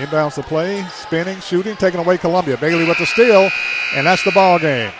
inbounds 0.00 0.34
the 0.34 0.42
play, 0.42 0.84
spinning, 0.92 1.40
shooting, 1.40 1.76
taking 1.76 2.00
away 2.00 2.18
Columbia. 2.18 2.56
Bailey 2.56 2.86
with 2.86 2.98
the 2.98 3.06
steal, 3.06 3.50
and 3.94 4.06
that's 4.06 4.24
the 4.24 4.32
ball 4.32 4.58
game. 4.58 4.92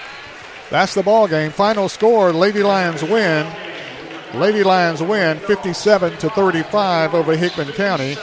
That's 0.71 0.95
the 0.95 1.03
ball 1.03 1.27
game. 1.29 1.51
Final 1.51 1.89
score: 1.89 2.33
Lady 2.33 2.63
Lions 2.63 3.03
win. 3.03 3.51
Lady 4.35 4.63
Lions 4.63 5.03
win 5.03 5.39
57 5.39 6.19
to 6.19 6.31
35 6.31 7.15
over 7.15 7.37
Hickman 7.37 7.73
County. 7.73 8.17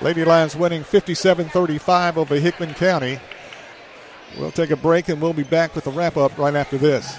Lady 0.00 0.24
Lions 0.24 0.54
winning 0.54 0.82
57-35 0.82 2.16
over 2.16 2.36
Hickman 2.36 2.72
County. 2.74 3.18
We'll 4.38 4.52
take 4.52 4.70
a 4.70 4.76
break 4.76 5.08
and 5.08 5.20
we'll 5.20 5.32
be 5.32 5.42
back 5.42 5.74
with 5.74 5.84
the 5.84 5.90
wrap 5.90 6.16
up 6.16 6.38
right 6.38 6.54
after 6.54 6.78
this. 6.78 7.18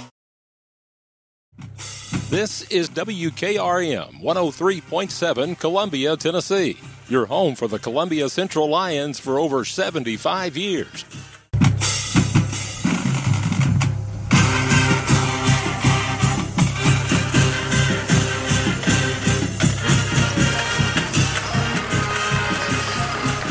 This 2.29 2.61
is 2.69 2.89
WKRM 2.89 4.21
103.7 4.21 5.59
Columbia, 5.59 6.15
Tennessee. 6.15 6.77
Your 7.09 7.25
home 7.25 7.55
for 7.55 7.67
the 7.67 7.77
Columbia 7.77 8.29
Central 8.29 8.69
Lions 8.69 9.19
for 9.19 9.37
over 9.37 9.65
75 9.65 10.55
years. 10.55 11.03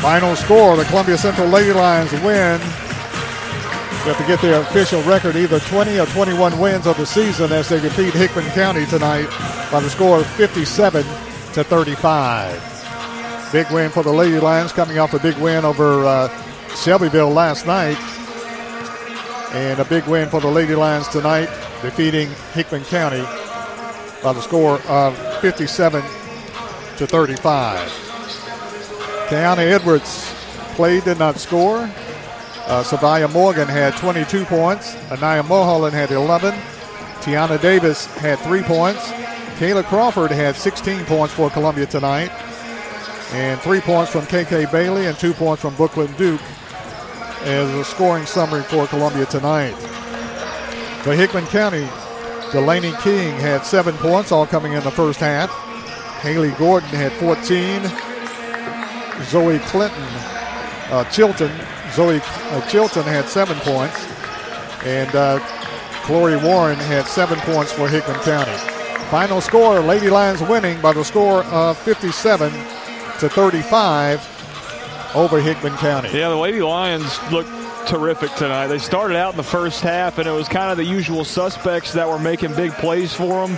Final 0.01 0.35
score: 0.35 0.75
the 0.75 0.85
Columbia 0.85 1.15
Central 1.19 1.47
Lady 1.47 1.71
Lions 1.71 2.11
win. 2.23 2.59
Have 4.01 4.17
to 4.17 4.25
get 4.25 4.41
their 4.41 4.59
official 4.61 4.99
record, 5.03 5.35
either 5.35 5.59
20 5.59 5.99
or 5.99 6.07
21 6.07 6.59
wins 6.59 6.87
of 6.87 6.97
the 6.97 7.05
season, 7.05 7.51
as 7.51 7.69
they 7.69 7.79
defeat 7.79 8.15
Hickman 8.15 8.49
County 8.49 8.87
tonight 8.87 9.29
by 9.71 9.79
the 9.79 9.91
score 9.91 10.17
of 10.17 10.25
57 10.25 11.03
to 11.53 11.63
35. 11.63 13.51
Big 13.51 13.69
win 13.69 13.91
for 13.91 14.01
the 14.01 14.11
Lady 14.11 14.39
Lions, 14.39 14.73
coming 14.73 14.97
off 14.97 15.13
a 15.13 15.19
big 15.19 15.37
win 15.37 15.63
over 15.65 16.03
uh, 16.03 16.29
Shelbyville 16.75 17.29
last 17.29 17.67
night, 17.67 17.97
and 19.53 19.79
a 19.79 19.85
big 19.85 20.03
win 20.07 20.29
for 20.29 20.41
the 20.41 20.49
Lady 20.49 20.73
Lions 20.73 21.07
tonight, 21.07 21.49
defeating 21.83 22.27
Hickman 22.53 22.83
County 22.85 23.21
by 24.23 24.33
the 24.33 24.41
score 24.41 24.79
of 24.87 25.15
57 25.41 26.01
to 26.97 27.05
35. 27.05 27.87
Kiana 29.27 29.59
Edwards 29.59 30.33
played, 30.75 31.03
did 31.03 31.19
not 31.19 31.37
score. 31.37 31.87
Uh, 32.71 32.81
Savia 32.81 33.29
Morgan 33.29 33.67
had 33.67 33.97
22 33.97 34.45
points. 34.45 34.95
Anaya 35.11 35.43
Mulholland 35.43 35.93
had 35.93 36.09
11. 36.09 36.53
Tiana 37.19 37.61
Davis 37.61 38.05
had 38.05 38.39
three 38.39 38.61
points. 38.61 39.09
Kayla 39.59 39.83
Crawford 39.83 40.31
had 40.31 40.55
16 40.55 41.03
points 41.03 41.33
for 41.33 41.49
Columbia 41.49 41.85
tonight. 41.85 42.31
And 43.33 43.59
three 43.59 43.81
points 43.81 44.09
from 44.09 44.21
KK 44.21 44.71
Bailey 44.71 45.07
and 45.07 45.19
two 45.19 45.33
points 45.33 45.61
from 45.61 45.75
Brooklyn 45.75 46.13
Duke 46.13 46.39
as 47.41 47.69
a 47.75 47.83
scoring 47.83 48.25
summary 48.25 48.63
for 48.63 48.87
Columbia 48.87 49.25
tonight. 49.25 49.73
For 51.03 51.13
Hickman 51.13 51.47
County, 51.47 51.89
Delaney 52.53 52.93
King 53.01 53.37
had 53.37 53.65
seven 53.65 53.95
points, 53.97 54.31
all 54.31 54.47
coming 54.47 54.71
in 54.71 54.83
the 54.85 54.91
first 54.91 55.19
half. 55.19 55.51
Haley 56.21 56.51
Gordon 56.51 56.87
had 56.87 57.11
14. 57.11 57.81
Zoe 59.25 59.59
Clinton, 59.59 60.07
uh, 60.89 61.03
Chilton, 61.11 61.51
Zoe 61.93 62.19
Chilton 62.69 63.03
had 63.03 63.27
seven 63.27 63.57
points. 63.59 64.05
And 64.83 65.13
uh, 65.15 65.39
Chloe 66.03 66.35
Warren 66.37 66.77
had 66.77 67.05
seven 67.05 67.39
points 67.39 67.71
for 67.71 67.87
Hickman 67.87 68.19
County. 68.21 68.55
Final 69.09 69.41
score, 69.41 69.79
Lady 69.79 70.09
Lions 70.09 70.41
winning 70.41 70.81
by 70.81 70.93
the 70.93 71.03
score 71.03 71.43
of 71.45 71.77
57 71.77 72.51
to 73.19 73.29
35 73.29 75.11
over 75.15 75.39
Hickman 75.39 75.75
County. 75.77 76.09
Yeah, 76.09 76.29
the 76.29 76.35
Lady 76.35 76.61
Lions 76.61 77.19
looked 77.31 77.51
terrific 77.87 78.33
tonight. 78.35 78.67
They 78.67 78.79
started 78.79 79.17
out 79.17 79.33
in 79.33 79.37
the 79.37 79.43
first 79.43 79.81
half, 79.81 80.17
and 80.17 80.27
it 80.27 80.31
was 80.31 80.47
kind 80.47 80.71
of 80.71 80.77
the 80.77 80.85
usual 80.85 81.23
suspects 81.23 81.93
that 81.93 82.07
were 82.07 82.19
making 82.19 82.55
big 82.55 82.71
plays 82.73 83.13
for 83.13 83.47
them. 83.47 83.57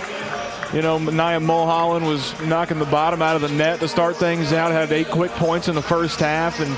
You 0.74 0.82
know, 0.82 0.98
Nia 0.98 1.40
Mulholland 1.40 2.04
was 2.06 2.38
knocking 2.42 2.78
the 2.78 2.84
bottom 2.86 3.22
out 3.22 3.36
of 3.36 3.42
the 3.42 3.48
net 3.48 3.80
to 3.80 3.88
start 3.88 4.16
things 4.16 4.52
out, 4.52 4.72
had 4.72 4.90
eight 4.92 5.08
quick 5.08 5.30
points 5.32 5.68
in 5.68 5.74
the 5.74 5.82
first 5.82 6.18
half, 6.18 6.58
and 6.60 6.76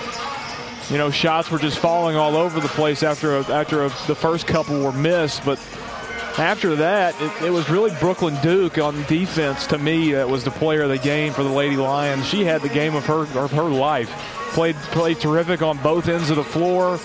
you 0.90 0.98
know, 0.98 1.10
shots 1.10 1.50
were 1.50 1.58
just 1.58 1.78
falling 1.78 2.16
all 2.16 2.36
over 2.36 2.60
the 2.60 2.68
place 2.68 3.02
after 3.02 3.36
a, 3.36 3.40
after 3.46 3.84
a, 3.84 3.88
the 4.06 4.14
first 4.14 4.46
couple 4.46 4.82
were 4.82 4.92
missed. 4.92 5.44
But 5.44 5.58
after 6.38 6.76
that, 6.76 7.20
it, 7.20 7.46
it, 7.46 7.50
was 7.50 7.68
really 7.68 7.90
Brooklyn 7.98 8.36
Duke 8.42 8.78
on 8.78 9.02
defense 9.04 9.66
to 9.68 9.78
me 9.78 10.12
that 10.12 10.28
was 10.28 10.44
the 10.44 10.50
player 10.50 10.82
of 10.82 10.90
the 10.90 10.98
game 10.98 11.32
for 11.32 11.42
the 11.42 11.50
Lady 11.50 11.76
Lions. 11.76 12.26
She 12.26 12.44
had 12.44 12.62
the 12.62 12.68
game 12.68 12.94
of 12.94 13.04
her 13.06 13.22
of 13.38 13.50
her 13.52 13.64
life. 13.64 14.10
Played 14.52 14.76
played 14.76 15.18
terrific 15.18 15.62
on 15.62 15.78
both 15.78 16.08
ends 16.08 16.30
of 16.30 16.36
the 16.36 16.44
floor. 16.44 17.00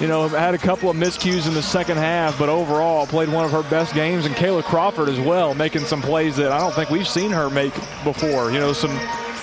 You 0.00 0.06
know, 0.08 0.28
had 0.28 0.54
a 0.54 0.58
couple 0.58 0.90
of 0.90 0.96
miscues 0.96 1.48
in 1.48 1.54
the 1.54 1.62
second 1.62 1.96
half, 1.96 2.38
but 2.38 2.50
overall 2.50 3.06
played 3.06 3.30
one 3.30 3.46
of 3.46 3.50
her 3.50 3.62
best 3.70 3.94
games. 3.94 4.26
And 4.26 4.34
Kayla 4.34 4.62
Crawford 4.62 5.08
as 5.08 5.18
well, 5.18 5.54
making 5.54 5.86
some 5.86 6.02
plays 6.02 6.36
that 6.36 6.52
I 6.52 6.58
don't 6.58 6.74
think 6.74 6.90
we've 6.90 7.08
seen 7.08 7.30
her 7.30 7.48
make 7.48 7.72
before. 8.04 8.52
You 8.52 8.58
know, 8.58 8.74
some 8.74 8.94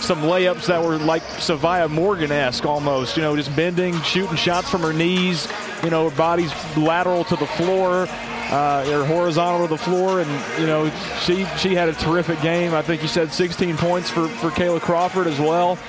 some 0.04 0.22
layups 0.22 0.68
that 0.68 0.84
were 0.84 0.98
like 0.98 1.24
Savia 1.24 1.90
Morgan-esque 1.90 2.66
almost. 2.66 3.16
You 3.16 3.24
know, 3.24 3.36
just 3.36 3.56
bending, 3.56 4.00
shooting 4.02 4.36
shots 4.36 4.70
from 4.70 4.82
her 4.82 4.94
knees. 4.94 5.48
You 5.84 5.90
know, 5.90 6.10
her 6.10 6.16
body's 6.16 6.52
lateral 6.78 7.24
to 7.26 7.36
the 7.36 7.48
floor. 7.48 8.08
Uh, 8.52 8.86
or 8.90 9.04
horizontal 9.06 9.66
to 9.66 9.74
the 9.74 9.78
floor, 9.78 10.20
and 10.20 10.60
you 10.60 10.68
know 10.68 10.88
she 11.22 11.44
she 11.58 11.74
had 11.74 11.90
a 11.90 11.94
terrific 11.94 12.40
game. 12.42 12.76
I 12.76 12.84
think 12.84 13.02
you 13.02 13.08
said 13.08 13.34
16 13.34 13.78
points 13.78 14.12
for 14.12 14.28
for 14.28 14.50
Kayla 14.52 14.80
Crawford 14.80 15.26
as 15.26 15.40
well. 15.40 15.80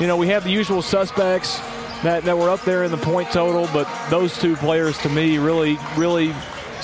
You 0.00 0.06
know 0.06 0.16
we 0.16 0.28
have 0.28 0.44
the 0.44 0.50
usual 0.50 0.80
suspects 0.80 1.58
that, 2.02 2.22
that 2.22 2.38
were 2.38 2.48
up 2.48 2.62
there 2.62 2.84
in 2.84 2.92
the 2.92 2.96
point 2.96 3.30
total, 3.30 3.68
but 3.74 3.86
those 4.08 4.38
two 4.40 4.56
players 4.56 4.96
to 4.98 5.10
me 5.10 5.36
really 5.36 5.76
really 5.98 6.32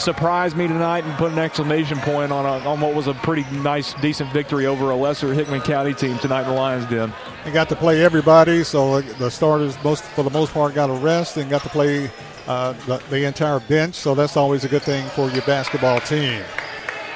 surprised 0.00 0.56
me 0.56 0.66
tonight 0.66 1.04
and 1.04 1.16
put 1.16 1.32
an 1.32 1.38
exclamation 1.38 1.98
point 1.98 2.32
on 2.32 2.46
a, 2.46 2.66
on 2.66 2.80
what 2.80 2.94
was 2.94 3.06
a 3.06 3.14
pretty 3.14 3.44
nice, 3.58 3.94
decent 3.94 4.32
victory 4.32 4.66
over 4.66 4.90
a 4.90 4.96
lesser 4.96 5.32
Hickman 5.32 5.60
County 5.60 5.94
team 5.94 6.18
tonight 6.18 6.42
in 6.42 6.48
the 6.48 6.54
Lions 6.54 6.86
Den. 6.86 7.12
They 7.44 7.52
got 7.52 7.68
to 7.68 7.76
play 7.76 8.02
everybody, 8.02 8.64
so 8.64 9.00
the 9.00 9.30
starters 9.30 9.76
most 9.84 10.02
for 10.02 10.22
the 10.22 10.30
most 10.30 10.52
part 10.52 10.74
got 10.74 10.90
a 10.90 10.94
rest 10.94 11.36
and 11.36 11.48
got 11.50 11.62
to 11.62 11.68
play 11.68 12.10
uh, 12.46 12.72
the, 12.86 13.02
the 13.10 13.24
entire 13.24 13.60
bench. 13.60 13.94
So 13.94 14.14
that's 14.14 14.36
always 14.36 14.64
a 14.64 14.68
good 14.68 14.82
thing 14.82 15.06
for 15.10 15.28
your 15.30 15.42
basketball 15.42 16.00
team. 16.00 16.42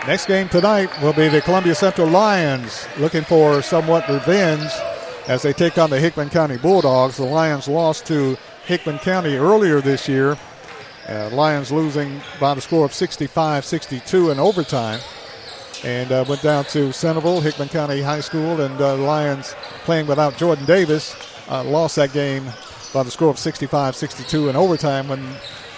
Next 0.06 0.26
game 0.26 0.48
tonight 0.48 0.90
will 1.02 1.14
be 1.14 1.28
the 1.28 1.40
Columbia 1.40 1.74
Central 1.74 2.08
Lions 2.08 2.86
looking 2.98 3.24
for 3.24 3.62
somewhat 3.62 4.06
revenge 4.08 4.70
as 5.26 5.42
they 5.42 5.54
take 5.54 5.78
on 5.78 5.88
the 5.88 5.98
Hickman 5.98 6.28
County 6.28 6.58
Bulldogs. 6.58 7.16
The 7.16 7.24
Lions 7.24 7.68
lost 7.68 8.04
to 8.06 8.36
Hickman 8.66 8.98
County 8.98 9.36
earlier 9.36 9.80
this 9.80 10.06
year. 10.06 10.36
Uh, 11.08 11.28
Lions 11.30 11.70
losing 11.70 12.20
by 12.40 12.54
the 12.54 12.60
score 12.60 12.84
of 12.84 12.92
65 12.92 13.64
62 13.64 14.30
in 14.30 14.38
overtime. 14.38 15.00
And 15.82 16.10
uh, 16.12 16.24
went 16.26 16.40
down 16.40 16.64
to 16.66 16.92
Centerville, 16.92 17.42
Hickman 17.42 17.68
County 17.68 18.00
High 18.00 18.20
School, 18.20 18.62
and 18.62 18.80
uh, 18.80 18.96
Lions 18.96 19.54
playing 19.84 20.06
without 20.06 20.36
Jordan 20.38 20.64
Davis 20.64 21.14
uh, 21.50 21.62
lost 21.62 21.96
that 21.96 22.12
game 22.14 22.44
by 22.94 23.02
the 23.02 23.10
score 23.10 23.28
of 23.28 23.38
65 23.38 23.94
62 23.94 24.48
in 24.48 24.56
overtime 24.56 25.08
when 25.08 25.20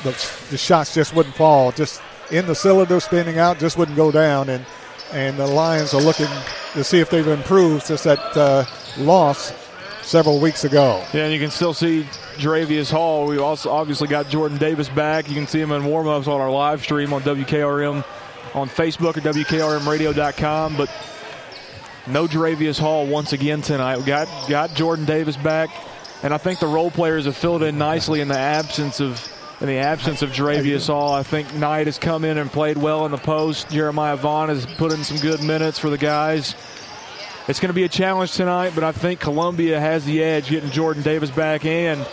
the, 0.05 0.11
the 0.51 0.59
shots 0.59 0.95
just 0.95 1.15
wouldn't 1.15 1.35
fall. 1.35 1.73
Just 1.73 2.01
in 2.31 2.47
the 2.47 2.55
cylinder, 2.55 3.01
spinning 3.01 3.39
out, 3.39 3.59
just 3.59 3.77
wouldn't 3.77 3.97
go 3.97 4.13
down. 4.13 4.49
And, 4.49 4.65
and 5.13 5.37
the 5.37 5.47
Lions 5.47 5.93
are 5.95 6.01
looking 6.01 6.29
to 6.75 6.85
see 6.85 7.01
if 7.01 7.11
they've 7.11 7.27
improved 7.27 7.85
since 7.87 8.05
that 8.05 8.21
uh, 8.37 8.65
loss 8.99 9.53
several 10.07 10.39
weeks 10.41 10.65
ago. 10.65 11.05
Yeah, 11.13 11.25
and 11.25 11.33
you 11.33 11.41
can 11.41 11.51
still 11.51 11.75
see 11.75 12.05
Dravius 12.37 12.91
Hall. 12.91 13.27
We 13.27 13.39
also 13.39 13.71
obviously 13.71 14.07
got 14.09 14.29
Jordan 14.29 14.57
Davis 14.57 14.89
back. 14.89 15.29
You 15.29 15.35
can 15.35 15.47
see 15.47 15.61
him 15.61 15.73
in 15.73 15.85
warm-ups 15.85 16.29
on 16.29 16.41
our 16.41 16.51
live 16.51 16.83
stream 16.83 17.13
on 17.13 17.23
WKRM 17.23 18.05
on 18.55 18.69
Facebook 18.69 19.17
or 19.17 19.21
WKRMradio.com. 19.21 20.77
But 20.77 20.91
no 22.07 22.27
Dravius 22.27 22.79
Hall 22.79 23.07
once 23.07 23.33
again 23.33 23.63
tonight. 23.63 23.99
We 23.99 24.05
got 24.05 24.29
got 24.49 24.75
Jordan 24.75 25.05
Davis 25.05 25.37
back, 25.37 25.71
and 26.23 26.33
I 26.33 26.39
think 26.39 26.61
the 26.61 26.69
role 26.69 26.91
players 26.91 27.25
have 27.25 27.37
filled 27.37 27.65
in 27.65 27.77
nicely 27.77 28.21
in 28.21 28.29
the 28.29 28.39
absence 28.39 29.01
of 29.01 29.21
in 29.61 29.67
the 29.67 29.79
absence 29.79 30.23
of 30.23 30.31
Dravius 30.31 30.87
Hall. 30.87 31.13
I 31.13 31.25
think 31.25 31.53
Knight 31.55 31.87
has 31.87 31.99
come 31.99 32.25
in 32.25 32.39
and 32.39 32.51
played 32.51 32.77
well 32.77 33.07
in 33.07 33.11
the 33.11 33.19
post. 33.19 33.71
Jeremiah 33.71 34.17
Vaughn 34.17 34.51
has 34.51 34.67
put 34.67 34.93
in 34.93 35.03
some 35.03 35.17
good 35.17 35.43
minutes 35.43 35.79
for 35.79 35.91
the 35.91 35.99
guys. 35.99 36.55
It's 37.49 37.61
going 37.61 37.69
to 37.69 37.75
be 37.75 37.85
a 37.85 37.89
challenge 37.89 38.33
tonight, 38.33 38.73
but 38.75 38.83
I 38.83 38.91
think 38.91 39.21
Columbia 39.21 39.79
has 39.79 40.05
the 40.05 40.21
edge 40.21 40.49
getting 40.49 40.71
Jordan 40.71 41.05
Davis 41.05 41.31
back 41.31 41.65
in 41.65 42.05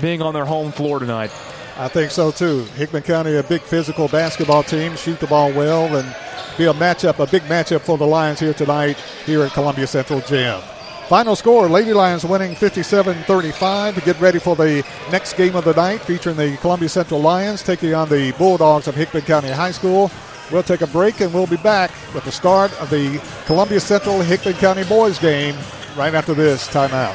being 0.00 0.22
on 0.22 0.32
their 0.32 0.46
home 0.46 0.72
floor 0.72 0.98
tonight. 0.98 1.30
I 1.76 1.88
think 1.88 2.10
so 2.10 2.30
too. 2.30 2.64
Hickman 2.76 3.02
County, 3.02 3.36
a 3.36 3.42
big 3.42 3.60
physical 3.60 4.08
basketball 4.08 4.62
team, 4.62 4.96
shoot 4.96 5.20
the 5.20 5.26
ball 5.26 5.52
well, 5.52 5.94
and 5.96 6.16
be 6.56 6.64
a 6.64 6.72
matchup, 6.72 7.18
a 7.18 7.30
big 7.30 7.42
matchup 7.42 7.82
for 7.82 7.98
the 7.98 8.06
Lions 8.06 8.40
here 8.40 8.54
tonight 8.54 8.96
here 9.26 9.42
at 9.42 9.52
Columbia 9.52 9.86
Central 9.86 10.22
Gym. 10.22 10.60
Final 11.08 11.36
score 11.36 11.68
Lady 11.68 11.92
Lions 11.92 12.24
winning 12.24 12.54
57 12.54 13.24
35 13.24 13.94
to 13.96 14.00
get 14.00 14.18
ready 14.20 14.38
for 14.38 14.56
the 14.56 14.82
next 15.10 15.34
game 15.34 15.56
of 15.56 15.64
the 15.64 15.74
night 15.74 16.00
featuring 16.00 16.36
the 16.36 16.56
Columbia 16.58 16.88
Central 16.88 17.20
Lions 17.20 17.62
taking 17.62 17.92
on 17.94 18.08
the 18.08 18.32
Bulldogs 18.38 18.88
of 18.88 18.94
Hickman 18.94 19.24
County 19.24 19.50
High 19.50 19.72
School. 19.72 20.10
We'll 20.50 20.62
take 20.64 20.80
a 20.80 20.86
break 20.88 21.20
and 21.20 21.32
we'll 21.32 21.46
be 21.46 21.56
back 21.58 21.92
with 22.12 22.24
the 22.24 22.32
start 22.32 22.72
of 22.80 22.90
the 22.90 23.22
Columbia 23.46 23.78
Central 23.78 24.20
Hickman 24.20 24.54
County 24.54 24.84
boys 24.84 25.18
game 25.18 25.54
right 25.96 26.14
after 26.14 26.34
this 26.34 26.66
timeout. 26.68 27.14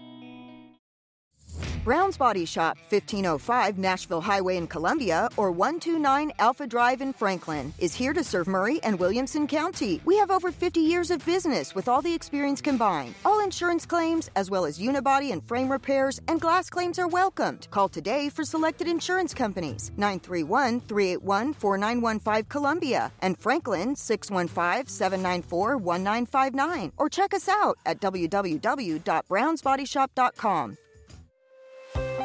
Brown's 1.83 2.15
Body 2.15 2.45
Shop, 2.45 2.77
1505 2.89 3.79
Nashville 3.79 4.21
Highway 4.21 4.57
in 4.57 4.67
Columbia 4.67 5.27
or 5.35 5.49
129 5.49 6.31
Alpha 6.37 6.67
Drive 6.67 7.01
in 7.01 7.11
Franklin, 7.11 7.73
is 7.79 7.95
here 7.95 8.13
to 8.13 8.23
serve 8.23 8.47
Maury 8.47 8.79
and 8.83 8.99
Williamson 8.99 9.47
County. 9.47 9.99
We 10.05 10.15
have 10.19 10.29
over 10.29 10.51
50 10.51 10.79
years 10.79 11.09
of 11.09 11.25
business 11.25 11.73
with 11.73 11.87
all 11.87 12.03
the 12.03 12.13
experience 12.13 12.61
combined. 12.61 13.15
All 13.25 13.43
insurance 13.43 13.87
claims, 13.87 14.29
as 14.35 14.51
well 14.51 14.65
as 14.65 14.77
unibody 14.77 15.33
and 15.33 15.43
frame 15.47 15.71
repairs 15.71 16.21
and 16.27 16.39
glass 16.39 16.69
claims, 16.69 16.99
are 16.99 17.07
welcomed. 17.07 17.67
Call 17.71 17.89
today 17.89 18.29
for 18.29 18.43
selected 18.43 18.87
insurance 18.87 19.33
companies 19.33 19.89
931 19.97 20.81
381 20.81 21.53
4915 21.53 22.43
Columbia 22.47 23.11
and 23.23 23.35
Franklin 23.39 23.95
615 23.95 24.85
794 24.85 25.77
1959 25.77 26.91
or 26.97 27.09
check 27.09 27.33
us 27.33 27.49
out 27.49 27.79
at 27.87 27.99
www.brownsbodyshop.com. 27.99 30.77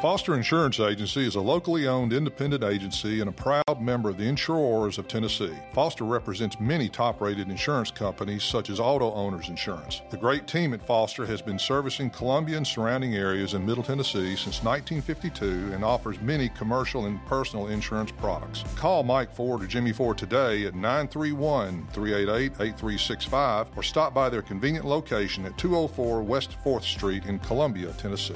Foster 0.02 0.34
Insurance 0.34 0.78
Agency 0.78 1.26
is 1.26 1.36
a 1.36 1.40
locally 1.40 1.88
owned 1.88 2.12
independent 2.12 2.62
agency 2.62 3.20
and 3.20 3.30
a 3.30 3.32
proud 3.32 3.80
member 3.80 4.10
of 4.10 4.18
the 4.18 4.28
Insurors 4.28 4.98
of 4.98 5.08
Tennessee. 5.08 5.54
Foster 5.72 6.04
represents 6.04 6.60
many 6.60 6.86
top 6.86 7.22
rated 7.22 7.48
insurance 7.48 7.90
companies 7.90 8.44
such 8.44 8.68
as 8.68 8.78
Auto 8.78 9.10
Owners 9.12 9.48
Insurance. 9.48 10.02
The 10.10 10.18
great 10.18 10.46
team 10.46 10.74
at 10.74 10.86
Foster 10.86 11.24
has 11.24 11.40
been 11.40 11.58
servicing 11.58 12.10
Columbia 12.10 12.58
and 12.58 12.66
surrounding 12.66 13.14
areas 13.14 13.54
in 13.54 13.64
Middle 13.64 13.82
Tennessee 13.82 14.36
since 14.36 14.62
1952 14.62 15.72
and 15.72 15.82
offers 15.82 16.20
many 16.20 16.50
commercial 16.50 17.06
and 17.06 17.24
personal 17.24 17.68
insurance 17.68 18.12
products. 18.12 18.64
Call 18.76 19.02
Mike 19.02 19.32
Ford 19.32 19.62
or 19.62 19.66
Jimmy 19.66 19.92
Ford 19.92 20.18
today 20.18 20.66
at 20.66 20.74
931 20.74 21.88
388 21.92 22.52
8365 22.60 23.68
or 23.74 23.82
stop 23.82 24.12
by 24.12 24.28
their 24.28 24.42
convenient 24.42 24.84
location 24.84 25.46
at 25.46 25.56
204 25.56 26.22
West 26.22 26.54
4th 26.62 26.82
Street 26.82 27.24
in 27.24 27.38
Columbia, 27.38 27.92
Tennessee. 27.92 28.34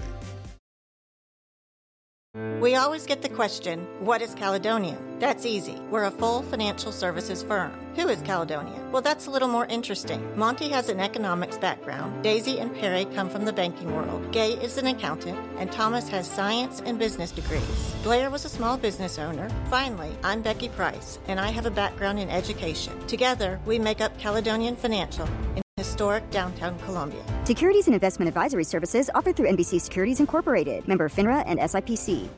We 2.61 2.77
always 2.77 3.07
get 3.07 3.23
the 3.23 3.29
question, 3.29 3.87
what 4.01 4.21
is 4.23 4.35
Caledonian? 4.35 5.19
That's 5.19 5.47
easy. 5.47 5.81
We're 5.91 6.05
a 6.05 6.11
full 6.11 6.43
financial 6.43 6.93
services 6.93 7.43
firm. 7.43 7.73
Who 7.97 8.07
is 8.09 8.21
Caledonian? 8.21 8.93
Well, 8.93 9.01
that's 9.01 9.27
a 9.27 9.31
little 9.31 9.49
more 9.49 9.67
interesting. 9.67 10.23
Monty 10.39 10.69
has 10.69 10.89
an 10.91 11.01
economics 11.01 11.59
background. 11.59 12.23
Daisy 12.23 12.61
and 12.61 12.73
Perry 12.73 13.07
come 13.07 13.31
from 13.31 13.47
the 13.47 13.53
banking 13.53 13.97
world. 13.97 14.31
Gay 14.31 14.53
is 14.53 14.77
an 14.77 14.87
accountant, 14.87 15.39
and 15.59 15.73
Thomas 15.73 16.09
has 16.11 16.31
science 16.31 16.83
and 16.85 16.99
business 16.99 17.33
degrees. 17.33 17.95
Blair 18.03 18.31
was 18.31 18.45
a 18.45 18.51
small 18.51 18.77
business 18.77 19.19
owner. 19.19 19.49
Finally, 19.71 20.15
I'm 20.23 20.43
Becky 20.43 20.69
Price, 20.69 21.19
and 21.29 21.41
I 21.41 21.51
have 21.51 21.67
a 21.67 21.71
background 21.71 22.21
in 22.21 22.29
education. 22.29 22.93
Together, 23.07 23.59
we 23.65 23.79
make 23.79 24.01
up 24.01 24.19
Caledonian 24.19 24.77
Financial 24.77 25.27
in 25.57 25.63
historic 25.81 26.29
downtown 26.31 26.79
Columbia. 26.81 27.25
Securities 27.45 27.87
and 27.87 27.95
investment 27.95 28.29
advisory 28.29 28.65
services 28.65 29.09
offered 29.15 29.35
through 29.35 29.49
NBC 29.49 29.81
Securities 29.81 30.21
Incorporated, 30.21 30.87
member 30.87 31.09
FINRA 31.09 31.43
and 31.47 31.59
SIPC. 31.59 32.29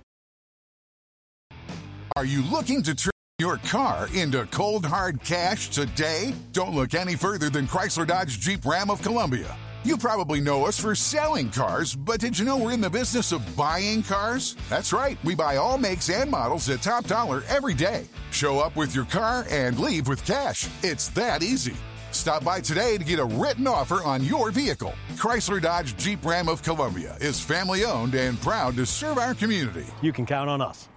Are 2.16 2.24
you 2.24 2.42
looking 2.42 2.82
to 2.84 2.94
turn 2.94 3.10
your 3.40 3.56
car 3.56 4.08
into 4.14 4.46
cold 4.46 4.86
hard 4.86 5.24
cash 5.24 5.70
today? 5.70 6.32
Don't 6.52 6.74
look 6.74 6.94
any 6.94 7.16
further 7.16 7.50
than 7.50 7.66
Chrysler 7.66 8.06
Dodge 8.06 8.38
Jeep 8.38 8.64
Ram 8.64 8.90
of 8.90 9.02
Columbia. 9.02 9.56
You 9.82 9.96
probably 9.96 10.40
know 10.40 10.64
us 10.66 10.78
for 10.78 10.94
selling 10.94 11.50
cars, 11.50 11.96
but 11.96 12.20
did 12.20 12.38
you 12.38 12.44
know 12.44 12.56
we're 12.56 12.72
in 12.72 12.80
the 12.80 12.88
business 12.88 13.32
of 13.32 13.56
buying 13.56 14.04
cars? 14.04 14.54
That's 14.68 14.92
right, 14.92 15.18
we 15.24 15.34
buy 15.34 15.56
all 15.56 15.78
makes 15.78 16.08
and 16.10 16.30
models 16.30 16.68
at 16.68 16.82
top 16.82 17.06
dollar 17.06 17.42
every 17.48 17.74
day. 17.74 18.06
Show 18.30 18.60
up 18.60 18.76
with 18.76 18.94
your 18.94 19.06
car 19.06 19.44
and 19.50 19.80
leave 19.80 20.06
with 20.06 20.24
cash. 20.24 20.68
It's 20.84 21.08
that 21.08 21.42
easy. 21.42 21.74
Stop 22.12 22.44
by 22.44 22.60
today 22.60 22.98
to 22.98 23.04
get 23.04 23.18
a 23.18 23.24
written 23.24 23.66
offer 23.66 24.02
on 24.02 24.22
your 24.22 24.50
vehicle. 24.50 24.94
Chrysler 25.14 25.60
Dodge 25.60 25.96
Jeep 25.96 26.24
Ram 26.24 26.48
of 26.48 26.62
Columbia 26.62 27.16
is 27.20 27.40
family 27.40 27.84
owned 27.84 28.14
and 28.14 28.40
proud 28.40 28.76
to 28.76 28.86
serve 28.86 29.18
our 29.18 29.34
community. 29.34 29.86
You 30.02 30.12
can 30.12 30.26
count 30.26 30.48
on 30.48 30.60
us. 30.60 30.88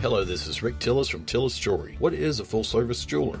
Hello, 0.00 0.22
this 0.22 0.46
is 0.46 0.62
Rick 0.62 0.78
Tillis 0.78 1.10
from 1.10 1.24
Tillis 1.24 1.58
Jewelry. 1.58 1.96
What 1.98 2.14
is 2.14 2.38
a 2.38 2.44
full 2.44 2.62
service 2.62 3.04
jeweler? 3.04 3.40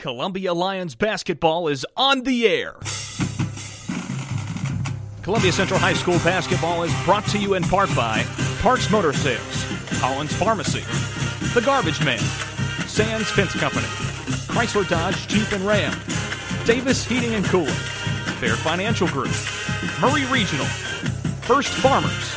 Columbia 0.00 0.54
Lions 0.54 0.94
basketball 0.94 1.68
is 1.68 1.84
on 1.94 2.22
the 2.22 2.48
air. 2.48 2.74
Columbia 5.22 5.52
Central 5.52 5.78
High 5.78 5.92
School 5.92 6.18
basketball 6.20 6.84
is 6.84 7.04
brought 7.04 7.26
to 7.26 7.38
you 7.38 7.52
in 7.52 7.62
part 7.62 7.94
by 7.94 8.24
Parks 8.62 8.90
Motor 8.90 9.12
Sales, 9.12 9.66
Collins 10.00 10.32
Pharmacy, 10.32 10.80
The 11.52 11.60
Garbage 11.60 12.02
Man, 12.02 12.18
Sands 12.86 13.30
Fence 13.30 13.52
Company, 13.52 13.86
Chrysler 14.48 14.88
Dodge 14.88 15.28
Jeep 15.28 15.52
and 15.52 15.66
Ram, 15.66 15.92
Davis 16.64 17.04
Heating 17.04 17.34
and 17.34 17.44
Cooling, 17.44 17.68
Fair 18.40 18.56
Financial 18.56 19.06
Group, 19.08 19.34
Maury 20.00 20.24
Regional, 20.32 20.64
First 21.44 21.74
Farmers, 21.74 22.30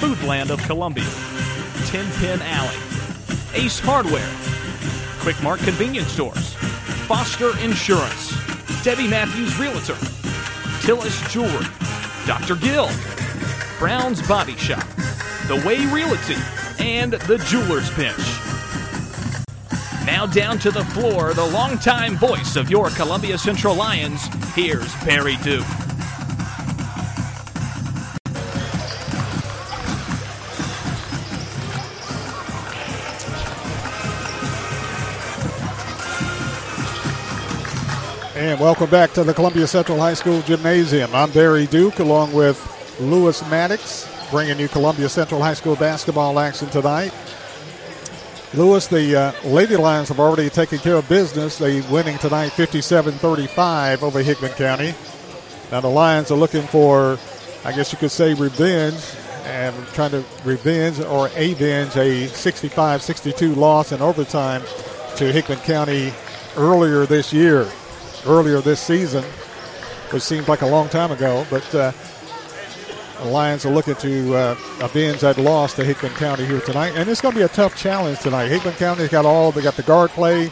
Foodland 0.00 0.48
of 0.48 0.58
Columbia, 0.62 1.04
Ten 1.84 2.10
Pin 2.12 2.40
Alley, 2.40 2.78
Ace 3.52 3.78
Hardware, 3.78 4.30
Quick 5.20 5.40
Mart 5.42 5.60
Convenience 5.60 6.08
Stores, 6.08 6.56
Foster 7.06 7.50
Insurance, 7.58 8.32
Debbie 8.82 9.06
Matthews 9.06 9.58
Realtor, 9.58 9.92
Tillis 10.80 11.30
Jewelry, 11.30 11.66
Dr. 12.26 12.56
Gill, 12.56 12.88
Brown's 13.78 14.26
Body 14.26 14.56
Shop, 14.56 14.86
The 15.46 15.62
Way 15.66 15.84
Realty, 15.92 16.36
and 16.78 17.12
The 17.12 17.36
Jeweler's 17.46 17.90
Bench. 17.90 18.16
Now 20.06 20.24
down 20.24 20.58
to 20.60 20.70
the 20.70 20.84
floor, 20.86 21.34
the 21.34 21.44
longtime 21.44 22.16
voice 22.16 22.56
of 22.56 22.70
your 22.70 22.88
Columbia 22.88 23.36
Central 23.36 23.74
Lions, 23.74 24.26
here's 24.54 24.94
Barry 25.04 25.36
Duke. 25.42 25.83
And 38.44 38.60
welcome 38.60 38.90
back 38.90 39.14
to 39.14 39.24
the 39.24 39.32
Columbia 39.32 39.66
Central 39.66 39.98
High 39.98 40.12
School 40.12 40.42
Gymnasium. 40.42 41.14
I'm 41.14 41.30
Barry 41.30 41.66
Duke 41.66 41.98
along 41.98 42.34
with 42.34 42.60
Lewis 43.00 43.40
Maddox, 43.48 44.06
bringing 44.30 44.60
you 44.60 44.68
Columbia 44.68 45.08
Central 45.08 45.40
High 45.40 45.54
School 45.54 45.76
basketball 45.76 46.38
action 46.38 46.68
tonight. 46.68 47.14
Lewis, 48.52 48.86
the 48.86 49.16
uh, 49.16 49.32
Lady 49.44 49.76
Lions 49.76 50.08
have 50.08 50.20
already 50.20 50.50
taken 50.50 50.78
care 50.78 50.96
of 50.96 51.08
business. 51.08 51.56
They 51.56 51.80
winning 51.90 52.18
tonight 52.18 52.50
57-35 52.50 54.02
over 54.02 54.22
Hickman 54.22 54.52
County. 54.52 54.94
Now 55.72 55.80
the 55.80 55.88
Lions 55.88 56.30
are 56.30 56.36
looking 56.36 56.66
for, 56.66 57.18
I 57.64 57.72
guess 57.72 57.92
you 57.92 57.98
could 57.98 58.10
say, 58.10 58.34
revenge 58.34 59.02
and 59.44 59.74
trying 59.94 60.10
to 60.10 60.22
revenge 60.44 61.00
or 61.00 61.28
avenge 61.28 61.96
a 61.96 62.26
65-62 62.26 63.56
loss 63.56 63.90
in 63.90 64.02
overtime 64.02 64.62
to 65.16 65.32
Hickman 65.32 65.60
County 65.60 66.12
earlier 66.58 67.06
this 67.06 67.32
year 67.32 67.66
earlier 68.26 68.60
this 68.60 68.80
season, 68.80 69.24
which 70.10 70.22
seems 70.22 70.48
like 70.48 70.62
a 70.62 70.66
long 70.66 70.88
time 70.88 71.10
ago. 71.10 71.46
But 71.50 71.74
uh, 71.74 71.92
the 73.18 73.30
Lions 73.30 73.64
are 73.64 73.70
looking 73.70 73.94
to 73.96 74.34
uh, 74.34 74.56
avenge 74.80 75.20
that 75.20 75.38
loss 75.38 75.74
to 75.74 75.84
Hickman 75.84 76.12
County 76.12 76.44
here 76.44 76.60
tonight, 76.60 76.92
and 76.96 77.08
it's 77.08 77.20
going 77.20 77.34
to 77.34 77.38
be 77.38 77.44
a 77.44 77.48
tough 77.48 77.76
challenge 77.76 78.20
tonight. 78.20 78.48
Hickman 78.48 78.74
County's 78.74 79.08
got 79.08 79.24
all 79.24 79.52
they 79.52 79.62
got 79.62 79.76
the 79.76 79.82
guard 79.82 80.10
play, 80.10 80.50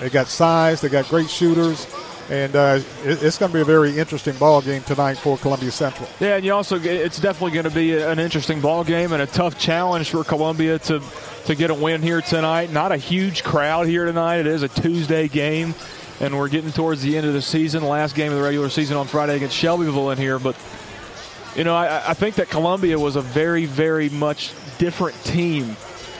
they 0.00 0.10
got 0.10 0.26
size, 0.28 0.80
they 0.80 0.88
got 0.88 1.08
great 1.08 1.28
shooters. 1.28 1.86
And 2.30 2.54
uh, 2.54 2.78
it, 3.04 3.22
it's 3.22 3.36
going 3.36 3.50
to 3.50 3.54
be 3.54 3.60
a 3.60 3.64
very 3.64 3.98
interesting 3.98 4.36
ball 4.36 4.62
game 4.62 4.82
tonight 4.84 5.18
for 5.18 5.36
Columbia 5.38 5.72
Central. 5.72 6.08
Yeah, 6.20 6.36
and 6.36 6.44
you 6.44 6.54
also 6.54 6.78
it's 6.78 7.18
definitely 7.18 7.50
going 7.50 7.68
to 7.68 7.74
be 7.74 8.00
an 8.00 8.18
interesting 8.18 8.60
ball 8.60 8.84
game 8.84 9.12
and 9.12 9.20
a 9.20 9.26
tough 9.26 9.58
challenge 9.58 10.10
for 10.10 10.22
Columbia 10.22 10.78
to 10.80 11.02
to 11.46 11.54
get 11.54 11.70
a 11.70 11.74
win 11.74 12.00
here 12.00 12.20
tonight. 12.20 12.70
Not 12.70 12.92
a 12.92 12.96
huge 12.96 13.42
crowd 13.42 13.86
here 13.86 14.04
tonight. 14.04 14.38
It 14.38 14.46
is 14.46 14.62
a 14.62 14.68
Tuesday 14.68 15.26
game 15.28 15.74
and 16.22 16.38
we're 16.38 16.48
getting 16.48 16.72
towards 16.72 17.02
the 17.02 17.16
end 17.16 17.26
of 17.26 17.34
the 17.34 17.42
season. 17.42 17.82
Last 17.82 18.14
game 18.14 18.32
of 18.32 18.38
the 18.38 18.44
regular 18.44 18.70
season 18.70 18.96
on 18.96 19.06
Friday 19.06 19.36
against 19.36 19.56
Shelbyville 19.56 20.10
in 20.12 20.18
here, 20.18 20.38
but 20.38 20.56
you 21.54 21.64
know 21.64 21.74
I, 21.74 22.10
I 22.10 22.14
think 22.14 22.36
that 22.36 22.48
Columbia 22.48 22.98
was 22.98 23.16
a 23.16 23.20
very, 23.20 23.66
very 23.66 24.08
much 24.08 24.52
different 24.78 25.22
team 25.24 25.76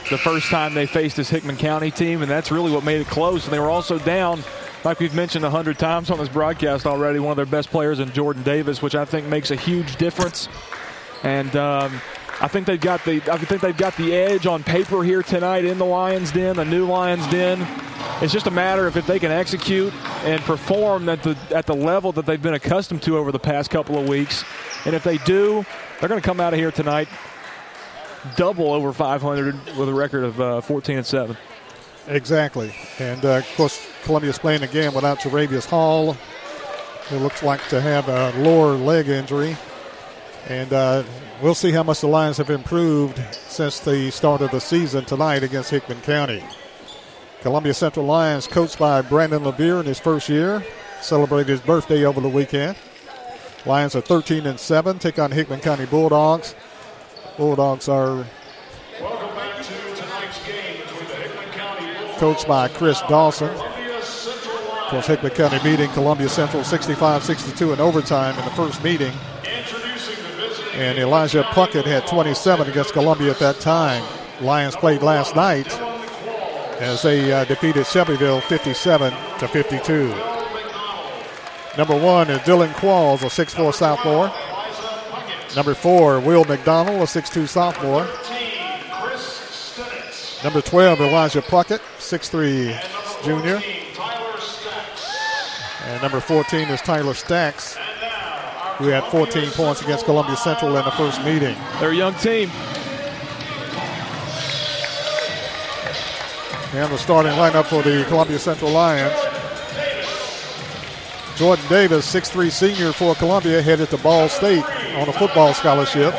the 0.09 0.17
first 0.17 0.49
time 0.49 0.73
they 0.73 0.85
faced 0.85 1.15
this 1.15 1.29
Hickman 1.29 1.57
County 1.57 1.89
team, 1.89 2.21
and 2.21 2.29
that's 2.29 2.51
really 2.51 2.71
what 2.71 2.83
made 2.83 2.99
it 2.99 3.07
close. 3.07 3.45
And 3.45 3.53
they 3.53 3.59
were 3.59 3.69
also 3.69 3.97
down, 3.99 4.43
like 4.83 4.99
we've 4.99 5.15
mentioned 5.15 5.45
a 5.45 5.49
hundred 5.49 5.79
times 5.79 6.11
on 6.11 6.17
this 6.17 6.29
broadcast 6.29 6.85
already, 6.85 7.19
one 7.19 7.31
of 7.31 7.37
their 7.37 7.45
best 7.45 7.69
players 7.69 7.99
in 7.99 8.11
Jordan 8.11 8.43
Davis, 8.43 8.81
which 8.81 8.95
I 8.95 9.05
think 9.05 9.27
makes 9.27 9.51
a 9.51 9.55
huge 9.55 9.95
difference. 9.95 10.49
And 11.23 11.55
um, 11.55 12.01
I 12.43 12.49
think 12.49 12.67
they've 12.67 12.79
got 12.79 13.05
the 13.05 13.21
I 13.31 13.37
think 13.37 13.61
they've 13.61 13.75
got 13.75 13.95
the 13.95 14.13
edge 14.13 14.45
on 14.47 14.63
paper 14.63 15.01
here 15.01 15.23
tonight 15.23 15.63
in 15.63 15.77
the 15.77 15.85
Lions 15.85 16.33
Den, 16.33 16.57
the 16.57 16.65
new 16.65 16.85
Lions 16.85 17.25
Den. 17.27 17.65
It's 18.21 18.33
just 18.33 18.47
a 18.47 18.51
matter 18.51 18.85
of 18.85 18.97
if 18.97 19.07
they 19.07 19.17
can 19.17 19.31
execute 19.31 19.93
and 20.25 20.41
perform 20.41 21.07
at 21.07 21.23
the 21.23 21.37
at 21.51 21.65
the 21.65 21.73
level 21.73 22.11
that 22.11 22.25
they've 22.25 22.41
been 22.41 22.53
accustomed 22.53 23.01
to 23.03 23.17
over 23.17 23.31
the 23.31 23.39
past 23.39 23.69
couple 23.69 23.97
of 23.97 24.09
weeks. 24.09 24.43
And 24.85 24.93
if 24.93 25.05
they 25.05 25.19
do, 25.19 25.65
they're 25.99 26.09
going 26.09 26.21
to 26.21 26.25
come 26.25 26.41
out 26.41 26.51
of 26.51 26.59
here 26.59 26.71
tonight 26.71 27.07
double 28.35 28.73
over 28.73 28.91
500 28.91 29.77
with 29.77 29.87
a 29.87 29.93
record 29.93 30.25
of 30.25 30.41
uh, 30.41 30.61
14 30.61 30.97
and 30.97 31.05
7. 31.05 31.37
Exactly. 32.07 32.75
And 32.99 33.23
uh, 33.23 33.37
of 33.37 33.55
course, 33.55 33.87
Columbia's 34.03 34.39
playing 34.39 34.63
again 34.63 34.93
without 34.93 35.19
Jaravius 35.19 35.65
Hall, 35.65 36.13
who 37.07 37.17
looks 37.19 37.41
like 37.41 37.65
to 37.69 37.79
have 37.79 38.09
a 38.09 38.31
lower 38.41 38.73
leg 38.73 39.07
injury. 39.07 39.55
And 40.49 40.73
uh, 40.73 41.03
we'll 41.43 41.53
see 41.53 41.71
how 41.71 41.83
much 41.83 41.99
the 41.99 42.07
Lions 42.07 42.37
have 42.37 42.49
improved 42.49 43.21
since 43.33 43.81
the 43.81 44.09
start 44.11 44.41
of 44.41 44.49
the 44.51 44.61
season 44.61 45.03
tonight 45.03 45.43
against 45.43 45.69
Hickman 45.69 45.99
County. 46.01 46.41
Columbia 47.41 47.73
Central 47.73 48.05
Lions, 48.05 48.47
coached 48.47 48.79
by 48.79 49.01
Brandon 49.01 49.43
Levere 49.43 49.81
in 49.81 49.85
his 49.85 49.99
first 49.99 50.29
year, 50.29 50.65
celebrated 51.01 51.49
his 51.49 51.59
birthday 51.59 52.05
over 52.05 52.21
the 52.21 52.29
weekend. 52.29 52.77
Lions 53.65 53.93
are 53.93 54.01
13 54.01 54.45
and 54.45 54.57
7, 54.57 54.99
take 54.99 55.19
on 55.19 55.31
Hickman 55.31 55.59
County 55.59 55.85
Bulldogs. 55.85 56.55
Bulldogs 57.35 57.89
are 57.89 58.25
welcome 59.01 59.35
back 59.35 59.61
to 59.63 59.95
tonight's 59.95 60.47
game 60.47 60.79
with 60.79 61.09
the 61.09 61.15
hickman 61.15 61.49
county 61.51 62.19
coached 62.19 62.47
by 62.47 62.69
Chris 62.69 63.01
Dawson. 63.09 63.49
Of 63.49 64.89
course, 64.89 65.07
Hickman 65.07 65.31
County 65.33 65.59
beating 65.61 65.89
Columbia 65.91 66.29
Central 66.29 66.63
65 66.63 67.23
62 67.23 67.73
in 67.73 67.79
overtime 67.81 68.37
in 68.39 68.45
the 68.45 68.51
first 68.51 68.81
meeting. 68.81 69.11
And 70.73 70.97
Elijah 70.97 71.43
Puckett 71.43 71.85
had 71.85 72.07
27 72.07 72.67
against 72.67 72.93
Columbia 72.93 73.31
at 73.31 73.39
that 73.39 73.59
time. 73.59 74.03
Lions 74.41 74.75
played 74.75 75.03
last 75.03 75.35
night 75.35 75.71
as 76.81 77.03
they 77.03 77.31
uh, 77.31 77.45
defeated 77.45 77.85
Shelbyville 77.85 78.41
57 78.41 79.13
to 79.39 79.47
52. 79.47 80.07
Number 81.77 81.97
one 81.97 82.29
is 82.29 82.39
Dylan 82.39 82.71
Qualls, 82.73 83.21
a 83.21 83.25
6'4 83.25 83.73
sophomore. 83.73 84.31
Number 85.55 85.75
four, 85.75 86.19
Will 86.19 86.43
McDonald, 86.45 87.01
a 87.01 87.05
6'2 87.05 87.47
sophomore. 87.47 88.07
Number 90.43 90.61
12, 90.61 91.01
Elijah 91.01 91.41
Puckett, 91.41 91.79
6'3 91.99 93.23
junior. 93.23 93.61
And 95.85 96.01
number 96.01 96.19
14 96.19 96.67
is 96.69 96.81
Tyler 96.81 97.13
Stacks, 97.13 97.77
who 98.77 98.87
had 98.87 99.03
14 99.05 99.51
points 99.51 99.81
against 99.81 100.05
Columbia 100.05 100.35
Central 100.35 100.75
in 100.77 100.85
the 100.85 100.91
first 100.91 101.23
meeting. 101.23 101.55
They're 101.79 101.91
a 101.91 101.95
young 101.95 102.15
team. 102.15 102.49
And 106.73 106.91
the 106.91 106.97
starting 106.97 107.33
lineup 107.33 107.65
for 107.65 107.83
the 107.83 108.03
Columbia 108.07 108.39
Central 108.39 108.71
Lions. 108.71 109.13
Jordan 111.35 111.65
Davis, 111.67 112.11
6'3 112.13 112.51
senior 112.51 112.91
for 112.91 113.15
Columbia, 113.15 113.61
headed 113.61 113.89
to 113.89 113.97
Ball 113.97 114.29
State 114.29 114.63
on 114.95 115.09
a 115.09 115.13
football 115.13 115.53
scholarship. 115.53 116.13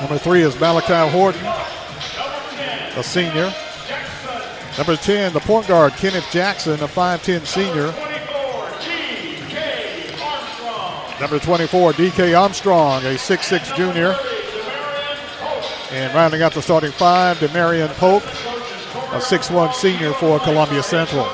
Number 0.00 0.18
three 0.18 0.42
is 0.42 0.58
Malachi 0.60 1.10
Horton, 1.10 1.44
a 2.96 3.02
senior. 3.02 3.52
Number 4.76 4.96
10, 4.96 5.32
the 5.32 5.40
point 5.40 5.66
guard, 5.66 5.92
Kenneth 5.94 6.30
Jackson, 6.30 6.74
a 6.74 6.86
5'10 6.86 7.44
senior. 7.46 8.07
Number 11.20 11.40
24, 11.40 11.94
DK 11.94 12.40
Armstrong, 12.40 13.02
a 13.02 13.16
6'6 13.16 13.76
junior. 13.76 14.16
And 15.90 16.14
rounding 16.14 16.42
out 16.42 16.52
the 16.52 16.62
starting 16.62 16.92
five, 16.92 17.38
Demarion 17.38 17.88
Polk, 17.94 18.22
a 18.22 19.18
6'1 19.18 19.72
senior 19.74 20.12
for 20.12 20.38
Columbia 20.38 20.82
Central. 20.82 21.26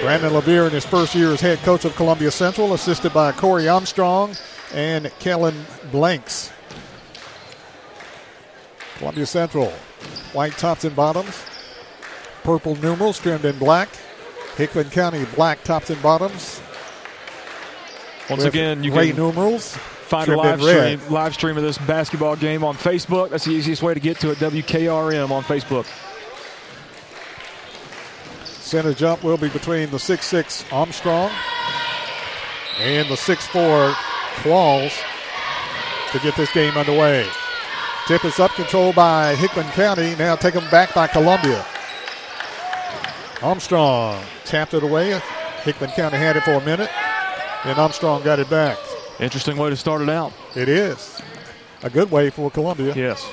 Brandon 0.00 0.32
Levere 0.34 0.66
in 0.66 0.72
his 0.72 0.84
first 0.84 1.14
year 1.14 1.30
as 1.30 1.40
head 1.40 1.58
coach 1.60 1.84
of 1.84 1.94
Columbia 1.94 2.32
Central, 2.32 2.74
assisted 2.74 3.14
by 3.14 3.30
Corey 3.30 3.68
Armstrong 3.68 4.34
and 4.72 5.12
Kellen 5.20 5.64
Blanks. 5.92 6.50
Columbia 8.98 9.26
Central, 9.26 9.70
white 10.32 10.58
tops 10.58 10.84
and 10.84 10.96
bottoms, 10.96 11.44
purple 12.42 12.74
numerals 12.76 13.20
trimmed 13.20 13.44
in 13.44 13.58
black. 13.58 13.88
Hickman 14.56 14.90
County, 14.90 15.24
black 15.36 15.62
tops 15.62 15.90
and 15.90 16.02
bottoms. 16.02 16.60
Once 18.30 18.44
again, 18.44 18.82
you 18.82 18.90
can 18.90 19.16
numerals. 19.16 19.76
find 19.76 20.28
a 20.28 20.36
live 20.36 20.60
stream, 20.60 21.00
live 21.10 21.34
stream 21.34 21.56
of 21.56 21.62
this 21.62 21.78
basketball 21.78 22.36
game 22.36 22.64
on 22.64 22.74
Facebook. 22.74 23.30
That's 23.30 23.44
the 23.44 23.52
easiest 23.52 23.82
way 23.82 23.92
to 23.94 24.00
get 24.00 24.18
to 24.20 24.30
it. 24.30 24.38
WKRM 24.38 25.30
on 25.30 25.42
Facebook. 25.42 25.86
Center 28.44 28.94
jump 28.94 29.22
will 29.22 29.36
be 29.36 29.48
between 29.50 29.90
the 29.90 29.98
6'6 29.98 30.72
Armstrong 30.72 31.30
and 32.80 33.08
the 33.08 33.14
6'4 33.14 33.92
Qualls 34.42 34.92
to 36.12 36.18
get 36.20 36.34
this 36.36 36.50
game 36.52 36.76
underway. 36.76 37.26
Tip 38.06 38.24
is 38.24 38.40
up, 38.40 38.50
controlled 38.52 38.94
by 38.94 39.34
Hickman 39.36 39.66
County. 39.72 40.14
Now 40.16 40.34
taken 40.34 40.68
back 40.70 40.94
by 40.94 41.06
Columbia. 41.06 41.64
Armstrong 43.42 44.22
tapped 44.44 44.74
it 44.74 44.82
away. 44.82 45.20
Hickman 45.62 45.90
County 45.90 46.16
had 46.16 46.36
it 46.36 46.42
for 46.42 46.52
a 46.52 46.64
minute, 46.64 46.90
and 47.64 47.78
Armstrong 47.78 48.22
got 48.22 48.38
it 48.38 48.50
back. 48.50 48.78
Interesting 49.20 49.56
way 49.56 49.70
to 49.70 49.76
start 49.76 50.02
it 50.02 50.08
out. 50.08 50.32
It 50.54 50.68
is. 50.68 51.20
A 51.82 51.90
good 51.90 52.10
way 52.10 52.30
for 52.30 52.50
Columbia. 52.50 52.94
Yes. 52.94 53.24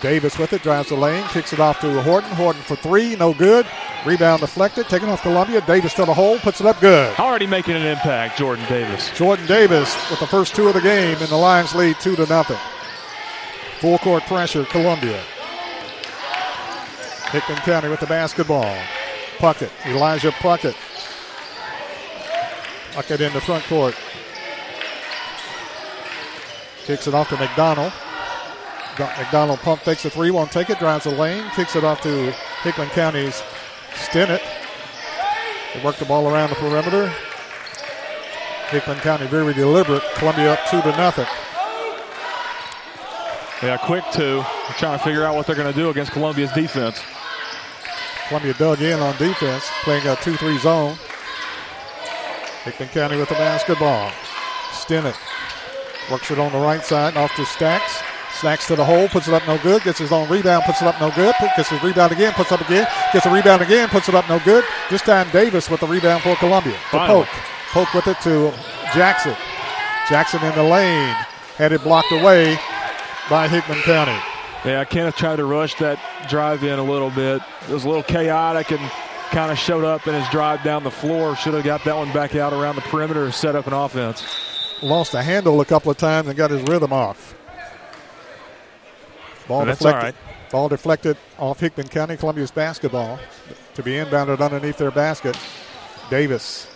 Davis 0.00 0.38
with 0.38 0.52
it, 0.54 0.62
drives 0.62 0.88
the 0.88 0.96
lane, 0.96 1.22
kicks 1.28 1.52
it 1.52 1.60
off 1.60 1.78
to 1.80 2.02
Horton. 2.02 2.30
Horton 2.30 2.62
for 2.62 2.76
three, 2.76 3.16
no 3.16 3.34
good. 3.34 3.66
Rebound 4.06 4.40
deflected, 4.40 4.88
taken 4.88 5.10
off 5.10 5.20
Columbia. 5.20 5.60
Davis 5.60 5.92
to 5.94 6.06
the 6.06 6.14
hole, 6.14 6.38
puts 6.38 6.60
it 6.60 6.66
up 6.66 6.80
good. 6.80 7.14
Already 7.18 7.46
making 7.46 7.74
an 7.74 7.84
impact, 7.84 8.38
Jordan 8.38 8.64
Davis. 8.66 9.10
Jordan 9.10 9.46
Davis 9.46 9.94
with 10.10 10.18
the 10.18 10.26
first 10.26 10.54
two 10.54 10.68
of 10.68 10.74
the 10.74 10.80
game, 10.80 11.18
and 11.18 11.28
the 11.28 11.36
Lions 11.36 11.74
lead 11.74 11.96
two 12.00 12.16
to 12.16 12.26
nothing. 12.26 12.56
Full 13.80 13.98
court 13.98 14.22
pressure, 14.24 14.64
Columbia. 14.64 15.22
Hickman 17.30 17.58
County 17.58 17.88
with 17.88 18.00
the 18.00 18.06
basketball. 18.06 18.76
Puckett, 19.36 19.70
Elijah 19.86 20.32
Puckett. 20.32 20.74
Puckett 22.92 23.20
in 23.20 23.32
the 23.32 23.40
front 23.40 23.64
court. 23.64 23.94
Kicks 26.84 27.06
it 27.06 27.14
off 27.14 27.28
to 27.28 27.36
McDonald. 27.36 27.92
McDonald 28.98 29.60
pump 29.60 29.82
takes 29.82 30.04
a 30.04 30.10
three, 30.10 30.30
won't 30.30 30.50
take 30.50 30.68
it, 30.70 30.78
drives 30.78 31.04
the 31.04 31.10
lane, 31.10 31.44
kicks 31.54 31.76
it 31.76 31.84
off 31.84 32.00
to 32.02 32.32
Hickman 32.62 32.88
County's 32.88 33.42
Stinnett. 33.92 34.42
They 35.74 35.84
work 35.84 35.96
the 35.96 36.04
ball 36.04 36.28
around 36.28 36.50
the 36.50 36.56
perimeter. 36.56 37.12
Hickman 38.68 38.98
County 38.98 39.26
very 39.26 39.54
deliberate. 39.54 40.02
Columbia 40.16 40.52
up 40.52 40.60
two 40.70 40.82
to 40.82 40.90
nothing. 40.90 41.26
Yeah, 43.62 43.76
quick 43.76 44.04
two. 44.12 44.36
They're 44.36 44.76
trying 44.78 44.98
to 44.98 45.04
figure 45.04 45.24
out 45.24 45.34
what 45.34 45.46
they're 45.46 45.56
going 45.56 45.72
to 45.72 45.78
do 45.78 45.90
against 45.90 46.12
Columbia's 46.12 46.52
defense. 46.52 47.00
Columbia 48.28 48.54
dug 48.54 48.80
in 48.80 49.00
on 49.00 49.16
defense, 49.16 49.68
playing 49.82 50.06
a 50.06 50.16
2 50.16 50.36
3 50.36 50.58
zone. 50.58 50.96
Hickman 52.64 52.88
County 52.90 53.16
with 53.16 53.28
the 53.28 53.34
basketball. 53.36 54.10
Stinnett 54.72 55.16
works 56.10 56.30
it 56.30 56.38
on 56.38 56.52
the 56.52 56.58
right 56.58 56.84
side, 56.84 57.16
off 57.16 57.34
to 57.36 57.46
Stacks. 57.46 58.02
Stacks 58.32 58.66
to 58.68 58.76
the 58.76 58.84
hole, 58.84 59.08
puts 59.08 59.28
it 59.28 59.34
up 59.34 59.46
no 59.46 59.58
good. 59.58 59.82
Gets 59.82 59.98
his 59.98 60.12
own 60.12 60.28
rebound, 60.28 60.64
puts 60.64 60.80
it 60.80 60.88
up 60.88 61.00
no 61.00 61.10
good. 61.10 61.34
Gets 61.56 61.68
his 61.68 61.82
rebound 61.82 62.12
again, 62.12 62.32
puts 62.32 62.52
up 62.52 62.60
again. 62.60 62.86
Gets 63.12 63.26
a 63.26 63.30
rebound 63.30 63.62
again, 63.62 63.88
puts 63.88 64.08
it 64.08 64.14
up 64.14 64.28
no 64.28 64.38
good. 64.44 64.64
This 64.90 65.02
time 65.02 65.28
Davis 65.30 65.68
with 65.68 65.80
the 65.80 65.86
rebound 65.86 66.22
for 66.22 66.36
Columbia. 66.36 66.76
The 66.92 66.98
Polk. 66.98 67.28
Polk 67.72 67.92
with 67.92 68.06
it 68.06 68.20
to 68.22 68.52
Jackson. 68.94 69.36
Jackson 70.08 70.42
in 70.44 70.54
the 70.54 70.62
lane. 70.62 71.14
Had 71.56 71.72
it 71.72 71.82
blocked 71.82 72.12
away 72.12 72.58
by 73.28 73.48
Hickman 73.48 73.80
County. 73.82 74.18
Yeah, 74.64 74.84
Kenneth 74.84 75.16
tried 75.16 75.36
to 75.36 75.44
rush 75.44 75.74
that 75.76 75.98
drive 76.28 76.64
in 76.64 76.78
a 76.78 76.84
little 76.84 77.10
bit. 77.10 77.42
It 77.68 77.72
was 77.72 77.84
a 77.84 77.88
little 77.88 78.02
chaotic 78.02 78.70
and 78.70 78.90
kind 79.30 79.50
of 79.50 79.58
showed 79.58 79.84
up 79.84 80.06
in 80.06 80.14
his 80.14 80.28
drive 80.30 80.62
down 80.62 80.84
the 80.84 80.90
floor. 80.90 81.36
Should 81.36 81.54
have 81.54 81.64
got 81.64 81.84
that 81.84 81.96
one 81.96 82.12
back 82.12 82.34
out 82.34 82.52
around 82.52 82.76
the 82.76 82.82
perimeter 82.82 83.24
and 83.24 83.34
set 83.34 83.54
up 83.56 83.66
an 83.66 83.72
offense. 83.72 84.24
Lost 84.82 85.14
a 85.14 85.22
handle 85.22 85.60
a 85.60 85.64
couple 85.64 85.90
of 85.90 85.96
times 85.98 86.28
and 86.28 86.36
got 86.36 86.50
his 86.50 86.62
rhythm 86.62 86.92
off. 86.92 87.34
Ball 89.46 89.64
That's 89.64 89.78
deflected. 89.78 89.96
all 89.98 90.04
right. 90.04 90.50
Ball 90.50 90.68
deflected 90.68 91.16
off 91.38 91.60
Hickman 91.60 91.88
County, 91.88 92.16
Columbia's 92.16 92.50
basketball 92.50 93.18
to 93.74 93.82
be 93.82 93.92
inbounded 93.92 94.40
underneath 94.40 94.78
their 94.78 94.90
basket. 94.90 95.38
Davis 96.08 96.66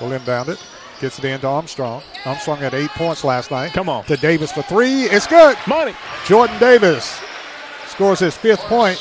will 0.00 0.12
inbound 0.12 0.48
it. 0.48 0.62
Gets 1.00 1.18
it 1.20 1.24
into 1.26 1.46
Armstrong. 1.46 2.02
Armstrong 2.24 2.58
had 2.58 2.74
eight 2.74 2.90
points 2.90 3.22
last 3.22 3.50
night. 3.50 3.72
Come 3.72 3.88
on. 3.88 4.04
To 4.04 4.16
Davis 4.16 4.50
for 4.50 4.62
three. 4.62 5.02
It's 5.04 5.26
good. 5.28 5.56
Money. 5.66 5.94
Jordan 6.26 6.58
Davis 6.58 7.20
scores 7.86 8.18
his 8.18 8.36
fifth 8.36 8.60
point. 8.62 8.98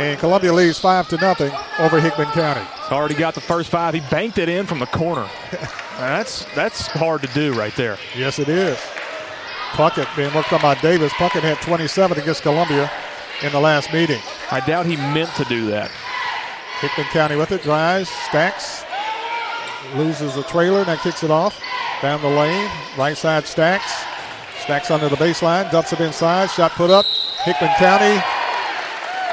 And 0.00 0.18
Columbia 0.18 0.50
leads 0.50 0.78
five 0.78 1.08
to 1.08 1.18
nothing 1.18 1.52
over 1.78 2.00
Hickman 2.00 2.28
County. 2.28 2.66
Already 2.90 3.14
got 3.14 3.34
the 3.34 3.42
first 3.42 3.68
five. 3.68 3.92
He 3.92 4.00
banked 4.00 4.38
it 4.38 4.48
in 4.48 4.64
from 4.64 4.78
the 4.78 4.86
corner. 4.86 5.28
that's 5.98 6.46
that's 6.54 6.86
hard 6.86 7.20
to 7.20 7.28
do 7.34 7.52
right 7.52 7.76
there. 7.76 7.98
Yes, 8.16 8.38
it 8.38 8.48
is. 8.48 8.78
Puckett 9.72 10.08
being 10.16 10.32
worked 10.32 10.54
on 10.54 10.62
by 10.62 10.74
Davis. 10.76 11.12
Puckett 11.12 11.42
had 11.42 11.60
27 11.60 12.18
against 12.18 12.40
Columbia 12.40 12.90
in 13.42 13.52
the 13.52 13.60
last 13.60 13.92
meeting. 13.92 14.22
I 14.50 14.60
doubt 14.60 14.86
he 14.86 14.96
meant 14.96 15.34
to 15.34 15.44
do 15.44 15.66
that. 15.66 15.90
Hickman 16.80 17.06
County 17.08 17.36
with 17.36 17.52
it, 17.52 17.62
drives, 17.62 18.08
stacks, 18.08 18.84
loses 19.94 20.34
the 20.34 20.44
trailer, 20.44 20.78
and 20.78 20.86
now 20.86 20.96
kicks 20.96 21.22
it 21.22 21.30
off. 21.30 21.62
Down 22.00 22.22
the 22.22 22.28
lane, 22.28 22.70
right 22.96 23.18
side 23.18 23.44
stacks. 23.46 23.92
Stacks 24.62 24.90
under 24.90 25.10
the 25.10 25.16
baseline, 25.16 25.70
dumps 25.70 25.92
it 25.92 26.00
inside, 26.00 26.50
shot 26.50 26.70
put 26.70 26.88
up. 26.88 27.04
Hickman 27.44 27.70
County 27.76 28.18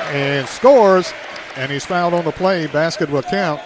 and 0.05 0.47
scores, 0.47 1.13
and 1.55 1.71
he's 1.71 1.85
fouled 1.85 2.13
on 2.13 2.25
the 2.25 2.31
play. 2.31 2.67
Basket 2.67 3.09
will 3.09 3.23
count. 3.23 3.61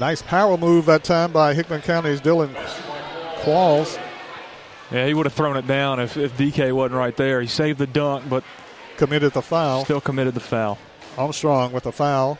Nice 0.00 0.22
power 0.22 0.56
move 0.56 0.86
that 0.86 1.04
time 1.04 1.32
by 1.32 1.54
Hickman 1.54 1.82
County's 1.82 2.20
Dylan 2.20 2.54
Qualls. 3.42 3.98
Yeah, 4.90 5.06
he 5.06 5.14
would 5.14 5.26
have 5.26 5.32
thrown 5.32 5.56
it 5.56 5.66
down 5.66 6.00
if, 6.00 6.16
if 6.16 6.36
DK 6.36 6.72
wasn't 6.72 6.98
right 6.98 7.16
there. 7.16 7.40
He 7.40 7.46
saved 7.46 7.78
the 7.78 7.86
dunk, 7.86 8.28
but 8.28 8.44
committed 8.96 9.32
the 9.32 9.42
foul. 9.42 9.84
Still 9.84 10.00
committed 10.00 10.34
the 10.34 10.40
foul. 10.40 10.78
Armstrong 11.16 11.72
with 11.72 11.84
the 11.84 11.92
foul. 11.92 12.38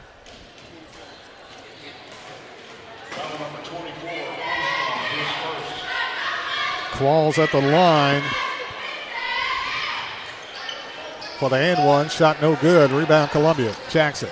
Qualls 6.92 7.38
at 7.38 7.50
the 7.50 7.60
line 7.60 8.22
for 11.42 11.50
the 11.50 11.56
and 11.56 11.84
one. 11.84 12.08
Shot 12.08 12.40
no 12.40 12.54
good. 12.54 12.92
Rebound 12.92 13.32
Columbia. 13.32 13.74
Jackson 13.90 14.28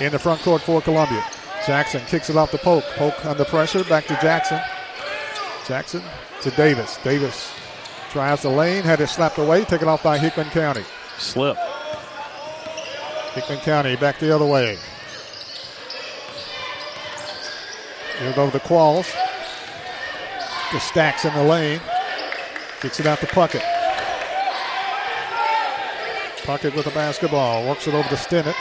in 0.00 0.10
the 0.10 0.18
front 0.18 0.40
court 0.40 0.60
for 0.60 0.82
Columbia. 0.82 1.24
Jackson 1.64 2.00
kicks 2.06 2.30
it 2.30 2.36
off 2.36 2.50
the 2.50 2.58
Polk. 2.58 2.82
Polk 2.96 3.24
under 3.24 3.44
pressure. 3.44 3.84
Back 3.84 4.06
to 4.06 4.14
Jackson. 4.14 4.60
Jackson 5.68 6.02
to 6.42 6.50
Davis. 6.50 6.98
Davis 7.04 7.52
drives 8.10 8.42
the 8.42 8.48
lane. 8.48 8.82
Had 8.82 9.00
it 9.00 9.06
slapped 9.06 9.38
away. 9.38 9.64
Taken 9.66 9.86
off 9.86 10.02
by 10.02 10.18
Hickman 10.18 10.50
County. 10.50 10.82
Slip. 11.16 11.56
Hickman 13.34 13.60
County 13.60 13.94
back 13.94 14.18
the 14.18 14.34
other 14.34 14.46
way. 14.46 14.78
Here 18.18 18.32
go 18.32 18.50
the 18.50 18.58
Qualls. 18.58 19.14
The 20.72 20.80
stacks 20.80 21.24
in 21.24 21.32
the 21.34 21.44
lane. 21.44 21.80
Kicks 22.80 22.98
it 22.98 23.06
out 23.06 23.20
to 23.20 23.26
Puckett. 23.26 23.77
Puckett 26.48 26.74
with 26.74 26.86
the 26.86 26.90
basketball. 26.92 27.68
Works 27.68 27.86
it 27.86 27.92
over 27.92 28.08
to 28.08 28.14
Stinnett. 28.14 28.54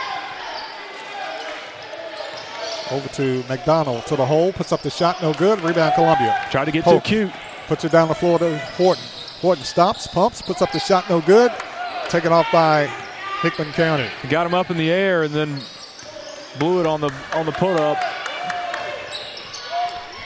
Over 2.91 3.07
to 3.13 3.45
McDonald 3.47 4.05
to 4.07 4.17
the 4.17 4.25
hole. 4.25 4.51
Puts 4.51 4.73
up 4.73 4.81
the 4.81 4.89
shot. 4.89 5.21
No 5.21 5.33
good. 5.33 5.61
Rebound 5.61 5.93
Columbia. 5.95 6.37
Tried 6.51 6.65
to 6.65 6.71
get 6.71 6.83
Pope 6.83 7.05
too 7.05 7.09
cute. 7.09 7.31
Puts 7.67 7.85
it 7.85 7.93
down 7.93 8.09
the 8.09 8.15
floor 8.15 8.39
to 8.39 8.57
Horton. 8.75 9.03
Horton 9.39 9.63
stops, 9.63 10.05
pumps, 10.05 10.41
puts 10.41 10.61
up 10.61 10.73
the 10.73 10.79
shot. 10.79 11.09
No 11.09 11.21
good. 11.21 11.49
Taken 12.09 12.33
off 12.33 12.47
by 12.51 12.87
Hickman 13.41 13.71
County. 13.71 14.09
Got 14.29 14.47
him 14.47 14.53
up 14.53 14.69
in 14.69 14.75
the 14.75 14.91
air 14.91 15.23
and 15.23 15.33
then 15.33 15.61
blew 16.59 16.81
it 16.81 16.85
on 16.85 16.99
the 16.99 17.13
on 17.33 17.45
the 17.45 17.53
put 17.53 17.79
up. 17.79 18.03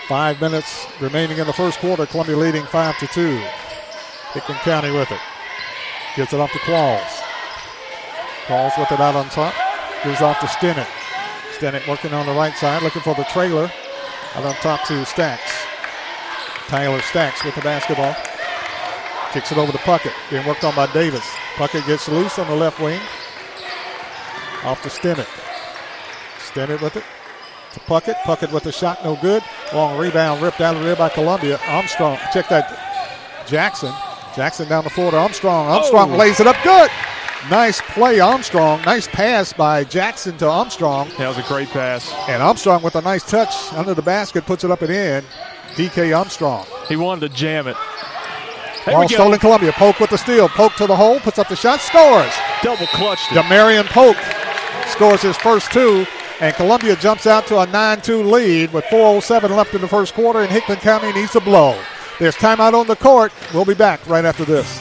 Five 0.07 0.41
minutes 0.41 0.87
remaining 0.99 1.37
in 1.37 1.45
the 1.45 1.53
first 1.53 1.77
quarter. 1.77 2.07
Columbia 2.07 2.37
leading 2.37 2.65
five 2.65 2.97
to 2.97 3.07
two. 3.07 3.39
Hickman 4.33 4.57
County 4.63 4.89
with 4.89 5.11
it. 5.11 5.19
Gets 6.15 6.33
it 6.33 6.39
off 6.39 6.51
to 6.53 6.57
Qualls. 6.59 7.20
Qualls 8.51 8.77
with 8.77 8.91
it 8.91 8.99
out 8.99 9.15
on 9.15 9.29
top. 9.29 9.53
Gives 10.03 10.19
off 10.19 10.41
to 10.41 10.45
Stinnett. 10.47 10.87
Stinnett 11.57 11.87
working 11.87 12.13
on 12.13 12.25
the 12.25 12.33
right 12.33 12.53
side, 12.57 12.83
looking 12.83 13.01
for 13.01 13.15
the 13.15 13.23
trailer. 13.31 13.71
Out 14.35 14.43
on 14.43 14.53
top 14.55 14.85
to 14.87 15.05
Stacks. 15.05 15.53
Tyler 16.67 16.99
Stacks 17.01 17.45
with 17.45 17.55
the 17.55 17.61
basketball. 17.61 18.13
Kicks 19.31 19.53
it 19.53 19.57
over 19.57 19.71
to 19.71 19.77
Puckett. 19.77 20.11
Being 20.29 20.45
worked 20.45 20.65
on 20.65 20.75
by 20.75 20.91
Davis. 20.91 21.25
Puckett 21.55 21.87
gets 21.87 22.09
loose 22.09 22.37
on 22.39 22.47
the 22.47 22.55
left 22.55 22.81
wing. 22.81 22.99
Off 24.65 24.81
to 24.83 24.89
Stinnett. 24.89 25.29
Stinnett 26.39 26.81
with 26.81 26.97
it. 26.97 27.05
To 27.71 27.79
Puckett. 27.81 28.15
Puckett 28.23 28.51
with 28.51 28.63
the 28.63 28.73
shot, 28.73 29.01
no 29.05 29.15
good. 29.21 29.41
Long 29.73 29.97
rebound 29.97 30.41
ripped 30.41 30.59
out 30.59 30.75
of 30.75 30.83
there 30.83 30.97
by 30.97 31.07
Columbia. 31.07 31.57
Armstrong, 31.67 32.17
check 32.33 32.49
that. 32.49 33.45
Jackson. 33.47 33.93
Jackson 34.35 34.67
down 34.67 34.83
the 34.83 34.89
floor 34.89 35.11
to 35.11 35.17
Armstrong. 35.17 35.67
Armstrong 35.67 36.11
Oh. 36.11 36.17
lays 36.17 36.41
it 36.41 36.47
up 36.47 36.57
good. 36.65 36.91
Nice 37.49 37.81
play, 37.81 38.19
Armstrong. 38.19 38.81
Nice 38.83 39.07
pass 39.07 39.51
by 39.51 39.83
Jackson 39.83 40.37
to 40.37 40.47
Armstrong. 40.47 41.09
That 41.17 41.27
was 41.27 41.37
a 41.37 41.47
great 41.47 41.69
pass. 41.69 42.11
And 42.29 42.41
Armstrong 42.41 42.83
with 42.83 42.95
a 42.95 43.01
nice 43.01 43.29
touch 43.29 43.53
under 43.73 43.93
the 43.93 44.01
basket 44.01 44.45
puts 44.45 44.63
it 44.63 44.71
up 44.71 44.81
and 44.81 44.91
in. 44.91 45.23
DK 45.75 46.15
Armstrong. 46.17 46.65
He 46.87 46.95
wanted 46.95 47.29
to 47.29 47.35
jam 47.35 47.67
it. 47.67 47.75
There 48.85 48.95
Ball 48.95 49.09
stolen 49.09 49.39
Columbia. 49.39 49.71
Polk 49.73 49.99
with 49.99 50.09
the 50.09 50.17
steal. 50.17 50.49
Polk 50.49 50.73
to 50.75 50.87
the 50.87 50.95
hole. 50.95 51.19
Puts 51.19 51.39
up 51.39 51.49
the 51.49 51.55
shot. 51.55 51.81
Scores. 51.81 52.33
Double 52.63 52.87
clutched 52.87 53.31
it. 53.31 53.35
Demarion 53.35 53.85
Polk 53.85 54.17
scores 54.87 55.21
his 55.21 55.37
first 55.37 55.71
two. 55.71 56.05
And 56.39 56.55
Columbia 56.55 56.95
jumps 56.95 57.27
out 57.27 57.45
to 57.47 57.59
a 57.59 57.67
9 57.67 58.01
2 58.01 58.23
lead 58.23 58.73
with 58.73 58.83
4.07 58.85 59.55
left 59.55 59.73
in 59.75 59.81
the 59.81 59.87
first 59.87 60.13
quarter. 60.13 60.41
And 60.41 60.51
Hickman 60.51 60.79
County 60.79 61.11
needs 61.13 61.35
a 61.35 61.41
blow. 61.41 61.79
There's 62.19 62.35
timeout 62.35 62.73
on 62.73 62.87
the 62.87 62.95
court. 62.95 63.31
We'll 63.53 63.65
be 63.65 63.75
back 63.75 64.05
right 64.07 64.25
after 64.25 64.45
this. 64.45 64.80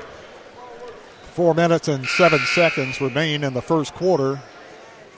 Four 1.33 1.53
minutes 1.53 1.87
and 1.87 2.05
seven 2.05 2.39
seconds 2.39 2.99
remain 2.99 3.45
in 3.45 3.53
the 3.53 3.61
first 3.61 3.93
quarter. 3.93 4.41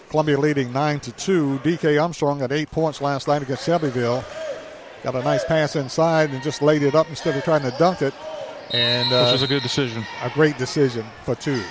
Columbia 0.10 0.38
leading 0.38 0.72
nine 0.72 1.00
to 1.00 1.12
two. 1.12 1.60
DK 1.64 2.00
Armstrong 2.00 2.40
had 2.40 2.52
eight 2.52 2.70
points 2.70 3.02
last 3.02 3.28
night 3.28 3.42
against 3.42 3.66
Shelbyville. 3.66 4.24
Got 5.02 5.16
a 5.16 5.24
nice 5.24 5.44
pass 5.44 5.76
inside 5.76 6.30
and 6.30 6.44
just 6.44 6.62
laid 6.62 6.84
it 6.84 6.94
up 6.94 7.10
instead 7.10 7.36
of 7.36 7.44
trying 7.44 7.64
to 7.64 7.72
dunk 7.80 8.04
it. 8.04 8.14
And 8.70 9.12
uh, 9.12 9.24
Which 9.26 9.34
was 9.34 9.42
a 9.42 9.48
good 9.48 9.64
decision. 9.64 10.06
A 10.22 10.30
great 10.30 10.58
decision 10.60 11.04
for 11.24 11.34
two. 11.34 11.64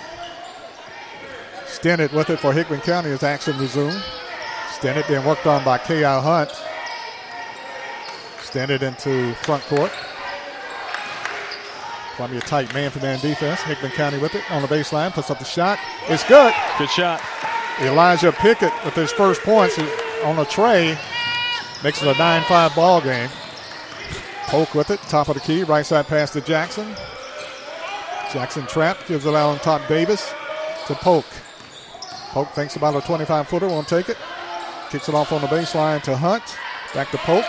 Stinnett 1.67 2.13
with 2.13 2.29
it 2.31 2.41
for 2.41 2.53
Hickman 2.53 2.81
County 2.81 3.11
as 3.11 3.23
action 3.23 3.57
resumed. 3.59 4.03
Stinnett 4.73 5.07
being 5.07 5.25
worked 5.25 5.47
on 5.47 5.65
by 5.65 5.79
K.I. 5.79 6.21
Hunt. 6.21 6.51
Stinnett 8.41 8.83
into 8.83 9.35
front 9.37 9.63
court. 9.65 9.93
Columbia 12.23 12.41
tight 12.43 12.73
man 12.73 12.89
for 12.89 13.01
man 13.01 13.19
defense. 13.19 13.61
Hickman 13.63 13.91
County 13.91 14.17
with 14.17 14.37
it 14.37 14.49
on 14.49 14.63
the 14.63 14.69
baseline. 14.69 15.13
Puts 15.13 15.29
up 15.29 15.41
the 15.41 15.45
shot. 15.45 15.77
It's 16.07 16.23
good. 16.23 16.55
Good 16.79 16.89
shot. 16.89 17.21
Elijah 17.81 18.31
Puckett 18.31 18.73
with 18.85 18.95
his 18.95 19.11
first 19.11 19.41
points 19.43 19.77
on 20.23 20.39
a 20.39 20.45
tray. 20.45 20.97
Makes 21.83 22.01
it 22.01 22.15
a 22.15 22.17
9 22.17 22.45
5 22.45 22.75
ball 22.77 23.01
game. 23.01 23.29
Polk 24.45 24.73
with 24.73 24.91
it. 24.91 25.01
Top 25.09 25.31
of 25.31 25.35
the 25.35 25.41
key. 25.41 25.65
Right 25.65 25.85
side 25.85 26.07
pass 26.07 26.31
to 26.35 26.41
Jackson. 26.41 26.95
Jackson 28.33 28.69
trap 28.69 28.99
Gives 29.09 29.27
it 29.27 29.35
out 29.35 29.51
on 29.51 29.59
top. 29.59 29.89
Davis 29.89 30.33
to 30.87 30.95
Polk. 30.95 31.27
Polk 32.31 32.49
thinks 32.51 32.77
about 32.77 32.95
a 32.95 33.05
25 33.05 33.49
footer. 33.49 33.67
Won't 33.67 33.89
take 33.89 34.09
it. 34.09 34.17
Kicks 34.91 35.09
it 35.09 35.15
off 35.17 35.33
on 35.33 35.41
the 35.41 35.49
baseline 35.49 36.01
to 36.05 36.17
Hunt. 36.17 36.45
Back 36.95 37.11
to 37.11 37.19
Polk. 37.19 37.45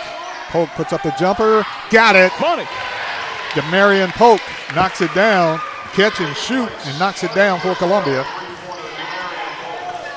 Polk 0.48 0.68
puts 0.70 0.92
up 0.92 1.04
the 1.04 1.14
jumper. 1.16 1.64
Got 1.90 2.16
it. 2.16 2.32
Money. 2.40 2.66
Demarion 3.54 4.10
Polk 4.10 4.40
knocks 4.74 5.00
it 5.00 5.14
down, 5.14 5.60
catch 5.92 6.20
and 6.20 6.36
shoot, 6.36 6.68
and 6.86 6.98
knocks 6.98 7.22
it 7.22 7.32
down 7.34 7.60
for 7.60 7.74
Columbia. 7.76 8.24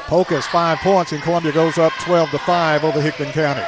Polk 0.08 0.30
has 0.30 0.48
five 0.48 0.80
points, 0.80 1.12
and 1.12 1.22
Columbia 1.22 1.52
goes 1.52 1.78
up 1.78 1.94
12 2.02 2.32
to 2.32 2.40
5 2.40 2.84
over 2.84 3.00
Hickman 3.00 3.32
County. 3.34 3.62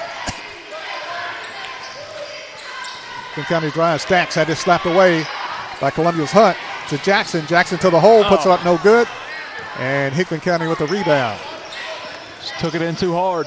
Hickman 3.28 3.46
County 3.46 3.70
drive. 3.72 4.02
Stacks 4.02 4.34
had 4.34 4.50
it 4.50 4.56
slapped 4.56 4.88
away 4.88 5.24
by 5.80 5.91
Columbia's 5.91 6.32
Hunt 6.32 6.58
to 6.88 6.98
Jackson. 7.00 7.46
Jackson 7.46 7.78
to 7.80 7.91
the 7.91 8.00
hole, 8.00 8.24
puts 8.24 8.46
it 8.46 8.52
up 8.52 8.66
no 8.66 8.78
good. 8.80 9.08
And 9.78 10.16
Hickman 10.16 10.40
County 10.40 10.66
with 10.66 10.80
the 10.80 10.88
rebound. 10.88 11.40
Just 12.41 12.60
took 12.60 12.74
it 12.74 12.82
in 12.82 12.96
too 12.96 13.14
hard. 13.14 13.46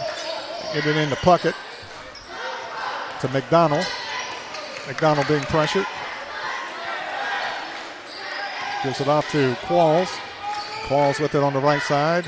Get 0.73 0.86
it 0.86 0.97
in 0.97 1.11
the 1.11 1.16
Puckett 1.16 1.55
to 3.23 3.28
McDonald. 3.28 3.86
McDonald 4.86 5.27
being 5.27 5.43
pressured. 5.43 5.86
Gives 8.83 9.01
it 9.01 9.09
off 9.09 9.31
to 9.33 9.55
Qualls. 9.63 10.09
Qualls 10.87 11.21
with 11.21 11.35
it 11.35 11.43
on 11.43 11.53
the 11.53 11.61
right 11.61 11.83
side. 11.83 12.25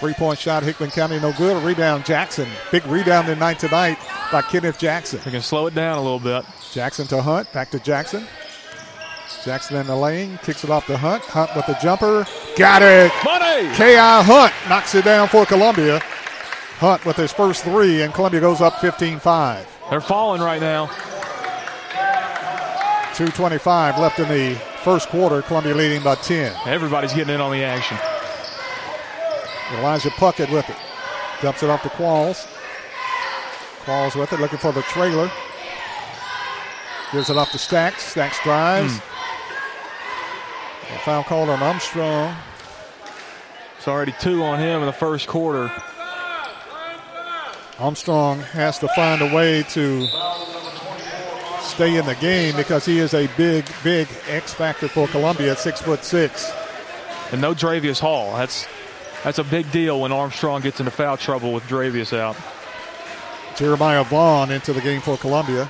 Three 0.00 0.14
point 0.14 0.38
shot, 0.38 0.64
Hickman 0.64 0.90
County, 0.90 1.20
no 1.20 1.32
good. 1.32 1.62
Rebound, 1.62 2.04
Jackson. 2.04 2.48
Big 2.72 2.84
rebound 2.86 3.28
in 3.28 3.38
night 3.38 3.60
tonight 3.60 3.98
by 4.32 4.42
Kenneth 4.42 4.78
Jackson. 4.78 5.20
We 5.24 5.30
can 5.30 5.40
slow 5.40 5.66
it 5.68 5.74
down 5.74 5.96
a 5.96 6.02
little 6.02 6.18
bit. 6.18 6.44
Jackson 6.72 7.06
to 7.06 7.22
Hunt, 7.22 7.52
back 7.52 7.70
to 7.70 7.78
Jackson. 7.78 8.26
Jackson 9.44 9.76
in 9.76 9.86
the 9.86 9.94
lane, 9.94 10.38
kicks 10.42 10.64
it 10.64 10.70
off 10.70 10.86
to 10.86 10.96
Hunt. 10.96 11.22
Hunt 11.24 11.54
with 11.54 11.66
the 11.66 11.74
jumper. 11.80 12.26
Got 12.56 12.82
it! 12.82 13.12
Money! 13.24 13.74
K.I. 13.76 14.22
Hunt 14.22 14.52
knocks 14.68 14.94
it 14.94 15.04
down 15.04 15.28
for 15.28 15.46
Columbia. 15.46 16.00
Hunt 16.78 17.04
with 17.04 17.16
his 17.16 17.32
first 17.32 17.62
three, 17.62 18.02
and 18.02 18.12
Columbia 18.12 18.40
goes 18.40 18.60
up 18.60 18.80
15 18.80 19.20
5. 19.20 19.78
They're 19.90 20.00
falling 20.00 20.40
right 20.40 20.60
now. 20.60 20.86
2.25 23.14 23.98
left 23.98 24.18
in 24.18 24.28
the 24.28 24.60
first 24.84 25.08
quarter. 25.08 25.40
Columbia 25.40 25.74
leading 25.74 26.02
by 26.02 26.14
10. 26.14 26.54
Everybody's 26.66 27.14
getting 27.14 27.34
in 27.34 27.40
on 27.40 27.50
the 27.50 27.64
action. 27.64 27.96
Elijah 29.78 30.10
Puckett 30.10 30.52
with 30.52 30.68
it. 30.68 30.76
Dumps 31.40 31.62
it 31.62 31.70
off 31.70 31.82
to 31.82 31.88
Qualls. 31.88 32.46
Qualls 33.84 34.14
with 34.14 34.32
it, 34.34 34.40
looking 34.40 34.58
for 34.58 34.72
the 34.72 34.82
trailer. 34.82 35.30
Gives 37.12 37.30
it 37.30 37.36
off 37.38 37.50
to 37.52 37.58
Stacks. 37.58 38.02
Stacks 38.02 38.38
drives. 38.44 38.98
Hmm. 38.98 39.04
A 40.94 40.98
foul 40.98 41.24
called 41.24 41.48
on 41.48 41.62
Armstrong. 41.62 42.36
It's 43.78 43.88
already 43.88 44.14
two 44.20 44.42
on 44.42 44.58
him 44.58 44.80
in 44.80 44.86
the 44.86 44.92
first 44.92 45.26
quarter. 45.28 45.72
Armstrong 47.78 48.40
has 48.40 48.78
to 48.80 48.88
find 48.88 49.22
a 49.22 49.34
way 49.34 49.62
to 49.70 50.06
stay 51.64 51.96
in 51.96 52.06
the 52.06 52.14
game 52.16 52.54
because 52.56 52.84
he 52.84 52.98
is 52.98 53.14
a 53.14 53.26
big, 53.36 53.66
big 53.82 54.08
X 54.28 54.54
factor 54.54 54.88
for 54.88 55.08
Columbia 55.08 55.52
at 55.52 55.58
six 55.58 55.80
foot 55.80 56.04
six. 56.04 56.52
And 57.32 57.40
no 57.40 57.54
Dravius 57.54 57.98
Hall. 57.98 58.36
That's 58.36 58.66
that's 59.24 59.38
a 59.38 59.44
big 59.44 59.70
deal 59.72 60.00
when 60.00 60.12
Armstrong 60.12 60.60
gets 60.60 60.78
into 60.78 60.90
foul 60.90 61.16
trouble 61.16 61.52
with 61.52 61.64
Dravius 61.64 62.16
out. 62.16 62.36
Jeremiah 63.56 64.04
Vaughn 64.04 64.50
into 64.50 64.72
the 64.72 64.80
game 64.80 65.00
for 65.00 65.16
Columbia, 65.16 65.68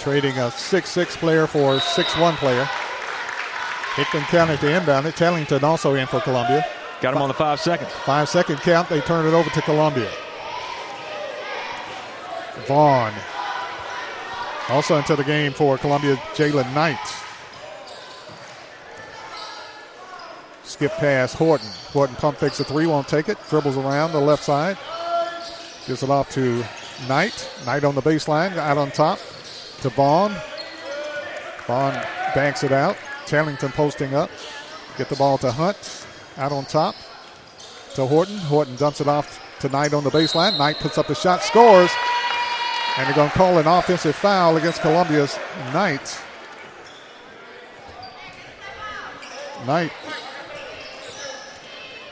trading 0.00 0.36
a 0.38 0.50
six-six 0.50 1.16
player 1.16 1.46
for 1.46 1.76
a 1.76 1.80
six-one 1.80 2.34
player. 2.36 2.68
Hickman 3.94 4.24
County 4.24 4.56
to 4.56 4.76
inbound 4.76 5.06
it. 5.06 5.16
Tellington 5.16 5.64
also 5.64 5.94
in 5.94 6.06
for 6.06 6.20
Columbia. 6.20 6.66
Got 7.00 7.14
him 7.14 7.22
on 7.22 7.28
the 7.28 7.34
five 7.34 7.60
seconds. 7.60 7.90
Five 8.04 8.28
second 8.28 8.58
count. 8.58 8.88
They 8.88 9.00
turn 9.00 9.26
it 9.26 9.34
over 9.34 9.50
to 9.50 9.62
Columbia. 9.62 10.10
Vaughn. 12.66 13.12
Also 14.72 14.96
into 14.96 15.14
the 15.14 15.24
game 15.24 15.52
for 15.52 15.76
Columbia, 15.76 16.16
Jalen 16.34 16.72
Knight. 16.72 16.98
Skip 20.64 20.92
pass, 20.92 21.34
Horton. 21.34 21.68
Horton 21.92 22.16
pump 22.16 22.38
fakes 22.38 22.58
a 22.58 22.64
three, 22.64 22.86
won't 22.86 23.06
take 23.06 23.28
it. 23.28 23.36
Dribbles 23.50 23.76
around 23.76 24.12
the 24.12 24.18
left 24.18 24.42
side. 24.42 24.78
Gives 25.86 26.02
it 26.02 26.08
off 26.08 26.30
to 26.30 26.64
Knight. 27.06 27.50
Knight 27.66 27.84
on 27.84 27.94
the 27.94 28.00
baseline, 28.00 28.56
out 28.56 28.78
on 28.78 28.90
top 28.90 29.18
to 29.82 29.90
Vaughn. 29.90 30.34
Vaughn 31.66 31.92
banks 32.34 32.64
it 32.64 32.72
out. 32.72 32.96
Tellington 33.26 33.72
posting 33.72 34.14
up. 34.14 34.30
Get 34.96 35.10
the 35.10 35.16
ball 35.16 35.36
to 35.38 35.52
Hunt. 35.52 36.06
Out 36.38 36.50
on 36.52 36.64
top 36.64 36.94
to 37.94 38.06
Horton. 38.06 38.38
Horton 38.38 38.76
dumps 38.76 39.02
it 39.02 39.06
off 39.06 39.38
to 39.60 39.68
Knight 39.68 39.92
on 39.92 40.02
the 40.02 40.10
baseline. 40.10 40.56
Knight 40.56 40.78
puts 40.78 40.96
up 40.96 41.08
the 41.08 41.14
shot, 41.14 41.42
scores. 41.42 41.90
And 42.98 43.06
they're 43.06 43.14
going 43.14 43.30
to 43.30 43.36
call 43.36 43.58
an 43.58 43.66
offensive 43.66 44.14
foul 44.14 44.56
against 44.56 44.82
Columbia's 44.82 45.38
Knight. 45.72 46.20
Knight 49.66 49.92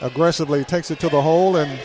aggressively 0.01 0.65
takes 0.65 0.91
it 0.91 0.99
to 1.01 1.09
the 1.09 1.21
hole, 1.21 1.57
and 1.57 1.79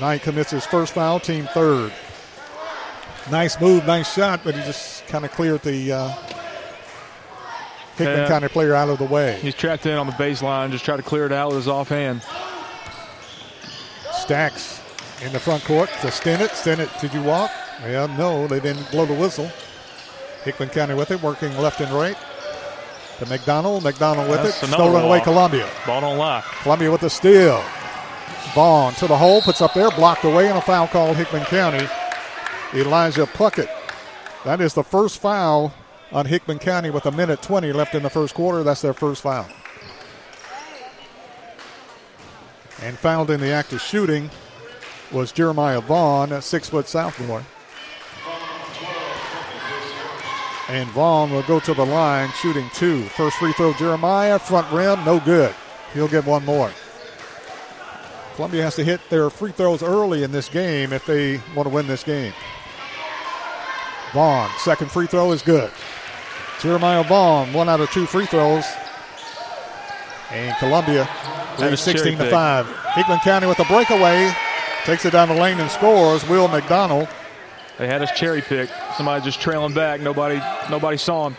Knight 0.00 0.22
commits 0.22 0.50
his 0.50 0.66
first 0.66 0.92
foul, 0.92 1.20
team 1.20 1.46
third. 1.54 1.92
Nice 3.30 3.60
move, 3.60 3.86
nice 3.86 4.12
shot, 4.12 4.40
but 4.44 4.54
he 4.54 4.60
just 4.62 5.06
kind 5.06 5.24
of 5.24 5.30
cleared 5.32 5.62
the 5.62 5.92
uh, 5.92 6.08
Hickman 7.96 8.18
Yeah. 8.18 8.28
County 8.28 8.48
player 8.48 8.74
out 8.74 8.88
of 8.88 8.98
the 8.98 9.04
way. 9.04 9.38
He's 9.40 9.54
trapped 9.54 9.86
in 9.86 9.96
on 9.96 10.06
the 10.06 10.12
baseline, 10.14 10.70
just 10.70 10.84
try 10.84 10.96
to 10.96 11.02
clear 11.02 11.26
it 11.26 11.32
out 11.32 11.48
with 11.48 11.56
his 11.58 11.68
offhand. 11.68 12.22
Stacks 14.12 14.77
in 15.22 15.32
the 15.32 15.40
front 15.40 15.64
court 15.64 15.88
to 16.00 16.08
Stinnett. 16.08 16.50
Stinnett, 16.50 17.00
did 17.00 17.12
you 17.12 17.22
walk? 17.22 17.50
Well, 17.82 18.08
no, 18.08 18.46
they 18.46 18.60
didn't 18.60 18.90
blow 18.90 19.06
the 19.06 19.14
whistle. 19.14 19.50
Hickman 20.44 20.68
County 20.70 20.94
with 20.94 21.10
it, 21.10 21.22
working 21.22 21.56
left 21.58 21.80
and 21.80 21.92
right. 21.92 22.16
To 23.18 23.26
McDonald. 23.26 23.82
McDonald 23.82 24.28
with 24.28 24.42
That's 24.42 24.62
it. 24.62 24.68
Stolen 24.68 25.04
away. 25.04 25.20
Columbia. 25.20 25.68
Ball 25.86 26.00
don't 26.00 26.18
lie. 26.18 26.42
Columbia 26.62 26.90
with 26.90 27.00
the 27.00 27.10
steal. 27.10 27.62
Vaughn 28.54 28.92
to 28.94 29.06
the 29.06 29.16
hole, 29.16 29.42
puts 29.42 29.60
up 29.60 29.74
there, 29.74 29.90
blocked 29.90 30.24
away, 30.24 30.48
and 30.48 30.56
a 30.56 30.60
foul 30.60 30.86
called 30.86 31.16
Hickman 31.16 31.44
County. 31.44 31.86
Elijah 32.74 33.26
Puckett. 33.26 33.68
That 34.44 34.60
is 34.60 34.74
the 34.74 34.84
first 34.84 35.20
foul 35.20 35.74
on 36.12 36.26
Hickman 36.26 36.58
County 36.58 36.90
with 36.90 37.06
a 37.06 37.10
minute 37.10 37.42
20 37.42 37.72
left 37.72 37.94
in 37.94 38.02
the 38.02 38.10
first 38.10 38.34
quarter. 38.34 38.62
That's 38.62 38.82
their 38.82 38.94
first 38.94 39.22
foul. 39.22 39.48
And 42.80 42.96
fouled 42.96 43.30
in 43.30 43.40
the 43.40 43.50
act 43.50 43.72
of 43.72 43.80
shooting 43.80 44.30
was 45.12 45.32
Jeremiah 45.32 45.80
Vaughn, 45.80 46.32
a 46.32 46.42
six 46.42 46.68
foot 46.68 46.88
sophomore. 46.88 47.42
And 50.68 50.88
Vaughn 50.90 51.30
will 51.30 51.42
go 51.44 51.60
to 51.60 51.72
the 51.72 51.84
line 51.86 52.30
shooting 52.40 52.68
two. 52.74 53.04
First 53.04 53.36
free 53.38 53.52
throw, 53.52 53.72
Jeremiah, 53.72 54.38
front 54.38 54.70
rim, 54.70 55.02
no 55.04 55.18
good. 55.20 55.54
He'll 55.94 56.08
get 56.08 56.26
one 56.26 56.44
more. 56.44 56.70
Columbia 58.34 58.62
has 58.62 58.76
to 58.76 58.84
hit 58.84 59.00
their 59.08 59.30
free 59.30 59.50
throws 59.50 59.82
early 59.82 60.22
in 60.22 60.30
this 60.30 60.48
game 60.48 60.92
if 60.92 61.06
they 61.06 61.40
want 61.56 61.66
to 61.66 61.74
win 61.74 61.86
this 61.86 62.04
game. 62.04 62.32
Vaughn, 64.12 64.50
second 64.58 64.90
free 64.90 65.06
throw 65.06 65.32
is 65.32 65.42
good. 65.42 65.70
Jeremiah 66.60 67.02
Vaughn, 67.04 67.52
one 67.52 67.68
out 67.68 67.80
of 67.80 67.90
two 67.90 68.06
free 68.06 68.26
throws. 68.26 68.64
And 70.30 70.54
Columbia 70.58 71.08
leads 71.58 71.80
16 71.80 72.18
to 72.18 72.30
5. 72.30 72.66
Hickman 72.94 73.18
County 73.20 73.46
with 73.46 73.58
a 73.60 73.64
breakaway. 73.64 74.30
Takes 74.84 75.04
it 75.04 75.10
down 75.10 75.28
the 75.28 75.34
lane 75.34 75.60
and 75.60 75.70
scores. 75.70 76.26
Will 76.28 76.48
McDonald. 76.48 77.08
They 77.78 77.86
had 77.86 78.02
us 78.02 78.10
cherry 78.12 78.42
pick. 78.42 78.70
Somebody 78.96 79.24
just 79.24 79.40
trailing 79.40 79.74
back. 79.74 80.00
Nobody, 80.00 80.40
nobody 80.70 80.96
saw 80.96 81.28
him. 81.28 81.36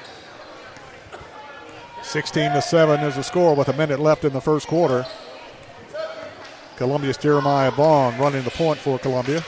16 2.03 2.53
to 2.53 2.61
7 2.61 3.01
is 3.01 3.15
the 3.15 3.23
score 3.23 3.55
with 3.55 3.67
a 3.67 3.73
minute 3.73 3.99
left 3.99 4.23
in 4.23 4.31
the 4.31 4.39
first 4.39 4.67
quarter. 4.67 5.05
Columbia's 6.77 7.17
Jeremiah 7.17 7.71
Vaughn 7.71 8.17
running 8.17 8.43
the 8.43 8.51
point 8.51 8.79
for 8.79 8.97
Columbia. 8.97 9.43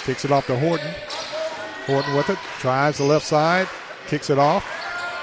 Kicks 0.00 0.24
it 0.24 0.30
off 0.30 0.46
to 0.48 0.58
Horton. 0.58 0.92
Horton 1.86 2.14
with 2.14 2.28
it. 2.28 2.38
Tries 2.58 2.98
the 2.98 3.04
left 3.04 3.24
side. 3.24 3.66
Kicks 4.06 4.28
it 4.28 4.38
off. 4.38 4.64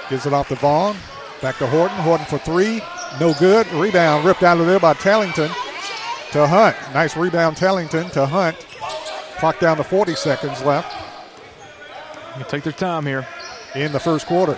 Gives 0.10 0.26
it 0.26 0.34
off 0.34 0.48
to 0.48 0.56
Vaughn. 0.56 0.95
Back 1.41 1.58
to 1.60 1.68
Horton. 1.68 1.98
Horton 1.98 2.26
for 2.26 2.40
three. 2.40 2.82
No 3.20 3.34
good. 3.36 3.72
Rebound 3.74 4.26
ripped 4.26 4.44
out 4.44 4.60
of 4.60 4.66
there 4.66 4.80
by 4.80 4.94
Tellington 4.94 5.52
to 6.34 6.47
Hunt. 6.47 6.76
Nice 6.93 7.15
rebound, 7.18 7.57
Tellington 7.57 8.10
to 8.11 8.26
Hunt. 8.26 8.57
Clock 9.39 9.60
down 9.60 9.77
to 9.77 9.84
40 9.84 10.15
seconds 10.15 10.61
left. 10.64 10.95
You 12.38 12.45
take 12.47 12.64
their 12.64 12.73
time 12.73 13.05
here. 13.05 13.26
In 13.76 13.91
the 13.91 13.99
first 13.99 14.27
quarter. 14.27 14.53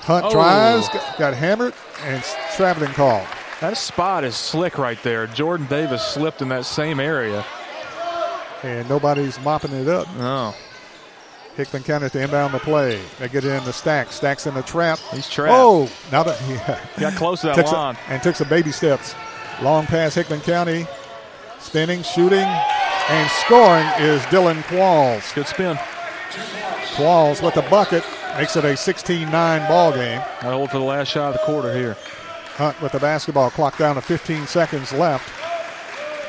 Hunt 0.00 0.24
Oh. 0.26 0.30
tries, 0.32 0.88
got, 0.88 1.18
got 1.18 1.34
hammered, 1.34 1.74
and 2.04 2.22
traveling 2.56 2.92
call. 2.92 3.24
That 3.60 3.76
spot 3.76 4.24
is 4.24 4.34
slick 4.34 4.78
right 4.78 5.00
there. 5.02 5.26
Jordan 5.28 5.66
Davis 5.66 6.02
slipped 6.04 6.42
in 6.42 6.48
that 6.48 6.64
same 6.64 6.98
area. 6.98 7.44
And 8.62 8.88
nobody's 8.88 9.38
mopping 9.40 9.72
it 9.72 9.88
up. 9.88 10.06
No. 10.16 10.54
Hickman 11.56 11.82
County 11.82 12.08
to 12.10 12.20
inbound 12.22 12.54
the 12.54 12.58
play. 12.58 13.00
They 13.18 13.28
get 13.28 13.44
it 13.44 13.50
in 13.50 13.64
the 13.64 13.72
stack. 13.72 14.12
Stacks 14.12 14.46
in 14.46 14.54
the 14.54 14.62
trap. 14.62 14.98
He's 15.12 15.28
trapped. 15.28 15.52
Oh, 15.54 15.88
now 16.10 16.22
that 16.22 16.38
he 16.94 17.00
Got 17.00 17.14
close 17.14 17.40
to 17.42 17.48
that 17.48 17.66
line. 17.72 17.96
and 18.08 18.22
took 18.22 18.36
some 18.36 18.48
baby 18.48 18.72
steps. 18.72 19.14
Long 19.62 19.86
pass, 19.86 20.14
Hickman 20.14 20.40
County. 20.40 20.86
Spinning, 21.58 22.02
shooting, 22.02 22.38
and 22.38 23.30
scoring 23.44 23.86
is 23.98 24.22
Dylan 24.22 24.62
Qualls. 24.62 25.34
Good 25.34 25.46
spin. 25.46 25.76
Qualls 26.96 27.42
with 27.42 27.54
the 27.54 27.62
bucket 27.62 28.02
makes 28.38 28.56
it 28.56 28.64
a 28.64 28.68
16-9 28.68 29.68
ball 29.68 29.92
game. 29.92 30.20
I 30.40 30.44
hold 30.44 30.70
for 30.70 30.78
the 30.78 30.84
last 30.84 31.08
shot 31.08 31.28
of 31.28 31.32
the 31.34 31.44
quarter 31.44 31.74
here. 31.74 31.96
Hunt 32.56 32.80
with 32.80 32.92
the 32.92 32.98
basketball. 32.98 33.50
Clock 33.50 33.76
down 33.76 33.96
to 33.96 34.00
15 34.00 34.46
seconds 34.46 34.92
left 34.92 35.28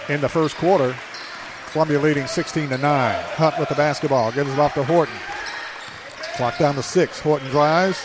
in 0.10 0.20
the 0.20 0.30
first 0.30 0.56
quarter. 0.58 0.96
Columbia 1.72 2.00
leading 2.00 2.28
16 2.28 2.70
to 2.70 2.78
9. 2.78 3.24
Hunt 3.36 3.58
with 3.58 3.70
the 3.70 3.76
basketball. 3.76 4.32
Gives 4.34 4.52
it 4.52 4.60
off 4.60 4.74
to 4.74 4.84
Horton. 4.84 5.16
Clock 6.36 6.58
down 6.58 6.76
to 6.76 6.84
six. 6.84 7.20
Horton 7.22 7.48
drives. 7.50 8.04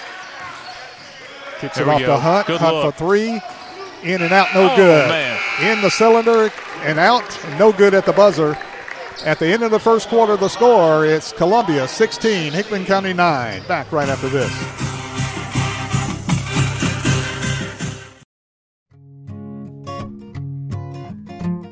Kicks 1.59 1.77
There 1.77 1.87
it 1.87 1.91
off 1.91 2.01
go. 2.01 2.07
to 2.07 2.17
Hunt. 2.19 2.47
Good 2.47 2.61
Hunt 2.61 2.75
look. 2.77 2.95
for 2.95 2.99
three. 2.99 3.41
In 4.07 4.23
and 4.23 4.33
out, 4.33 4.47
no 4.55 4.71
Oh, 4.73 4.77
good. 4.77 5.09
man. 5.09 5.37
In 5.63 5.83
the 5.83 5.91
cylinder 5.91 6.53
and 6.85 6.97
out, 6.99 7.25
no 7.59 7.73
good 7.73 7.93
at 7.93 8.07
the 8.07 8.13
buzzer. 8.13 8.57
At 9.25 9.41
the 9.41 9.47
end 9.49 9.65
of 9.65 9.73
the 9.73 9.81
first 9.81 10.09
quarter, 10.09 10.37
the 10.37 10.49
score 10.49 11.05
it's 11.05 11.33
Columbia 11.33 11.89
16, 11.89 12.53
Hickman 12.53 12.85
County 12.85 13.13
9. 13.13 13.63
Back 13.67 13.91
right 13.91 14.09
after 14.09 14.29
this. 14.29 14.53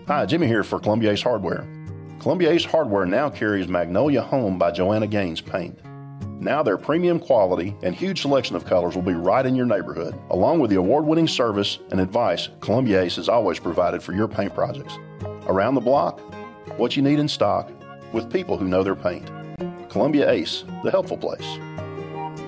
Hi, 0.06 0.27
Jimmy 0.27 0.47
here 0.47 0.62
for 0.62 0.78
Columbia 0.78 1.12
Ace 1.12 1.23
Hardware. 1.23 1.66
Columbia 2.20 2.51
Ace 2.51 2.65
Hardware 2.65 3.06
now 3.06 3.31
carries 3.31 3.69
Magnolia 3.69 4.20
Home 4.23 4.59
by 4.59 4.70
Joanna 4.70 5.06
Gaines 5.06 5.40
paint. 5.40 5.78
Now 6.45 6.62
their 6.62 6.77
premium 6.77 7.21
quality 7.21 7.75
and 7.83 7.95
huge 7.95 8.21
selection 8.21 8.55
of 8.55 8.66
colors 8.66 8.95
will 8.95 9.01
be 9.01 9.15
right 9.15 9.47
in 9.47 9.57
your 9.57 9.65
neighborhood, 9.65 10.15
along 10.29 10.61
with 10.61 10.69
the 10.69 10.77
award-winning 10.77 11.27
service 11.27 11.79
and 11.91 11.99
advice 11.99 12.51
Columbia 12.61 13.01
Ace 13.01 13.16
has 13.16 13.31
always 13.31 13.59
provided 13.59 14.03
for 14.03 14.12
your 14.12 14.29
paint 14.29 14.55
projects. 14.55 14.99
Around 15.47 15.75
the 15.75 15.81
block, 15.81 16.21
what 16.79 16.97
you 16.97 17.03
need 17.03 17.19
in 17.19 17.29
stock, 17.29 17.73
with 18.12 18.31
people 18.31 18.59
who 18.59 18.69
know 18.69 18.83
their 18.83 18.95
paint. 18.95 19.27
Columbia 19.89 20.31
Ace, 20.31 20.65
the 20.83 20.91
helpful 20.91 21.16
place. 21.16 21.41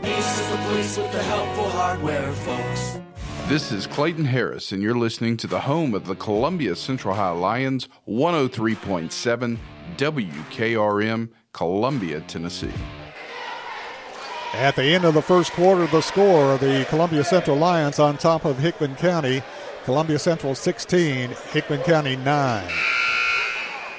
Ace 0.02 0.40
is 0.40 0.50
the 0.50 0.56
place 0.58 0.98
with 0.98 1.12
the 1.12 1.22
helpful 1.22 1.70
hardware, 1.70 2.32
folks. 2.32 2.98
This 3.46 3.72
is 3.72 3.86
Clayton 3.86 4.26
Harris, 4.26 4.72
and 4.72 4.82
you're 4.82 4.98
listening 4.98 5.38
to 5.38 5.46
the 5.46 5.60
home 5.60 5.94
of 5.94 6.06
the 6.06 6.16
Columbia 6.16 6.76
Central 6.76 7.14
High 7.14 7.30
Lions, 7.30 7.88
103.7 8.06 9.56
WKRM, 9.96 11.30
Columbia, 11.54 12.20
Tennessee. 12.20 12.74
At 14.54 14.76
the 14.76 14.84
end 14.84 15.04
of 15.04 15.14
the 15.14 15.22
first 15.22 15.52
quarter, 15.52 15.86
the 15.86 16.00
score 16.00 16.56
the 16.56 16.86
Columbia 16.88 17.24
Central 17.24 17.56
Lions 17.56 17.98
on 17.98 18.16
top 18.16 18.44
of 18.44 18.58
Hickman 18.58 18.94
County. 18.96 19.42
Columbia 19.84 20.18
Central 20.18 20.56
16, 20.56 21.30
Hickman 21.52 21.80
County 21.82 22.16
9. 22.16 22.70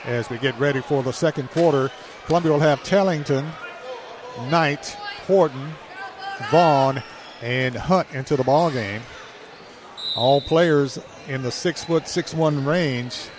As 0.04 0.30
we 0.30 0.38
get 0.38 0.58
ready 0.60 0.82
for 0.82 1.02
the 1.02 1.14
second 1.14 1.50
quarter, 1.52 1.90
Columbia 2.26 2.52
will 2.52 2.60
have 2.60 2.84
Tellington, 2.84 3.50
Knight, 4.50 4.98
Horton, 5.28 5.72
Vaughn, 6.52 7.02
and 7.42 7.76
Hunt 7.76 8.08
into 8.14 8.36
the 8.36 8.44
ball 8.44 8.70
game. 8.70 9.02
All 10.18 10.42
players 10.42 11.00
in 11.30 11.42
the 11.44 11.52
six 11.52 11.86
foot 11.86 12.08
six 12.08 12.34
one 12.34 12.66
range, 12.66 13.30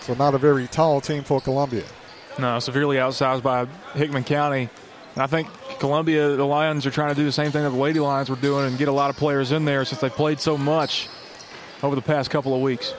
so 0.00 0.14
not 0.14 0.34
a 0.34 0.38
very 0.38 0.66
tall 0.66 1.00
team 1.00 1.22
for 1.22 1.40
Columbia. 1.40 1.84
No, 2.36 2.58
severely 2.58 2.96
outsized 2.96 3.42
by 3.42 3.66
Hickman 3.94 4.24
County. 4.24 4.70
And 5.16 5.22
I 5.22 5.26
think 5.26 5.48
Columbia, 5.78 6.36
the 6.36 6.44
Lions, 6.44 6.84
are 6.84 6.90
trying 6.90 7.08
to 7.08 7.14
do 7.14 7.24
the 7.24 7.32
same 7.32 7.50
thing 7.50 7.62
that 7.62 7.70
the 7.70 7.76
Lady 7.76 7.98
Lions 8.00 8.28
were 8.28 8.36
doing 8.36 8.66
and 8.66 8.76
get 8.76 8.88
a 8.88 8.92
lot 8.92 9.08
of 9.08 9.16
players 9.16 9.50
in 9.50 9.64
there 9.64 9.82
since 9.86 10.02
they 10.02 10.10
played 10.10 10.38
so 10.38 10.58
much 10.58 11.08
over 11.82 11.94
the 11.94 12.02
past 12.02 12.30
couple 12.30 12.54
of 12.54 12.60
weeks. 12.60 12.92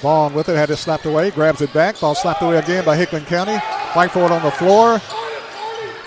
Vaughn 0.00 0.34
with 0.34 0.50
it, 0.50 0.56
had 0.56 0.68
it 0.68 0.76
slapped 0.76 1.06
away, 1.06 1.30
grabs 1.30 1.62
it 1.62 1.72
back. 1.72 1.98
Ball 1.98 2.14
slapped 2.14 2.42
away 2.42 2.58
again 2.58 2.84
by 2.84 2.98
Hickman 2.98 3.24
County. 3.24 3.58
Fight 3.94 4.10
for 4.10 4.24
it 4.26 4.30
on 4.30 4.42
the 4.42 4.50
floor. 4.50 5.00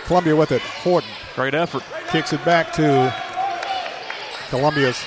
Columbia 0.05 0.35
with 0.35 0.51
it. 0.51 0.61
Horton 0.61 1.09
Great 1.33 1.55
effort. 1.55 1.81
kicks 2.09 2.33
it 2.33 2.45
back 2.45 2.71
to 2.73 3.13
Columbia's 4.49 5.03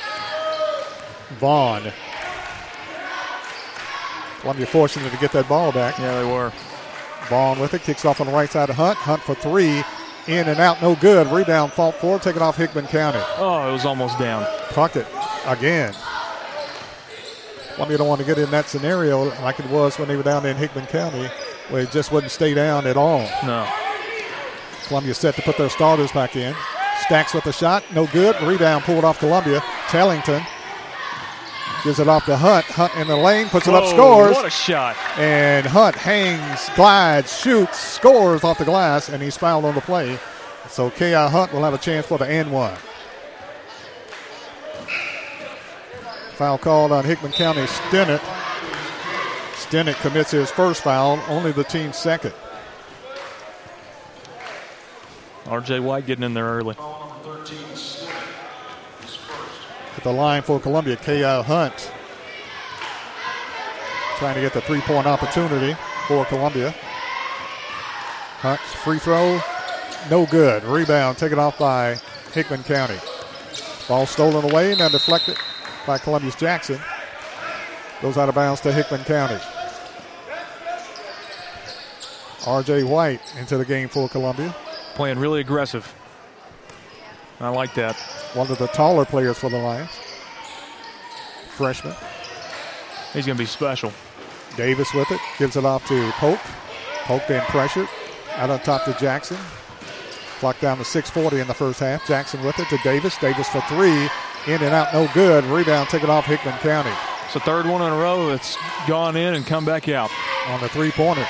Vaughn. 1.38 1.92
Columbia 4.40 4.66
fortunate 4.66 5.12
to 5.12 5.18
get 5.18 5.30
that 5.30 5.48
ball 5.48 5.70
back. 5.70 5.96
Yeah, 5.98 6.22
they 6.22 6.26
were. 6.26 6.52
Vaughn 7.28 7.58
with 7.58 7.74
it, 7.74 7.82
kicks 7.82 8.04
off 8.04 8.20
on 8.20 8.26
the 8.26 8.32
right 8.32 8.50
side 8.50 8.70
of 8.70 8.76
Hunt. 8.76 8.98
Hunt 8.98 9.22
for 9.22 9.34
three. 9.34 9.84
In 10.26 10.46
and 10.48 10.60
out, 10.60 10.82
no 10.82 10.94
good. 10.94 11.26
Rebound, 11.28 11.72
fault 11.72 11.94
four, 11.96 12.18
taken 12.18 12.42
off 12.42 12.56
Hickman 12.56 12.86
County. 12.86 13.20
Oh, 13.38 13.68
it 13.68 13.72
was 13.72 13.86
almost 13.86 14.18
down. 14.18 14.44
Puckett 14.68 15.06
again. 15.46 15.94
Columbia 17.74 17.98
don't 17.98 18.08
want 18.08 18.20
to 18.20 18.26
get 18.26 18.38
in 18.38 18.50
that 18.50 18.68
scenario 18.68 19.24
like 19.40 19.58
it 19.58 19.66
was 19.70 19.98
when 19.98 20.08
they 20.08 20.16
were 20.16 20.22
down 20.22 20.44
in 20.44 20.56
Hickman 20.56 20.86
County, 20.86 21.30
where 21.68 21.82
it 21.82 21.90
just 21.90 22.12
wouldn't 22.12 22.32
stay 22.32 22.52
down 22.52 22.86
at 22.86 22.96
all. 22.96 23.20
No. 23.44 23.66
Columbia 24.86 25.14
set 25.14 25.34
to 25.36 25.42
put 25.42 25.56
their 25.56 25.70
starters 25.70 26.12
back 26.12 26.36
in. 26.36 26.54
Stacks 27.02 27.32
with 27.32 27.44
the 27.44 27.52
shot, 27.52 27.84
no 27.94 28.06
good. 28.08 28.34
Rebound 28.42 28.84
pulled 28.84 29.04
off 29.04 29.18
Columbia. 29.18 29.62
Tellington 29.88 30.42
gives 31.84 31.98
it 32.00 32.08
off 32.08 32.24
to 32.26 32.36
Hunt. 32.36 32.64
Hunt 32.66 32.94
in 32.96 33.06
the 33.06 33.16
lane, 33.16 33.48
puts 33.48 33.68
it 33.68 33.74
up, 33.74 33.86
scores. 33.86 34.34
What 34.34 34.46
a 34.46 34.50
shot. 34.50 34.96
And 35.16 35.66
Hunt 35.66 35.96
hangs, 35.96 36.68
glides, 36.74 37.38
shoots, 37.38 37.78
scores 37.78 38.44
off 38.44 38.58
the 38.58 38.64
glass, 38.64 39.08
and 39.08 39.22
he's 39.22 39.36
fouled 39.36 39.64
on 39.64 39.74
the 39.74 39.80
play. 39.80 40.18
So 40.68 40.90
K.I. 40.90 41.28
Hunt 41.28 41.52
will 41.52 41.62
have 41.62 41.74
a 41.74 41.78
chance 41.78 42.06
for 42.06 42.18
the 42.18 42.28
N 42.28 42.50
one. 42.50 42.76
Foul 46.34 46.58
called 46.58 46.92
on 46.92 47.04
Hickman 47.04 47.32
County 47.32 47.62
Stinnett. 47.62 48.20
Stinnett 49.54 50.00
commits 50.00 50.30
his 50.30 50.50
first 50.50 50.82
foul, 50.82 51.20
only 51.28 51.52
the 51.52 51.64
team's 51.64 51.96
second. 51.96 52.32
R.J. 55.46 55.80
White 55.80 56.06
getting 56.06 56.24
in 56.24 56.34
there 56.34 56.44
early. 56.44 56.76
At 59.98 60.04
the 60.04 60.12
line 60.12 60.42
for 60.42 60.60
Columbia, 60.60 60.94
K.I. 60.94 61.42
Hunt. 61.42 61.92
Trying 64.18 64.36
to 64.36 64.40
get 64.40 64.52
the 64.52 64.60
three 64.60 64.80
point 64.80 65.08
opportunity 65.08 65.76
for 66.06 66.24
Columbia. 66.26 66.72
Hunt's 68.38 68.74
free 68.74 69.00
throw, 69.00 69.40
no 70.08 70.24
good. 70.26 70.62
Rebound 70.62 71.18
taken 71.18 71.40
off 71.40 71.58
by 71.58 71.96
Hickman 72.32 72.62
County. 72.62 72.96
Ball 73.88 74.06
stolen 74.06 74.48
away 74.48 74.70
and 74.70 74.80
then 74.80 74.92
deflected 74.92 75.36
by 75.84 75.98
Columbia's 75.98 76.36
Jackson. 76.36 76.78
Goes 78.00 78.16
out 78.16 78.28
of 78.28 78.36
bounds 78.36 78.60
to 78.60 78.72
Hickman 78.72 79.02
County. 79.02 79.42
R.J. 82.46 82.84
White 82.84 83.20
into 83.36 83.58
the 83.58 83.64
game 83.64 83.88
for 83.88 84.08
Columbia. 84.08 84.54
Playing 84.94 85.18
really 85.18 85.40
aggressive. 85.40 85.92
I 87.40 87.48
like 87.50 87.74
that. 87.74 87.96
One 88.34 88.50
of 88.50 88.58
the 88.58 88.66
taller 88.68 89.04
players 89.04 89.38
for 89.38 89.48
the 89.48 89.58
Lions. 89.58 89.90
Freshman. 91.50 91.94
He's 93.12 93.26
going 93.26 93.36
to 93.36 93.42
be 93.42 93.46
special. 93.46 93.92
Davis 94.56 94.92
with 94.92 95.10
it. 95.10 95.20
Gives 95.38 95.56
it 95.56 95.64
off 95.64 95.86
to 95.88 96.10
Polk. 96.12 96.40
Polk 97.04 97.22
being 97.28 97.40
pressured. 97.42 97.88
Out 98.36 98.50
on 98.50 98.58
top 98.60 98.84
to 98.84 98.92
Jackson. 98.94 99.36
Clock 100.40 100.60
down 100.60 100.78
to 100.78 100.84
6.40 100.84 101.40
in 101.40 101.48
the 101.48 101.54
first 101.54 101.80
half. 101.80 102.06
Jackson 102.06 102.44
with 102.44 102.58
it 102.58 102.68
to 102.68 102.78
Davis. 102.78 103.16
Davis 103.18 103.48
for 103.48 103.60
three. 103.62 104.08
In 104.52 104.62
and 104.62 104.74
out, 104.74 104.92
no 104.92 105.08
good. 105.14 105.44
Rebound 105.44 105.88
taken 105.88 106.10
off 106.10 106.26
Hickman 106.26 106.58
County. 106.58 106.92
It's 107.24 107.34
the 107.34 107.40
third 107.40 107.66
one 107.66 107.82
in 107.82 107.92
a 107.92 107.96
row 107.96 108.28
that's 108.28 108.56
gone 108.86 109.16
in 109.16 109.34
and 109.34 109.46
come 109.46 109.64
back 109.64 109.88
out. 109.88 110.10
On 110.46 110.60
the 110.60 110.68
three 110.68 110.90
pointer. 110.90 111.26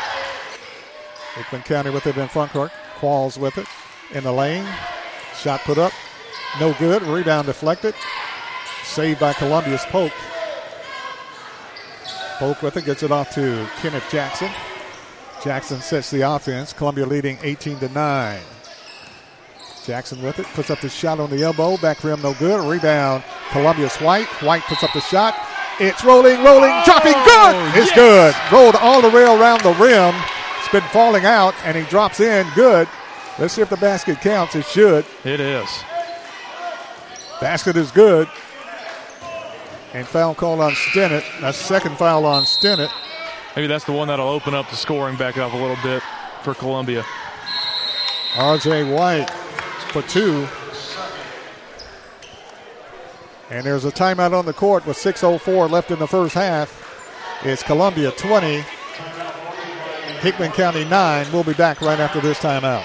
Hickman 1.35 1.63
County 1.63 1.91
with 1.91 2.07
it 2.07 2.17
in 2.17 2.29
front 2.29 2.53
court. 2.53 2.71
Qualls 2.99 3.39
with 3.39 3.59
it 3.59 3.67
in 4.13 4.25
the 4.25 4.33
lane. 4.33 4.67
Shot 5.39 5.61
put 5.61 5.79
up. 5.79 5.93
No 6.59 6.75
good. 6.75 7.03
Rebound 7.03 7.47
deflected. 7.47 7.95
Saved 8.85 9.21
by 9.21 9.33
Columbia's 9.33 9.85
Polk. 9.87 10.13
Polk 12.39 12.63
with 12.63 12.77
it. 12.77 12.85
Gets 12.85 13.03
it 13.03 13.13
off 13.13 13.31
to 13.35 13.69
Kenneth 13.81 14.09
Jackson. 14.11 14.51
Jackson 15.43 15.81
sets 15.81 16.11
the 16.11 16.23
offense. 16.23 16.73
Columbia 16.73 17.07
leading 17.07 17.39
18 17.43 17.79
to 17.79 17.89
9. 17.91 18.41
Jackson 19.85 20.21
with 20.23 20.39
it. 20.39 20.47
Puts 20.47 20.71
up 20.71 20.81
the 20.81 20.89
shot 20.89 21.21
on 21.21 21.31
the 21.31 21.43
elbow. 21.43 21.77
Back 21.77 22.03
rim, 22.03 22.21
no 22.21 22.35
good. 22.35 22.61
Rebound. 22.69 23.23
Columbia's 23.51 23.97
White. 23.97 24.27
White 24.43 24.63
puts 24.65 24.83
up 24.83 24.93
the 24.93 25.01
shot. 25.01 25.35
It's 25.81 26.05
rolling, 26.05 26.43
rolling, 26.43 26.73
oh, 26.73 26.83
dropping. 26.85 27.13
Good. 27.13 27.79
It's 27.79 27.95
yes. 27.95 27.95
good. 27.95 28.35
Rolled 28.53 28.75
all 28.77 29.01
the 29.01 29.11
way 29.11 29.23
around 29.23 29.61
the 29.61 29.75
rim. 29.75 30.15
It's 30.59 30.69
been 30.73 30.83
falling 30.91 31.25
out, 31.25 31.55
and 31.65 31.77
he 31.77 31.85
drops 31.85 32.19
in. 32.19 32.47
Good. 32.55 32.89
Let's 33.39 33.55
see 33.55 33.63
if 33.63 33.71
the 33.71 33.77
basket 33.77 34.21
counts. 34.21 34.57
It 34.57 34.67
should. 34.67 35.07
It 35.25 35.39
is. 35.39 35.69
Basket 37.41 37.77
is 37.77 37.93
good. 37.93 38.29
And 39.95 40.07
foul 40.07 40.35
call 40.35 40.61
on 40.61 40.73
Stinnett. 40.73 41.25
That's 41.41 41.57
second 41.57 41.97
foul 41.97 42.27
on 42.27 42.43
Stinnett. 42.43 42.91
Maybe 43.55 43.69
that's 43.69 43.85
the 43.85 43.93
one 43.93 44.09
that'll 44.09 44.29
open 44.29 44.55
up 44.55 44.69
the 44.71 44.77
scoring 44.77 45.17
back 45.17 45.39
up 45.39 45.53
a 45.53 45.57
little 45.57 45.79
bit 45.83 46.03
for 46.43 46.55
Columbia. 46.55 47.05
RJ 48.35 48.93
White 48.93 49.31
for 49.93 50.03
two. 50.03 50.49
And 53.51 53.65
there's 53.65 53.85
a 53.85 53.93
timeout 53.93 54.37
on 54.37 54.47
the 54.47 54.53
court 54.53 54.85
with 54.85 54.97
6.04 54.97 55.71
left 55.71 55.91
in 55.91 55.99
the 55.99 56.09
first 56.09 56.35
half. 56.35 56.85
It's 57.45 57.63
Columbia 57.63 58.11
20, 58.11 58.65
Hickman 60.21 60.51
County 60.51 60.85
9. 60.85 61.33
We'll 61.33 61.45
be 61.45 61.55
back 61.55 61.81
right 61.81 61.99
after 62.01 62.21
this 62.21 62.39
timeout. 62.41 62.85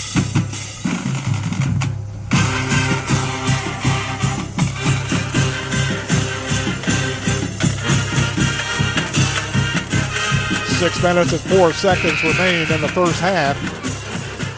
Six 10.81 11.03
minutes 11.03 11.31
and 11.31 11.41
four 11.41 11.71
seconds 11.73 12.23
remain 12.23 12.61
in 12.71 12.81
the 12.81 12.87
first 12.87 13.19
half. 13.19 13.55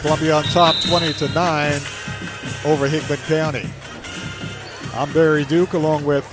Columbia 0.00 0.36
on 0.36 0.44
top 0.44 0.74
20 0.76 1.12
to 1.12 1.28
9 1.28 1.72
over 2.64 2.88
Hickman 2.88 3.18
County. 3.26 3.68
I'm 4.94 5.12
Barry 5.12 5.44
Duke 5.44 5.74
along 5.74 6.06
with 6.06 6.24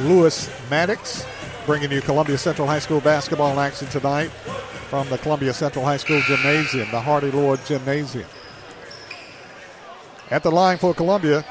Lewis 0.00 0.50
Maddox 0.68 1.24
bringing 1.66 1.92
you 1.92 2.00
Columbia 2.00 2.36
Central 2.36 2.66
High 2.66 2.80
School 2.80 3.00
basketball 3.00 3.60
action 3.60 3.86
tonight 3.90 4.30
from 4.90 5.08
the 5.08 5.18
Columbia 5.18 5.54
Central 5.54 5.84
High 5.84 5.98
School 5.98 6.20
Gymnasium, 6.22 6.90
the 6.90 7.00
Hardy 7.00 7.30
Lord 7.30 7.64
Gymnasium. 7.66 8.26
At 10.32 10.42
the 10.42 10.50
line 10.50 10.78
for 10.78 10.92
Columbia, 10.94 11.44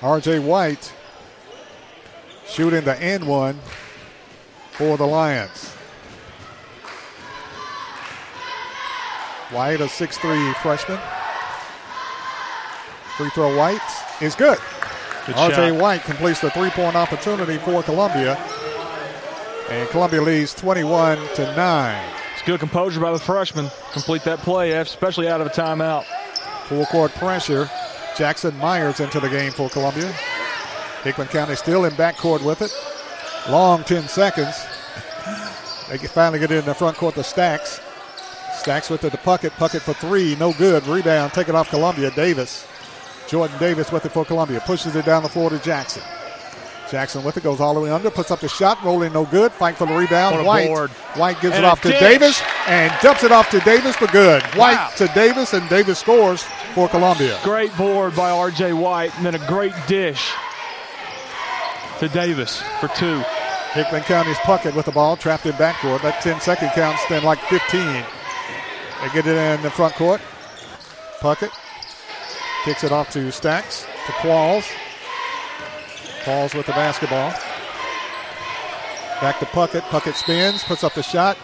RJ 0.00 0.44
White 0.44 0.92
shooting 2.46 2.84
the 2.84 3.02
end 3.02 3.26
one 3.26 3.58
for 4.72 4.98
the 4.98 5.06
Lions. 5.06 5.72
White, 9.50 9.80
a 9.80 9.84
6'3 9.84 10.54
freshman. 10.56 10.98
Free 13.16 13.30
throw 13.30 13.56
White 13.56 13.80
is 14.20 14.34
good. 14.34 14.58
good 15.26 15.36
RJ 15.36 15.80
White 15.80 16.02
completes 16.02 16.40
the 16.40 16.50
three 16.50 16.70
point 16.70 16.96
opportunity 16.96 17.56
for 17.58 17.82
Columbia. 17.82 18.36
And 19.70 19.88
Columbia 19.88 20.20
leads 20.22 20.54
21 20.54 21.18
to 21.34 21.56
9. 21.56 22.12
It's 22.34 22.42
good 22.42 22.60
composure 22.60 23.00
by 23.00 23.12
the 23.12 23.18
freshman. 23.18 23.68
Complete 23.92 24.22
that 24.24 24.40
play, 24.40 24.72
especially 24.72 25.28
out 25.28 25.40
of 25.40 25.46
a 25.46 25.50
timeout. 25.50 26.04
Full 26.66 26.86
court 26.86 27.12
pressure. 27.14 27.70
Jackson 28.16 28.56
Myers 28.58 29.00
into 29.00 29.20
the 29.20 29.28
game 29.28 29.52
for 29.52 29.68
Columbia. 29.70 30.12
Hickman 31.02 31.28
County 31.28 31.54
still 31.54 31.84
in 31.84 31.92
backcourt 31.92 32.44
with 32.44 32.62
it. 32.62 32.72
Long 33.50 33.84
10 33.84 34.08
seconds. 34.08 34.56
They 35.88 35.98
finally 35.98 36.40
get 36.40 36.50
in 36.50 36.64
the 36.64 36.74
front 36.74 36.96
court 36.96 37.14
to 37.14 37.22
Stacks. 37.22 37.80
Stacks 38.56 38.90
with 38.90 39.04
it 39.04 39.10
to 39.10 39.16
Puckett. 39.18 39.50
Puckett 39.50 39.80
for 39.82 39.94
three. 39.94 40.34
No 40.36 40.52
good. 40.54 40.86
Rebound 40.86 41.32
Take 41.32 41.48
it 41.48 41.54
off 41.54 41.70
Columbia. 41.70 42.10
Davis. 42.10 42.66
Jordan 43.28 43.58
Davis 43.58 43.90
with 43.92 44.04
it 44.06 44.10
for 44.12 44.24
Columbia. 44.24 44.60
Pushes 44.60 44.96
it 44.96 45.04
down 45.04 45.22
the 45.22 45.28
floor 45.28 45.50
to 45.50 45.58
Jackson. 45.58 46.02
Jackson 46.90 47.24
with 47.24 47.36
it 47.36 47.42
goes 47.42 47.60
all 47.60 47.74
the 47.74 47.80
way 47.80 47.90
under, 47.90 48.10
puts 48.12 48.30
up 48.30 48.38
the 48.38 48.48
shot, 48.48 48.80
rolling 48.84 49.12
no 49.12 49.24
good. 49.24 49.50
Fight 49.50 49.76
for 49.76 49.86
the 49.86 49.94
rebound. 49.94 50.46
White. 50.46 50.68
Board. 50.68 50.90
White 51.16 51.40
gives 51.40 51.56
and 51.56 51.64
it 51.64 51.68
off 51.68 51.80
to. 51.82 51.90
Davis 51.90 52.40
and 52.68 52.92
dumps 53.02 53.24
it 53.24 53.32
off 53.32 53.50
to 53.50 53.58
Davis 53.60 53.96
for 53.96 54.06
good. 54.08 54.40
White 54.54 54.74
Wow. 54.76 54.90
to 54.96 55.08
Davis 55.08 55.52
and 55.52 55.68
Davis 55.68 55.98
scores 55.98 56.44
for 56.74 56.88
Columbia. 56.88 57.38
Great 57.42 57.76
board 57.76 58.14
by 58.14 58.30
R.J. 58.30 58.72
White, 58.72 59.12
and 59.16 59.26
then 59.26 59.34
a 59.34 59.46
great 59.48 59.72
dish 59.88 60.30
to 61.98 62.08
Davis 62.08 62.62
for 62.80 62.88
two. 62.88 63.20
Hickman 63.72 64.02
County's 64.02 64.38
Puckett 64.38 64.74
with 64.74 64.86
the 64.86 64.92
ball, 64.92 65.16
trapped 65.16 65.44
in 65.44 65.52
backcourt. 65.54 66.02
That 66.02 66.22
10 66.22 66.40
second 66.40 66.70
count's 66.70 67.02
then 67.08 67.24
like 67.24 67.40
15. 67.48 68.04
They 69.02 69.08
get 69.10 69.26
it 69.26 69.36
in 69.36 69.62
the 69.62 69.70
front 69.70 69.94
court. 69.94 70.20
Puckett 71.20 71.50
kicks 72.64 72.84
it 72.84 72.92
off 72.92 73.10
to 73.12 73.30
Stacks 73.30 73.86
to 74.06 74.12
Qualls. 74.12 74.66
Qualls 76.24 76.54
with 76.54 76.66
the 76.66 76.72
basketball. 76.72 77.30
Back 79.20 79.38
to 79.38 79.46
Puckett. 79.46 79.82
Puckett 79.82 80.14
spins, 80.14 80.64
puts 80.64 80.84
up 80.84 80.94
the 80.94 81.02
shot. 81.02 81.38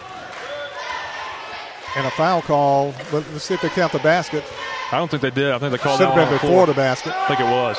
And 1.95 2.05
a 2.05 2.11
foul 2.11 2.41
call. 2.41 2.93
But 3.11 3.23
Let's 3.31 3.45
see 3.45 3.53
if 3.53 3.61
they 3.61 3.69
count 3.69 3.91
the 3.93 3.99
basket. 3.99 4.43
I 4.91 4.97
don't 4.97 5.09
think 5.09 5.21
they 5.21 5.31
did. 5.31 5.51
I 5.51 5.59
think 5.59 5.71
they 5.71 5.77
called 5.77 5.99
Should 5.99 6.09
that 6.09 6.15
have 6.15 6.29
been 6.29 6.39
before 6.39 6.65
the 6.65 6.73
basket. 6.73 7.13
I 7.15 7.27
think 7.27 7.39
it 7.39 7.45
was. 7.45 7.77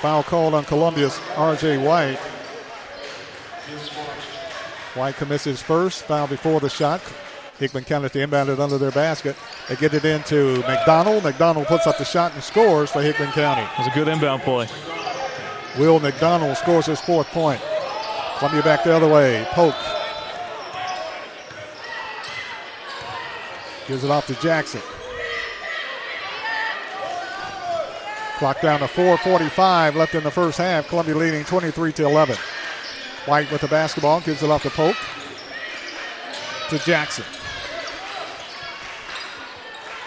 Foul 0.00 0.22
called 0.22 0.54
on 0.54 0.64
Columbia's 0.64 1.18
R.J. 1.36 1.78
White. 1.78 2.18
White 4.94 5.16
commits 5.16 5.44
his 5.44 5.62
first 5.62 6.04
foul 6.04 6.26
before 6.26 6.58
the 6.60 6.70
shot. 6.70 7.00
Hickman 7.60 7.84
County 7.84 8.08
to 8.08 8.20
inbound 8.20 8.48
it 8.48 8.58
under 8.58 8.78
their 8.78 8.90
basket. 8.90 9.36
They 9.68 9.76
get 9.76 9.92
it 9.92 10.04
into 10.04 10.60
McDonald. 10.60 11.22
McDonald 11.22 11.66
puts 11.66 11.86
up 11.86 11.98
the 11.98 12.04
shot 12.04 12.32
and 12.32 12.42
scores 12.42 12.90
for 12.90 13.02
Hickman 13.02 13.30
County. 13.32 13.62
It 13.62 13.78
was 13.78 13.86
a 13.86 13.90
good 13.90 14.08
inbound 14.08 14.42
play. 14.42 14.66
Will 15.78 16.00
McDonald 16.00 16.56
scores 16.56 16.86
his 16.86 17.00
fourth 17.02 17.28
point. 17.28 17.60
Columbia 18.38 18.62
back 18.62 18.82
the 18.82 18.96
other 18.96 19.06
way. 19.06 19.46
Polk. 19.50 19.74
Gives 23.86 24.04
it 24.04 24.10
off 24.10 24.26
to 24.28 24.34
Jackson. 24.36 24.80
Clock 28.38 28.62
down 28.62 28.80
to 28.80 28.88
4:45 28.88 29.96
left 29.96 30.14
in 30.14 30.24
the 30.24 30.30
first 30.30 30.56
half. 30.56 30.88
Columbia 30.88 31.14
leading 31.14 31.44
23 31.44 31.92
to 31.92 32.06
11. 32.06 32.36
White 33.26 33.52
with 33.52 33.60
the 33.60 33.68
basketball 33.68 34.22
gives 34.22 34.42
it 34.42 34.48
off 34.48 34.62
to 34.62 34.70
Polk. 34.70 34.96
To 36.70 36.78
Jackson. 36.78 37.26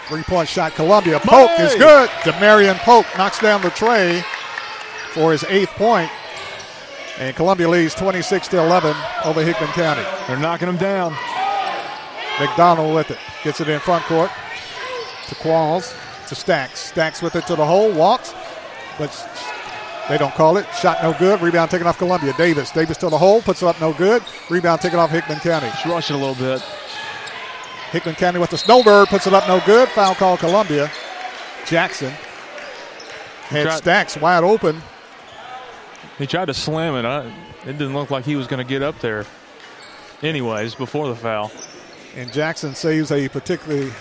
Three-point 0.08 0.48
shot. 0.48 0.74
Columbia. 0.74 1.18
Polk 1.20 1.50
Money! 1.50 1.64
is 1.64 1.74
good. 1.76 2.08
Demarion 2.22 2.76
Polk 2.78 3.06
knocks 3.16 3.40
down 3.40 3.62
the 3.62 3.70
tray 3.70 4.22
for 5.12 5.32
his 5.32 5.44
eighth 5.44 5.70
point. 5.70 6.10
And 7.18 7.34
Columbia 7.36 7.68
leads 7.68 7.94
26 7.94 8.48
to 8.48 8.58
11 8.58 8.94
over 9.24 9.42
Hickman 9.42 9.70
County. 9.70 10.02
They're 10.26 10.36
knocking 10.36 10.66
them 10.66 10.76
down. 10.76 11.12
McDonald 12.40 12.94
with 12.94 13.10
it. 13.10 13.18
Gets 13.44 13.60
it 13.60 13.68
in 13.68 13.78
front 13.80 14.04
court 14.04 14.30
to 15.28 15.34
Qualls, 15.36 15.94
to 16.28 16.34
Stacks. 16.34 16.80
Stacks 16.80 17.22
with 17.22 17.36
it 17.36 17.46
to 17.46 17.54
the 17.54 17.64
hole, 17.64 17.92
walks, 17.92 18.34
but 18.98 19.10
they 20.08 20.18
don't 20.18 20.34
call 20.34 20.56
it. 20.56 20.66
Shot 20.74 21.02
no 21.02 21.14
good. 21.18 21.40
Rebound 21.40 21.70
taken 21.70 21.86
off 21.86 21.98
Columbia. 21.98 22.34
Davis. 22.36 22.70
Davis 22.72 22.96
to 22.98 23.08
the 23.08 23.18
hole, 23.18 23.40
puts 23.42 23.62
it 23.62 23.66
up 23.66 23.80
no 23.80 23.92
good. 23.92 24.22
Rebound 24.50 24.80
taken 24.80 24.98
off 24.98 25.10
Hickman 25.10 25.38
County. 25.38 25.68
Just 25.68 25.86
rush 25.86 26.10
it 26.10 26.14
a 26.14 26.18
little 26.18 26.34
bit. 26.34 26.62
Hickman 27.94 28.16
County 28.16 28.40
with 28.40 28.50
the 28.50 28.58
snowbird, 28.58 29.06
puts 29.06 29.28
it 29.28 29.32
up 29.32 29.46
no 29.46 29.62
good. 29.64 29.88
Foul 29.90 30.16
call 30.16 30.36
Columbia. 30.36 30.90
Jackson 31.64 32.10
had 33.44 33.62
Tried- 33.66 33.76
Stacks 33.76 34.16
wide 34.16 34.42
open. 34.42 34.82
He 36.18 36.26
tried 36.26 36.46
to 36.46 36.54
slam 36.54 36.96
it. 36.96 37.04
I, 37.04 37.26
it 37.62 37.78
didn't 37.78 37.94
look 37.94 38.10
like 38.10 38.24
he 38.24 38.34
was 38.34 38.48
going 38.48 38.58
to 38.58 38.68
get 38.68 38.82
up 38.82 38.98
there. 38.98 39.24
Anyways, 40.22 40.74
before 40.74 41.06
the 41.06 41.14
foul. 41.14 41.52
And 42.16 42.32
Jackson 42.32 42.74
saves 42.74 43.12
a 43.12 43.28
particularly 43.28 43.92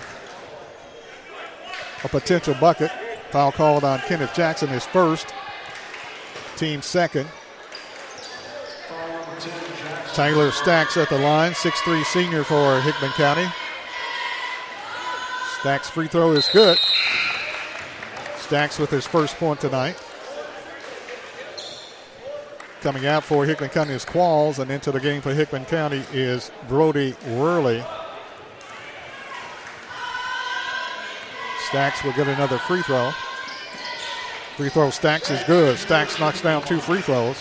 a 2.03 2.09
potential 2.09 2.55
bucket. 2.59 2.89
Foul 3.29 3.51
called 3.51 3.83
on 3.83 3.99
Kenneth 3.99 4.33
Jackson, 4.33 4.69
his 4.69 4.87
first, 4.87 5.31
team 6.57 6.81
second. 6.81 7.27
Tyler 10.13 10.49
Stacks 10.49 10.97
at 10.97 11.09
the 11.09 11.19
line, 11.19 11.51
6'3 11.51 12.03
senior 12.05 12.43
for 12.43 12.81
Hickman 12.81 13.11
County. 13.11 13.45
Stacks 15.63 15.89
free 15.89 16.09
throw 16.09 16.33
is 16.33 16.49
good. 16.51 16.77
Stacks 18.35 18.77
with 18.77 18.89
his 18.89 19.07
first 19.07 19.37
point 19.37 19.61
tonight. 19.61 19.95
Coming 22.81 23.05
out 23.05 23.23
for 23.23 23.45
Hickman 23.45 23.69
County 23.69 23.93
is 23.93 24.03
Qualls, 24.03 24.59
and 24.59 24.69
into 24.69 24.91
the 24.91 24.99
game 24.99 25.21
for 25.21 25.33
Hickman 25.33 25.63
County 25.63 26.03
is 26.11 26.51
Brody 26.67 27.15
Worley. 27.27 27.81
Stacks 31.69 32.03
will 32.03 32.11
get 32.11 32.27
another 32.27 32.57
free 32.57 32.81
throw. 32.81 33.11
Free 34.57 34.67
throw 34.67 34.89
Stacks 34.89 35.31
is 35.31 35.41
good. 35.45 35.77
Stacks 35.77 36.19
knocks 36.19 36.41
down 36.41 36.61
two 36.63 36.81
free 36.81 36.99
throws. 36.99 37.37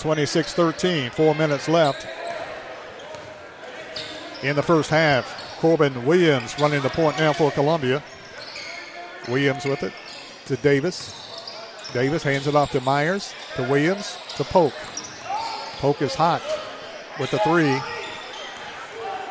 26 0.00 0.52
13, 0.52 1.10
four 1.12 1.34
minutes 1.34 1.66
left 1.66 2.06
in 4.42 4.54
the 4.54 4.62
first 4.62 4.90
half. 4.90 5.37
Corbin 5.58 6.04
Williams 6.04 6.58
running 6.60 6.82
the 6.82 6.90
point 6.90 7.18
now 7.18 7.32
for 7.32 7.50
Columbia. 7.50 8.02
Williams 9.28 9.64
with 9.64 9.82
it 9.82 9.92
to 10.46 10.56
Davis. 10.56 11.14
Davis 11.92 12.22
hands 12.22 12.46
it 12.46 12.54
off 12.54 12.70
to 12.72 12.80
Myers, 12.80 13.32
to 13.56 13.62
Williams, 13.62 14.18
to 14.36 14.44
Polk. 14.44 14.72
Polk 15.78 16.00
is 16.02 16.14
hot 16.14 16.42
with 17.18 17.30
the 17.30 17.38
three. 17.40 17.78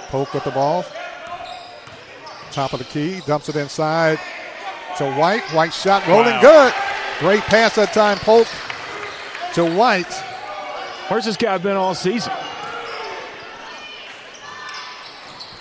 Polk 0.09 0.33
with 0.33 0.43
the 0.43 0.51
ball. 0.51 0.85
Top 2.51 2.73
of 2.73 2.79
the 2.79 2.85
key, 2.85 3.21
dumps 3.25 3.49
it 3.49 3.55
inside 3.55 4.19
to 4.97 5.11
White. 5.13 5.43
White 5.53 5.73
shot 5.73 6.05
rolling 6.07 6.25
Wow. 6.35 6.41
good. 6.41 6.73
Great 7.19 7.41
pass 7.43 7.75
that 7.75 7.93
time, 7.93 8.17
Polk 8.19 8.47
to 9.53 9.65
White. 9.65 10.11
Where's 11.07 11.25
this 11.25 11.37
guy 11.37 11.57
been 11.57 11.77
all 11.77 11.95
season? 11.95 12.33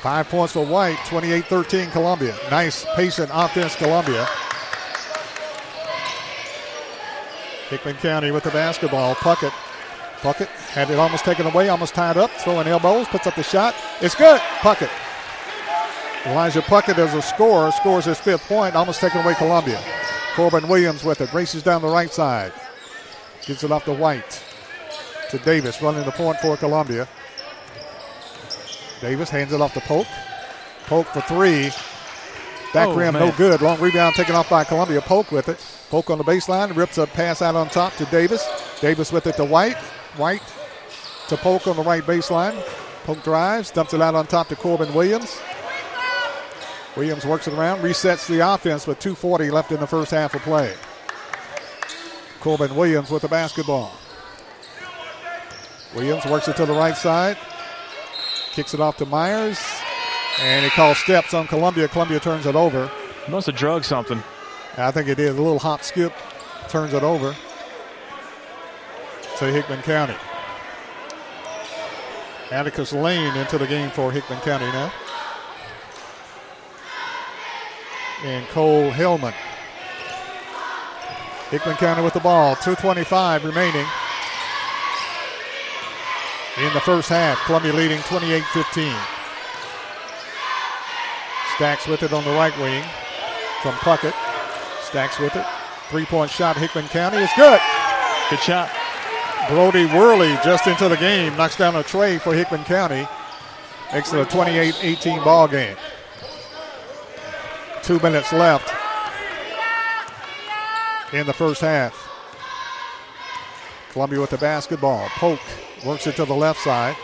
Five 0.06 0.28
points 0.28 0.52
for 0.52 0.64
White, 0.64 0.98
28 1.06 1.46
13 1.46 1.90
Columbia. 1.90 2.32
Nice, 2.48 2.86
patient 2.94 3.28
offense, 3.34 3.74
Columbia. 3.74 4.24
Hickman 7.68 7.96
County 7.96 8.30
with 8.30 8.44
the 8.44 8.52
basketball. 8.52 9.16
Puckett. 9.16 9.50
Puckett 10.20 10.46
had 10.46 10.92
it 10.92 10.98
almost 11.00 11.24
taken 11.24 11.44
away, 11.46 11.70
almost 11.70 11.92
tied 11.92 12.16
up. 12.16 12.30
Throwing 12.30 12.68
elbows, 12.68 13.08
puts 13.08 13.26
up 13.26 13.34
the 13.34 13.42
shot. 13.42 13.74
It's 14.00 14.14
good. 14.14 14.40
Puckett. 14.60 14.90
Elijah 16.26 16.62
Puckett 16.62 16.98
as 16.98 17.12
a 17.12 17.20
scorer, 17.20 17.72
scores 17.72 18.04
his 18.04 18.20
fifth 18.20 18.46
point, 18.46 18.76
almost 18.76 19.00
taking 19.00 19.22
away 19.22 19.34
Columbia. 19.34 19.82
Corbin 20.36 20.68
Williams 20.68 21.02
with 21.02 21.20
it, 21.20 21.32
races 21.32 21.64
down 21.64 21.82
the 21.82 21.88
right 21.88 22.12
side. 22.12 22.52
Gives 23.44 23.64
it 23.64 23.72
off 23.72 23.84
to 23.86 23.92
White. 23.92 24.40
To 25.30 25.38
Davis, 25.38 25.82
running 25.82 26.04
the 26.04 26.12
point 26.12 26.38
for 26.38 26.56
Columbia. 26.56 27.08
Davis 29.00 29.30
hands 29.30 29.52
it 29.52 29.60
off 29.60 29.74
to 29.74 29.80
Polk. 29.80 30.06
Polk 30.86 31.06
for 31.08 31.20
three. 31.22 31.70
Back 32.72 32.88
Oh, 32.88 32.94
rim, 32.94 33.14
man. 33.14 33.26
no 33.28 33.32
good. 33.36 33.62
Long 33.62 33.80
rebound 33.80 34.14
taken 34.16 34.34
off 34.34 34.50
by 34.50 34.64
Columbia. 34.64 35.00
Polk 35.00 35.30
with 35.32 35.48
it. 35.48 35.58
Polk 35.90 36.10
on 36.10 36.18
the 36.18 36.24
baseline, 36.24 36.74
rips 36.76 36.98
a 36.98 37.06
pass 37.06 37.40
out 37.42 37.54
on 37.54 37.68
top 37.68 37.94
to 37.96 38.04
Davis. 38.06 38.44
Davis 38.80 39.12
with 39.12 39.26
it 39.26 39.36
to 39.36 39.44
White. 39.44 39.76
White 40.16 40.42
to 41.28 41.36
Polk 41.36 41.66
on 41.66 41.76
the 41.76 41.82
right 41.82 42.02
baseline. 42.02 42.54
Polk 43.04 43.22
drives, 43.22 43.70
dumps 43.70 43.94
it 43.94 44.02
out 44.02 44.14
on 44.14 44.26
top 44.26 44.48
to 44.48 44.56
Corbin 44.56 44.92
Williams. 44.94 45.38
Williams 46.96 47.24
works 47.26 47.46
it 47.46 47.54
around, 47.54 47.80
resets 47.80 48.26
the 48.26 48.40
offense 48.40 48.86
with 48.86 48.98
2.40 49.00 49.52
left 49.52 49.70
in 49.70 49.78
the 49.80 49.86
first 49.86 50.10
half 50.10 50.34
of 50.34 50.40
play. 50.42 50.74
Corbin 52.40 52.74
Williams 52.74 53.10
with 53.10 53.22
the 53.22 53.28
basketball. 53.28 53.92
Williams 55.94 56.24
works 56.26 56.48
it 56.48 56.56
to 56.56 56.66
the 56.66 56.72
right 56.72 56.96
side, 56.96 57.36
kicks 58.56 58.72
it 58.72 58.80
off 58.80 58.96
to 58.96 59.04
Myers, 59.04 59.60
and 60.40 60.64
he 60.64 60.70
calls 60.70 60.96
steps 60.96 61.34
on 61.34 61.46
Columbia. 61.46 61.88
Columbia 61.88 62.18
turns 62.18 62.46
it 62.46 62.56
over. 62.56 62.90
Must 63.28 63.48
have 63.48 63.54
drugged 63.54 63.84
something. 63.84 64.22
I 64.78 64.90
think 64.90 65.08
it 65.10 65.16
did. 65.16 65.28
A 65.28 65.32
little 65.34 65.58
hop 65.58 65.82
skip 65.82 66.10
turns 66.70 66.94
it 66.94 67.02
over 67.02 67.36
to 69.36 69.44
Hickman 69.52 69.82
County. 69.82 70.16
Atticus 72.50 72.94
Lane 72.94 73.36
into 73.36 73.58
the 73.58 73.66
game 73.66 73.90
for 73.90 74.10
Hickman 74.10 74.40
County 74.40 74.64
now. 74.66 74.90
And 78.24 78.46
Cole 78.48 78.90
Hillman. 78.90 79.34
Hickman 81.50 81.76
County 81.76 82.02
with 82.02 82.14
the 82.14 82.20
ball. 82.20 82.56
2.25 82.56 83.44
remaining 83.44 83.86
in 86.58 86.72
the 86.72 86.80
first 86.80 87.08
half. 87.08 87.38
Columbia 87.44 87.72
leading 87.72 88.00
28 88.02 88.44
15. 88.44 88.94
Stacks 91.56 91.86
with 91.86 92.02
it 92.02 92.12
on 92.12 92.24
the 92.24 92.30
right 92.30 92.56
wing 92.58 92.82
from 93.62 93.74
Puckett. 93.74 94.14
Stacks 94.82 95.18
with 95.18 95.34
it. 95.36 95.46
Three 95.90 96.04
point 96.04 96.30
shot, 96.30 96.56
Hickman 96.56 96.88
County 96.88 97.18
is 97.18 97.30
good. 97.36 97.60
Good 98.30 98.40
shot. 98.40 98.70
Brody 99.48 99.86
Worley 99.86 100.34
just 100.44 100.66
into 100.66 100.88
the 100.88 100.96
game, 100.96 101.36
knocks 101.36 101.56
down 101.56 101.76
a 101.76 101.82
tray 101.82 102.18
for 102.18 102.34
Hickman 102.34 102.64
County. 102.64 103.06
Makes 103.92 104.12
it 104.12 104.20
a 104.20 104.24
28 104.24 104.74
18 104.82 105.22
ball 105.22 105.46
game. 105.46 105.76
Two 107.82 108.00
minutes 108.00 108.32
left 108.32 108.68
in 111.12 111.26
the 111.26 111.32
first 111.32 111.60
half. 111.60 112.02
Columbia 113.92 114.20
with 114.20 114.30
the 114.30 114.38
basketball. 114.38 115.08
Polk 115.10 115.40
works 115.86 116.06
it 116.06 116.16
to 116.16 116.24
the 116.24 116.34
left 116.34 116.60
side. 116.60 116.96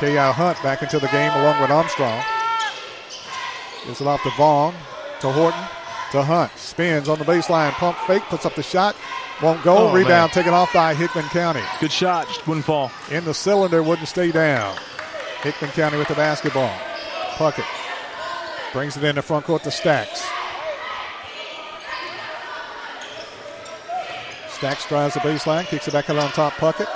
K.I. 0.00 0.32
Hunt 0.32 0.60
back 0.62 0.82
into 0.82 0.98
the 0.98 1.06
game 1.08 1.30
along 1.32 1.60
with 1.60 1.70
Armstrong. 1.70 2.22
Gives 3.86 4.00
it 4.00 4.06
off 4.06 4.22
to 4.22 4.30
Vaughn, 4.30 4.74
to 5.20 5.30
Horton, 5.30 5.60
to 6.12 6.22
Hunt. 6.22 6.50
Spins 6.56 7.08
on 7.08 7.18
the 7.18 7.24
baseline, 7.24 7.70
pump 7.72 7.96
fake, 8.06 8.22
puts 8.24 8.44
up 8.46 8.54
the 8.54 8.62
shot. 8.62 8.96
Won't 9.42 9.62
go. 9.62 9.76
Oh, 9.90 9.92
Rebound 9.92 10.08
man. 10.08 10.28
taken 10.30 10.52
off 10.54 10.72
by 10.72 10.94
Hickman 10.94 11.24
County. 11.26 11.62
Good 11.80 11.92
shot. 11.92 12.26
Just 12.28 12.46
wouldn't 12.46 12.66
fall. 12.66 12.90
In 13.10 13.24
the 13.24 13.34
cylinder, 13.34 13.82
wouldn't 13.82 14.08
stay 14.08 14.30
down. 14.32 14.76
Hickman 15.42 15.70
County 15.72 15.98
with 15.98 16.08
the 16.08 16.14
basketball. 16.14 16.72
Puckett 17.34 17.64
brings 18.72 18.96
it 18.96 19.04
in 19.04 19.16
the 19.16 19.22
front 19.22 19.44
court 19.44 19.62
to 19.64 19.70
Stacks. 19.70 20.24
Stacks 24.62 24.86
drives 24.86 25.14
the 25.14 25.18
baseline, 25.18 25.66
kicks 25.66 25.88
it 25.88 25.92
back 25.92 26.08
out 26.08 26.18
on 26.18 26.30
top. 26.30 26.52
Puckett 26.52 26.86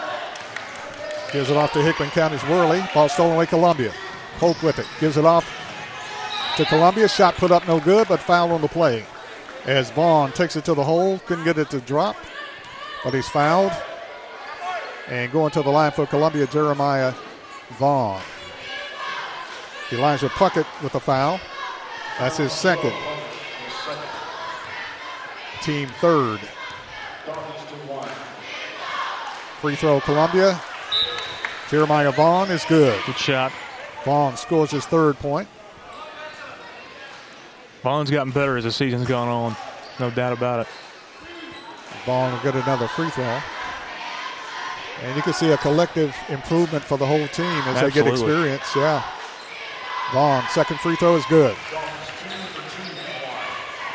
Gives 1.32 1.50
it 1.50 1.56
off 1.56 1.72
to 1.72 1.82
Hickman 1.82 2.10
County's 2.10 2.44
Worley. 2.44 2.80
Ball 2.94 3.08
stolen 3.08 3.34
away 3.34 3.46
Columbia. 3.46 3.92
Hope 4.36 4.62
with 4.62 4.78
it. 4.78 4.86
Gives 5.00 5.16
it 5.16 5.24
off 5.24 5.44
to 6.56 6.64
Columbia. 6.66 7.08
Shot 7.08 7.34
put 7.34 7.50
up 7.50 7.66
no 7.66 7.80
good, 7.80 8.06
but 8.06 8.20
foul 8.20 8.52
on 8.52 8.60
the 8.60 8.68
play. 8.68 9.04
As 9.64 9.90
Vaughn 9.90 10.30
takes 10.30 10.54
it 10.54 10.64
to 10.66 10.74
the 10.74 10.84
hole. 10.84 11.18
Couldn't 11.26 11.42
get 11.42 11.58
it 11.58 11.68
to 11.70 11.80
drop, 11.80 12.14
but 13.02 13.12
he's 13.12 13.28
fouled. 13.28 13.72
And 15.08 15.32
going 15.32 15.50
to 15.50 15.62
the 15.62 15.70
line 15.70 15.90
for 15.90 16.06
Columbia, 16.06 16.46
Jeremiah 16.46 17.14
Vaughn. 17.80 18.22
Elijah 19.90 20.28
Puckett 20.28 20.66
with 20.84 20.94
a 20.94 21.00
foul. 21.00 21.40
That's 22.20 22.36
his 22.36 22.52
second. 22.52 22.94
Team 25.62 25.88
third. 26.00 26.38
Free 29.66 29.74
throw, 29.74 30.00
Columbia. 30.00 30.62
Jeremiah 31.68 32.12
Vaughn 32.12 32.52
is 32.52 32.64
good. 32.66 33.02
Good 33.04 33.16
shot. 33.16 33.50
Vaughn 34.04 34.36
scores 34.36 34.70
his 34.70 34.86
third 34.86 35.16
point. 35.16 35.48
Vaughn's 37.82 38.08
gotten 38.08 38.32
better 38.32 38.56
as 38.56 38.62
the 38.62 38.70
season's 38.70 39.08
gone 39.08 39.26
on. 39.26 39.56
No 39.98 40.08
doubt 40.12 40.32
about 40.32 40.60
it. 40.60 40.68
Vaughn 42.04 42.32
will 42.32 42.38
get 42.44 42.54
another 42.54 42.86
free 42.86 43.10
throw. 43.10 43.40
And 45.02 45.16
you 45.16 45.22
can 45.22 45.32
see 45.32 45.50
a 45.50 45.56
collective 45.56 46.14
improvement 46.28 46.84
for 46.84 46.96
the 46.96 47.06
whole 47.06 47.26
team 47.26 47.46
as 47.46 47.76
Absolutely. 47.76 47.90
they 47.90 48.04
get 48.04 48.12
experience. 48.12 48.76
Yeah. 48.76 49.02
Vaughn, 50.12 50.44
second 50.50 50.78
free 50.78 50.94
throw 50.94 51.16
is 51.16 51.26
good. 51.26 51.56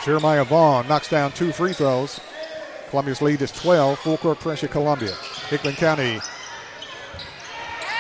Jeremiah 0.03 0.43
Vaughn 0.43 0.89
knocks 0.89 1.07
down 1.07 1.31
two 1.31 1.53
free 1.53 1.72
throws. 1.72 2.19
Columbia's 2.91 3.22
lead 3.22 3.41
is 3.41 3.53
12. 3.53 3.99
Full 3.99 4.18
court 4.18 4.39
pressure, 4.41 4.68
Columbia. 4.68 5.15
Hickman 5.47 5.76
County 5.76 6.19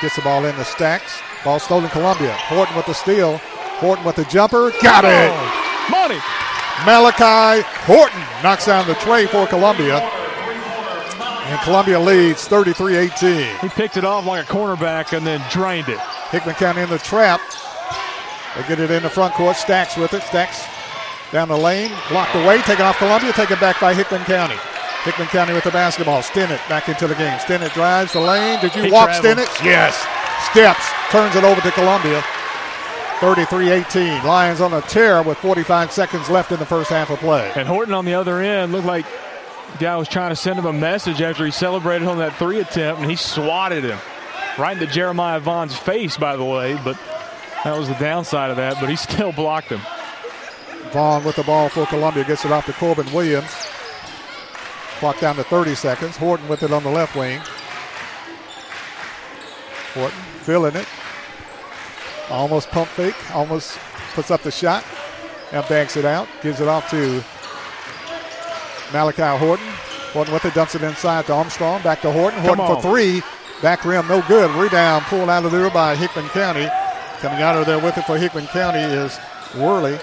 gets 0.01 0.17
the 0.17 0.21
ball 0.21 0.43
in 0.43 0.55
the 0.57 0.65
stacks. 0.65 1.21
Ball 1.45 1.59
stolen, 1.59 1.89
Columbia. 1.89 2.33
Horton 2.33 2.75
with 2.75 2.85
the 2.85 2.93
steal. 2.93 3.37
Horton 3.79 4.03
with 4.03 4.17
the 4.17 4.25
jumper. 4.25 4.71
Got 4.83 5.05
it. 5.05 5.31
Oh, 5.31 5.87
money. 5.89 6.19
Malachi 6.85 7.65
Horton 7.85 8.19
knocks 8.43 8.65
down 8.65 8.85
the 8.85 8.95
tray 8.95 9.27
for 9.27 9.47
Columbia. 9.47 9.99
And 9.99 11.61
Columbia 11.61 11.97
leads 11.97 12.45
33 12.49 12.97
18. 12.97 13.59
He 13.61 13.69
picked 13.69 13.95
it 13.95 14.03
off 14.03 14.25
like 14.25 14.43
a 14.43 14.51
cornerback 14.51 15.15
and 15.15 15.25
then 15.25 15.41
drained 15.49 15.87
it. 15.87 15.99
Hickman 16.31 16.55
County 16.55 16.81
in 16.81 16.89
the 16.89 16.99
trap. 16.99 17.39
They 18.57 18.67
get 18.67 18.79
it 18.81 18.91
in 18.91 19.03
the 19.03 19.09
front 19.09 19.35
court. 19.35 19.55
Stacks 19.55 19.95
with 19.95 20.13
it. 20.13 20.21
Stacks 20.23 20.65
down 21.31 21.47
the 21.47 21.57
lane. 21.57 21.91
Blocked 22.09 22.35
away. 22.35 22.61
Taken 22.63 22.85
off 22.85 22.97
Columbia. 22.97 23.31
Taken 23.31 23.57
back 23.59 23.79
by 23.79 23.93
Hickman 23.93 24.25
County. 24.25 24.57
Hickman 25.03 25.27
County 25.29 25.53
with 25.53 25.63
the 25.63 25.71
basketball. 25.71 26.21
Stinnett 26.21 26.67
back 26.69 26.87
into 26.89 27.07
the 27.07 27.15
game. 27.15 27.37
Stinnett 27.39 27.73
drives 27.73 28.13
the 28.13 28.19
lane. 28.19 28.59
Did 28.61 28.75
you 28.75 28.83
He 28.83 28.91
walk 28.91 29.09
traveled. 29.09 29.37
Stinnett? 29.37 29.63
Yes. 29.65 29.97
Steps. 30.51 30.85
Turns 31.11 31.35
it 31.35 31.43
over 31.43 31.59
to 31.61 31.71
Columbia. 31.71 32.23
33-18. 33.19 34.23
Lions 34.23 34.61
on 34.61 34.73
a 34.73 34.81
tear 34.81 35.21
with 35.23 35.37
45 35.37 35.91
seconds 35.91 36.29
left 36.29 36.51
in 36.51 36.59
the 36.59 36.65
first 36.65 36.89
half 36.89 37.09
of 37.09 37.19
play. 37.19 37.51
And 37.55 37.67
Horton 37.67 37.93
on 37.93 38.05
the 38.05 38.13
other 38.15 38.39
end 38.39 38.71
looked 38.71 38.87
like 38.87 39.05
the 39.73 39.77
guy 39.79 39.95
was 39.95 40.07
trying 40.07 40.29
to 40.29 40.35
send 40.35 40.57
him 40.57 40.65
a 40.65 40.73
message 40.73 41.21
after 41.21 41.45
he 41.45 41.51
celebrated 41.51 42.07
on 42.07 42.17
that 42.17 42.35
three 42.37 42.59
attempt, 42.59 43.01
and 43.01 43.09
he 43.09 43.15
swatted 43.15 43.83
him 43.83 43.99
right 44.57 44.73
into 44.79 44.91
Jeremiah 44.91 45.39
Vaughn's 45.39 45.75
face, 45.77 46.17
by 46.17 46.35
the 46.35 46.43
way. 46.43 46.79
But 46.83 46.97
that 47.63 47.77
was 47.77 47.87
the 47.87 47.95
downside 47.95 48.49
of 48.49 48.57
that, 48.57 48.77
but 48.79 48.89
he 48.89 48.95
still 48.97 49.31
blocked 49.31 49.69
him. 49.69 49.81
Vaughn 50.91 51.23
with 51.23 51.35
the 51.35 51.43
ball 51.43 51.69
for 51.69 51.85
Columbia 51.85 52.23
gets 52.23 52.43
it 52.43 52.51
off 52.51 52.65
to 52.65 52.73
Corbin 52.73 53.11
Williams. 53.13 53.60
Clock 55.01 55.19
down 55.19 55.35
to 55.37 55.43
30 55.43 55.73
seconds. 55.73 56.15
Horton 56.15 56.47
with 56.47 56.61
it 56.61 56.71
on 56.71 56.83
the 56.83 56.89
left 56.91 57.15
wing. 57.15 57.41
Horton 59.95 60.19
feeling 60.43 60.75
it. 60.75 60.87
Almost 62.29 62.69
pump 62.69 62.87
fake. 62.89 63.15
Almost 63.33 63.79
puts 64.13 64.29
up 64.29 64.43
the 64.43 64.51
shot. 64.51 64.85
Now 65.51 65.67
banks 65.67 65.97
it 65.97 66.05
out. 66.05 66.27
Gives 66.43 66.61
it 66.61 66.67
off 66.67 66.87
to 66.91 67.23
Malachi 68.93 69.39
Horton. 69.43 69.65
Horton 70.13 70.35
with 70.35 70.45
it. 70.45 70.53
Dumps 70.53 70.75
it 70.75 70.83
inside 70.83 71.25
to 71.25 71.33
Armstrong. 71.33 71.81
Back 71.81 72.01
to 72.01 72.11
Horton. 72.11 72.39
Horton 72.41 72.67
for 72.67 72.79
three. 72.79 73.23
Back 73.63 73.83
rim 73.83 74.07
no 74.07 74.21
good. 74.27 74.51
Rebound 74.51 75.05
pulled 75.05 75.31
out 75.31 75.43
of 75.43 75.51
there 75.51 75.71
by 75.71 75.95
Hickman 75.95 76.29
County. 76.29 76.69
Coming 77.21 77.41
out 77.41 77.57
of 77.57 77.65
there 77.65 77.79
with 77.79 77.97
it 77.97 78.05
for 78.05 78.19
Hickman 78.19 78.45
County 78.45 78.81
is 78.81 79.19
Worley. 79.57 79.97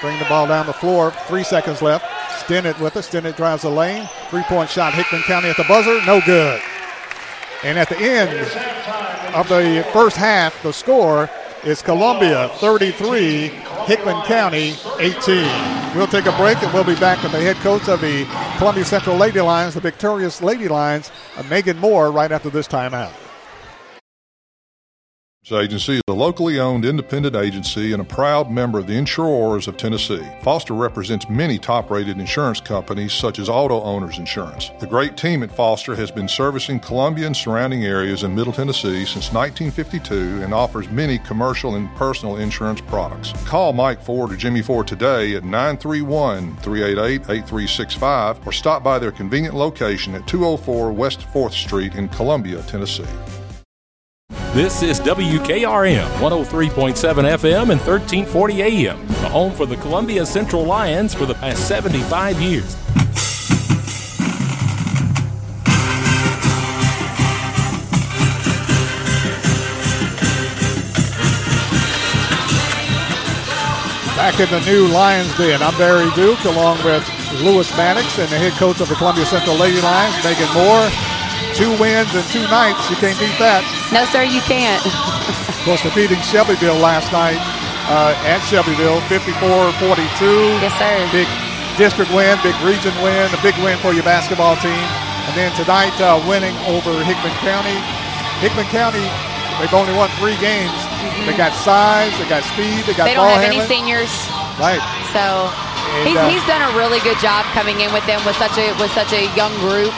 Bring 0.00 0.18
the 0.18 0.24
ball 0.24 0.48
down 0.48 0.66
the 0.66 0.72
floor. 0.72 1.12
Three 1.28 1.44
seconds 1.44 1.82
left. 1.82 2.04
Stinnett 2.48 2.80
with 2.80 2.96
it. 2.96 3.00
Stinnett 3.00 3.36
drives 3.36 3.62
the 3.62 3.68
lane. 3.68 4.08
Three 4.30 4.42
point 4.44 4.70
shot. 4.70 4.94
Hickman 4.94 5.20
County 5.22 5.50
at 5.50 5.58
the 5.58 5.64
buzzer. 5.64 6.02
No 6.06 6.22
good. 6.24 6.62
And 7.62 7.78
at 7.78 7.90
the 7.90 7.98
end 7.98 8.30
of 9.34 9.48
the 9.48 9.86
first 9.92 10.16
half, 10.16 10.62
the 10.62 10.72
score 10.72 11.28
is 11.62 11.82
Columbia 11.82 12.48
33, 12.54 13.48
Hickman 13.84 14.22
County 14.22 14.76
18. 14.98 15.94
We'll 15.94 16.06
take 16.06 16.24
a 16.24 16.36
break 16.38 16.62
and 16.62 16.72
we'll 16.72 16.84
be 16.84 16.94
back 16.94 17.22
with 17.22 17.32
the 17.32 17.40
head 17.40 17.56
coach 17.56 17.86
of 17.86 18.00
the 18.00 18.24
Columbia 18.56 18.86
Central 18.86 19.16
Lady 19.16 19.42
Lions, 19.42 19.74
the 19.74 19.80
victorious 19.80 20.40
Lady 20.40 20.68
Lions, 20.68 21.10
uh, 21.36 21.42
Megan 21.50 21.76
Moore, 21.76 22.10
right 22.10 22.32
after 22.32 22.48
this 22.48 22.66
timeout. 22.66 23.12
Agency 25.52 25.94
is 25.94 26.02
a 26.08 26.12
locally 26.12 26.60
owned 26.60 26.84
independent 26.84 27.34
agency 27.34 27.92
and 27.92 28.02
a 28.02 28.04
proud 28.04 28.50
member 28.50 28.78
of 28.78 28.86
the 28.86 28.92
Insurors 28.92 29.66
of 29.66 29.76
Tennessee. 29.78 30.26
Foster 30.42 30.74
represents 30.74 31.28
many 31.28 31.58
top 31.58 31.90
rated 31.90 32.18
insurance 32.18 32.60
companies 32.60 33.12
such 33.14 33.38
as 33.38 33.48
Auto 33.48 33.80
Owners 33.82 34.18
Insurance. 34.18 34.70
The 34.78 34.86
great 34.86 35.16
team 35.16 35.42
at 35.42 35.50
Foster 35.50 35.94
has 35.94 36.10
been 36.10 36.28
servicing 36.28 36.80
Columbia 36.80 37.26
and 37.26 37.36
surrounding 37.36 37.84
areas 37.84 38.24
in 38.24 38.34
Middle 38.34 38.52
Tennessee 38.52 39.06
since 39.06 39.32
1952 39.32 40.42
and 40.42 40.52
offers 40.52 40.90
many 40.90 41.18
commercial 41.18 41.76
and 41.76 41.94
personal 41.96 42.36
insurance 42.36 42.82
products. 42.82 43.32
Call 43.46 43.72
Mike 43.72 44.02
Ford 44.02 44.32
or 44.32 44.36
Jimmy 44.36 44.60
Ford 44.60 44.86
today 44.86 45.34
at 45.34 45.44
931 45.44 46.56
388 46.58 47.20
8365 47.22 48.46
or 48.46 48.52
stop 48.52 48.82
by 48.82 48.98
their 48.98 49.12
convenient 49.12 49.54
location 49.54 50.14
at 50.14 50.26
204 50.26 50.92
West 50.92 51.20
4th 51.32 51.52
Street 51.52 51.94
in 51.94 52.08
Columbia, 52.08 52.62
Tennessee. 52.62 53.06
This 54.54 54.82
is 54.82 54.98
WKRM 55.00 56.08
103.7 56.20 56.94
FM 56.96 57.70
and 57.70 57.80
1340 57.82 58.62
AM, 58.62 59.06
the 59.06 59.28
home 59.28 59.52
for 59.52 59.66
the 59.66 59.76
Columbia 59.76 60.24
Central 60.24 60.64
Lions 60.64 61.12
for 61.12 61.26
the 61.26 61.34
past 61.34 61.68
75 61.68 62.40
years. 62.40 62.74
Back 74.16 74.40
in 74.40 74.48
the 74.48 74.64
new 74.64 74.88
Lions 74.88 75.36
Den, 75.36 75.62
I'm 75.62 75.76
Barry 75.76 76.10
Duke 76.16 76.42
along 76.46 76.82
with 76.84 77.06
Lewis 77.42 77.70
Maddox 77.76 78.18
and 78.18 78.30
the 78.30 78.38
head 78.38 78.52
coach 78.52 78.80
of 78.80 78.88
the 78.88 78.94
Columbia 78.94 79.26
Central 79.26 79.56
Lady 79.56 79.80
Lions, 79.82 80.24
Megan 80.24 80.52
Moore. 80.54 81.17
Two 81.58 81.74
wins 81.82 82.14
and 82.14 82.22
two 82.30 82.46
nights. 82.46 82.86
You 82.86 82.94
can't 83.02 83.18
beat 83.18 83.34
that. 83.42 83.66
No, 83.90 84.06
sir, 84.14 84.22
you 84.22 84.38
can't. 84.46 84.78
Of 84.86 85.58
course, 85.66 85.82
defeating 85.82 86.22
Shelbyville 86.22 86.78
last 86.78 87.10
night 87.10 87.42
uh, 87.90 88.14
at 88.30 88.38
Shelbyville, 88.46 89.02
54-42. 89.10 89.42
Yes, 90.62 90.70
sir. 90.78 90.94
Big 91.10 91.26
district 91.74 92.14
win, 92.14 92.38
big 92.46 92.54
region 92.62 92.94
win, 93.02 93.26
a 93.34 93.40
big 93.42 93.58
win 93.58 93.74
for 93.82 93.90
your 93.90 94.06
basketball 94.06 94.54
team. 94.62 94.86
And 95.26 95.34
then 95.34 95.50
tonight, 95.58 95.90
uh, 95.98 96.22
winning 96.30 96.54
over 96.70 96.94
Hickman 97.02 97.34
County. 97.42 97.74
Hickman 98.38 98.70
County, 98.70 99.02
they've 99.58 99.74
only 99.74 99.90
won 99.98 100.14
three 100.22 100.38
games. 100.38 100.70
They 101.26 101.34
got 101.34 101.50
size, 101.66 102.14
they 102.22 102.28
got 102.30 102.46
speed, 102.54 102.86
they 102.86 102.94
got 102.94 103.10
they 103.10 103.18
don't 103.18 103.26
have 103.26 103.42
handling. 103.42 103.66
any 103.66 103.66
seniors, 103.66 104.14
Right. 104.62 104.78
so 105.10 105.50
And, 105.50 106.06
he's, 106.06 106.14
uh, 106.14 106.30
he's 106.30 106.44
done 106.46 106.62
a 106.62 106.70
really 106.78 107.02
good 107.02 107.18
job 107.18 107.42
coming 107.50 107.82
in 107.82 107.90
with 107.90 108.06
them 108.06 108.22
with 108.22 108.38
such 108.38 108.54
a 108.62 108.70
with 108.78 108.94
such 108.94 109.10
a 109.10 109.26
young 109.34 109.50
group 109.58 109.90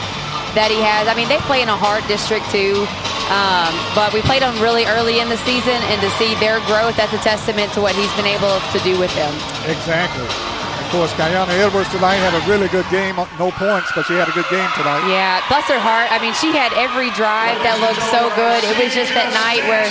that 0.53 0.69
he 0.71 0.79
has. 0.83 1.07
I 1.07 1.15
mean, 1.15 1.29
they 1.29 1.39
play 1.47 1.61
in 1.61 1.69
a 1.69 1.77
hard 1.77 2.05
district 2.07 2.49
too, 2.51 2.83
um, 3.31 3.71
but 3.95 4.11
we 4.11 4.19
played 4.23 4.43
them 4.43 4.55
really 4.59 4.83
early 4.85 5.19
in 5.19 5.29
the 5.29 5.39
season, 5.47 5.79
and 5.91 5.99
to 6.03 6.09
see 6.19 6.35
their 6.43 6.59
growth, 6.67 6.99
that's 6.99 7.13
a 7.13 7.21
testament 7.23 7.71
to 7.73 7.81
what 7.81 7.95
he's 7.95 8.11
been 8.19 8.27
able 8.27 8.59
to 8.75 8.79
do 8.83 8.99
with 8.99 9.13
them. 9.15 9.31
Exactly. 9.67 10.27
Of 10.91 10.99
course, 10.99 11.13
Kayana 11.15 11.55
Edwards 11.55 11.87
tonight 11.87 12.19
had 12.19 12.35
a 12.35 12.43
really 12.51 12.67
good 12.67 12.83
game. 12.91 13.15
No 13.39 13.47
points, 13.55 13.87
but 13.95 14.03
she 14.03 14.19
had 14.19 14.27
a 14.27 14.35
good 14.35 14.43
game 14.51 14.67
tonight. 14.75 15.07
Yeah, 15.07 15.39
bless 15.47 15.63
her 15.71 15.79
heart. 15.79 16.11
I 16.11 16.19
mean, 16.19 16.35
she 16.35 16.51
had 16.51 16.75
every 16.75 17.07
drive 17.15 17.55
that 17.63 17.79
looked 17.79 18.03
so 18.11 18.27
good. 18.35 18.59
It 18.67 18.75
was 18.75 18.91
just 18.91 19.15
that 19.15 19.31
night 19.31 19.63
where, 19.71 19.87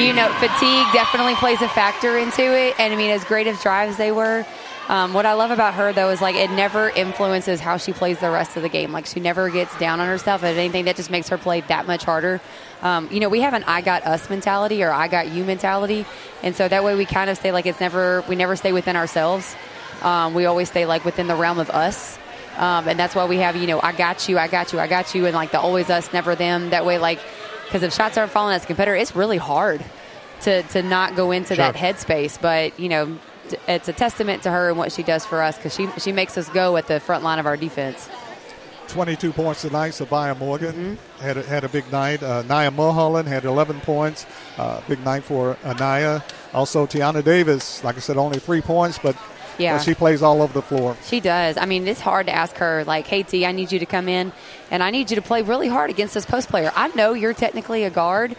you 0.00 0.16
know, 0.16 0.32
fatigue 0.40 0.88
definitely 0.96 1.36
plays 1.36 1.60
a 1.60 1.68
factor 1.68 2.16
into 2.16 2.48
it. 2.48 2.72
And 2.80 2.94
I 2.94 2.96
mean, 2.96 3.10
as 3.12 3.28
great 3.28 3.44
as 3.44 3.60
drives 3.60 4.00
they 4.00 4.08
were, 4.08 4.46
um, 4.88 5.12
what 5.12 5.26
I 5.26 5.34
love 5.34 5.50
about 5.50 5.74
her 5.74 5.92
though 5.92 6.10
is 6.10 6.20
like 6.20 6.34
it 6.34 6.50
never 6.50 6.88
influences 6.88 7.60
how 7.60 7.76
she 7.76 7.92
plays 7.92 8.18
the 8.20 8.30
rest 8.30 8.56
of 8.56 8.62
the 8.62 8.68
game. 8.68 8.92
Like 8.92 9.06
she 9.06 9.20
never 9.20 9.50
gets 9.50 9.76
down 9.78 10.00
on 10.00 10.08
herself 10.08 10.42
at 10.42 10.56
anything 10.56 10.86
that 10.86 10.96
just 10.96 11.10
makes 11.10 11.28
her 11.28 11.38
play 11.38 11.60
that 11.62 11.86
much 11.86 12.04
harder. 12.04 12.40
Um, 12.82 13.08
you 13.10 13.20
know, 13.20 13.28
we 13.28 13.40
have 13.42 13.54
an 13.54 13.64
"I 13.64 13.80
got 13.82 14.04
us" 14.04 14.30
mentality 14.30 14.82
or 14.82 14.90
"I 14.90 15.08
got 15.08 15.28
you" 15.28 15.44
mentality, 15.44 16.06
and 16.42 16.56
so 16.56 16.66
that 16.68 16.84
way 16.84 16.94
we 16.94 17.04
kind 17.04 17.28
of 17.28 17.36
stay 17.36 17.52
like 17.52 17.66
it's 17.66 17.80
never 17.80 18.22
we 18.28 18.36
never 18.36 18.56
stay 18.56 18.72
within 18.72 18.96
ourselves. 18.96 19.54
Um, 20.02 20.32
we 20.34 20.46
always 20.46 20.68
stay 20.70 20.86
like 20.86 21.04
within 21.04 21.26
the 21.26 21.34
realm 21.36 21.58
of 21.58 21.70
us. 21.70 22.18
Um, 22.56 22.88
and 22.88 22.98
that's 22.98 23.14
why 23.14 23.24
we 23.26 23.36
have, 23.38 23.54
you 23.54 23.68
know, 23.68 23.80
I 23.80 23.92
got 23.92 24.28
you, 24.28 24.36
I 24.36 24.48
got 24.48 24.72
you, 24.72 24.80
I 24.80 24.88
got 24.88 25.14
you, 25.14 25.26
and 25.26 25.34
like 25.34 25.52
the 25.52 25.60
always 25.60 25.90
us, 25.90 26.12
never 26.12 26.34
them. 26.34 26.70
That 26.70 26.84
way, 26.84 26.98
like, 26.98 27.20
because 27.64 27.84
if 27.84 27.94
shots 27.94 28.18
aren't 28.18 28.32
falling 28.32 28.56
as 28.56 28.64
a 28.64 28.66
competitor, 28.66 28.96
it's 28.96 29.14
really 29.14 29.36
hard 29.36 29.84
to, 30.40 30.62
to 30.64 30.82
not 30.82 31.14
go 31.14 31.30
into 31.30 31.54
Sure. 31.54 31.70
that 31.70 31.76
headspace. 31.76 32.40
But, 32.40 32.78
you 32.80 32.88
know, 32.88 33.16
it's 33.68 33.88
a 33.88 33.92
testament 33.92 34.42
to 34.44 34.50
her 34.50 34.68
and 34.68 34.78
what 34.78 34.92
she 34.92 35.02
does 35.02 35.24
for 35.26 35.42
us 35.42 35.56
because 35.56 35.74
she, 35.74 35.88
she 35.98 36.12
makes 36.12 36.36
us 36.38 36.48
go 36.50 36.76
at 36.76 36.86
the 36.86 37.00
front 37.00 37.22
line 37.24 37.38
of 37.38 37.46
our 37.46 37.56
defense. 37.56 38.08
22 38.88 39.32
points 39.32 39.60
tonight. 39.62 39.90
Savia 39.92 40.36
Morgan 40.38 40.72
Mm-hmm. 40.72 41.22
had 41.22 41.36
a, 41.36 41.42
had 41.42 41.64
a 41.64 41.68
big 41.68 41.90
night. 41.92 42.22
Uh, 42.22 42.42
Nia 42.42 42.70
Mulholland 42.70 43.28
had 43.28 43.44
11 43.44 43.80
points. 43.80 44.24
Uh, 44.56 44.80
big 44.88 45.04
night 45.04 45.24
for 45.24 45.56
Anaya. 45.64 46.24
Also, 46.54 46.86
Tiana 46.86 47.22
Davis, 47.22 47.84
like 47.84 47.96
I 47.96 48.00
said, 48.00 48.16
only 48.16 48.38
three 48.38 48.62
points, 48.62 48.98
but, 48.98 49.14
Yeah. 49.58 49.76
but 49.76 49.82
she 49.84 49.92
plays 49.92 50.22
all 50.22 50.40
over 50.40 50.54
the 50.54 50.62
floor. 50.62 50.96
She 51.04 51.20
does. 51.20 51.58
I 51.58 51.66
mean, 51.66 51.86
it's 51.86 52.00
hard 52.00 52.26
to 52.28 52.32
ask 52.34 52.56
her, 52.56 52.82
like, 52.84 53.06
hey, 53.06 53.22
T, 53.24 53.44
I 53.44 53.52
need 53.52 53.70
you 53.70 53.78
to 53.78 53.86
come 53.86 54.08
in 54.08 54.32
and 54.70 54.82
I 54.82 54.90
need 54.90 55.10
you 55.10 55.16
to 55.16 55.22
play 55.22 55.42
really 55.42 55.68
hard 55.68 55.90
against 55.90 56.14
this 56.14 56.24
post 56.24 56.48
player. 56.48 56.72
I 56.74 56.88
know 56.88 57.12
you're 57.12 57.34
technically 57.34 57.84
a 57.84 57.90
guard, 57.90 58.36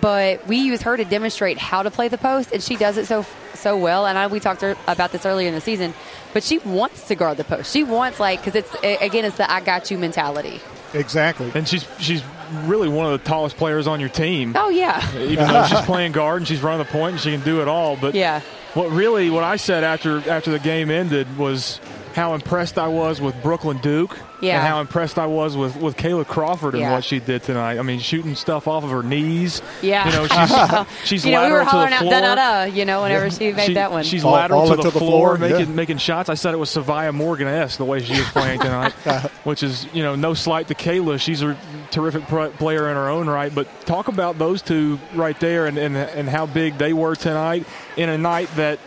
but 0.00 0.46
we 0.46 0.56
use 0.56 0.82
her 0.82 0.96
to 0.96 1.04
demonstrate 1.04 1.58
how 1.58 1.82
to 1.82 1.90
play 1.90 2.08
the 2.08 2.18
post, 2.18 2.52
and 2.52 2.62
she 2.62 2.76
does 2.76 2.96
it 2.96 3.06
so 3.06 3.24
so 3.54 3.76
well. 3.76 4.06
And 4.06 4.16
I, 4.16 4.26
we 4.28 4.38
talked 4.40 4.60
to 4.60 4.74
her 4.74 4.80
about 4.86 5.10
this 5.12 5.26
earlier 5.26 5.48
in 5.48 5.54
the 5.54 5.60
season, 5.60 5.94
but 6.32 6.42
she 6.44 6.58
wants 6.58 7.08
to 7.08 7.14
guard 7.16 7.36
the 7.38 7.44
post. 7.44 7.72
She 7.72 7.82
wants, 7.82 8.20
like, 8.20 8.38
because 8.44 8.54
it's, 8.54 8.72
a- 8.84 8.98
again, 9.04 9.24
it's 9.24 9.36
the 9.36 9.50
I 9.50 9.60
got 9.60 9.90
you 9.90 9.98
mentality. 9.98 10.60
Exactly. 10.94 11.50
And 11.54 11.68
she's 11.68 11.86
she's 11.98 12.22
really 12.64 12.88
one 12.88 13.12
of 13.12 13.12
the 13.22 13.28
tallest 13.28 13.56
players 13.56 13.86
on 13.86 14.00
your 14.00 14.08
team. 14.08 14.54
Oh, 14.56 14.68
yeah. 14.70 15.02
Even 15.18 15.46
though 15.48 15.64
she's 15.66 15.80
playing 15.86 16.12
guard 16.12 16.38
and 16.42 16.48
she's 16.48 16.62
running 16.62 16.78
the 16.86 16.90
point 16.90 17.12
and 17.12 17.20
she 17.20 17.30
can 17.30 17.40
do 17.42 17.60
it 17.60 17.68
all. 17.68 17.96
But 17.96 18.14
Yeah. 18.14 18.40
what 18.74 18.90
really 18.90 19.28
what 19.28 19.44
I 19.44 19.56
said 19.56 19.84
after 19.84 20.18
after 20.30 20.50
the 20.50 20.58
game 20.58 20.90
ended 20.90 21.36
was 21.36 21.78
how 22.18 22.34
impressed 22.34 22.78
I 22.78 22.88
was 22.88 23.20
with 23.20 23.40
Brooklyn 23.42 23.78
Duke. 23.78 24.18
Yeah. 24.40 24.58
And 24.58 24.66
how 24.68 24.80
impressed 24.80 25.18
I 25.18 25.26
was 25.26 25.56
with, 25.56 25.74
with 25.76 25.96
Kayla 25.96 26.24
Crawford 26.26 26.74
and 26.74 26.82
Yeah. 26.82 26.92
what 26.92 27.02
she 27.04 27.18
did 27.18 27.42
tonight. 27.42 27.78
I 27.78 27.82
mean, 27.82 27.98
shooting 27.98 28.34
stuff 28.36 28.68
off 28.68 28.84
of 28.84 28.90
her 28.90 29.02
knees. 29.02 29.62
Yeah. 29.82 30.06
You 30.06 30.12
know, 30.12 30.86
she's 30.98 31.08
she's 31.08 31.24
you 31.26 31.32
know, 31.32 31.44
we 31.46 31.50
were 31.52 31.58
lateral 31.58 31.64
to 31.64 31.70
hollering 31.70 31.90
the 31.90 31.96
out 31.96 32.00
floor. 32.02 32.12
da 32.20 32.34
da 32.34 32.34
da, 32.34 32.62
you 32.74 32.84
know, 32.84 33.02
whenever 33.02 33.30
she 33.30 33.52
made 33.52 33.66
She- 33.66 33.74
that 33.74 33.90
one. 33.90 34.04
She's 34.04 34.22
Ball- 34.22 34.32
lateral 34.34 34.60
ball 34.60 34.70
to 34.70 34.76
the, 34.76 34.82
to 34.82 34.90
the 34.90 34.98
floor, 34.98 35.36
floor, 35.36 35.38
making 35.38 35.68
yeah. 35.70 35.74
making 35.74 35.98
shots. 35.98 36.28
I 36.28 36.34
said 36.34 36.54
it 36.54 36.58
was 36.58 36.70
Savia 36.70 37.12
Morgan 37.14 37.48
esque 37.48 37.78
the 37.78 37.84
way 37.84 38.00
she 38.00 38.12
was 38.12 38.28
playing 38.30 38.60
tonight, 38.60 38.92
which 39.44 39.62
is 39.64 39.86
you 39.92 40.02
know 40.02 40.14
no 40.14 40.34
slight 40.34 40.68
to 40.68 40.74
Kayla. 40.74 41.18
She's 41.20 41.42
a 41.42 41.56
terrific 41.90 42.22
pr- 42.28 42.46
player 42.58 42.88
in 42.90 42.96
her 42.96 43.08
own 43.08 43.28
right. 43.28 43.52
But 43.54 43.66
talk 43.86 44.06
about 44.08 44.38
those 44.38 44.62
two 44.62 44.98
right 45.14 45.38
there 45.40 45.66
and, 45.66 45.78
and 45.78 45.96
and 45.96 46.28
how 46.28 46.46
big 46.46 46.78
they 46.78 46.92
were 46.92 47.16
tonight 47.16 47.64
in 47.96 48.08
a 48.08 48.18
night 48.18 48.48
that. 48.56 48.78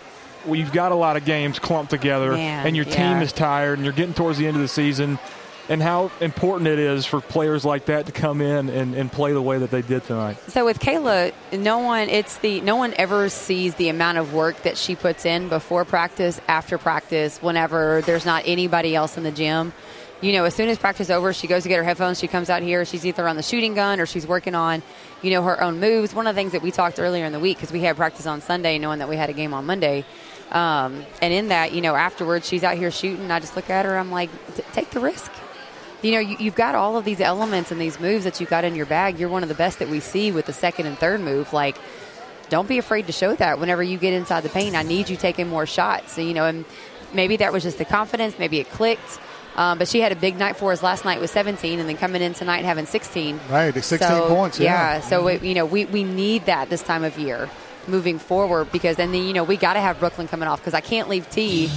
We've 0.46 0.72
got 0.72 0.92
a 0.92 0.96
lot 0.96 1.18
of 1.18 1.26
games 1.26 1.60
clumped 1.60 1.92
together, 1.92 2.32
Man, 2.32 2.66
and 2.66 2.76
your 2.76 2.86
yeah. 2.86 3.14
team 3.14 3.22
is 3.22 3.32
tired, 3.32 3.78
and 3.78 3.86
you're 3.86 3.94
getting 3.94 4.14
towards 4.14 4.38
the 4.38 4.48
end 4.48 4.56
of 4.56 4.62
the 4.62 4.68
season, 4.68 5.20
and 5.70 5.82
how 5.82 6.12
important 6.20 6.68
it 6.68 6.80
is 6.80 7.06
for 7.06 7.22
players 7.22 7.64
like 7.64 7.86
that 7.86 8.08
to 8.08 8.12
come 8.12 8.42
in 8.42 8.70
and, 8.70 8.96
and 8.96 9.12
play 9.12 9.34
the 9.34 9.42
way 9.42 9.60
that 9.60 9.72
they 9.72 9.82
did 9.82 10.04
tonight. 10.04 10.38
So 10.48 10.66
with 10.66 10.80
Kayla, 10.80 11.34
no 11.54 11.80
one 11.80 12.10
it's 12.10 12.38
the 12.38 12.62
no 12.62 12.76
one 12.76 12.94
ever 12.98 13.30
sees 13.30 13.76
the 13.76 13.90
amount 13.90 14.18
of 14.18 14.34
work 14.34 14.64
that 14.64 14.78
she 14.78 14.96
puts 14.96 15.26
in 15.26 15.48
before 15.48 15.86
practice, 15.86 16.42
after 16.48 16.78
practice, 16.78 17.42
whenever 17.42 18.02
there's 18.02 18.26
not 18.26 18.44
anybody 18.46 18.96
else 18.96 19.18
in 19.18 19.24
the 19.24 19.32
gym. 19.32 19.74
You 20.22 20.34
know, 20.34 20.46
as 20.46 20.54
soon 20.54 20.70
as 20.70 20.78
practice 20.78 21.10
over, 21.10 21.34
she 21.34 21.48
goes 21.48 21.64
to 21.64 21.70
get 21.70 21.78
her 21.78 21.84
headphones. 21.84 22.20
She 22.20 22.28
comes 22.28 22.52
out 22.52 22.62
here. 22.62 22.86
She's 22.86 23.08
either 23.08 23.28
on 23.28 23.38
the 23.38 23.42
shooting 23.42 23.74
gun 23.74 24.00
or 24.00 24.06
she's 24.06 24.28
working 24.28 24.54
on, 24.54 24.84
you 25.24 25.32
know, 25.32 25.42
her 25.42 25.60
own 25.64 25.80
moves. 25.80 26.14
One 26.14 26.28
of 26.28 26.36
the 26.36 26.40
things 26.40 26.52
that 26.52 26.62
we 26.62 26.70
talked 26.70 27.00
earlier 27.00 27.26
in 27.26 27.32
the 27.32 27.40
week 27.40 27.58
because 27.58 27.72
we 27.72 27.82
had 27.82 27.96
practice 27.96 28.28
on 28.28 28.40
Sunday, 28.40 28.78
knowing 28.78 29.00
that 29.00 29.10
we 29.10 29.16
had 29.16 29.32
a 29.32 29.34
game 29.34 29.52
on 29.52 29.66
Monday. 29.66 30.06
Um, 30.52 31.06
and 31.22 31.34
in 31.34 31.48
that, 31.48 31.72
you 31.72 31.82
know, 31.82 31.96
afterwards, 31.96 32.48
she's 32.48 32.64
out 32.64 32.78
here 32.78 32.92
shooting. 32.92 33.32
I 33.32 33.40
just 33.40 33.56
look 33.56 33.70
at 33.70 33.86
her. 33.86 33.98
I'm 33.98 34.12
like, 34.12 34.30
take 34.74 34.90
the 34.92 35.00
risk 35.00 35.32
you 36.02 36.12
know, 36.12 36.20
you, 36.20 36.36
you've 36.40 36.56
got 36.56 36.76
all 36.76 36.98
of 36.98 37.06
these 37.06 37.22
elements 37.22 37.72
and 37.72 37.80
these 37.80 38.00
moves 38.00 38.24
that 38.24 38.40
you 38.40 38.48
got 38.48 38.64
in 38.64 38.76
your 38.76 38.86
bag. 38.86 39.20
You're 39.20 39.30
one 39.30 39.44
of 39.44 39.50
the 39.50 39.56
best 39.56 39.80
that 39.80 39.90
we 39.90 40.00
see 40.00 40.32
with 40.32 40.46
the 40.46 40.54
second 40.54 40.88
and 40.88 40.98
third 40.98 41.22
move. 41.22 41.54
Like, 41.54 41.78
don't 42.50 42.68
be 42.68 42.78
afraid 42.78 43.08
to 43.08 43.14
show 43.14 43.36
that 43.36 43.60
whenever 43.60 43.84
you 43.84 43.98
get 43.98 44.14
inside 44.14 44.42
the 44.42 44.50
paint. 44.50 44.76
I 44.76 44.84
need 44.84 45.10
you 45.10 45.16
taking 45.16 45.48
more 45.48 45.66
shots. 45.66 46.14
So, 46.14 46.22
you 46.22 46.34
know, 46.34 46.46
and 46.46 46.66
maybe 47.14 47.38
that 47.38 47.54
was 47.54 47.64
just 47.64 47.78
the 47.78 47.86
confidence. 47.86 48.38
Maybe 48.40 48.60
it 48.60 48.70
clicked. 48.72 49.20
Um, 49.56 49.78
but 49.78 49.88
she 49.90 50.00
had 50.00 50.12
a 50.14 50.16
big 50.16 50.38
night 50.38 50.56
for 50.56 50.72
us 50.72 50.82
last 50.82 51.04
night 51.04 51.20
with 51.20 51.30
17, 51.30 51.78
and 51.80 51.88
then 51.88 51.98
coming 51.98 52.22
in 52.22 52.34
tonight 52.34 52.64
having 52.64 52.86
16. 52.86 53.40
Right, 53.50 53.74
16 53.74 54.00
So, 54.00 54.28
points, 54.30 54.60
yeah. 54.60 55.02
So 55.02 55.28
it, 55.28 55.44
you 55.44 55.54
know, 55.54 55.66
we, 55.66 55.84
we 55.86 56.06
need 56.06 56.46
that 56.46 56.70
this 56.70 56.82
time 56.82 57.04
of 57.04 57.20
year 57.20 57.50
moving 57.88 58.20
forward 58.20 58.72
because 58.72 58.96
then 58.98 59.12
the, 59.12 59.20
you 59.20 59.34
know 59.34 59.44
we 59.44 59.58
got 59.58 59.74
to 59.74 59.82
have 59.82 60.00
Brooklyn 60.00 60.28
coming 60.28 60.48
off 60.48 60.60
because 60.60 60.74
I 60.74 60.82
can't 60.82 61.10
leave 61.10 61.30
T, 61.30 61.70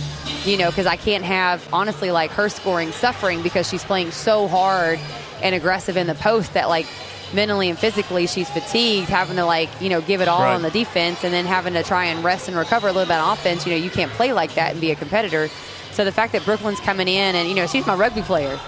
you 0.44 0.56
know, 0.56 0.70
because 0.70 0.86
I 0.86 0.96
can't 0.96 1.24
have 1.24 1.66
honestly 1.72 2.10
like 2.10 2.30
her 2.32 2.48
scoring 2.48 2.92
suffering 2.92 3.42
because 3.42 3.68
she's 3.68 3.84
playing 3.84 4.10
so 4.10 4.46
hard 4.48 4.98
and 5.42 5.54
aggressive 5.54 5.96
in 5.96 6.06
the 6.06 6.14
post 6.14 6.54
that 6.54 6.68
like 6.68 6.86
mentally 7.32 7.68
and 7.68 7.78
physically 7.78 8.26
she's 8.26 8.48
fatigued 8.50 9.08
having 9.08 9.36
to 9.36 9.44
like 9.44 9.68
you 9.80 9.88
know 9.88 10.00
give 10.00 10.20
it 10.20 10.28
all 10.28 10.42
Right. 10.42 10.54
on 10.54 10.62
the 10.62 10.70
defense 10.70 11.24
and 11.24 11.32
then 11.34 11.46
having 11.46 11.72
to 11.74 11.82
try 11.82 12.04
and 12.06 12.22
rest 12.22 12.48
and 12.48 12.56
recover 12.56 12.88
a 12.88 12.92
little 12.92 13.08
bit 13.08 13.16
on 13.18 13.32
offense. 13.32 13.66
You 13.66 13.72
know, 13.72 13.78
you 13.78 13.90
can't 13.90 14.12
play 14.12 14.32
like 14.32 14.54
that 14.54 14.72
and 14.72 14.80
be 14.80 14.90
a 14.90 14.94
competitor. 14.96 15.48
So 15.92 16.04
the 16.04 16.12
fact 16.12 16.32
that 16.32 16.44
Brooklyn's 16.44 16.80
coming 16.80 17.08
in 17.08 17.34
and 17.34 17.48
you 17.48 17.54
know 17.54 17.66
she's 17.66 17.86
my 17.86 17.94
rugby 17.94 18.22
player 18.22 18.58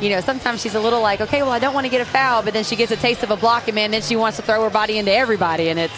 you 0.00 0.08
know, 0.08 0.22
sometimes 0.22 0.62
she's 0.62 0.74
a 0.74 0.80
little 0.80 1.02
like, 1.02 1.20
okay, 1.20 1.42
well, 1.42 1.50
I 1.50 1.58
don't 1.58 1.74
want 1.74 1.84
to 1.84 1.90
get 1.90 2.00
a 2.00 2.06
foul, 2.06 2.42
but 2.42 2.54
then 2.54 2.64
she 2.64 2.74
gets 2.74 2.90
a 2.90 2.96
taste 2.96 3.22
of 3.22 3.30
a 3.30 3.36
block, 3.36 3.68
and 3.68 3.74
man, 3.74 3.90
then 3.90 4.00
she 4.00 4.16
wants 4.16 4.38
to 4.38 4.42
throw 4.42 4.62
her 4.64 4.70
body 4.70 4.96
into 4.96 5.12
everybody, 5.12 5.68
and 5.68 5.78
it's. 5.78 5.92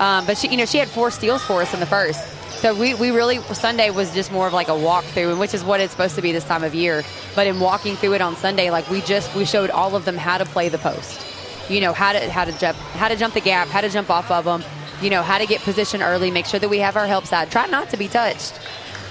Um, 0.00 0.24
but 0.24 0.38
she, 0.38 0.48
you 0.48 0.56
know, 0.56 0.64
she 0.64 0.78
had 0.78 0.88
four 0.88 1.10
steals 1.10 1.44
for 1.44 1.60
us 1.60 1.74
in 1.74 1.78
the 1.78 1.86
first, 1.86 2.26
so 2.60 2.74
we, 2.74 2.94
we 2.94 3.10
really 3.10 3.38
Sunday 3.54 3.90
was 3.90 4.12
just 4.14 4.32
more 4.32 4.46
of 4.46 4.52
like 4.54 4.68
a 4.68 4.72
walkthrough, 4.72 5.30
and 5.30 5.38
which 5.38 5.54
is 5.54 5.62
what 5.62 5.80
it's 5.80 5.92
supposed 5.92 6.14
to 6.16 6.22
be 6.22 6.32
this 6.32 6.44
time 6.44 6.64
of 6.64 6.74
year. 6.74 7.02
But 7.34 7.46
in 7.46 7.60
walking 7.60 7.96
through 7.96 8.14
it 8.14 8.22
on 8.22 8.34
Sunday, 8.34 8.70
like 8.70 8.88
we 8.90 9.02
just 9.02 9.34
we 9.34 9.44
showed 9.44 9.68
all 9.68 9.94
of 9.94 10.06
them 10.06 10.16
how 10.16 10.38
to 10.38 10.46
play 10.46 10.70
the 10.70 10.78
post, 10.78 11.24
you 11.68 11.82
know, 11.82 11.92
how 11.92 12.14
to 12.14 12.30
how 12.30 12.46
to 12.46 12.52
jump 12.58 12.78
how 12.78 13.08
to 13.08 13.16
jump 13.16 13.34
the 13.34 13.40
gap, 13.40 13.68
how 13.68 13.82
to 13.82 13.90
jump 13.90 14.08
off 14.08 14.30
of 14.30 14.46
them, 14.46 14.64
you 15.02 15.10
know, 15.10 15.22
how 15.22 15.36
to 15.36 15.46
get 15.46 15.60
position 15.60 16.02
early, 16.02 16.30
make 16.30 16.46
sure 16.46 16.58
that 16.58 16.70
we 16.70 16.78
have 16.78 16.96
our 16.96 17.06
help 17.06 17.26
side, 17.26 17.50
try 17.50 17.66
not 17.66 17.90
to 17.90 17.98
be 17.98 18.08
touched. 18.08 18.58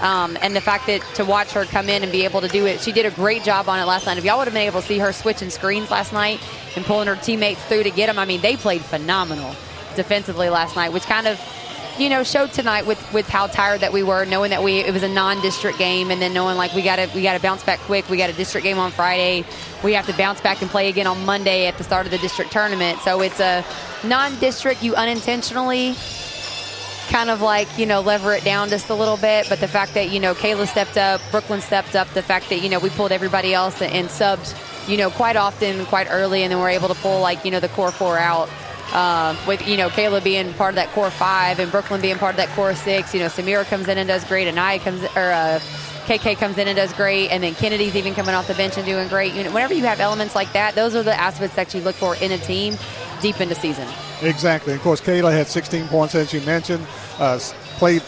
Um, 0.02 0.38
and 0.42 0.56
the 0.56 0.62
fact 0.62 0.88
that 0.88 1.02
to 1.16 1.26
watch 1.26 1.52
her 1.52 1.66
come 1.66 1.90
in 1.90 2.02
and 2.04 2.12
be 2.12 2.24
able 2.24 2.42
to 2.42 2.48
do 2.48 2.66
it, 2.66 2.82
she 2.82 2.92
did 2.92 3.06
a 3.06 3.12
great 3.12 3.44
job 3.44 3.68
on 3.68 3.80
it 3.80 3.86
last 3.86 4.06
night. 4.06 4.18
If 4.18 4.26
y'all 4.26 4.38
would 4.38 4.48
have 4.48 4.54
been 4.54 4.68
able 4.68 4.82
to 4.82 4.88
see 4.88 4.98
her 4.98 5.12
switching 5.12 5.50
screens 5.50 5.92
last 5.92 6.14
night 6.14 6.40
and 6.76 6.86
pulling 6.86 7.08
her 7.08 7.16
teammates 7.16 7.62
through 7.66 7.84
to 7.84 7.92
get 7.92 8.08
them, 8.08 8.18
I 8.18 8.26
mean, 8.26 8.42
they 8.42 8.56
played 8.56 8.82
phenomenal 8.82 9.56
defensively 9.96 10.50
last 10.50 10.76
night, 10.76 10.94
which 10.94 11.04
kind 11.04 11.28
of, 11.28 11.40
you 11.98 12.10
know, 12.10 12.24
showed 12.24 12.52
tonight 12.52 12.86
with, 12.86 13.14
with 13.14 13.28
how 13.28 13.48
tired 13.48 13.82
that 13.82 13.92
we 13.92 14.04
were, 14.04 14.26
knowing 14.26 14.52
that 14.52 14.64
we 14.64 14.80
it 14.80 14.94
was 14.94 15.04
a 15.04 15.10
non-district 15.10 15.78
game, 15.78 16.12
and 16.12 16.22
then 16.22 16.34
knowing 16.34 16.58
like 16.58 16.74
we 16.74 16.82
got 16.82 16.96
to 16.98 17.10
we 17.14 17.22
got 17.22 17.34
to 17.34 17.42
bounce 17.42 17.64
back 17.64 17.80
quick. 17.80 18.10
We 18.10 18.18
got 18.18 18.30
a 18.30 18.34
district 18.34 18.64
game 18.64 18.80
on 18.80 18.92
Friday. 18.92 19.46
We 19.84 19.94
have 19.94 20.06
to 20.08 20.14
bounce 20.14 20.42
back 20.42 20.62
and 20.62 20.70
play 20.70 20.90
again 20.90 21.08
on 21.08 21.26
Monday 21.26 21.68
at 21.68 21.78
the 21.78 21.84
start 21.84 22.06
of 22.06 22.12
the 22.12 22.18
district 22.20 22.52
tournament. 22.52 23.00
So 23.00 23.22
it's 23.22 23.40
a 23.40 23.66
non-district. 24.04 24.84
You 24.84 24.96
unintentionally 24.96 25.96
kind 27.10 27.32
of 27.32 27.42
like 27.42 27.68
you 27.78 27.88
know 27.88 28.02
lever 28.02 28.34
it 28.34 28.44
down 28.44 28.70
just 28.70 28.90
a 28.90 28.94
little 28.94 29.18
bit 29.18 29.48
but 29.50 29.60
the 29.60 29.68
fact 29.68 29.96
that 29.96 30.12
you 30.12 30.20
know 30.20 30.36
Kayla 30.36 30.68
stepped 30.68 30.96
up 30.96 31.20
Brooklyn 31.32 31.60
stepped 31.60 31.96
up 31.96 32.08
the 32.10 32.22
fact 32.22 32.50
that 32.50 32.60
you 32.60 32.70
know 32.70 32.78
we 32.78 32.92
pulled 32.92 33.12
everybody 33.12 33.52
else 33.52 33.82
and 33.82 34.08
subbed 34.10 34.56
you 34.88 34.96
know 34.96 35.10
quite 35.10 35.36
often 35.36 35.86
quite 35.88 36.08
early 36.12 36.44
and 36.44 36.52
then 36.52 36.60
we're 36.60 36.70
able 36.70 36.88
to 36.88 36.94
pull 36.96 37.20
like 37.20 37.44
you 37.44 37.50
know 37.50 37.60
the 37.60 37.70
core 37.70 37.92
four 37.92 38.20
out 38.20 38.48
uh, 38.94 39.36
with 39.48 39.68
you 39.68 39.78
know 39.78 39.90
Kayla 39.90 40.24
being 40.24 40.54
part 40.54 40.72
of 40.72 40.76
that 40.76 40.90
core 40.90 41.12
five 41.12 41.60
and 41.60 41.72
Brooklyn 41.72 42.02
being 42.02 42.18
part 42.18 42.34
of 42.34 42.38
that 42.38 42.50
core 42.50 42.76
six 42.76 43.14
you 43.14 43.20
know 43.20 43.28
Samira 43.28 43.66
comes 43.66 43.88
in 43.88 43.98
and 43.98 44.08
does 44.08 44.24
great 44.26 44.48
Anaya 44.48 44.80
comes 44.80 45.04
or 45.16 45.32
uh, 45.32 45.60
KK 46.06 46.38
comes 46.38 46.58
in 46.58 46.68
and 46.68 46.76
does 46.76 46.94
great 46.94 47.30
and 47.30 47.44
then 47.44 47.56
Kennedy's 47.56 47.96
even 47.96 48.14
coming 48.14 48.34
off 48.36 48.48
the 48.48 48.56
bench 48.56 48.78
and 48.78 48.86
doing 48.86 49.08
great 49.08 49.34
you 49.34 49.44
know 49.44 49.52
whenever 49.52 49.74
you 49.74 49.84
have 49.84 50.00
elements 50.00 50.36
like 50.36 50.52
that 50.54 50.76
those 50.76 50.96
are 50.96 51.04
the 51.04 51.20
aspects 51.20 51.56
that 51.56 51.74
you 51.74 51.82
look 51.82 51.96
for 51.96 52.16
in 52.18 52.32
a 52.32 52.38
team 52.38 52.78
deep 53.22 53.40
into 53.42 53.56
season 53.56 53.88
Exactly. 54.22 54.74
Of 54.74 54.82
course, 54.82 55.02
Kayla 55.02 55.32
had 55.32 55.48
16 55.48 55.88
points, 55.88 56.16
as 56.16 56.34
you 56.34 56.42
mentioned. 56.42 56.86
Uh, 57.18 57.40
played 57.78 58.04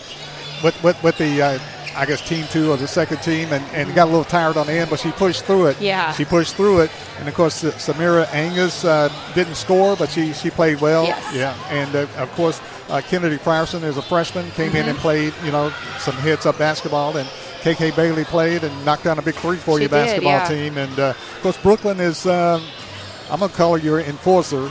with, 0.64 0.82
with, 0.84 1.02
with 1.04 1.18
the, 1.18 1.42
uh, 1.42 1.60
I 1.96 2.06
guess, 2.06 2.22
team 2.28 2.46
two 2.52 2.72
or 2.72 2.78
the 2.78 2.88
second 2.88 3.18
team, 3.22 3.52
and, 3.52 3.64
and 3.74 3.94
got 3.96 4.06
a 4.06 4.12
little 4.12 4.24
tired 4.24 4.58
on 4.58 4.68
the 4.68 4.74
end, 4.74 4.90
but 4.90 5.00
she 5.00 5.12
pushed 5.12 5.46
through 5.46 5.68
it. 5.68 5.82
Yeah. 5.82 6.12
She 6.14 6.26
pushed 6.26 6.56
through 6.56 6.82
it. 6.82 6.92
And 7.20 7.28
of 7.28 7.34
course, 7.36 7.64
uh, 7.64 7.72
Samira 7.72 8.28
Angus 8.34 8.86
uh, 8.86 9.10
didn't 9.36 9.56
score, 9.56 9.96
but 9.96 10.10
she, 10.10 10.34
she 10.34 10.50
played 10.50 10.80
well. 10.82 11.04
Yes. 11.06 11.36
Yeah. 11.36 11.56
And 11.70 11.96
uh, 11.96 12.08
of 12.18 12.32
course, 12.34 12.62
uh, 12.90 13.02
Kennedy 13.02 13.38
Frierson 13.38 13.84
is 13.84 13.98
a 13.98 14.02
freshman, 14.02 14.50
came 14.52 14.76
in 14.76 14.86
Mhm. 14.86 14.90
and 14.90 14.98
played, 15.00 15.34
you 15.46 15.52
know, 15.52 15.72
some 16.00 16.16
hits 16.18 16.46
up 16.46 16.58
basketball. 16.58 17.16
And 17.18 17.28
KK 17.62 17.96
Bailey 17.96 18.24
played 18.26 18.64
and 18.64 18.86
knocked 18.86 19.04
down 19.04 19.20
a 19.20 19.22
big 19.22 19.36
three 19.36 19.58
for 19.58 19.78
She 19.78 19.84
you 19.84 19.88
did, 19.88 19.92
basketball 19.92 20.32
yeah. 20.32 20.48
team. 20.48 20.78
And 20.78 21.00
uh, 21.00 21.10
of 21.10 21.40
course, 21.44 21.58
Brooklyn 21.58 22.00
is, 22.00 22.26
um, 22.26 22.64
I'm 23.30 23.40
going 23.40 23.52
to 23.52 23.58
call 23.58 23.74
her 23.74 23.80
your 23.80 24.00
enforcer 24.02 24.70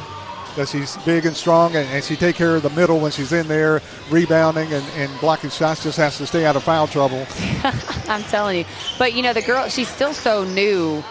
that 0.56 0.68
she's 0.68 0.96
big 0.98 1.26
and 1.26 1.36
strong 1.36 1.74
and, 1.76 1.88
and 1.90 2.04
she 2.04 2.16
take 2.16 2.36
care 2.36 2.56
of 2.56 2.62
the 2.62 2.70
middle 2.70 3.00
when 3.00 3.10
she's 3.10 3.32
in 3.32 3.46
there 3.48 3.80
rebounding 4.10 4.72
and, 4.72 4.84
and 4.96 5.20
blocking 5.20 5.50
shots 5.50 5.82
just 5.82 5.96
has 5.96 6.18
to 6.18 6.26
stay 6.26 6.44
out 6.44 6.56
of 6.56 6.62
foul 6.62 6.86
trouble 6.86 7.26
I'm 8.08 8.22
telling 8.24 8.58
you. 8.58 8.64
But 8.98 9.14
you 9.14 9.22
know, 9.22 9.32
the 9.32 9.42
girl, 9.42 9.68
she's 9.68 9.88
still 9.88 10.12
so 10.12 10.44
new 10.44 11.02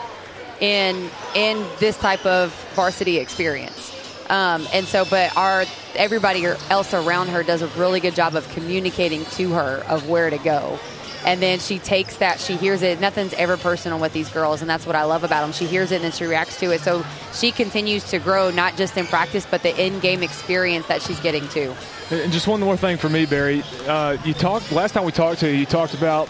in 0.60 1.10
in 1.36 1.66
this 1.80 1.98
type 1.98 2.26
of 2.26 2.54
varsity 2.74 3.18
experience. 3.18 3.96
Um, 4.30 4.68
and 4.74 4.86
so, 4.86 5.06
but 5.06 5.36
our 5.36 5.66
everybody 5.96 6.46
else 6.46 6.94
around 6.94 7.30
her 7.30 7.42
does 7.44 7.62
a 7.62 7.68
really 7.70 8.00
good 8.00 8.16
job 8.16 8.36
of 8.36 8.48
communicating 8.50 9.26
to 9.26 9.52
her 9.54 9.84
of 9.88 10.08
where 10.08 10.30
to 10.30 10.38
go. 10.38 10.80
And 11.26 11.42
then 11.42 11.60
she 11.60 11.80
takes 11.80 12.18
that, 12.18 12.40
she 12.40 12.56
hears 12.56 12.82
it. 12.82 13.00
Nothing's 13.00 13.34
ever 13.34 13.58
personal 13.58 14.00
with 14.00 14.14
these 14.14 14.30
girls, 14.30 14.62
and 14.62 14.70
that's 14.70 14.86
what 14.86 14.96
I 14.96 15.04
love 15.04 15.24
about 15.24 15.42
them. 15.42 15.52
She 15.52 15.66
hears 15.66 15.92
it 15.92 15.96
and 15.96 16.06
then 16.06 16.12
she 16.12 16.26
reacts 16.26 16.60
to 16.60 16.72
it. 16.72 16.82
So 16.82 17.06
she 17.34 17.52
continues 17.52 18.04
to 18.12 18.20
grow, 18.20 18.50
not 18.52 18.76
just 18.78 18.98
in 18.98 19.06
practice, 19.06 19.46
but 19.50 19.64
the 19.64 19.76
in-game 19.84 20.24
experience 20.24 20.88
that 20.88 21.02
she's 21.02 21.20
getting 21.20 21.48
too. 21.50 21.74
And 22.12 22.32
just 22.32 22.48
one 22.48 22.60
more 22.60 22.78
thing 22.78 22.98
for 22.98 23.10
me, 23.10 23.26
Barry. 23.26 23.64
Uh, 23.88 24.18
you 24.26 24.34
talked 24.34 24.72
last 24.72 24.94
time 24.94 25.04
we 25.04 25.12
talked 25.12 25.40
to 25.42 25.52
you. 25.52 25.60
You 25.60 25.66
talked 25.66 25.94
about 25.94 26.30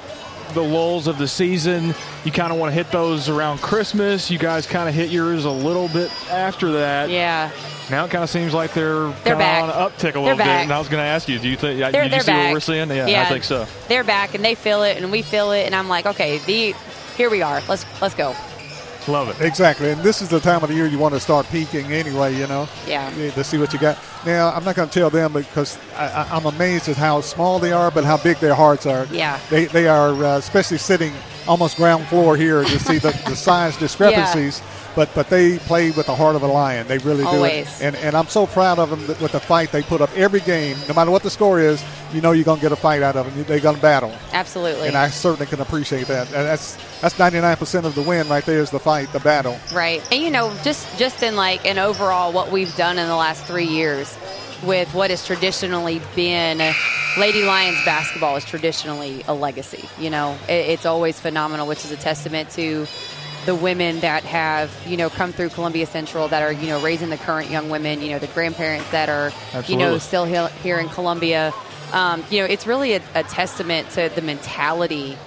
the 0.53 0.61
lulls 0.61 1.07
of 1.07 1.17
the 1.17 1.27
season. 1.27 1.93
You 2.25 2.31
kind 2.31 2.51
of 2.51 2.57
want 2.57 2.71
to 2.71 2.73
hit 2.73 2.91
those 2.91 3.29
around 3.29 3.59
Christmas. 3.59 4.29
You 4.29 4.39
guys 4.39 4.65
kind 4.65 4.89
of 4.89 4.95
hit 4.95 5.09
yours 5.09 5.45
a 5.45 5.51
little 5.51 5.87
bit 5.89 6.11
after 6.29 6.71
that. 6.73 7.09
Yeah. 7.09 7.51
Now 7.89 8.05
it 8.05 8.11
kind 8.11 8.23
of 8.23 8.29
seems 8.29 8.53
like 8.53 8.73
they're, 8.73 9.09
They're 9.23 9.35
back. 9.35 9.63
on 9.63 9.69
an 9.69 9.75
uptick 9.75 10.15
a 10.15 10.19
little 10.19 10.37
bit. 10.37 10.45
And 10.47 10.71
I 10.71 10.77
was 10.79 10.87
going 10.89 11.01
to 11.01 11.07
ask 11.07 11.27
you, 11.27 11.39
do 11.39 11.47
you 11.49 11.55
think? 11.57 11.79
They're- 11.79 11.91
did 11.91 12.03
you 12.05 12.09
they're 12.11 12.19
see 12.21 12.25
back. 12.27 12.47
what 12.47 12.53
we're 12.53 12.59
seeing? 12.59 12.89
Yeah, 12.89 13.07
Yeah. 13.07 13.23
I 13.23 13.25
think 13.25 13.43
so. 13.43 13.65
They're 13.87 14.03
back 14.03 14.35
and 14.35 14.45
they 14.45 14.55
feel 14.55 14.83
it, 14.83 14.97
and 14.97 15.11
we 15.11 15.21
feel 15.21 15.51
it, 15.51 15.65
and 15.65 15.73
I'm 15.75 15.87
like, 15.89 16.05
okay, 16.05 16.37
the 16.39 16.75
here 17.17 17.29
we 17.29 17.41
are. 17.41 17.61
Let's 17.67 17.85
let's 18.01 18.13
go. 18.15 18.35
Love 19.07 19.29
it. 19.29 19.41
Exactly, 19.43 19.89
and 19.89 20.01
this 20.03 20.21
is 20.21 20.29
the 20.29 20.39
time 20.39 20.61
of 20.61 20.69
the 20.69 20.75
year 20.75 20.85
you 20.85 20.99
want 20.99 21.15
to 21.15 21.19
start 21.19 21.47
peaking 21.49 21.91
anyway. 21.91 22.35
You 22.35 22.45
know, 22.45 22.67
Yeah. 22.85 23.09
to 23.31 23.43
see 23.43 23.57
what 23.57 23.73
you 23.73 23.79
got. 23.79 23.97
Now, 24.25 24.51
I'm 24.51 24.63
not 24.63 24.75
going 24.75 24.87
to 24.87 24.93
tell 24.93 25.09
them 25.09 25.33
because 25.33 25.79
I, 25.97 26.05
I, 26.07 26.27
I'm 26.35 26.45
amazed 26.45 26.89
at 26.89 26.95
how 26.97 27.21
small 27.21 27.57
they 27.57 27.71
are, 27.71 27.89
but 27.89 28.03
how 28.03 28.17
big 28.17 28.37
their 28.37 28.53
hearts 28.53 28.85
are. 28.85 29.07
Yeah. 29.09 29.39
they 29.49 29.65
they 29.65 29.87
are, 29.87 30.09
uh, 30.23 30.37
especially 30.37 30.77
sitting 30.77 31.11
almost 31.47 31.77
ground 31.77 32.05
floor 32.07 32.37
here 32.37 32.63
to 32.63 32.79
see 32.79 32.99
the, 32.99 33.11
the 33.25 33.35
size 33.35 33.75
discrepancies. 33.85 34.61
But 34.99 35.15
but 35.15 35.29
they 35.29 35.59
play 35.59 35.91
with 35.91 36.07
the 36.07 36.15
heart 36.15 36.35
of 36.35 36.43
a 36.43 36.47
lion. 36.47 36.85
They 36.89 36.97
really 36.97 37.23
do. 37.23 37.29
Always. 37.29 37.79
It. 37.79 37.85
And 37.85 37.95
and 37.95 38.17
I'm 38.17 38.27
so 38.27 38.45
proud 38.45 38.79
of 38.79 38.89
them 38.89 39.07
that 39.07 39.21
with 39.21 39.31
the 39.31 39.39
fight 39.39 39.71
they 39.71 39.81
put 39.81 40.01
up 40.01 40.09
every 40.13 40.41
game. 40.41 40.75
No 40.89 40.93
matter 40.93 41.09
what 41.09 41.23
the 41.23 41.29
score 41.29 41.57
is, 41.57 41.81
you 42.11 42.19
know 42.19 42.33
you're 42.33 42.43
going 42.43 42.57
to 42.57 42.61
get 42.61 42.73
a 42.73 42.75
fight 42.75 43.01
out 43.01 43.15
of 43.15 43.33
them. 43.33 43.45
They're 43.45 43.61
going 43.61 43.77
to 43.77 43.81
battle. 43.81 44.13
Absolutely. 44.33 44.89
And 44.89 44.97
I 44.97 45.07
certainly 45.07 45.45
can 45.45 45.61
appreciate 45.61 46.07
that. 46.07 46.27
And 46.27 46.45
that's 46.45 46.77
that's 46.99 47.15
99% 47.15 47.85
of 47.85 47.95
the 47.95 48.01
win 48.01 48.27
right 48.27 48.45
there 48.45 48.59
is 48.59 48.71
the 48.71 48.79
fight, 48.79 49.09
the 49.13 49.21
battle. 49.21 49.57
Right. 49.73 50.05
And 50.11 50.21
you 50.21 50.29
know, 50.29 50.53
just 50.65 50.85
just 50.99 51.23
in 51.23 51.37
like 51.37 51.65
an 51.65 51.77
overall 51.77 52.33
what 52.33 52.51
we've 52.51 52.75
done 52.75 52.99
in 52.99 53.07
the 53.07 53.15
last 53.15 53.45
three 53.45 53.67
years 53.67 54.17
with 54.63 54.93
what 54.93 55.11
has 55.11 55.25
traditionally 55.25 56.01
been 56.13 56.57
Lady 57.17 57.43
Lions 57.43 57.77
basketball 57.85 58.35
is 58.35 58.43
traditionally 58.43 59.23
a 59.29 59.33
legacy. 59.33 59.87
You 59.97 60.09
know, 60.09 60.37
it, 60.49 60.71
it's 60.71 60.85
always 60.85 61.17
phenomenal, 61.19 61.67
which 61.67 61.85
is 61.85 61.91
a 61.91 61.97
testament 61.97 62.49
to 62.51 62.85
the 63.45 63.55
women 63.55 63.99
that 64.01 64.23
have 64.23 64.71
you 64.85 64.97
know 64.97 65.09
come 65.09 65.31
through 65.31 65.49
Columbia 65.49 65.85
Central 65.85 66.27
that 66.27 66.43
are 66.43 66.51
you 66.51 66.67
know 66.67 66.81
raising 66.81 67.09
the 67.09 67.17
current 67.17 67.49
young 67.49 67.69
women. 67.69 68.01
You 68.01 68.11
know, 68.11 68.19
the 68.19 68.27
grandparents 68.27 68.89
that 68.91 69.09
are 69.09 69.31
you 69.71 69.77
know 69.77 69.97
still 69.97 70.25
he- 70.25 70.53
here 70.61 70.79
in 70.79 70.89
Columbia. 70.89 71.53
Um, 71.93 72.23
you 72.29 72.39
know, 72.39 72.45
it's 72.45 72.67
really 72.67 72.93
a, 72.93 73.01
a 73.15 73.23
testament 73.23 73.89
to 73.91 74.11
the 74.13 74.21
mentality 74.21 75.17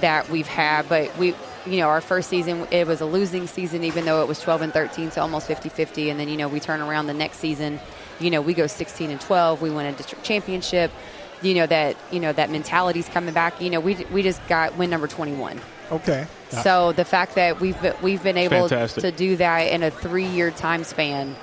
that 0.00 0.28
we've 0.28 0.46
had. 0.46 0.88
But 0.88 1.16
we, 1.18 1.34
you 1.66 1.78
know, 1.78 1.88
our 1.88 2.00
first 2.00 2.28
season, 2.28 2.66
it 2.70 2.86
was 2.86 3.00
a 3.00 3.06
losing 3.06 3.46
season, 3.46 3.82
even 3.84 4.04
though 4.04 4.22
it 4.22 4.28
was 4.28 4.40
12 4.40 4.62
and 4.62 4.72
13, 4.72 5.10
so 5.10 5.22
almost 5.22 5.46
50 5.48 5.68
50. 5.70 6.10
And 6.10 6.20
then, 6.20 6.28
you 6.28 6.36
know, 6.36 6.46
we 6.46 6.60
turn 6.60 6.80
around 6.80 7.06
the 7.06 7.14
next 7.14 7.38
season, 7.38 7.80
you 8.20 8.30
know, 8.30 8.40
we 8.40 8.54
go 8.54 8.66
16 8.68 9.10
and 9.10 9.20
12, 9.20 9.60
we 9.60 9.70
win 9.70 9.86
a 9.86 9.92
district 9.92 10.24
championship. 10.24 10.92
You 11.42 11.54
know, 11.54 11.66
that, 11.66 11.96
you 12.12 12.20
know, 12.20 12.32
that 12.32 12.48
mentality's 12.50 13.08
coming 13.08 13.34
back. 13.34 13.60
You 13.60 13.70
know, 13.70 13.80
we, 13.80 13.96
we 14.12 14.22
just 14.22 14.46
got 14.46 14.76
win 14.78 14.88
number 14.90 15.08
21. 15.08 15.60
Okay. 15.90 16.26
So 16.62 16.92
the 16.92 17.04
fact 17.04 17.34
that 17.34 17.60
we've 17.60 17.80
been, 17.80 17.94
we've 18.02 18.22
been 18.22 18.36
able 18.36 18.68
Fantastic. 18.68 19.02
to 19.02 19.10
do 19.12 19.36
that 19.36 19.60
in 19.72 19.82
a 19.82 19.90
three 19.90 20.26
year 20.26 20.50
time 20.50 20.84
span 20.84 21.36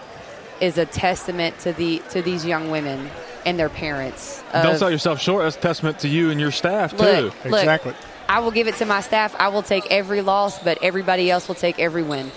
is 0.59 0.77
a 0.77 0.85
testament 0.85 1.57
to 1.59 1.73
the 1.73 2.01
to 2.11 2.21
these 2.21 2.45
young 2.45 2.69
women 2.71 3.09
and 3.45 3.57
their 3.57 3.69
parents. 3.69 4.43
Don't 4.53 4.77
sell 4.77 4.91
yourself 4.91 5.19
short. 5.19 5.43
That's 5.43 5.55
a 5.57 5.59
testament 5.59 5.99
to 5.99 6.07
you 6.07 6.29
and 6.29 6.39
your 6.39 6.51
staff, 6.51 6.93
Look, 6.93 7.33
too. 7.43 7.49
look, 7.49 7.95
I 8.29 8.39
will 8.39 8.51
give 8.51 8.67
it 8.67 8.75
to 8.75 8.85
my 8.85 9.01
staff. 9.01 9.35
I 9.39 9.47
will 9.49 9.63
take 9.63 9.87
every 9.91 10.21
loss, 10.21 10.61
but 10.63 10.77
everybody 10.81 11.29
else 11.31 11.47
will 11.47 11.55
take 11.55 11.79
every 11.79 12.03
win. 12.03 12.31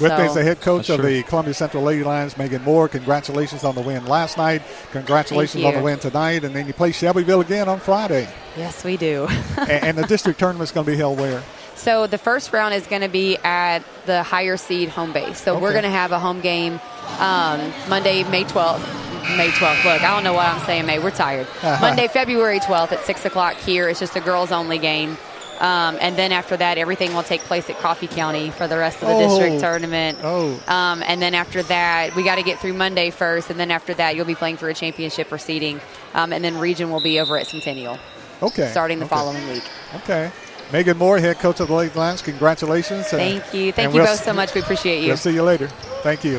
With 0.00 0.10
me 0.12 0.16
So- 0.18 0.24
is 0.24 0.34
the 0.34 0.42
head 0.42 0.60
coach 0.60 0.88
of 0.88 1.00
true. 1.00 1.08
the 1.08 1.22
Columbia 1.22 1.54
Central 1.54 1.82
Lady 1.82 2.02
Lions, 2.02 2.36
Megan 2.36 2.62
Moore. 2.62 2.88
Congratulations 2.88 3.62
on 3.62 3.74
the 3.74 3.80
win 3.82 4.04
last 4.06 4.36
night. 4.36 4.62
Congratulations 4.90 5.62
on 5.64 5.74
the 5.74 5.80
win 5.82 5.98
tonight. 5.98 6.44
And 6.44 6.54
then 6.56 6.66
you 6.66 6.72
play 6.72 6.92
Shelbyville 6.92 7.40
again 7.42 7.68
on 7.68 7.78
Friday. 7.78 8.28
Yes, 8.56 8.84
we 8.84 8.96
do. 8.96 9.28
and, 9.58 9.70
and 9.70 9.98
the 9.98 10.06
district 10.06 10.38
tournament's 10.40 10.72
going 10.72 10.86
to 10.86 10.90
be 10.92 10.96
held 10.96 11.18
where? 11.20 11.42
So 11.82 12.06
the 12.06 12.18
first 12.18 12.52
round 12.52 12.74
is 12.74 12.86
going 12.86 13.02
to 13.02 13.08
be 13.08 13.36
at 13.38 13.80
the 14.06 14.22
higher 14.22 14.56
seed 14.56 14.88
home 14.88 15.12
base. 15.12 15.40
So 15.40 15.58
we're 15.58 15.72
going 15.72 15.82
to 15.82 15.90
have 15.90 16.12
a 16.12 16.18
home 16.20 16.40
game 16.40 16.80
um, 17.18 17.72
Monday, 17.88 18.22
May 18.22 18.44
12th. 18.44 18.86
May 19.36 19.48
12th. 19.48 19.84
Look, 19.84 20.02
I 20.02 20.14
don't 20.14 20.22
know 20.22 20.32
what 20.32 20.46
I'm 20.46 20.64
saying, 20.64 20.86
May. 20.86 21.00
We're 21.00 21.10
tired. 21.10 21.46
Monday, 21.62 22.06
February 22.06 22.60
12th 22.60 22.92
at 22.92 23.04
6 23.04 23.24
o'clock 23.24 23.56
here. 23.56 23.88
It's 23.88 23.98
just 23.98 24.14
a 24.14 24.20
girls 24.20 24.52
only 24.52 24.78
game. 24.78 25.16
Um, 25.58 25.96
and 26.00 26.16
then 26.16 26.30
after 26.32 26.56
that, 26.56 26.78
everything 26.78 27.14
will 27.14 27.22
take 27.24 27.40
place 27.42 27.68
at 27.70 27.78
Coffee 27.78 28.06
County 28.08 28.50
for 28.50 28.66
the 28.68 28.76
rest 28.78 29.02
of 29.02 29.08
the 29.08 29.14
Oh. 29.14 29.28
district 29.28 29.60
tournament. 29.60 30.18
Oh. 30.22 30.60
Um, 30.68 31.02
and 31.06 31.20
then 31.20 31.34
after 31.34 31.62
that, 31.64 32.14
we 32.14 32.22
got 32.22 32.36
to 32.36 32.42
get 32.44 32.60
through 32.60 32.74
Monday 32.74 33.10
first. 33.10 33.50
And 33.50 33.58
then 33.58 33.70
after 33.72 33.92
that, 33.94 34.14
you'll 34.16 34.24
be 34.24 34.34
playing 34.36 34.56
for 34.56 34.68
a 34.68 34.74
championship 34.74 35.28
proceeding. 35.28 35.80
Um, 36.14 36.32
and 36.32 36.44
then 36.44 36.58
region 36.58 36.90
will 36.90 37.02
be 37.02 37.18
over 37.20 37.38
at 37.38 37.46
Centennial 37.48 37.98
Okay. 38.42 38.70
starting 38.70 38.98
the 38.98 39.04
Okay. 39.06 39.14
following 39.14 39.48
week. 39.50 39.64
Okay. 39.96 40.30
Megan 40.72 40.96
Moore, 40.96 41.18
head 41.18 41.38
coach 41.38 41.60
of 41.60 41.68
the 41.68 41.74
Lady 41.74 41.94
Lions. 41.94 42.22
Congratulations. 42.22 43.08
Thank 43.08 43.52
you. 43.52 43.72
Thank 43.72 43.92
you 43.92 44.00
we'll 44.00 44.06
both 44.06 44.18
s- 44.20 44.24
so 44.24 44.32
much. 44.32 44.54
We 44.54 44.62
appreciate 44.62 45.02
you. 45.02 45.08
We'll 45.08 45.16
see 45.18 45.34
you 45.34 45.42
later. 45.42 45.68
Thank 46.02 46.24
you. 46.24 46.38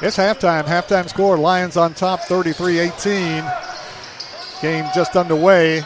It's 0.00 0.16
halftime. 0.16 0.64
Halftime 0.64 1.08
score 1.08 1.36
Lions 1.36 1.76
on 1.76 1.94
top 1.94 2.20
33 2.20 2.78
18. 2.78 3.44
Game 4.62 4.84
just 4.94 5.16
underway. 5.16 5.82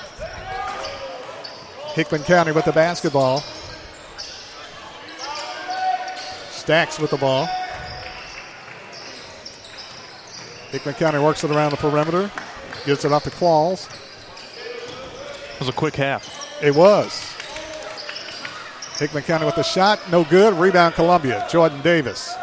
Hickman 1.94 2.22
County 2.24 2.52
with 2.52 2.66
the 2.66 2.72
basketball. 2.72 3.42
Stacks 6.50 6.98
with 6.98 7.10
the 7.10 7.16
ball. 7.16 7.48
Hickman 10.70 10.94
County 10.94 11.18
works 11.18 11.42
it 11.42 11.50
around 11.50 11.70
the 11.70 11.76
perimeter. 11.78 12.30
gets 12.84 13.04
it 13.04 13.12
off 13.12 13.24
the 13.24 13.30
Qualls. 13.30 13.88
It 15.54 15.58
was 15.60 15.68
a 15.68 15.72
quick 15.72 15.96
half. 15.96 16.28
It 16.62 16.74
was. 16.74 17.29
Hickman 19.00 19.22
County 19.22 19.46
with 19.46 19.54
the 19.54 19.62
shot, 19.62 19.98
no 20.10 20.24
good. 20.24 20.52
Rebound 20.52 20.94
Columbia. 20.94 21.46
Jordan 21.50 21.80
Davis. 21.80 22.34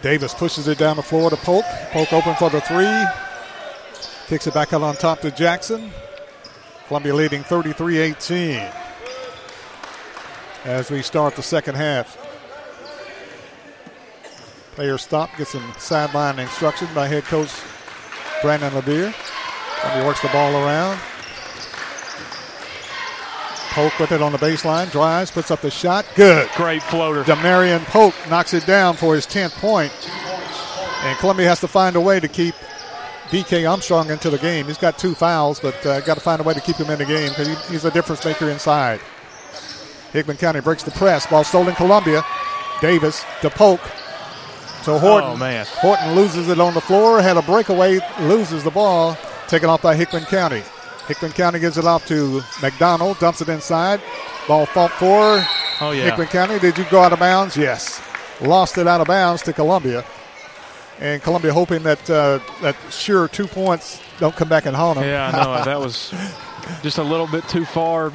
Davis 0.00 0.32
pushes 0.32 0.68
it 0.68 0.78
down 0.78 0.96
the 0.96 1.02
floor 1.02 1.28
to 1.28 1.36
Polk. 1.36 1.66
Polk 1.90 2.10
open 2.14 2.34
for 2.36 2.48
the 2.48 2.62
three. 2.62 3.04
Kicks 4.26 4.46
it 4.46 4.54
back 4.54 4.72
out 4.72 4.80
on 4.80 4.94
top 4.96 5.20
to 5.20 5.30
Jackson. 5.30 5.90
Columbia 6.88 7.14
leading 7.14 7.42
33 7.42 7.98
18 7.98 8.70
as 10.64 10.90
we 10.90 11.02
start 11.02 11.36
the 11.36 11.42
second 11.42 11.74
half. 11.74 12.16
Player 14.76 14.96
stop, 14.96 15.28
gets 15.36 15.50
some 15.50 15.74
sideline 15.76 16.38
instruction 16.38 16.88
by 16.94 17.06
head 17.06 17.24
coach 17.24 17.52
Brandon 18.40 18.74
Levere. 18.74 19.14
Columbia 19.80 20.06
works 20.06 20.22
the 20.22 20.28
ball 20.28 20.56
around. 20.56 20.98
Polk 23.74 23.98
with 23.98 24.12
it 24.12 24.22
on 24.22 24.30
the 24.30 24.38
baseline, 24.38 24.88
drives, 24.92 25.32
puts 25.32 25.50
up 25.50 25.60
the 25.60 25.70
shot. 25.70 26.06
Good. 26.14 26.48
Great 26.54 26.80
floater. 26.84 27.24
Demarion 27.24 27.84
Polk 27.86 28.14
knocks 28.30 28.54
it 28.54 28.64
down 28.66 28.94
for 28.94 29.16
his 29.16 29.26
10th 29.26 29.50
point. 29.60 29.92
And 31.02 31.18
Columbia 31.18 31.48
has 31.48 31.58
to 31.58 31.66
find 31.66 31.96
a 31.96 32.00
way 32.00 32.20
to 32.20 32.28
keep 32.28 32.54
DK 33.30 33.68
Armstrong 33.68 34.10
into 34.10 34.30
the 34.30 34.38
game. 34.38 34.66
He's 34.66 34.78
got 34.78 34.96
two 34.96 35.12
fouls, 35.16 35.58
but 35.58 35.84
uh, 35.84 36.00
got 36.02 36.14
to 36.14 36.20
find 36.20 36.40
a 36.40 36.44
way 36.44 36.54
to 36.54 36.60
keep 36.60 36.76
him 36.76 36.88
in 36.88 36.98
the 36.98 37.04
game 37.04 37.30
because 37.30 37.48
he, 37.48 37.72
he's 37.72 37.84
a 37.84 37.90
difference 37.90 38.24
maker 38.24 38.48
inside. 38.48 39.00
Hickman 40.12 40.36
County 40.36 40.60
breaks 40.60 40.84
the 40.84 40.92
press. 40.92 41.26
Ball 41.26 41.42
stolen 41.42 41.74
Columbia. 41.74 42.24
Davis 42.80 43.24
to 43.42 43.50
Polk 43.50 43.80
to 44.84 44.98
Horton. 45.00 45.30
Oh, 45.30 45.36
man. 45.36 45.66
Horton 45.68 46.14
loses 46.14 46.48
it 46.48 46.60
on 46.60 46.74
the 46.74 46.80
floor. 46.80 47.20
Had 47.20 47.36
a 47.36 47.42
breakaway, 47.42 47.98
loses 48.20 48.62
the 48.62 48.70
ball. 48.70 49.18
Taken 49.48 49.68
off 49.68 49.82
by 49.82 49.96
Hickman 49.96 50.26
County. 50.26 50.62
Hickman 51.06 51.32
County 51.32 51.58
gives 51.58 51.76
it 51.78 51.84
off 51.84 52.06
to 52.06 52.42
McDonald. 52.62 53.18
Dumps 53.18 53.40
it 53.42 53.48
inside. 53.48 54.00
Ball 54.48 54.66
fought 54.66 54.90
for 54.92 55.44
Oh, 55.80 55.90
yeah. 55.90 56.04
Hickman 56.04 56.28
County. 56.28 56.58
Did 56.58 56.78
you 56.78 56.84
go 56.90 57.00
out 57.00 57.12
of 57.12 57.18
bounds? 57.18 57.56
Yes. 57.56 58.00
Lost 58.40 58.78
it 58.78 58.86
out 58.86 59.00
of 59.00 59.06
bounds 59.06 59.42
to 59.42 59.52
Columbia. 59.52 60.04
And 61.00 61.20
Columbia 61.22 61.52
hoping 61.52 61.82
that 61.82 62.08
uh, 62.08 62.38
that 62.62 62.76
sure 62.90 63.26
two 63.28 63.46
points 63.48 64.00
don't 64.18 64.34
come 64.36 64.48
back 64.48 64.64
and 64.66 64.76
haunt 64.76 64.98
them. 64.98 65.08
Yeah, 65.08 65.26
I 65.28 65.32
know. 65.44 65.64
that 65.64 65.80
was 65.80 66.14
just 66.82 66.98
a 66.98 67.02
little 67.02 67.26
bit 67.26 67.46
too 67.48 67.64
far. 67.64 68.12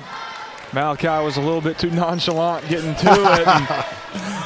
Malachi 0.72 1.08
was 1.08 1.36
a 1.38 1.42
little 1.42 1.62
bit 1.62 1.78
too 1.80 1.90
nonchalant 1.90 2.68
getting 2.70 2.96
to 2.96 3.10
it 3.12 3.48
and 3.48 3.86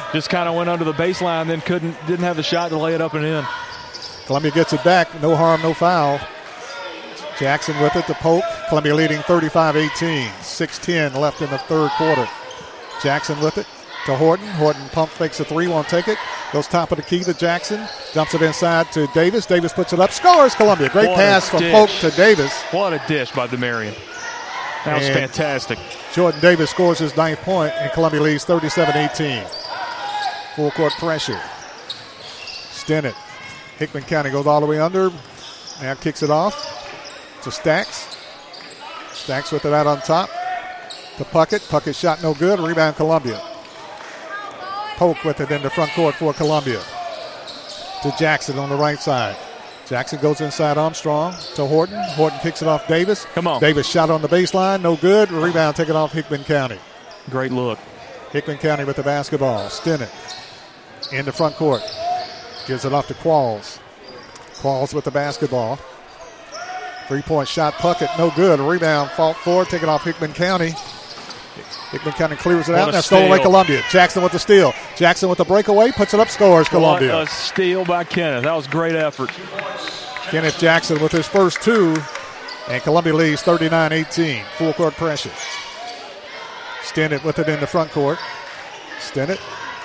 just 0.12 0.30
kind 0.30 0.48
of 0.48 0.54
went 0.56 0.68
under 0.70 0.84
the 0.84 0.92
baseline, 0.94 1.46
then 1.46 1.60
couldn't 1.60 1.94
didn't 2.06 2.24
have 2.24 2.36
the 2.36 2.42
shot 2.42 2.70
to 2.70 2.76
lay 2.78 2.94
it 2.94 3.00
up 3.00 3.14
and 3.14 3.24
in. 3.24 3.44
Columbia 4.26 4.50
gets 4.50 4.72
it 4.72 4.82
back. 4.82 5.08
No 5.22 5.36
harm, 5.36 5.62
no 5.62 5.72
foul. 5.74 6.18
Jackson 7.38 7.78
with 7.80 7.96
it 7.96 8.06
to 8.06 8.14
Polk. 8.14 8.44
Columbia 8.68 8.94
leading 8.94 9.20
35 9.22 9.76
18. 9.76 10.30
6 10.40 10.88
left 11.14 11.42
in 11.42 11.50
the 11.50 11.58
third 11.58 11.90
quarter. 11.92 12.28
Jackson 13.02 13.38
with 13.40 13.58
it 13.58 13.66
to 14.06 14.14
Horton. 14.14 14.46
Horton 14.46 14.88
pump 14.90 15.10
fakes 15.10 15.40
a 15.40 15.44
three, 15.44 15.66
won't 15.66 15.88
take 15.88 16.06
it. 16.06 16.18
Goes 16.52 16.68
top 16.68 16.92
of 16.92 16.96
the 16.98 17.02
key 17.02 17.24
to 17.24 17.34
Jackson. 17.34 17.86
Dumps 18.12 18.34
it 18.34 18.42
inside 18.42 18.92
to 18.92 19.08
Davis. 19.08 19.46
Davis 19.46 19.72
puts 19.72 19.92
it 19.92 19.98
up. 19.98 20.12
Scores 20.12 20.54
Columbia. 20.54 20.88
Great 20.90 21.08
What 21.08 21.16
pass 21.16 21.48
from 21.48 21.60
dish. 21.60 21.72
Polk 21.72 21.90
to 22.00 22.10
Davis. 22.12 22.62
What 22.70 22.92
a 22.92 23.02
dish 23.08 23.32
by 23.32 23.48
Demarion. 23.48 23.94
That 24.84 24.98
was 24.98 25.08
And 25.08 25.14
fantastic. 25.14 25.78
Jordan 26.12 26.40
Davis 26.40 26.70
scores 26.70 26.98
his 26.98 27.16
ninth 27.16 27.40
point, 27.40 27.72
and 27.72 27.90
Columbia 27.92 28.20
leads 28.20 28.44
37 28.44 28.96
18. 28.96 29.44
Full 30.54 30.70
court 30.70 30.92
pressure. 30.98 31.40
Stinnett. 32.70 33.14
Hickman 33.78 34.04
County 34.04 34.30
goes 34.30 34.46
all 34.46 34.60
the 34.60 34.66
way 34.66 34.78
under. 34.78 35.10
Now 35.82 35.94
kicks 35.94 36.22
it 36.22 36.30
off 36.30 36.83
to 37.44 37.52
Stacks. 37.52 38.16
Stacks 39.12 39.52
with 39.52 39.64
it 39.64 39.72
out 39.72 39.86
on 39.86 40.00
top. 40.00 40.28
To 41.18 41.24
Puckett. 41.24 41.68
Puckett 41.68 41.98
shot 41.98 42.22
no 42.22 42.34
good. 42.34 42.58
Rebound 42.58 42.96
Columbia. 42.96 43.40
Polk 44.96 45.22
with 45.24 45.40
it 45.40 45.50
in 45.50 45.62
the 45.62 45.70
front 45.70 45.90
court 45.92 46.14
for 46.16 46.32
Columbia. 46.32 46.82
To 48.02 48.14
Jackson 48.18 48.58
on 48.58 48.68
the 48.68 48.76
right 48.76 48.98
side. 48.98 49.36
Jackson 49.86 50.18
goes 50.20 50.40
inside 50.40 50.78
Armstrong 50.78 51.34
to 51.54 51.66
Horton. 51.66 52.02
Horton 52.10 52.38
kicks 52.40 52.62
it 52.62 52.68
off 52.68 52.88
Davis. 52.88 53.26
Come 53.34 53.46
on. 53.46 53.60
Davis 53.60 53.86
shot 53.86 54.08
on 54.08 54.22
the 54.22 54.28
baseline. 54.28 54.80
No 54.80 54.96
good. 54.96 55.30
Rebound 55.30 55.76
taken 55.76 55.94
off 55.94 56.12
Hickman 56.12 56.44
County. 56.44 56.78
Great 57.28 57.52
look. 57.52 57.78
Hickman 58.32 58.58
County 58.58 58.84
with 58.84 58.96
the 58.96 59.02
basketball. 59.02 59.68
Stinnett 59.68 60.10
in 61.12 61.26
the 61.26 61.32
front 61.32 61.54
court. 61.56 61.82
Gives 62.66 62.86
it 62.86 62.94
off 62.94 63.08
to 63.08 63.14
Qualls. 63.14 63.78
Qualls 64.54 64.94
with 64.94 65.04
the 65.04 65.10
basketball. 65.10 65.78
Three 67.08 67.22
point 67.22 67.48
shot, 67.48 67.74
Puckett, 67.74 68.16
no 68.18 68.30
good. 68.30 68.60
Rebound, 68.60 69.10
fault 69.10 69.36
four, 69.38 69.64
taken 69.64 69.88
off 69.88 70.04
Hickman 70.04 70.32
County. 70.32 70.72
Hickman 71.90 72.14
County 72.14 72.36
clears 72.36 72.68
it 72.68 72.72
What 72.72 72.80
out. 72.80 72.88
a 72.88 72.92
Now 72.92 73.00
stolen 73.02 73.28
away. 73.28 73.40
Columbia. 73.40 73.82
Jackson 73.90 74.22
with 74.22 74.32
the 74.32 74.38
steal. 74.38 74.72
Jackson 74.96 75.28
with 75.28 75.38
the 75.38 75.44
breakaway, 75.44 75.92
puts 75.92 76.14
it 76.14 76.20
up, 76.20 76.28
scores 76.28 76.68
Columbia. 76.68 77.12
What 77.14 77.28
a 77.28 77.30
steal 77.30 77.84
by 77.84 78.04
Kenneth. 78.04 78.44
That 78.44 78.54
was 78.54 78.66
great 78.66 78.94
effort. 78.96 79.30
Kenneth 80.30 80.58
Jackson 80.58 81.00
with 81.00 81.12
his 81.12 81.26
first 81.28 81.60
two, 81.62 81.94
and 82.68 82.82
Columbia 82.82 83.14
leads 83.14 83.42
39 83.42 83.92
18. 83.92 84.44
Full 84.56 84.72
court 84.72 84.94
pressure. 84.94 85.30
Stinnett 86.82 87.22
with 87.24 87.38
it 87.38 87.48
in 87.48 87.60
the 87.60 87.66
front 87.66 87.90
court. 87.90 88.18
Stinnett, 88.98 89.38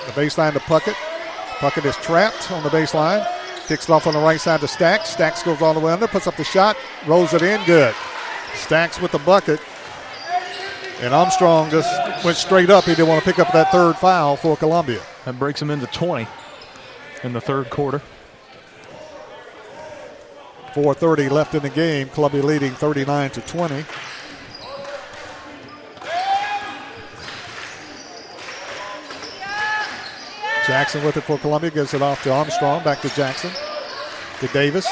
the 0.06 0.12
baseline 0.14 0.54
to 0.54 0.60
Puckett. 0.60 0.96
Puckett 1.60 1.86
is 1.86 1.96
trapped 1.98 2.50
on 2.52 2.64
the 2.64 2.70
baseline. 2.70 3.26
Kicks 3.70 3.88
it 3.88 3.92
off 3.92 4.08
on 4.08 4.14
the 4.14 4.20
right 4.20 4.42
side 4.42 4.62
to 4.62 4.68
Stacks. 4.68 5.12
Stacks 5.12 5.44
goes 5.44 5.62
all 5.62 5.76
the 5.76 5.80
way 5.80 5.94
under, 5.94 6.08
puts 6.08 6.26
up 6.26 6.36
the 6.36 6.44
shot, 6.44 6.76
rolls 7.06 7.36
it 7.36 7.44
in, 7.44 7.64
good. 7.66 7.94
Stacks 8.56 9.00
with 9.00 9.12
the 9.12 9.20
bucket. 9.20 9.60
And 11.02 11.14
Armstrong 11.14 11.70
just 11.70 12.26
went 12.26 12.36
straight 12.36 12.72
up. 12.72 12.86
He 12.86 12.96
didn't 12.96 13.10
want 13.10 13.24
to 13.24 13.32
pick 13.32 13.38
up 13.38 13.54
that 13.54 13.72
third 13.72 13.96
foul 13.98 14.38
for 14.38 14.58
Columbia. 14.58 15.04
That 15.26 15.38
breaks 15.38 15.62
him 15.62 15.70
into 15.70 15.86
20 15.86 16.28
in 17.24 17.34
the 17.34 17.40
third 17.40 17.70
quarter. 17.70 18.02
4.30 20.74 21.30
left 21.30 21.54
in 21.54 21.62
the 21.62 21.70
game. 21.70 22.10
Columbia 22.10 22.42
leading 22.42 22.72
39 22.72 23.30
to 23.30 23.42
20. 23.42 23.86
Jackson 30.70 31.04
with 31.04 31.18
it 31.18 31.22
for 31.22 31.40
Columbia. 31.40 31.72
Gives 31.72 31.96
it 31.96 32.02
off 32.04 32.22
to 32.24 32.32
Armstrong. 32.32 32.84
Back 32.84 33.02
to 33.02 33.10
Jackson. 33.16 33.50
To 34.40 34.48
Davis. 34.54 34.88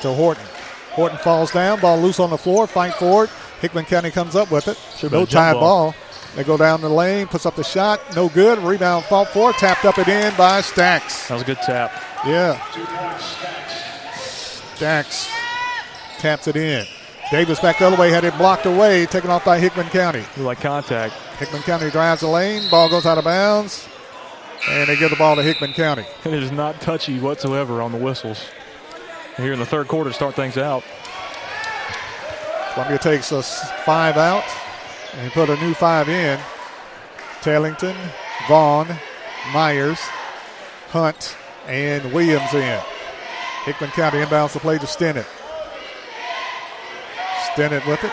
To 0.00 0.12
Horton. 0.12 0.44
Horton 0.90 1.18
falls 1.18 1.52
down. 1.52 1.78
Ball 1.80 2.00
loose 2.00 2.18
on 2.18 2.30
the 2.30 2.36
floor. 2.36 2.66
Fight 2.66 2.94
for 2.94 3.24
it. 3.24 3.30
Hickman 3.60 3.84
County 3.84 4.10
comes 4.10 4.34
up 4.34 4.50
with 4.50 4.66
it. 4.66 4.76
Should've 4.96 5.12
No 5.12 5.22
a 5.22 5.26
tied 5.26 5.52
ball. 5.52 5.92
ball. 5.92 5.94
They 6.34 6.42
go 6.42 6.56
down 6.56 6.80
the 6.80 6.88
lane. 6.88 7.28
Puts 7.28 7.46
up 7.46 7.54
the 7.54 7.62
shot. 7.62 8.00
No 8.16 8.28
good. 8.28 8.58
Rebound. 8.58 9.04
fought 9.04 9.28
for. 9.28 9.52
Tapped 9.52 9.84
up 9.84 9.98
and 9.98 10.08
in 10.08 10.34
by 10.36 10.60
Stacks. 10.62 11.28
That 11.28 11.34
was 11.34 11.42
a 11.44 11.46
good 11.46 11.58
tap. 11.58 11.92
Yeah. 12.26 12.60
Stacks 14.74 15.28
taps 16.18 16.48
it 16.48 16.56
in. 16.56 16.84
Davis 17.30 17.60
back 17.60 17.78
the 17.78 17.86
other 17.86 17.96
way, 17.96 18.10
had 18.10 18.24
it 18.24 18.36
blocked 18.38 18.66
away, 18.66 19.06
taken 19.06 19.30
off 19.30 19.44
by 19.44 19.58
Hickman 19.58 19.88
County. 19.88 20.24
Like 20.36 20.60
contact. 20.60 21.14
Hickman 21.38 21.62
County 21.62 21.90
drives 21.90 22.20
the 22.20 22.28
lane, 22.28 22.68
ball 22.70 22.88
goes 22.88 23.04
out 23.06 23.18
of 23.18 23.24
bounds, 23.24 23.88
and 24.68 24.88
they 24.88 24.96
give 24.96 25.10
the 25.10 25.16
ball 25.16 25.36
to 25.36 25.42
Hickman 25.42 25.72
County. 25.72 26.06
It 26.24 26.34
is 26.34 26.52
not 26.52 26.80
touchy 26.80 27.18
whatsoever 27.18 27.82
on 27.82 27.92
the 27.92 27.98
whistles. 27.98 28.44
Here 29.36 29.52
in 29.52 29.58
the 29.58 29.66
third 29.66 29.88
quarter 29.88 30.10
to 30.10 30.14
start 30.14 30.34
things 30.34 30.56
out. 30.56 30.82
Columbia 32.72 32.98
takes 32.98 33.32
us 33.32 33.70
five 33.84 34.16
out 34.16 34.44
and 35.14 35.32
put 35.32 35.48
a 35.48 35.56
new 35.56 35.74
five 35.74 36.08
in. 36.08 36.38
Taylington, 37.40 37.96
Vaughn, 38.48 38.88
Myers, 39.52 39.98
Hunt, 40.88 41.36
and 41.66 42.12
Williams 42.12 42.52
in. 42.54 42.80
Hickman 43.64 43.90
County 43.90 44.18
inbounds 44.18 44.52
the 44.52 44.60
play 44.60 44.78
to 44.78 44.86
Stinnett. 44.86 45.26
Stinnett 47.52 47.86
with 47.86 48.04
it. 48.04 48.12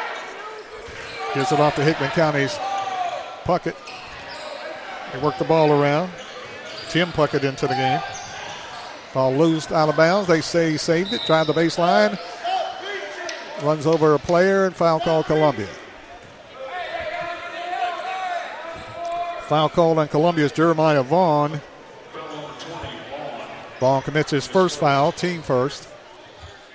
Gives 1.33 1.51
it 1.51 1.59
off 1.59 1.75
to 1.75 1.83
Hickman 1.83 2.11
County's 2.11 2.53
Puckett. 3.43 3.75
They 5.11 5.19
work 5.19 5.37
the 5.37 5.45
ball 5.45 5.71
around. 5.71 6.11
Tim 6.93 7.11
Puckett 7.11 7.43
into 7.43 7.65
the 7.65 7.73
game. 7.73 7.99
Ball 9.15 9.33
loosed 9.33 9.71
out 9.71 9.89
of 9.89 9.97
bounds. 9.97 10.27
They 10.27 10.41
say 10.41 10.69
he 10.69 10.77
saved 10.77 11.11
it. 11.11 11.21
Tried 11.21 11.47
the 11.47 11.53
baseline. 11.53 12.19
Runs 13.63 13.87
over 13.87 14.13
a 14.13 14.19
player 14.19 14.67
and 14.67 14.75
foul 14.75 14.99
call 14.99 15.23
Columbia. 15.23 15.67
Foul 19.47 19.69
called 19.69 19.97
on 19.97 20.07
Columbia's 20.07 20.51
Jeremiah 20.51 21.01
Vaughn. 21.01 21.59
Vaughn 23.79 24.03
commits 24.03 24.29
his 24.29 24.45
first 24.45 24.79
foul, 24.79 25.11
team 25.11 25.41
first. 25.41 25.89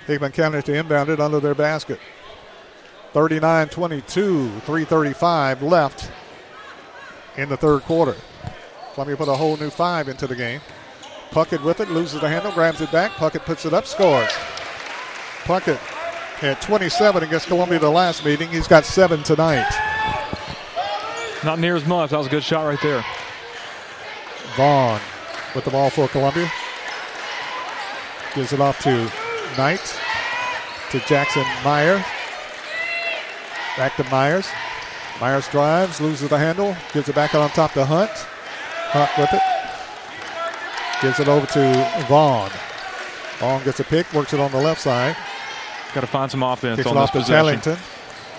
Hickman 0.08 0.32
County 0.32 0.60
to 0.62 0.74
inbound 0.74 1.10
it 1.10 1.20
under 1.20 1.38
their 1.38 1.54
basket. 1.54 2.00
39 3.12 3.68
22, 3.68 4.48
335 4.48 5.62
left 5.62 6.10
in 7.36 7.48
the 7.48 7.56
third 7.56 7.82
quarter. 7.82 8.16
Columbia 8.98 9.16
put 9.16 9.28
a 9.28 9.36
whole 9.36 9.56
new 9.56 9.70
five 9.70 10.08
into 10.08 10.26
the 10.26 10.34
game. 10.34 10.60
Puckett 11.30 11.62
with 11.62 11.78
it, 11.78 11.88
loses 11.88 12.20
the 12.20 12.28
handle, 12.28 12.50
grabs 12.50 12.80
it 12.80 12.90
back. 12.90 13.12
Puckett 13.12 13.44
puts 13.44 13.64
it 13.64 13.72
up, 13.72 13.86
scores. 13.86 14.28
Puckett 15.44 15.76
had 16.40 16.60
27 16.60 17.22
against 17.22 17.46
Columbia 17.46 17.78
the 17.78 17.88
last 17.88 18.24
meeting. 18.24 18.48
He's 18.48 18.66
got 18.66 18.84
seven 18.84 19.22
tonight. 19.22 19.70
Not 21.44 21.60
near 21.60 21.76
as 21.76 21.86
much. 21.86 22.10
That 22.10 22.18
was 22.18 22.26
a 22.26 22.30
good 22.30 22.42
shot 22.42 22.64
right 22.64 22.80
there. 22.82 23.04
Vaughn 24.56 25.00
with 25.54 25.64
the 25.64 25.70
ball 25.70 25.90
for 25.90 26.08
Columbia. 26.08 26.50
Gives 28.34 28.52
it 28.52 28.58
off 28.58 28.82
to 28.82 29.08
Knight. 29.56 29.96
To 30.90 30.98
Jackson 31.06 31.44
Meyer. 31.62 32.04
Back 33.76 33.94
to 33.94 34.02
Myers. 34.10 34.48
Myers 35.20 35.46
drives, 35.46 36.00
loses 36.00 36.28
the 36.28 36.38
handle, 36.38 36.76
gives 36.92 37.08
it 37.08 37.14
back 37.14 37.36
out 37.36 37.42
on 37.42 37.50
top 37.50 37.74
to 37.74 37.84
Hunt. 37.84 38.10
Hunt 38.90 39.10
with 39.18 39.32
it. 39.32 39.42
Gives 41.02 41.20
it 41.20 41.28
over 41.28 41.46
to 41.46 42.06
Vaughn. 42.08 42.50
Vaughn 43.38 43.62
gets 43.64 43.80
a 43.80 43.84
pick, 43.84 44.12
works 44.12 44.32
it 44.32 44.40
on 44.40 44.50
the 44.50 44.58
left 44.58 44.80
side. 44.80 45.16
Got 45.94 46.00
to 46.00 46.06
find 46.06 46.30
some 46.30 46.42
offense 46.42 46.76
Kicks 46.76 46.86
on 46.86 46.96
it 46.96 47.00
this 47.00 47.02
off 47.04 47.12
to 47.12 47.18
possession. 47.20 47.60
Tellington. 47.60 47.78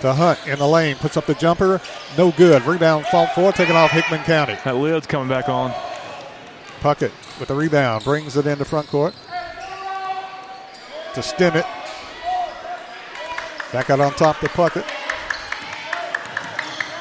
To 0.01 0.13
Hunt 0.13 0.39
in 0.47 0.59
the 0.59 0.67
lane, 0.67 0.95
puts 0.95 1.17
up 1.17 1.25
the 1.25 1.33
jumper, 1.33 1.81
no 2.17 2.31
good. 2.31 2.63
Rebound, 2.63 3.05
fault 3.07 3.31
four, 3.35 3.51
taken 3.51 3.75
off 3.75 3.91
Hickman 3.91 4.23
County. 4.23 4.57
That 4.63 4.77
lid's 4.77 5.05
coming 5.05 5.27
back 5.27 5.49
on. 5.49 5.71
Puckett 6.79 7.11
with 7.37 7.49
the 7.49 7.55
rebound, 7.55 8.05
brings 8.05 8.37
it 8.37 8.47
into 8.47 8.63
front 8.63 8.87
court. 8.87 9.13
To 11.15 11.19
Stinnett. 11.19 11.67
Back 13.73 13.89
out 13.89 13.99
on 13.99 14.13
top 14.13 14.39
to 14.39 14.47
Puckett. 14.47 14.85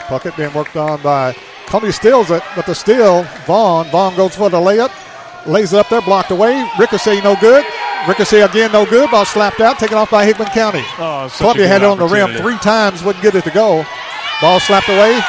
Puckett 0.09 0.37
being 0.37 0.53
worked 0.53 0.77
on 0.77 1.01
by 1.03 1.37
Columbia 1.69 1.93
steals 1.93 2.31
it, 2.31 2.43
but 2.57 2.67
the 2.67 2.75
steal, 2.75 3.25
Vaughn. 3.47 3.87
Vaughn 3.91 4.17
goes 4.17 4.35
for 4.35 4.49
the 4.49 4.57
layup. 4.57 4.91
Lays 5.47 5.73
it 5.73 5.79
up 5.79 5.89
there, 5.89 6.01
blocked 6.01 6.31
away. 6.31 6.69
Ricochet 6.79 7.21
no 7.23 7.37
good. 7.41 7.65
Ricochet 8.07 8.41
again 8.41 8.73
no 8.73 8.87
good. 8.87 9.11
Ball 9.11 9.25
slapped 9.25 9.61
out, 9.61 9.79
taken 9.79 9.97
off 9.97 10.11
by 10.11 10.25
Hickman 10.25 10.49
County. 10.49 10.83
Oh, 10.99 11.29
Columbia 11.37 11.69
had 11.69 11.83
it 11.83 11.87
on 11.87 11.99
the 11.99 12.07
rim 12.07 12.35
three 12.37 12.57
times, 12.59 13.03
wouldn't 13.05 13.23
get 13.23 13.35
it 13.35 13.45
to 13.45 13.51
go. 13.51 13.85
Ball 14.41 14.61
slapped 14.61 14.89
away. 14.89 15.21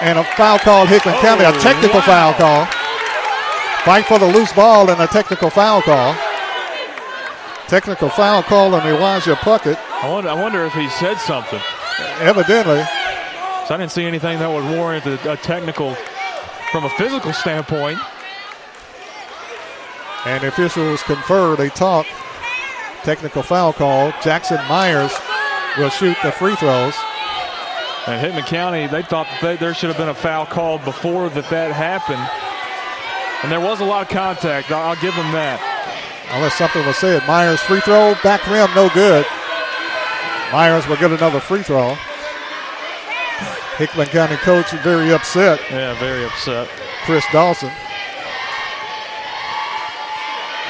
And 0.00 0.18
a 0.18 0.24
foul 0.36 0.58
called 0.58 0.88
Hickman 0.88 1.14
County, 1.16 1.44
a 1.44 1.50
oh, 1.50 1.60
technical 1.60 2.00
foul 2.02 2.34
call. 2.34 2.66
Fight 3.84 4.04
for 4.06 4.18
the 4.18 4.26
loose 4.26 4.52
ball 4.52 4.90
and 4.90 5.00
a 5.00 5.06
technical 5.06 5.50
foul 5.50 5.82
call. 5.82 6.14
Technical 7.66 8.08
foul 8.08 8.42
call 8.42 8.74
on 8.74 8.86
Elijah 8.86 9.34
Puckett. 9.36 9.78
I 10.02 10.10
wonder, 10.10 10.30
I 10.30 10.34
wonder 10.34 10.64
if 10.64 10.72
he 10.74 10.88
said 10.88 11.16
something. 11.18 11.60
Evidently. 12.20 12.84
So 13.66 13.74
I 13.74 13.78
didn't 13.78 13.90
see 13.90 14.04
anything 14.04 14.38
that 14.38 14.48
would 14.48 14.76
warrant 14.76 15.04
a, 15.06 15.32
a 15.32 15.36
technical 15.36 15.96
from 16.70 16.84
a 16.84 16.90
physical 16.90 17.32
standpoint. 17.32 17.98
And 20.24 20.42
the 20.42 20.48
officials 20.48 21.02
confer, 21.02 21.56
they 21.56 21.68
talk. 21.70 22.06
Technical 23.02 23.42
foul 23.42 23.72
call. 23.72 24.12
Jackson 24.22 24.58
Myers 24.68 25.12
will 25.78 25.90
shoot 25.90 26.16
the 26.22 26.30
free 26.30 26.54
throws. 26.56 26.94
And 28.06 28.20
Hickman 28.20 28.44
County, 28.44 28.86
they 28.86 29.02
thought 29.02 29.26
that 29.26 29.40
they, 29.42 29.56
there 29.56 29.74
should 29.74 29.88
have 29.88 29.98
been 29.98 30.10
a 30.10 30.14
foul 30.14 30.46
called 30.46 30.84
before 30.84 31.28
that 31.30 31.50
that 31.50 31.72
happened. 31.72 32.22
And 33.42 33.50
there 33.50 33.60
was 33.60 33.80
a 33.80 33.84
lot 33.84 34.02
of 34.02 34.08
contact. 34.08 34.70
I'll, 34.70 34.90
I'll 34.90 35.02
give 35.02 35.14
them 35.16 35.32
that. 35.32 35.58
Unless 36.30 36.54
something 36.54 36.86
was 36.86 36.96
said. 36.98 37.26
Myers 37.26 37.60
free 37.60 37.80
throw, 37.80 38.14
back 38.22 38.46
rim, 38.46 38.70
no 38.76 38.88
good. 38.94 39.26
Myers 40.52 40.86
will 40.86 40.96
get 40.96 41.10
another 41.10 41.40
free 41.40 41.62
throw. 41.64 41.96
Hickman 43.76 44.06
County 44.06 44.36
coach 44.36 44.70
very 44.82 45.12
upset. 45.12 45.60
Yeah, 45.70 45.98
very 45.98 46.24
upset. 46.24 46.68
Chris 47.04 47.24
Dawson. 47.30 47.70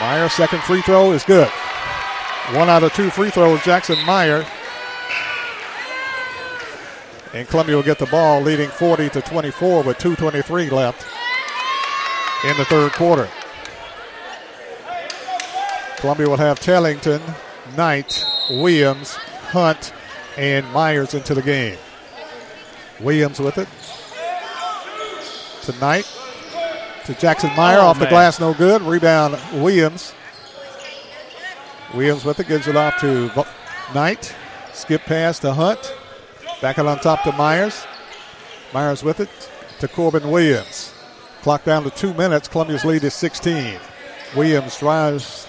Myers' 0.01 0.33
second 0.33 0.61
free 0.63 0.83
throw 0.83 1.13
is 1.13 1.25
good. 1.25 1.49
One 2.53 2.69
out 2.69 2.83
of 2.83 2.93
two 2.95 3.11
free 3.11 3.31
throws, 3.31 3.63
Jackson 3.63 3.99
Meyer. 4.05 4.45
And 7.33 7.47
Columbia 7.49 7.77
will 7.77 7.83
get 7.83 7.99
the 7.99 8.07
ball 8.07 8.41
leading 8.41 8.69
40 8.71 9.09
to 9.11 9.23
24 9.23 9.83
with 9.85 9.99
2.23 9.99 10.71
left 10.73 11.07
in 12.45 12.57
the 12.57 12.65
third 12.65 12.93
quarter. 12.93 13.29
Columbia 15.99 16.29
will 16.29 16.37
have 16.37 16.59
Tellington, 16.59 17.23
Knight, 17.77 18.25
Williams, 18.51 19.15
Hunt, 19.15 19.93
and 20.37 20.71
Myers 20.73 21.15
into 21.15 21.35
the 21.35 21.43
game. 21.43 21.79
Williams 23.01 23.41
with 23.41 23.59
it. 23.59 23.69
Tonight 25.63 26.07
to 27.05 27.15
Jackson 27.15 27.51
Meyer 27.57 27.79
Oh, 27.79 27.87
off 27.87 27.99
the 27.99 28.07
glass, 28.07 28.41
no 28.41 28.55
good. 28.55 28.83
Rebound 28.83 29.39
Williams. 29.55 30.15
Williams 31.95 32.25
with 32.25 32.41
it, 32.41 32.49
gives 32.49 32.67
it 32.67 32.77
off 32.77 32.99
to 33.01 33.31
Knight. 33.95 34.35
Skip 34.73 35.03
pass 35.03 35.39
to 35.41 35.53
Hunt. 35.53 35.95
Back 36.61 36.79
it 36.79 36.87
on 36.87 36.99
top 36.99 37.23
to 37.25 37.33
Myers. 37.33 37.85
Myers 38.73 39.03
with 39.03 39.21
it 39.21 39.29
to 39.81 39.89
Corbin 39.89 40.31
Williams. 40.31 40.93
Clock 41.43 41.65
down 41.65 41.85
to 41.85 41.91
two 41.91 42.13
minutes. 42.15 42.49
Columbia's 42.49 42.85
lead 42.85 43.05
is 43.05 43.15
16. 43.15 43.79
Williams 44.35 44.79
drives 44.79 45.47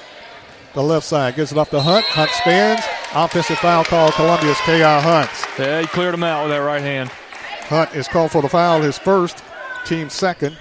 the 0.74 0.84
left 0.84 1.06
side, 1.06 1.36
gives 1.36 1.52
it 1.52 1.58
off 1.58 1.70
to 1.72 1.82
Hunt. 1.82 2.06
Hunt 2.06 2.30
spins. 2.32 2.82
Offensive 3.14 3.58
foul 3.60 3.84
call. 3.84 4.12
Columbia's 4.12 4.60
K.R. 4.62 5.02
Hunt. 5.02 5.30
Yeah, 5.58 5.82
he 5.82 5.88
cleared 5.88 6.14
him 6.14 6.24
out 6.24 6.44
with 6.44 6.52
that 6.52 6.60
right 6.60 6.82
hand. 6.82 7.10
Hunt 7.68 7.94
is 7.96 8.08
called 8.08 8.32
for 8.32 8.42
the 8.42 8.48
foul, 8.48 8.82
his 8.82 8.98
first, 8.98 9.44
team 9.86 10.10
second. 10.10 10.58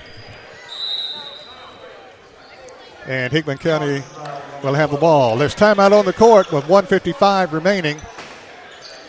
And 3.07 3.33
Hickman 3.33 3.59
County 3.59 4.03
will 4.65 4.75
have 4.75 4.91
the 4.91 4.97
ball. 4.97 5.37
There's 5.37 5.55
timeout 5.55 5.93
on 5.93 6.05
the 6.05 6.13
court 6.13 6.51
with 6.51 6.69
155 6.69 7.53
remaining 7.53 8.01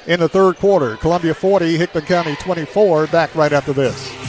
in 0.06 0.20
the 0.20 0.30
third 0.30 0.58
quarter. 0.58 0.98
Columbia 0.98 1.34
40, 1.34 1.76
Hickman 1.78 2.06
County 2.06 2.36
24. 2.36 3.08
Back 3.08 3.34
right 3.34 3.52
after 3.52 3.74
this. 3.74 4.27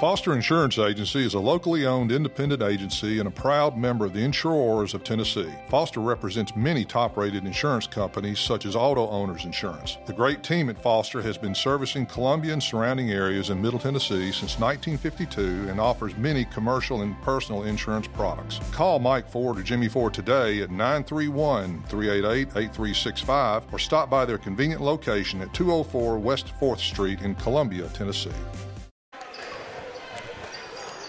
Foster 0.00 0.32
Insurance 0.32 0.78
Agency 0.78 1.26
is 1.26 1.34
a 1.34 1.38
locally 1.38 1.84
owned 1.84 2.10
independent 2.10 2.62
agency 2.62 3.18
and 3.18 3.28
a 3.28 3.30
proud 3.30 3.76
member 3.76 4.06
of 4.06 4.14
the 4.14 4.24
Insurors 4.24 4.94
of 4.94 5.04
Tennessee. 5.04 5.52
Foster 5.68 6.00
represents 6.00 6.56
many 6.56 6.86
top 6.86 7.18
rated 7.18 7.44
insurance 7.44 7.86
companies 7.86 8.38
such 8.38 8.64
as 8.64 8.74
Auto 8.74 9.06
Owners 9.10 9.44
Insurance. 9.44 9.98
The 10.06 10.14
great 10.14 10.42
team 10.42 10.70
at 10.70 10.82
Foster 10.82 11.20
has 11.20 11.36
been 11.36 11.54
servicing 11.54 12.06
Columbia 12.06 12.54
and 12.54 12.62
surrounding 12.62 13.10
areas 13.10 13.50
in 13.50 13.60
Middle 13.60 13.78
Tennessee 13.78 14.32
since 14.32 14.58
1952 14.58 15.68
and 15.68 15.78
offers 15.78 16.16
many 16.16 16.46
commercial 16.46 17.02
and 17.02 17.20
personal 17.20 17.64
insurance 17.64 18.06
products. 18.06 18.58
Call 18.72 19.00
Mike 19.00 19.28
Ford 19.28 19.58
or 19.58 19.62
Jimmy 19.62 19.90
Ford 19.90 20.14
today 20.14 20.62
at 20.62 20.70
931 20.70 21.82
388 21.90 22.48
8365 22.56 23.64
or 23.70 23.78
stop 23.78 24.08
by 24.08 24.24
their 24.24 24.38
convenient 24.38 24.80
location 24.80 25.42
at 25.42 25.52
204 25.52 26.18
West 26.18 26.54
4th 26.58 26.78
Street 26.78 27.20
in 27.20 27.34
Columbia, 27.34 27.86
Tennessee. 27.88 28.30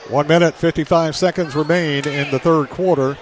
One 0.10 0.28
minute, 0.28 0.56
55 0.56 1.16
seconds 1.16 1.56
remain 1.56 2.08
in 2.08 2.32
the 2.32 2.40
third 2.40 2.70
quarter. 2.70 3.18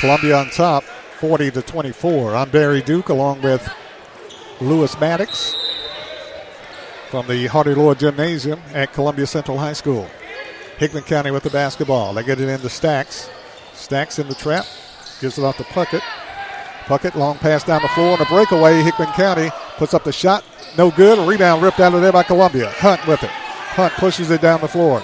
Columbia 0.00 0.36
on 0.38 0.50
top, 0.50 0.82
40 1.20 1.52
to 1.52 1.62
24. 1.62 2.34
I'm 2.34 2.50
Barry 2.50 2.82
Duke 2.82 3.10
along 3.10 3.42
with 3.42 3.68
Lewis 4.60 4.98
Maddox 4.98 5.54
from 7.10 7.28
the 7.28 7.46
Hardy 7.46 7.74
Lord 7.74 7.98
Gymnasium 7.98 8.60
at 8.72 8.92
Columbia 8.92 9.26
Central 9.26 9.58
High 9.58 9.74
School. 9.74 10.08
Hickman 10.78 11.04
County 11.04 11.30
with 11.30 11.44
the 11.44 11.50
basketball. 11.50 12.14
They 12.14 12.24
get 12.24 12.40
it 12.40 12.48
into 12.48 12.68
Stacks. 12.68 13.30
Stacks 13.74 14.18
in 14.18 14.26
the 14.26 14.34
trap. 14.34 14.66
Gives 15.20 15.38
it 15.38 15.44
off 15.44 15.58
to 15.58 15.64
Puckett. 15.64 16.02
Puckett, 16.86 17.14
long 17.14 17.38
pass 17.38 17.62
down 17.62 17.82
the 17.82 17.88
floor 17.88 18.12
and 18.12 18.20
a 18.20 18.26
breakaway. 18.26 18.82
Hickman 18.82 19.12
County 19.12 19.50
puts 19.76 19.94
up 19.94 20.02
the 20.02 20.12
shot. 20.12 20.44
No 20.76 20.90
good. 20.90 21.18
A 21.18 21.26
rebound 21.26 21.62
ripped 21.62 21.78
out 21.78 21.94
of 21.94 22.00
there 22.00 22.12
by 22.12 22.24
Columbia. 22.24 22.70
Hunt 22.70 23.06
with 23.06 23.22
it. 23.22 23.30
Hunt 23.30 23.92
pushes 23.94 24.30
it 24.30 24.40
down 24.40 24.60
the 24.60 24.68
floor. 24.68 25.02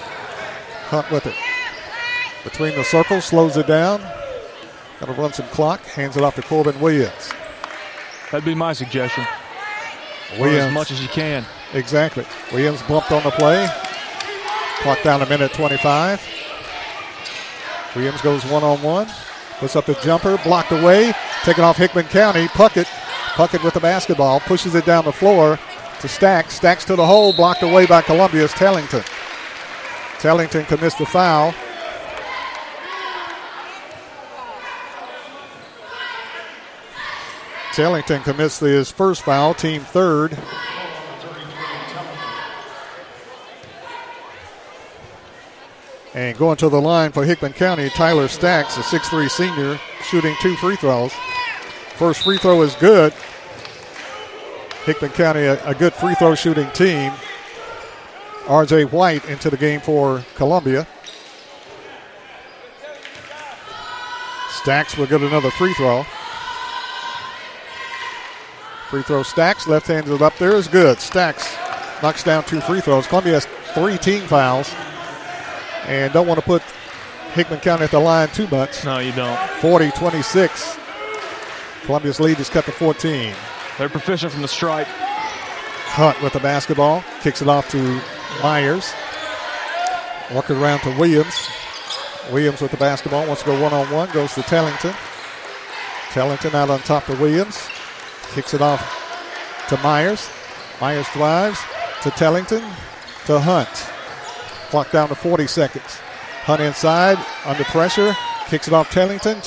Hunt 0.91 1.09
with 1.09 1.25
it. 1.25 1.35
Between 2.43 2.75
the 2.75 2.83
circles, 2.83 3.23
slows 3.23 3.55
it 3.55 3.65
down. 3.65 4.01
Gonna 4.99 5.13
run 5.13 5.31
some 5.31 5.47
clock. 5.47 5.79
Hands 5.85 6.17
it 6.17 6.21
off 6.21 6.35
to 6.35 6.41
Corbin 6.41 6.77
Williams. 6.81 7.31
That'd 8.29 8.43
be 8.43 8.53
my 8.53 8.73
suggestion. 8.73 9.25
Williams. 10.37 10.65
as 10.65 10.73
much 10.73 10.91
as 10.91 11.01
you 11.01 11.07
can. 11.07 11.45
Exactly. 11.73 12.25
Williams 12.51 12.81
bumped 12.83 13.13
on 13.13 13.23
the 13.23 13.31
play. 13.31 13.69
Clock 14.81 15.01
down 15.01 15.21
a 15.21 15.25
minute 15.27 15.53
25. 15.53 16.21
Williams 17.95 18.21
goes 18.21 18.43
one 18.47 18.63
on 18.63 18.81
one. 18.81 19.07
Puts 19.59 19.77
up 19.77 19.85
the 19.85 19.93
jumper, 20.03 20.37
blocked 20.43 20.73
away. 20.73 21.13
Taken 21.43 21.63
off 21.63 21.77
Hickman 21.77 22.07
County. 22.07 22.47
Puckett. 22.47 22.87
Puckett 23.35 23.63
with 23.63 23.75
the 23.75 23.79
basketball. 23.79 24.41
Pushes 24.41 24.75
it 24.75 24.85
down 24.85 25.05
the 25.05 25.13
floor 25.13 25.57
to 26.01 26.07
Stacks. 26.09 26.55
Stacks 26.55 26.83
to 26.83 26.97
the 26.97 27.05
hole. 27.05 27.31
Blocked 27.31 27.63
away 27.63 27.85
by 27.85 28.01
Columbia's 28.01 28.51
Tellington. 28.51 29.03
Tellington 30.21 30.65
commits 30.65 30.93
the 30.95 31.05
foul. 31.07 31.51
Tellington 37.73 38.21
commits 38.21 38.59
his 38.59 38.91
first 38.91 39.23
foul, 39.23 39.55
team 39.55 39.81
third. 39.81 40.37
And 46.13 46.37
going 46.37 46.57
to 46.57 46.69
the 46.69 46.79
line 46.79 47.11
for 47.11 47.25
Hickman 47.25 47.53
County, 47.53 47.89
Tyler 47.89 48.27
Stacks, 48.27 48.77
a 48.77 48.81
6'3 48.81 49.27
senior, 49.27 49.79
shooting 50.03 50.35
two 50.39 50.55
free 50.57 50.75
throws. 50.75 51.13
First 51.95 52.21
free 52.23 52.37
throw 52.37 52.61
is 52.61 52.75
good. 52.75 53.11
Hickman 54.85 55.11
County, 55.11 55.45
a, 55.45 55.65
a 55.65 55.73
good 55.73 55.93
free 55.93 56.13
throw 56.13 56.35
shooting 56.35 56.69
team. 56.73 57.11
RJ 58.51 58.91
White 58.91 59.23
into 59.29 59.49
the 59.49 59.55
game 59.55 59.79
for 59.79 60.25
Columbia. 60.35 60.85
Stacks 64.49 64.97
will 64.97 65.05
get 65.07 65.21
another 65.21 65.49
free 65.51 65.73
throw. 65.75 66.03
Free 68.89 69.03
throw 69.03 69.23
Stacks, 69.23 69.67
left 69.67 69.87
handed 69.87 70.21
up 70.21 70.37
there 70.37 70.57
is 70.57 70.67
good. 70.67 70.99
Stacks 70.99 71.55
knocks 72.03 72.25
down 72.25 72.43
two 72.43 72.59
free 72.59 72.81
throws. 72.81 73.07
Columbia 73.07 73.35
has 73.35 73.45
three 73.73 73.97
team 73.97 74.27
fouls 74.27 74.69
and 75.85 76.11
don't 76.11 76.27
want 76.27 76.37
to 76.37 76.45
put 76.45 76.61
Hickman 77.31 77.61
County 77.61 77.85
at 77.85 77.91
the 77.91 77.99
line 77.99 78.27
too 78.27 78.49
much. 78.49 78.83
No, 78.83 78.99
you 78.99 79.13
don't. 79.13 79.39
40 79.61 79.91
26. 79.91 80.77
Columbia's 81.83 82.19
lead 82.19 82.37
is 82.37 82.49
cut 82.49 82.65
to 82.65 82.73
14. 82.73 83.33
They're 83.77 83.87
proficient 83.87 84.33
from 84.33 84.41
the 84.41 84.49
stripe. 84.49 84.87
Hunt 84.87 86.21
with 86.21 86.33
the 86.33 86.39
basketball, 86.41 87.01
kicks 87.21 87.41
it 87.41 87.47
off 87.47 87.69
to 87.71 88.01
Myers. 88.41 88.91
Walking 90.31 90.57
around 90.57 90.79
to 90.81 90.97
Williams. 90.97 91.49
Williams 92.31 92.61
with 92.61 92.71
the 92.71 92.77
basketball, 92.77 93.27
wants 93.27 93.43
to 93.43 93.47
go 93.47 93.61
one 93.61 93.73
on 93.73 93.89
one, 93.91 94.09
goes 94.11 94.33
to 94.35 94.41
Tellington. 94.43 94.93
Tellington 96.11 96.53
out 96.55 96.69
on 96.69 96.79
top 96.79 97.05
to 97.05 97.15
Williams. 97.17 97.67
Kicks 98.33 98.53
it 98.53 98.61
off 98.61 98.81
to 99.69 99.77
Myers. 99.77 100.29
Myers 100.79 101.07
drives 101.13 101.59
to 102.03 102.11
Tellington 102.11 102.63
to 103.25 103.39
Hunt. 103.39 103.69
Clock 104.69 104.91
down 104.91 105.09
to 105.09 105.15
40 105.15 105.47
seconds. 105.47 105.99
Hunt 106.43 106.61
inside, 106.61 107.17
under 107.45 107.63
pressure, 107.65 108.15
kicks 108.47 108.67
it 108.67 108.73
off 108.73 108.89
Tellington. 108.89 109.37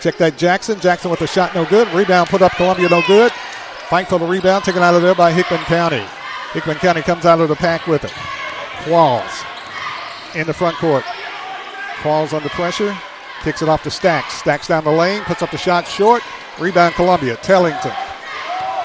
Check 0.00 0.16
that 0.18 0.36
Jackson. 0.38 0.80
Jackson 0.80 1.10
with 1.10 1.20
the 1.20 1.26
shot, 1.26 1.54
no 1.54 1.64
good. 1.66 1.88
Rebound 1.88 2.28
put 2.28 2.42
up 2.42 2.52
Columbia, 2.52 2.88
no 2.88 3.02
good. 3.06 3.32
Fight 3.88 4.08
for 4.08 4.18
the 4.18 4.26
rebound, 4.26 4.64
taken 4.64 4.82
out 4.82 4.94
of 4.94 5.02
there 5.02 5.14
by 5.14 5.32
Hickman 5.32 5.60
County. 5.60 6.04
Hickman 6.54 6.76
County 6.76 7.02
comes 7.02 7.26
out 7.26 7.40
of 7.40 7.48
the 7.48 7.56
pack 7.56 7.86
with 7.88 8.04
it. 8.04 8.12
Qualls 8.84 9.44
in 10.36 10.46
the 10.46 10.54
front 10.54 10.76
court. 10.76 11.04
Qualls 12.00 12.32
under 12.32 12.48
pressure, 12.50 12.96
kicks 13.42 13.60
it 13.60 13.68
off 13.68 13.82
to 13.82 13.90
Stacks. 13.90 14.34
Stacks 14.34 14.68
down 14.68 14.84
the 14.84 14.92
lane, 14.92 15.22
puts 15.24 15.42
up 15.42 15.50
the 15.50 15.58
shot 15.58 15.86
short. 15.88 16.22
Rebound 16.60 16.94
Columbia. 16.94 17.36
Tellington. 17.36 17.92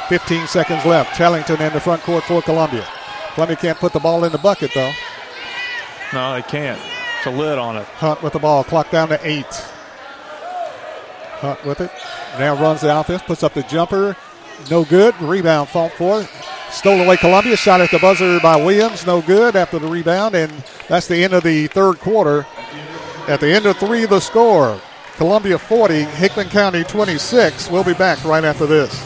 15 0.07 0.47
seconds 0.47 0.83
left. 0.85 1.15
Tellington 1.15 1.61
in 1.61 1.71
the 1.71 1.79
front 1.79 2.01
court 2.01 2.23
for 2.23 2.41
Columbia. 2.41 2.87
Columbia 3.35 3.57
can't 3.57 3.77
put 3.77 3.93
the 3.93 3.99
ball 3.99 4.23
in 4.23 4.31
the 4.31 4.39
bucket 4.39 4.71
though. 4.73 4.91
No, 6.11 6.33
they 6.33 6.41
can't. 6.41 6.81
It's 7.17 7.27
a 7.27 7.31
lid 7.31 7.59
on 7.59 7.77
it. 7.77 7.85
Hunt 7.85 8.23
with 8.23 8.33
the 8.33 8.39
ball. 8.39 8.63
Clock 8.63 8.89
down 8.89 9.09
to 9.09 9.19
eight. 9.21 9.45
Hunt 11.41 11.63
with 11.63 11.81
it. 11.81 11.91
Now 12.39 12.59
runs 12.59 12.81
the 12.81 12.99
offense. 12.99 13.21
Puts 13.21 13.43
up 13.43 13.53
the 13.53 13.63
jumper. 13.63 14.15
No 14.69 14.85
good. 14.85 15.19
Rebound 15.21 15.69
fought 15.69 15.91
for. 15.93 16.27
Stole 16.71 17.01
away 17.01 17.17
Columbia. 17.17 17.55
Shot 17.55 17.81
at 17.81 17.91
the 17.91 17.99
buzzer 17.99 18.39
by 18.39 18.55
Williams. 18.55 19.05
No 19.05 19.21
good 19.21 19.55
after 19.55 19.79
the 19.79 19.87
rebound. 19.87 20.35
And 20.35 20.51
that's 20.87 21.07
the 21.07 21.23
end 21.23 21.33
of 21.33 21.43
the 21.43 21.67
third 21.67 21.99
quarter. 21.99 22.45
At 23.27 23.39
the 23.39 23.51
end 23.53 23.65
of 23.65 23.77
three, 23.77 24.05
the 24.05 24.19
score 24.19 24.79
Columbia 25.17 25.57
40, 25.57 26.03
Hickman 26.03 26.49
County 26.49 26.83
26. 26.83 27.69
We'll 27.69 27.83
be 27.83 27.93
back 27.93 28.23
right 28.23 28.43
after 28.43 28.65
this. 28.65 29.05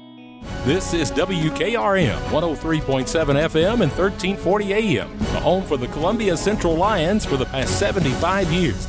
This 0.65 0.93
is 0.93 1.11
WKRM 1.11 2.17
103.7 2.29 2.81
FM 2.81 3.81
and 3.81 3.91
1340 3.91 4.73
AM, 4.73 5.17
the 5.17 5.39
home 5.39 5.63
for 5.63 5.77
the 5.77 5.87
Columbia 5.87 6.35
Central 6.35 6.75
Lions 6.75 7.25
for 7.25 7.37
the 7.37 7.45
past 7.45 7.77
75 7.77 8.51
years. 8.51 8.87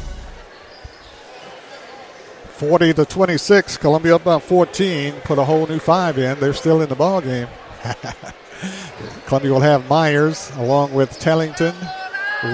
40 2.56 2.94
to 2.94 3.04
26, 3.04 3.76
Columbia 3.76 4.16
up 4.16 4.24
by 4.24 4.38
14, 4.38 5.14
put 5.24 5.38
a 5.38 5.44
whole 5.44 5.66
new 5.66 5.78
five 5.78 6.16
in. 6.16 6.40
They're 6.40 6.54
still 6.54 6.80
in 6.80 6.88
the 6.88 6.94
ball 6.94 7.20
game. 7.20 7.48
Columbia 9.26 9.52
will 9.52 9.60
have 9.60 9.86
Myers 9.88 10.50
along 10.56 10.94
with 10.94 11.18
Tellington, 11.18 11.74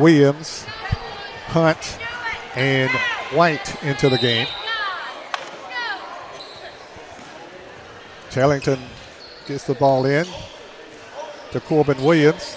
Williams, 0.00 0.64
Hunt, 1.46 1.98
and 2.56 2.90
White 3.32 3.80
into 3.84 4.08
the 4.08 4.18
game. 4.18 4.48
Tellington 8.30 8.78
gets 9.46 9.64
the 9.64 9.74
ball 9.74 10.04
in 10.04 10.26
to 11.52 11.60
Corbin 11.60 12.02
Williams. 12.02 12.56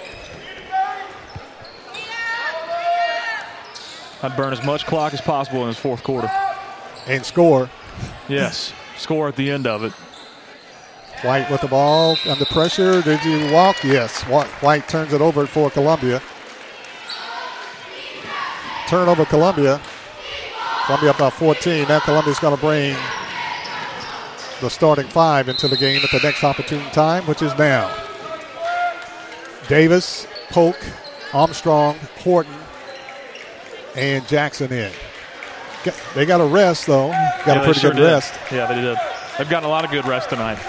I'd 4.23 4.35
burn 4.37 4.53
as 4.53 4.63
much 4.63 4.85
clock 4.85 5.13
as 5.13 5.21
possible 5.21 5.61
in 5.63 5.69
this 5.69 5.79
fourth 5.79 6.03
quarter. 6.03 6.29
And 7.07 7.25
score. 7.25 7.69
Yes, 8.27 8.73
score 8.97 9.27
at 9.27 9.35
the 9.35 9.49
end 9.49 9.65
of 9.65 9.83
it. 9.83 9.93
White 11.23 11.49
with 11.49 11.61
the 11.61 11.67
ball 11.67 12.17
under 12.27 12.45
pressure. 12.45 13.01
Did 13.01 13.23
you 13.23 13.51
walk? 13.53 13.83
Yes. 13.83 14.21
White 14.23 14.87
turns 14.87 15.13
it 15.13 15.21
over 15.21 15.45
for 15.45 15.69
Columbia. 15.69 16.21
Turnover 18.87 19.25
Columbia. 19.25 19.79
Columbia 20.85 21.11
up 21.11 21.17
by 21.19 21.29
14. 21.29 21.87
Now 21.87 21.99
Columbia's 21.99 22.39
going 22.39 22.55
to 22.55 22.61
bring 22.61 22.95
the 24.61 24.69
starting 24.69 25.07
five 25.07 25.49
into 25.49 25.67
the 25.67 25.77
game 25.77 26.01
at 26.03 26.11
the 26.11 26.19
next 26.23 26.43
opportune 26.43 26.83
time, 26.91 27.25
which 27.25 27.41
is 27.41 27.55
now. 27.57 27.93
Davis, 29.67 30.27
Polk, 30.49 30.77
Armstrong, 31.33 31.97
Horton, 32.19 32.53
and 33.95 34.25
Jackson 34.27 34.71
in. 34.71 34.91
They 36.13 36.25
got 36.25 36.41
a 36.41 36.45
rest, 36.45 36.87
though. 36.87 37.09
Got 37.09 37.47
yeah, 37.47 37.61
a 37.61 37.63
pretty 37.63 37.79
sure 37.79 37.91
good 37.91 37.97
did. 37.97 38.05
rest. 38.05 38.33
Yeah, 38.51 38.67
they 38.67 38.81
did. 38.81 38.97
They've 39.37 39.49
gotten 39.49 39.67
a 39.67 39.71
lot 39.71 39.83
of 39.83 39.91
good 39.91 40.05
rest 40.05 40.29
tonight. 40.29 40.59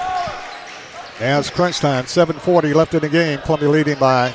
Now 1.21 1.39
it's 1.39 1.51
crunch 1.51 1.79
time. 1.79 2.05
7.40 2.05 2.75
left 2.75 2.95
in 2.95 3.01
the 3.01 3.09
game. 3.09 3.39
Columbia 3.41 3.69
leading 3.69 3.99
by 3.99 4.31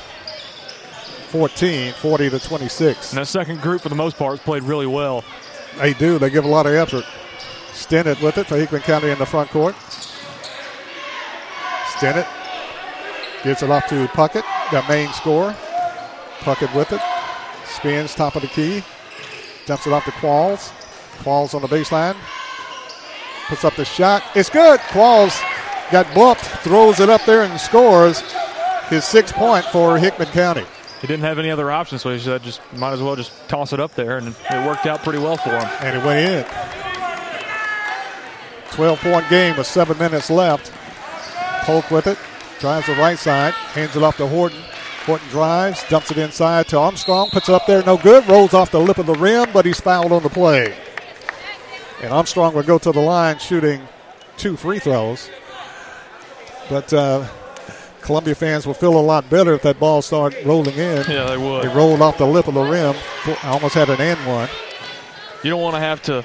14, 1.29 1.93
40 1.93 2.29
to 2.29 2.39
26. 2.39 3.11
And 3.11 3.19
that 3.19 3.25
second 3.25 3.61
group, 3.61 3.81
for 3.81 3.89
the 3.89 3.95
most 3.95 4.17
part, 4.17 4.37
has 4.37 4.39
played 4.39 4.63
really 4.63 4.85
well. 4.85 5.23
They 5.79 5.93
do. 5.93 6.19
They 6.19 6.29
give 6.29 6.45
a 6.45 6.47
lot 6.47 6.65
of 6.65 6.73
effort. 6.73 7.05
Stinnett 7.77 8.21
with 8.23 8.39
it 8.39 8.47
for 8.47 8.57
Hickman 8.57 8.81
County 8.81 9.09
in 9.09 9.19
the 9.19 9.25
front 9.25 9.51
court. 9.51 9.75
Stinnett 11.93 12.27
gets 13.43 13.61
it 13.61 13.69
off 13.69 13.87
to 13.87 14.07
Puckett, 14.07 14.43
the 14.71 14.83
main 14.89 15.13
scorer. 15.13 15.55
Puckett 16.39 16.73
with 16.75 16.91
it. 16.91 17.01
Spins 17.65 18.15
top 18.15 18.35
of 18.35 18.41
the 18.41 18.47
key. 18.47 18.83
Dumps 19.67 19.85
it 19.85 19.93
off 19.93 20.05
to 20.05 20.11
Qualls. 20.11 20.71
Qualls 21.19 21.53
on 21.53 21.61
the 21.61 21.67
baseline. 21.67 22.15
Puts 23.47 23.63
up 23.63 23.75
the 23.75 23.85
shot. 23.85 24.23
It's 24.35 24.49
good. 24.49 24.79
Qualls 24.91 25.39
got 25.91 26.13
bumped, 26.15 26.41
throws 26.41 26.99
it 26.99 27.09
up 27.09 27.23
there 27.25 27.43
and 27.43 27.59
scores 27.59 28.21
his 28.89 29.05
sixth 29.05 29.35
point 29.35 29.65
for 29.65 29.97
Hickman 29.97 30.29
County. 30.29 30.65
He 30.99 31.07
didn't 31.07 31.23
have 31.23 31.37
any 31.37 31.51
other 31.51 31.69
options, 31.69 32.01
so 32.01 32.11
he 32.11 32.17
said 32.19 32.41
just 32.41 32.59
might 32.73 32.93
as 32.93 33.01
well 33.01 33.15
just 33.15 33.31
toss 33.47 33.71
it 33.71 33.79
up 33.79 33.93
there, 33.93 34.17
and 34.17 34.29
it 34.29 34.65
worked 34.65 34.87
out 34.87 35.03
pretty 35.03 35.19
well 35.19 35.37
for 35.37 35.51
him. 35.51 35.67
And 35.81 35.97
it 35.97 36.03
went 36.03 36.19
in. 36.19 36.86
12 38.71 38.99
point 38.99 39.29
game 39.29 39.57
with 39.57 39.67
seven 39.67 39.97
minutes 39.97 40.29
left. 40.29 40.71
Polk 41.63 41.89
with 41.91 42.07
it. 42.07 42.17
Drives 42.59 42.87
the 42.87 42.93
right 42.93 43.17
side. 43.17 43.53
Hands 43.53 43.95
it 43.95 44.03
off 44.03 44.17
to 44.17 44.27
Horton. 44.27 44.61
Horton 45.05 45.27
drives. 45.29 45.83
Dumps 45.89 46.11
it 46.11 46.17
inside 46.17 46.67
to 46.69 46.77
Armstrong. 46.77 47.29
Puts 47.29 47.49
it 47.49 47.55
up 47.55 47.65
there. 47.65 47.83
No 47.83 47.97
good. 47.97 48.27
Rolls 48.27 48.53
off 48.53 48.71
the 48.71 48.79
lip 48.79 48.97
of 48.97 49.05
the 49.05 49.13
rim, 49.15 49.49
but 49.53 49.65
he's 49.65 49.79
fouled 49.79 50.11
on 50.11 50.23
the 50.23 50.29
play. 50.29 50.75
And 52.01 52.13
Armstrong 52.13 52.53
will 52.53 52.63
go 52.63 52.77
to 52.77 52.91
the 52.91 52.99
line 52.99 53.39
shooting 53.39 53.87
two 54.37 54.55
free 54.55 54.79
throws. 54.79 55.29
But 56.69 56.91
uh, 56.93 57.27
Columbia 58.01 58.35
fans 58.35 58.65
will 58.67 58.73
feel 58.73 58.97
a 58.97 59.01
lot 59.01 59.29
better 59.29 59.53
if 59.53 59.61
that 59.63 59.79
ball 59.79 60.01
started 60.01 60.45
rolling 60.45 60.75
in. 60.75 61.05
Yeah, 61.09 61.25
they 61.25 61.37
would. 61.37 61.65
It 61.65 61.73
rolled 61.73 62.01
off 62.01 62.17
the 62.17 62.25
lip 62.27 62.47
of 62.47 62.53
the 62.53 62.63
rim. 62.63 62.95
I 63.25 63.37
Almost 63.49 63.75
had 63.75 63.89
an 63.89 63.99
end 63.99 64.19
one. 64.27 64.49
You 65.43 65.49
don't 65.49 65.61
want 65.61 65.75
to 65.75 65.79
have 65.79 66.01
to 66.03 66.23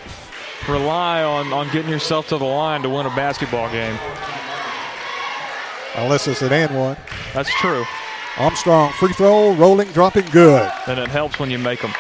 rely 0.69 1.23
on, 1.23 1.53
on 1.53 1.71
getting 1.73 1.91
yourself 1.91 2.29
to 2.29 2.39
the 2.39 2.45
line 2.45 2.83
to 2.83 2.89
win 2.89 3.07
a 3.07 3.11
basketball 3.11 3.71
game. 3.71 3.99
Unless 5.97 6.29
it's 6.29 6.43
an 6.43 6.53
and 6.53 6.75
one. 6.75 6.97
That's 7.35 7.53
true. 7.55 7.85
Armstrong, 8.39 8.93
free 8.93 9.13
throw, 9.13 9.53
rolling, 9.55 9.91
dropping, 9.93 10.25
good. 10.31 10.71
And 10.87 10.99
it 10.99 11.09
helps 11.09 11.39
when 11.39 11.51
you 11.51 11.59
make 11.59 11.83
them. 11.83 11.93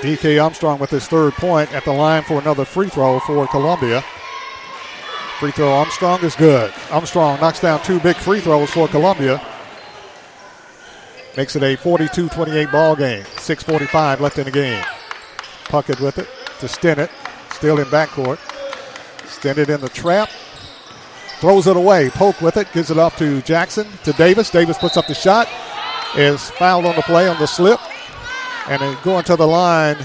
DK 0.00 0.42
Armstrong 0.42 0.78
with 0.78 0.90
his 0.90 1.06
third 1.06 1.34
point 1.34 1.72
at 1.72 1.84
the 1.84 1.92
line 1.92 2.22
for 2.22 2.40
another 2.40 2.64
free 2.64 2.88
throw 2.88 3.20
for 3.20 3.46
Columbia. 3.46 4.02
Free 5.38 5.52
throw 5.52 5.72
Armstrong 5.72 6.20
is 6.24 6.34
good. 6.34 6.72
Armstrong 6.90 7.38
knocks 7.40 7.60
down 7.60 7.82
two 7.82 8.00
big 8.00 8.16
free 8.16 8.40
throws 8.40 8.70
for 8.70 8.88
Columbia. 8.88 9.44
Makes 11.36 11.56
it 11.56 11.62
a 11.62 11.76
42 11.76 12.28
28 12.30 12.72
ball 12.72 12.96
game. 12.96 13.24
6.45 13.24 14.20
left 14.20 14.38
in 14.38 14.44
the 14.44 14.50
game. 14.50 14.82
Puckett 15.64 16.00
with 16.00 16.18
it 16.18 16.28
to 16.62 16.68
Stinnett. 16.68 17.10
Still 17.54 17.78
in 17.78 17.86
backcourt. 17.86 18.38
Stinnett 19.26 19.68
in 19.68 19.80
the 19.80 19.88
trap. 19.88 20.30
Throws 21.40 21.66
it 21.66 21.76
away. 21.76 22.08
Polk 22.10 22.40
with 22.40 22.56
it. 22.56 22.68
Gives 22.72 22.90
it 22.90 22.98
off 22.98 23.18
to 23.18 23.42
Jackson. 23.42 23.86
To 24.04 24.12
Davis. 24.12 24.48
Davis 24.50 24.78
puts 24.78 24.96
up 24.96 25.08
the 25.08 25.14
shot. 25.14 25.48
Is 26.16 26.50
fouled 26.50 26.86
on 26.86 26.94
the 26.94 27.02
play 27.02 27.28
on 27.28 27.38
the 27.38 27.46
slip. 27.46 27.80
And 28.68 28.80
then 28.80 28.96
going 29.02 29.24
to 29.24 29.34
the 29.34 29.46
line 29.46 29.96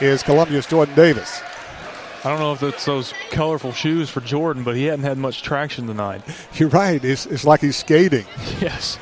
is 0.00 0.22
Columbia's 0.22 0.66
Jordan 0.66 0.94
Davis. 0.94 1.40
I 2.24 2.30
don't 2.30 2.40
know 2.40 2.52
if 2.52 2.62
it's 2.62 2.84
those 2.84 3.14
colorful 3.30 3.72
shoes 3.72 4.10
for 4.10 4.20
Jordan, 4.20 4.64
but 4.64 4.76
he 4.76 4.84
hadn't 4.84 5.04
had 5.04 5.16
much 5.16 5.42
traction 5.42 5.86
tonight. 5.86 6.22
You're 6.54 6.68
right. 6.68 7.02
It's, 7.02 7.24
it's 7.26 7.44
like 7.44 7.60
he's 7.60 7.76
skating. 7.76 8.26
Yes. 8.60 8.98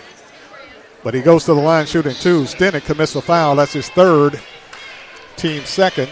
But 1.05 1.15
he 1.15 1.20
goes 1.20 1.44
to 1.47 1.55
the 1.55 1.60
line 1.60 1.86
shooting 1.86 2.15
two. 2.15 2.42
Stinnett 2.42 2.84
commits 2.84 3.12
the 3.15 3.23
foul. 3.23 3.57
That's 3.57 3.73
his 3.73 3.89
third, 3.89 4.41
team 5.36 5.65
second. 5.65 6.08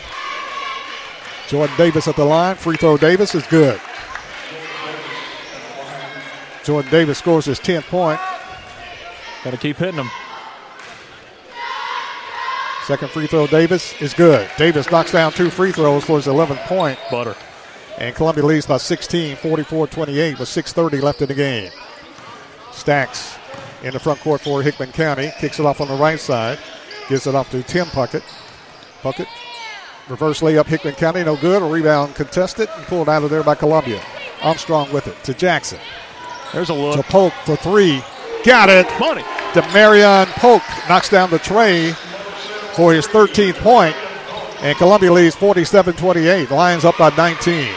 Jordan 1.51 1.77
Davis 1.77 2.07
at 2.07 2.15
the 2.15 2.25
line. 2.25 2.55
Free 2.55 2.77
throw 2.77 2.97
Davis 2.97 3.35
is 3.35 3.45
good. 3.49 3.81
Jordan 6.62 6.89
Davis 6.93 7.19
scores 7.19 7.45
his 7.45 7.59
10th 7.59 7.89
point. 7.89 8.20
Got 9.43 9.51
to 9.51 9.57
keep 9.57 9.77
hitting 9.77 9.97
them. 9.97 10.09
Second 12.87 13.11
free 13.11 13.27
throw 13.27 13.49
Davis 13.49 14.01
is 14.01 14.15
good. 14.15 14.49
Davis 14.59 14.93
knocks 14.93 15.11
down 15.11 15.33
two 15.33 15.51
free 15.51 15.73
throws 15.73 16.05
for 16.05 16.19
his 16.19 16.27
11th 16.27 16.65
point. 16.67 16.97
Butter. 17.11 17.35
And 17.99 18.15
Columbia 18.15 18.45
leads 18.45 18.67
by 18.67 18.77
16, 18.77 19.35
44 19.35 19.89
28, 19.89 20.39
with 20.39 20.49
6.30 20.49 21.03
left 21.03 21.20
in 21.20 21.27
the 21.27 21.35
game. 21.35 21.73
Stacks 22.70 23.37
in 23.83 23.93
the 23.93 23.99
front 23.99 24.20
court 24.20 24.41
for 24.41 24.62
Hickman 24.62 24.93
County. 24.93 25.33
Kicks 25.41 25.59
it 25.59 25.67
off 25.67 25.81
on 25.81 25.89
the 25.89 25.97
right 25.97 26.20
side. 26.20 26.61
Gives 27.09 27.27
it 27.27 27.35
off 27.35 27.51
to 27.51 27.65
Tim 27.65 27.87
Puckett. 27.87 28.23
Puckett. 29.03 29.27
Reverse 30.11 30.41
layup 30.41 30.67
Hickman 30.67 30.95
County. 30.95 31.23
No 31.23 31.37
good. 31.37 31.63
A 31.63 31.65
rebound 31.65 32.17
contested 32.17 32.69
and 32.69 32.85
pulled 32.87 33.09
out 33.09 33.23
of 33.23 33.31
there 33.31 33.45
by 33.45 33.55
Columbia. 33.55 34.03
Armstrong 34.43 34.93
with 34.93 35.07
it 35.07 35.23
to 35.25 35.35
Jackson. 35.35 35.79
There's 36.53 36.69
a 36.69 36.75
look. 36.75 36.97
To 36.97 37.03
Polk 37.05 37.33
for 37.45 37.55
three. 37.57 38.03
Got 38.45 38.71
it. 38.71 38.87
Money. 38.99 39.23
Demarion 39.53 40.27
Polk 40.33 40.63
knocks 40.89 41.09
down 41.09 41.31
the 41.31 41.39
tray 41.39 41.93
for 42.75 42.93
his 42.93 43.07
13th 43.07 43.57
point. 43.59 43.95
And 44.63 44.77
Columbia 44.79 45.13
leads 45.13 45.37
47 45.37 45.95
28. 45.95 46.51
Lions 46.51 46.85
up 46.85 46.99
by 46.99 47.15
19. 47.17 47.73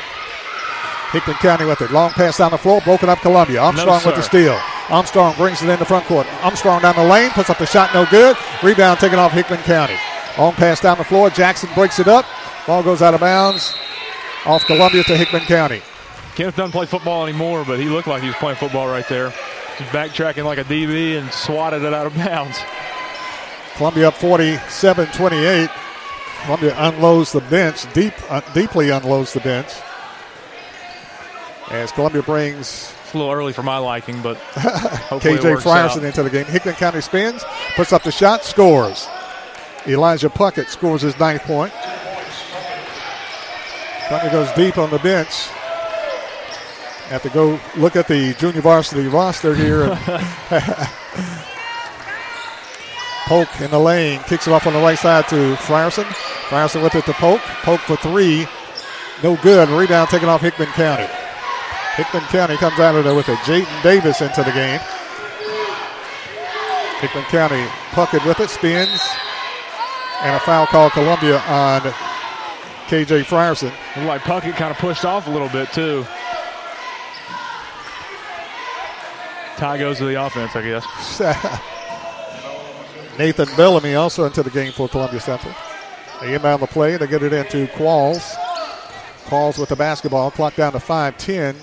Hickman 1.11 1.35
County 1.37 1.65
with 1.65 1.81
it. 1.81 1.91
Long 1.91 2.09
pass 2.09 2.39
down 2.39 2.49
the 2.49 2.57
floor. 2.57 2.81
Broken 2.81 3.09
up 3.09 3.19
Columbia. 3.19 3.61
Armstrong 3.61 4.01
no, 4.01 4.07
with 4.07 4.15
the 4.15 4.23
steal. 4.23 4.59
Armstrong 4.89 5.35
brings 5.35 5.61
it 5.61 5.69
in 5.69 5.77
the 5.77 5.85
front 5.85 6.05
court. 6.07 6.25
Armstrong 6.43 6.81
down 6.81 6.95
the 6.95 7.03
lane, 7.03 7.29
puts 7.31 7.49
up 7.49 7.59
the 7.59 7.65
shot, 7.65 7.93
no 7.93 8.05
good. 8.07 8.35
Rebound 8.63 8.99
taken 8.99 9.19
off 9.19 9.31
Hickman 9.31 9.59
County. 9.59 9.95
On 10.37 10.53
pass 10.53 10.79
down 10.81 10.97
the 10.97 11.03
floor. 11.03 11.29
Jackson 11.29 11.69
breaks 11.75 11.99
it 11.99 12.07
up. 12.07 12.25
Ball 12.65 12.81
goes 12.81 13.01
out 13.01 13.13
of 13.13 13.19
bounds. 13.19 13.73
Off 14.45 14.65
Columbia 14.65 15.03
to 15.03 15.15
Hickman 15.15 15.43
County. 15.43 15.81
Kenneth 16.35 16.55
doesn't 16.55 16.71
play 16.71 16.85
football 16.85 17.23
anymore, 17.23 17.63
but 17.65 17.79
he 17.79 17.85
looked 17.85 18.07
like 18.07 18.21
he 18.21 18.27
was 18.27 18.35
playing 18.37 18.57
football 18.57 18.87
right 18.87 19.07
there. 19.07 19.29
He's 19.77 19.87
backtracking 19.87 20.43
like 20.43 20.57
a 20.57 20.63
DB 20.63 21.17
and 21.17 21.31
swatted 21.31 21.83
it 21.83 21.93
out 21.93 22.07
of 22.07 22.15
bounds. 22.15 22.59
Columbia 23.75 24.07
up 24.09 24.15
47 24.15 25.07
28. 25.07 25.69
Columbia 26.45 26.75
unloads 26.77 27.31
the 27.31 27.41
bench, 27.41 27.91
deep, 27.93 28.13
uh, 28.29 28.41
deeply 28.53 28.89
unloads 28.89 29.33
the 29.33 29.39
bench. 29.39 29.69
As 31.69 31.91
Columbia 31.91 32.21
brings. 32.21 32.93
It's 33.05 33.13
a 33.13 33.17
little 33.17 33.31
early 33.31 33.53
for 33.53 33.63
my 33.63 33.77
liking, 33.77 34.21
but 34.21 34.37
KJ 34.55 35.61
Frierson 35.61 36.03
into 36.03 36.23
the 36.23 36.29
game. 36.29 36.45
Hickman 36.45 36.75
County 36.75 37.01
spins, 37.01 37.43
puts 37.75 37.93
up 37.93 38.03
the 38.03 38.11
shot, 38.11 38.43
scores. 38.43 39.07
Elijah 39.87 40.29
Puckett 40.29 40.67
scores 40.67 41.01
his 41.01 41.17
ninth 41.19 41.43
point. 41.43 41.73
Columbia 44.07 44.31
goes 44.31 44.51
deep 44.53 44.77
on 44.77 44.89
the 44.89 44.99
bench. 44.99 45.47
Have 47.09 47.21
to 47.23 47.29
go 47.29 47.59
look 47.75 47.95
at 47.95 48.07
the 48.07 48.33
junior 48.35 48.61
varsity 48.61 49.07
roster 49.07 49.53
here. 49.53 49.87
Polk 53.25 53.49
in 53.61 53.71
the 53.71 53.79
lane, 53.79 54.19
kicks 54.21 54.47
it 54.47 54.53
off 54.53 54.67
on 54.67 54.73
the 54.73 54.79
right 54.79 54.97
side 54.97 55.27
to 55.29 55.55
Frierson. 55.55 56.05
Frierson 56.49 56.83
with 56.83 56.95
it 56.95 57.05
to 57.05 57.13
Polk. 57.13 57.41
Polk 57.63 57.79
for 57.81 57.95
three. 57.97 58.47
No 59.21 59.37
good. 59.37 59.69
Rebound 59.69 60.09
taken 60.09 60.27
off 60.29 60.41
Hickman 60.41 60.67
County. 60.69 61.07
Hickman 61.95 62.23
County 62.23 62.57
comes 62.57 62.79
out 62.79 62.95
of 62.95 63.03
there 63.03 63.15
with 63.15 63.29
a 63.29 63.35
Jayden 63.37 63.83
Davis 63.83 64.21
into 64.21 64.43
the 64.43 64.51
game. 64.51 64.79
Hickman 66.99 67.23
County 67.25 67.63
Puckett 67.91 68.25
with 68.25 68.39
it, 68.39 68.49
spins. 68.49 68.99
And 70.21 70.35
a 70.35 70.39
foul 70.39 70.67
call 70.67 70.89
Columbia 70.89 71.39
on 71.47 71.81
KJ 72.87 73.23
Frierson. 73.23 73.71
Looked 73.95 74.07
like 74.07 74.21
Puckett 74.21 74.55
kind 74.55 74.71
of 74.71 74.77
pushed 74.77 75.05
off 75.05 75.27
a 75.27 75.29
little 75.29 75.49
bit 75.49 75.71
too. 75.73 76.05
Tie 79.57 79.77
goes 79.77 79.97
to 79.99 80.05
the 80.05 80.21
offense, 80.23 80.55
I 80.55 80.61
guess. 80.61 81.19
Nathan 83.19 83.47
Bellamy 83.55 83.95
also 83.95 84.25
into 84.25 84.43
the 84.43 84.49
game 84.49 84.71
for 84.71 84.89
Columbia 84.89 85.19
Central. 85.19 85.53
They 86.21 86.33
inbound 86.33 86.61
the 86.61 86.67
play. 86.67 86.97
They 86.97 87.07
get 87.07 87.21
it 87.21 87.33
into 87.33 87.67
Qualls. 87.73 88.33
Qualls 89.25 89.59
with 89.59 89.69
the 89.69 89.75
basketball. 89.75 90.31
Clock 90.31 90.55
down 90.55 90.73
to 90.73 90.79
5-10. 90.79 91.55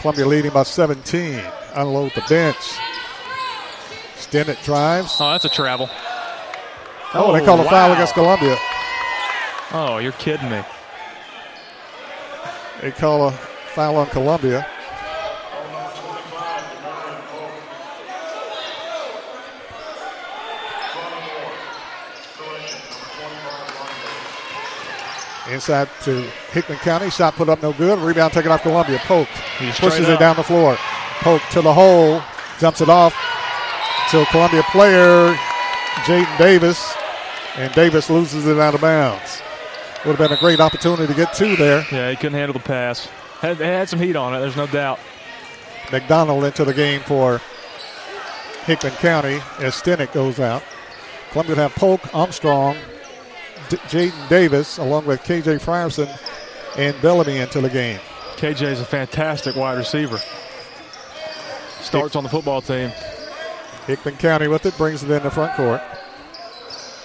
Columbia 0.00 0.26
leading 0.26 0.52
by 0.52 0.62
17. 0.62 1.42
Unload 1.74 2.12
the 2.14 2.22
bench. 2.28 2.78
Stinnett 4.16 4.62
drives. 4.64 5.16
Oh, 5.20 5.32
that's 5.32 5.44
a 5.44 5.48
travel. 5.48 5.90
Oh, 7.16 7.28
oh 7.28 7.32
they 7.32 7.40
oh, 7.40 7.44
call 7.44 7.60
a 7.60 7.64
wow. 7.64 7.70
foul 7.70 7.92
against 7.92 8.12
Columbia. 8.12 8.58
Oh, 9.72 9.98
you're 9.98 10.12
kidding 10.12 10.50
me. 10.50 10.62
They 12.82 12.90
call 12.90 13.28
a 13.28 13.32
foul 13.32 13.96
on 13.96 14.06
Columbia. 14.08 14.66
Inside 25.50 25.88
to 26.02 26.20
Hickman 26.50 26.78
County. 26.78 27.08
Shot 27.08 27.34
put 27.34 27.48
up 27.48 27.62
no 27.62 27.72
good. 27.72 27.98
Rebound 28.00 28.34
taken 28.34 28.50
off 28.50 28.60
Columbia. 28.62 28.98
Polk 29.04 29.28
pushes 29.78 30.08
it 30.08 30.18
down 30.18 30.36
the 30.36 30.42
floor. 30.42 30.76
Polk 31.20 31.40
to 31.52 31.62
the 31.62 31.72
hole. 31.72 32.20
Jumps 32.58 32.82
it 32.82 32.90
off 32.90 33.14
to 34.10 34.24
Columbia 34.26 34.62
player 34.70 35.34
Jaden 36.04 36.38
Davis. 36.38 36.94
And 37.56 37.72
Davis 37.74 38.10
loses 38.10 38.46
it 38.46 38.58
out 38.58 38.74
of 38.74 38.80
bounds. 38.80 39.40
Would 40.04 40.16
have 40.16 40.28
been 40.28 40.36
a 40.36 40.40
great 40.40 40.60
opportunity 40.60 41.06
to 41.06 41.14
get 41.14 41.32
two 41.34 41.56
there. 41.56 41.84
Yeah, 41.90 42.10
he 42.10 42.16
couldn't 42.16 42.34
handle 42.34 42.52
the 42.52 42.60
pass. 42.60 43.06
Had, 43.40 43.56
had 43.56 43.88
some 43.88 43.98
heat 43.98 44.14
on 44.14 44.34
it, 44.34 44.40
there's 44.40 44.56
no 44.56 44.66
doubt. 44.66 44.98
McDonald 45.90 46.44
into 46.44 46.64
the 46.64 46.74
game 46.74 47.00
for 47.02 47.40
Hickman 48.64 48.92
County 48.94 49.36
as 49.58 49.74
Stinnett 49.74 50.12
goes 50.12 50.38
out. 50.38 50.62
Columbia 51.30 51.56
have 51.56 51.74
Polk, 51.74 52.00
Armstrong, 52.14 52.76
D- 53.68 53.76
Jaden 53.88 54.28
Davis, 54.28 54.78
along 54.78 55.06
with 55.06 55.22
KJ 55.22 55.60
Frierson 55.60 56.08
and 56.76 57.00
Bellamy 57.02 57.38
into 57.38 57.60
the 57.60 57.70
game. 57.70 57.98
KJ 58.36 58.62
is 58.62 58.80
a 58.80 58.84
fantastic 58.84 59.56
wide 59.56 59.78
receiver. 59.78 60.18
Starts 61.80 62.08
Hick- 62.12 62.16
on 62.16 62.22
the 62.24 62.30
football 62.30 62.60
team. 62.60 62.90
Hickman 63.86 64.16
County 64.16 64.48
with 64.48 64.66
it, 64.66 64.76
brings 64.76 65.02
it 65.02 65.10
in 65.10 65.22
the 65.22 65.30
front 65.30 65.54
court. 65.54 65.80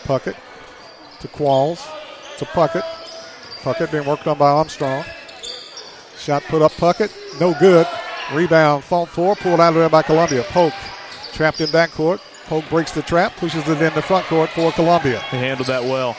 Puckett 0.03 0.35
to 1.19 1.27
Qualls 1.27 1.85
to 2.37 2.45
Puckett. 2.45 2.83
Puckett 3.61 3.91
being 3.91 4.05
worked 4.05 4.27
on 4.27 4.37
by 4.37 4.49
Armstrong. 4.49 5.03
Shot 6.17 6.43
put 6.43 6.61
up 6.61 6.71
Puckett, 6.73 7.11
no 7.39 7.53
good. 7.59 7.87
Rebound, 8.33 8.83
fault 8.83 9.09
four, 9.09 9.35
pulled 9.35 9.59
out 9.59 9.69
of 9.69 9.75
there 9.75 9.89
by 9.89 10.01
Columbia. 10.01 10.43
Polk 10.49 10.73
trapped 11.33 11.61
in 11.61 11.67
backcourt. 11.67 12.19
Polk 12.45 12.67
breaks 12.69 12.91
the 12.91 13.01
trap, 13.01 13.35
pushes 13.37 13.67
it 13.67 13.81
in 13.81 13.93
the 13.93 14.01
front 14.01 14.25
court 14.25 14.49
for 14.51 14.71
Columbia. 14.71 15.19
He 15.29 15.37
handled 15.37 15.67
that 15.67 15.83
well. 15.83 16.15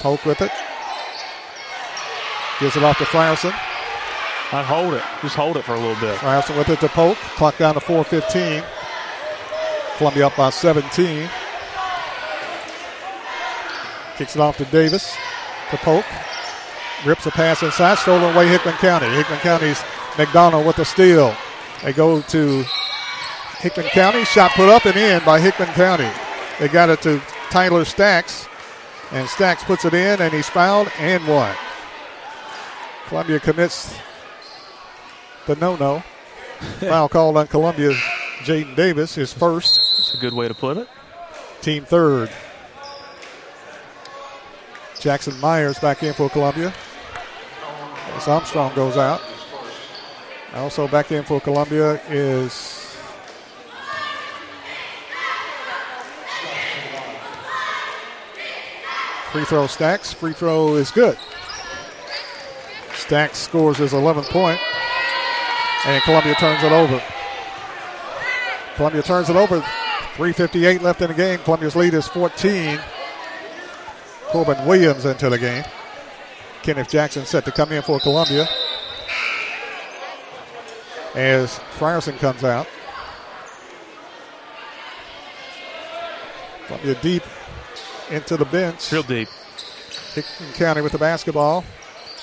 Polk 0.00 0.24
with 0.24 0.40
it. 0.40 0.50
Gives 2.60 2.76
it 2.76 2.82
off 2.82 2.98
to 2.98 3.04
Frierson. 3.04 3.52
I'd 4.52 4.64
hold 4.64 4.94
it. 4.94 5.02
Just 5.22 5.34
hold 5.34 5.56
it 5.56 5.64
for 5.64 5.74
a 5.74 5.78
little 5.78 6.00
bit. 6.00 6.16
Frierson 6.18 6.56
with 6.56 6.68
it 6.68 6.80
to 6.80 6.88
Polk. 6.88 7.16
Clock 7.36 7.58
down 7.58 7.74
to 7.74 7.80
4.15. 7.80 8.64
Columbia 9.96 10.26
up 10.26 10.36
by 10.36 10.50
17. 10.50 11.28
Kicks 14.16 14.36
it 14.36 14.40
off 14.40 14.58
to 14.58 14.64
Davis. 14.66 15.16
To 15.70 15.76
Polk. 15.78 16.04
Rips 17.04 17.26
a 17.26 17.30
pass 17.30 17.62
inside. 17.62 17.98
Stolen 17.98 18.34
away 18.34 18.48
Hickman 18.48 18.74
County. 18.74 19.06
Hickman 19.08 19.38
County's 19.40 19.82
McDonald 20.18 20.66
with 20.66 20.76
the 20.76 20.84
steal. 20.84 21.34
They 21.82 21.92
go 21.92 22.20
to 22.20 22.64
Hickman 23.58 23.86
County. 23.86 24.24
Shot 24.24 24.52
put 24.52 24.68
up 24.68 24.84
and 24.86 24.96
in 24.96 25.24
by 25.24 25.40
Hickman 25.40 25.68
County. 25.68 26.10
They 26.60 26.68
got 26.68 26.90
it 26.90 27.02
to 27.02 27.20
Tyler 27.50 27.84
Stacks. 27.84 28.46
And 29.10 29.28
Stacks 29.28 29.64
puts 29.64 29.84
it 29.84 29.94
in, 29.94 30.22
and 30.22 30.32
he's 30.32 30.48
fouled 30.48 30.90
and 30.98 31.26
one. 31.26 31.54
Columbia 33.08 33.40
commits 33.40 33.94
the 35.46 35.56
no-no. 35.56 36.02
Foul 36.80 37.08
called 37.08 37.36
on 37.36 37.46
Columbia. 37.46 37.92
Jaden 38.42 38.74
Davis, 38.74 39.14
his 39.14 39.32
first. 39.32 39.74
That's 39.96 40.14
a 40.14 40.18
good 40.18 40.32
way 40.32 40.48
to 40.48 40.54
put 40.54 40.76
it. 40.76 40.88
Team 41.60 41.84
third. 41.84 42.30
Jackson 45.02 45.38
Myers 45.40 45.80
back 45.80 46.04
in 46.04 46.14
for 46.14 46.30
Columbia. 46.30 46.72
As 48.14 48.28
Armstrong 48.28 48.72
goes 48.74 48.96
out. 48.96 49.20
Also 50.54 50.86
back 50.86 51.10
in 51.10 51.24
for 51.24 51.40
Columbia 51.40 52.00
is 52.08 52.78
Free 59.32 59.44
throw 59.44 59.66
stacks. 59.66 60.12
Free 60.12 60.34
throw 60.34 60.76
is 60.76 60.90
good. 60.90 61.16
Stacks 62.92 63.38
scores 63.38 63.78
his 63.78 63.92
11th 63.92 64.28
point, 64.28 64.60
and 65.86 66.02
Columbia 66.02 66.34
turns 66.34 66.62
it 66.62 66.70
over. 66.70 67.02
Columbia 68.76 69.02
turns 69.02 69.30
it 69.30 69.36
over. 69.36 69.60
3.58 70.16 70.82
left 70.82 71.00
in 71.00 71.08
the 71.08 71.14
game. 71.14 71.38
Columbia's 71.38 71.74
lead 71.74 71.94
is 71.94 72.06
14. 72.08 72.78
Corbin 74.32 74.66
Williams 74.66 75.04
into 75.04 75.28
the 75.28 75.38
game. 75.38 75.62
Kenneth 76.62 76.88
Jackson 76.88 77.26
set 77.26 77.44
to 77.44 77.52
come 77.52 77.70
in 77.70 77.82
for 77.82 78.00
Columbia. 78.00 78.48
As 81.14 81.58
Frierson 81.78 82.18
comes 82.18 82.42
out. 82.42 82.66
Columbia 86.66 86.94
deep 87.02 87.22
into 88.10 88.38
the 88.38 88.46
bench. 88.46 88.90
Real 88.90 89.02
deep. 89.02 89.28
Hickman 90.14 90.52
County 90.54 90.80
with 90.80 90.92
the 90.92 90.98
basketball. 90.98 91.62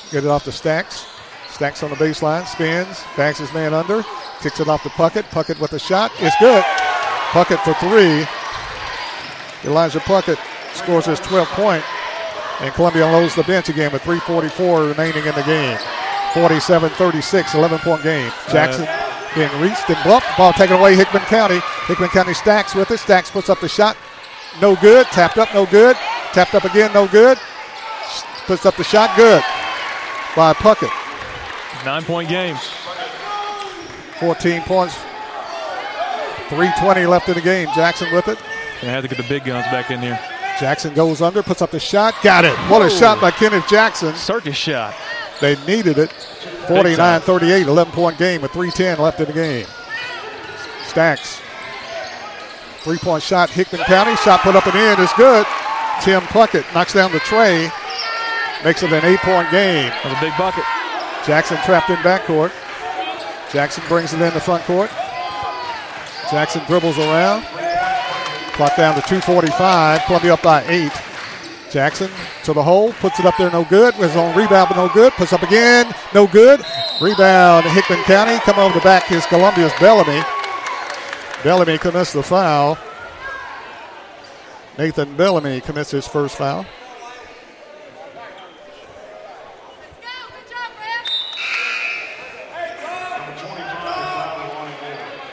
Get 0.10 0.24
it 0.24 0.30
off 0.30 0.46
to 0.46 0.52
Stacks. 0.52 1.06
Stacks 1.52 1.84
on 1.84 1.90
the 1.92 1.96
baseline, 1.98 2.48
spins, 2.48 3.04
backs 3.18 3.40
his 3.40 3.54
man 3.54 3.74
under, 3.74 4.04
kicks 4.42 4.60
it 4.60 4.68
off 4.68 4.82
to 4.84 4.90
Puckett. 4.90 5.24
Puckett 5.24 5.60
with 5.60 5.74
a 5.74 5.80
shot. 5.80 6.12
It's 6.20 6.36
good. 6.40 6.64
Puckett 7.32 7.62
for 7.64 7.74
three. 7.76 8.26
Elijah 9.70 10.00
Puckett 10.00 10.40
scores 10.74 11.06
his 11.06 11.20
12th 11.20 11.48
point, 11.48 11.84
and 12.62 12.74
Columbia 12.74 13.06
unloads 13.06 13.36
the 13.36 13.44
bench 13.44 13.70
again 13.70 13.92
with 13.92 14.02
3.44 14.04 14.90
remaining 14.90 15.26
in 15.26 15.36
the 15.36 15.44
game. 15.44 15.78
47 16.34 16.90
36, 16.92 17.54
11 17.56 17.80
point 17.80 18.04
game. 18.04 18.32
Jackson 18.52 18.86
uh, 18.88 19.32
being 19.36 19.62
reached 19.62 19.90
and 19.90 19.98
bumped. 20.04 20.28
Ball 20.38 20.54
taken 20.54 20.78
away, 20.78 20.96
Hickman 20.96 21.24
County. 21.24 21.60
Hickman 21.88 22.10
County 22.10 22.34
stacks 22.34 22.76
with 22.76 22.92
it. 22.92 23.00
Stacks 23.00 23.32
puts 23.32 23.50
up 23.50 23.60
the 23.60 23.70
shot 23.70 23.98
no 24.62 24.76
good. 24.76 25.06
Tapped 25.08 25.38
up, 25.38 25.54
no 25.54 25.66
good. 25.66 25.96
Tapped 26.34 26.56
up 26.56 26.66
again, 26.66 26.92
no 26.94 27.08
good. 27.08 27.38
Puts 28.46 28.66
up 28.66 28.76
the 28.76 28.84
shot, 28.84 29.16
good 29.16 29.44
by 30.36 30.54
Puckett. 30.54 30.92
Nine 31.86 32.04
point 32.04 32.30
game. 32.30 32.58
14 34.20 34.62
points. 34.64 34.96
320 36.50 37.06
left 37.06 37.30
in 37.30 37.36
the 37.36 37.42
game. 37.42 37.68
Jackson 37.76 38.12
with 38.14 38.28
it. 38.28 38.40
Gonna 38.82 38.94
have 38.94 39.04
to 39.04 39.08
get 39.08 39.18
the 39.18 39.28
big 39.30 39.46
guns 39.46 39.66
back 39.68 39.92
in 39.92 40.02
here. 40.02 40.20
Jackson 40.60 40.94
goes 40.94 41.22
under, 41.22 41.42
puts 41.42 41.62
up 41.62 41.72
the 41.72 41.80
shot, 41.80 42.14
got 42.22 42.44
it. 42.44 42.56
What 42.70 42.82
a 42.82 42.86
Whoa. 42.86 42.90
shot 42.90 43.22
by 43.22 43.32
Kenneth 43.32 43.68
Jackson. 43.70 44.14
Circus 44.16 44.56
shot. 44.58 44.94
They 45.40 45.56
needed 45.66 45.98
it. 45.98 46.12
49 46.68 47.22
38, 47.22 47.68
11 47.68 47.94
point 47.94 48.18
game 48.18 48.42
with 48.42 48.52
310 48.52 49.00
left 49.00 49.20
in 49.20 49.28
the 49.28 49.34
game. 49.34 49.66
Stacks. 50.84 51.42
Three 52.82 52.98
point 52.98 53.24
shot, 53.24 53.50
Hickman 53.50 53.82
County. 53.84 54.16
Shot 54.18 54.42
put 54.42 54.56
up 54.56 54.68
and 54.68 54.76
in 54.76 55.04
is 55.04 55.12
good. 55.18 55.46
Tim 56.02 56.22
Puckett 56.24 56.72
knocks 56.74 56.94
down 56.94 57.12
the 57.12 57.20
tray. 57.20 57.70
Makes 58.64 58.84
it 58.84 58.92
an 58.92 59.06
eight 59.06 59.20
point 59.20 59.50
game. 59.52 59.90
That's 60.04 60.18
a 60.18 60.22
big 60.22 60.38
bucket. 60.38 60.64
Jackson 61.26 61.58
trapped 61.66 61.90
in 61.90 61.98
backcourt. 61.98 62.52
Jackson 63.52 63.84
brings 63.88 64.14
it 64.14 64.22
in 64.22 64.34
the 64.34 64.40
front 64.40 64.64
court. 64.64 64.90
Jackson 66.30 66.64
dribbles 66.68 66.98
around. 66.98 67.44
Clock 68.60 68.76
down 68.76 68.94
to 68.96 69.02
245. 69.04 70.02
Columbia 70.02 70.34
up 70.34 70.42
by 70.42 70.62
eight. 70.68 70.92
Jackson 71.72 72.12
to 72.44 72.52
the 72.52 72.62
hole, 72.62 72.92
puts 72.92 73.18
it 73.18 73.26
up 73.26 73.38
there, 73.38 73.50
no 73.50 73.64
good. 73.64 73.98
Was 73.98 74.18
on 74.18 74.36
rebound, 74.36 74.68
but 74.68 74.76
no 74.76 74.90
good. 74.94 75.14
Puts 75.14 75.32
up 75.32 75.44
again, 75.44 75.96
no 76.14 76.28
good. 76.28 76.60
Rebound, 77.00 77.66
Hickman 77.68 78.04
County. 78.04 78.38
Come 78.40 78.60
over 78.60 78.74
the 78.74 78.84
back 78.84 79.10
is 79.14 79.26
Columbia's 79.28 79.72
Bellamy. 79.80 80.22
Bellamy 81.42 81.78
commits 81.78 82.12
the 82.12 82.22
foul. 82.22 82.78
Nathan 84.78 85.16
Bellamy 85.16 85.62
commits 85.62 85.92
his 85.92 86.06
first 86.06 86.36
foul. 86.36 86.66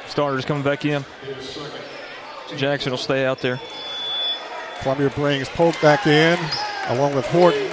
Starters 0.06 0.44
coming 0.44 0.62
back 0.62 0.84
in. 0.84 1.04
Jackson 2.54 2.92
will 2.92 2.98
stay 2.98 3.26
out 3.26 3.40
there. 3.40 3.60
Columbia 4.80 5.10
brings 5.10 5.48
Polk 5.48 5.80
back 5.80 6.06
in, 6.06 6.38
along 6.88 7.14
with 7.14 7.26
Horton, 7.26 7.70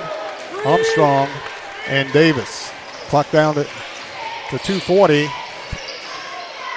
Armstrong, 0.66 1.30
and 1.88 2.12
Davis. 2.12 2.72
Clock 3.10 3.30
down 3.32 3.54
to, 3.56 3.64
to 3.64 4.58
240. 4.58 5.28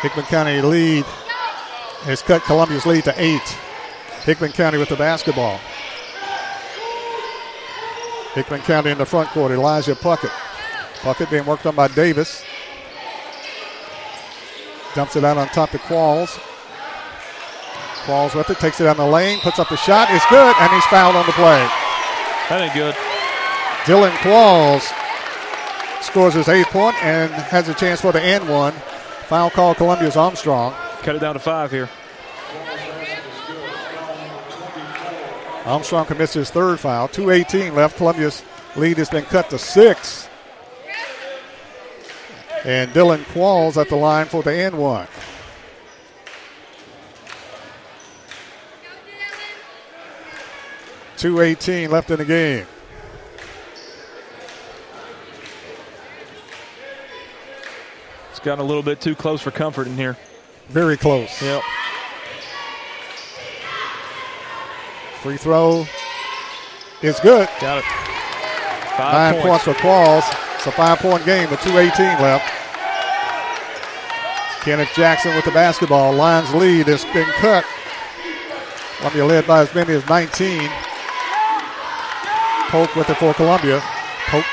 Hickman 0.03 0.27
County 0.27 0.61
lead 0.61 1.05
has 2.03 2.23
cut 2.23 2.43
Columbia's 2.43 2.85
lead 2.85 3.05
to 3.05 3.15
eight. 3.17 3.57
Hickman 4.25 4.53
County 4.53 4.79
with 4.79 4.89
the 4.89 4.97
basketball. 4.97 5.59
Hickman 8.35 8.61
County 8.61 8.91
in 8.91 8.99
the 8.99 9.07
front 9.07 9.31
court. 9.31 9.53
Elijah 9.53 9.95
Puckett. 9.95 10.33
Puckett 11.01 11.31
being 11.31 11.47
worked 11.47 11.65
on 11.65 11.75
by 11.75 11.89
Davis. 11.89 12.45
Dumps 14.95 15.17
it 15.17 15.25
out 15.25 15.39
on 15.39 15.49
top 15.49 15.71
to 15.71 15.79
Qualls. 15.79 16.39
Qualls 18.07 18.37
with 18.37 18.49
it, 18.49 18.59
takes 18.59 18.81
it 18.81 18.85
down 18.85 18.97
the 18.97 19.05
lane, 19.05 19.41
puts 19.41 19.59
up 19.59 19.69
the 19.69 19.77
shot. 19.77 20.09
It's 20.11 20.25
good, 20.31 20.55
and 20.61 20.73
he's 20.73 20.85
fouled 20.85 21.17
on 21.17 21.27
the 21.27 21.33
play. 21.33 21.69
That 22.49 22.61
ain't 22.63 22.73
good. 22.73 22.95
Dylan 23.85 24.13
Qualls 24.19 24.87
scores 26.03 26.35
his 26.35 26.49
eighth 26.49 26.69
point 26.69 26.95
and 27.03 27.33
has 27.33 27.69
a 27.69 27.75
chance 27.75 28.01
for 28.01 28.13
the 28.13 28.23
end 28.23 28.49
one. 28.49 28.73
Foul 29.27 29.51
call 29.51 29.75
Columbia's 29.75 30.17
Armstrong. 30.17 30.73
Cut 31.03 31.17
it 31.17 31.19
down 31.19 31.35
to 31.35 31.41
five 31.41 31.73
here. 31.73 31.91
Armstrong 35.65 36.07
commits 36.07 36.35
his 36.35 36.49
third 36.49 36.79
foul. 36.79 37.09
2.18 37.09 37.75
left. 37.75 37.97
Columbia's 37.97 38.45
lead 38.77 38.99
has 38.99 39.11
been 39.11 39.25
cut 39.25 39.51
to 39.51 39.59
six. 39.59 40.29
And 42.65 42.93
Dylan 42.93 43.25
Qualls 43.33 43.77
at 43.77 43.89
the 43.89 43.97
line 43.97 44.27
for 44.27 44.45
the 44.45 44.55
end 44.55 44.79
one. 44.79 45.09
Two 51.17 51.41
eighteen 51.41 51.91
left 51.91 52.11
in 52.11 52.19
the 52.19 52.25
game. 52.25 52.67
It's 58.31 58.41
gotten 58.41 58.63
a 58.63 58.67
little 58.69 58.83
bit 58.83 59.01
too 59.01 59.15
close 59.15 59.41
for 59.41 59.51
comfort 59.51 59.87
in 59.87 59.97
here. 59.97 60.17
Very 60.69 60.97
close. 60.97 61.41
Yep. 61.41 61.63
Free 65.23 65.37
throw 65.37 65.87
is 67.03 67.19
good. 67.21 67.49
Got 67.61 67.79
it. 67.79 67.85
Five 68.97 69.13
Nine 69.13 69.43
points. 69.43 69.65
points 69.65 69.79
for 69.81 69.85
Qualls. 69.87 70.57
It's 70.57 70.67
a 70.67 70.73
five 70.73 70.99
point 70.99 71.25
game 71.25 71.51
with 71.51 71.61
2.18 71.61 72.21
left. 72.21 72.53
Kenneth 74.63 74.91
Jackson 74.95 75.35
with 75.37 75.45
the 75.45 75.51
basketball. 75.53 76.13
Lions 76.13 76.53
lead 76.55 76.89
has 76.89 77.05
been 77.07 77.29
cut. 77.39 77.65
Columbia 78.99 79.25
led 79.25 79.47
by 79.47 79.61
as 79.61 79.75
many 79.75 79.95
as 79.95 80.07
19. 80.09 80.69
Polk 82.69 82.95
with 82.97 83.09
it 83.09 83.17
for 83.17 83.33
Columbia. 83.35 83.81
Polk 84.27 84.45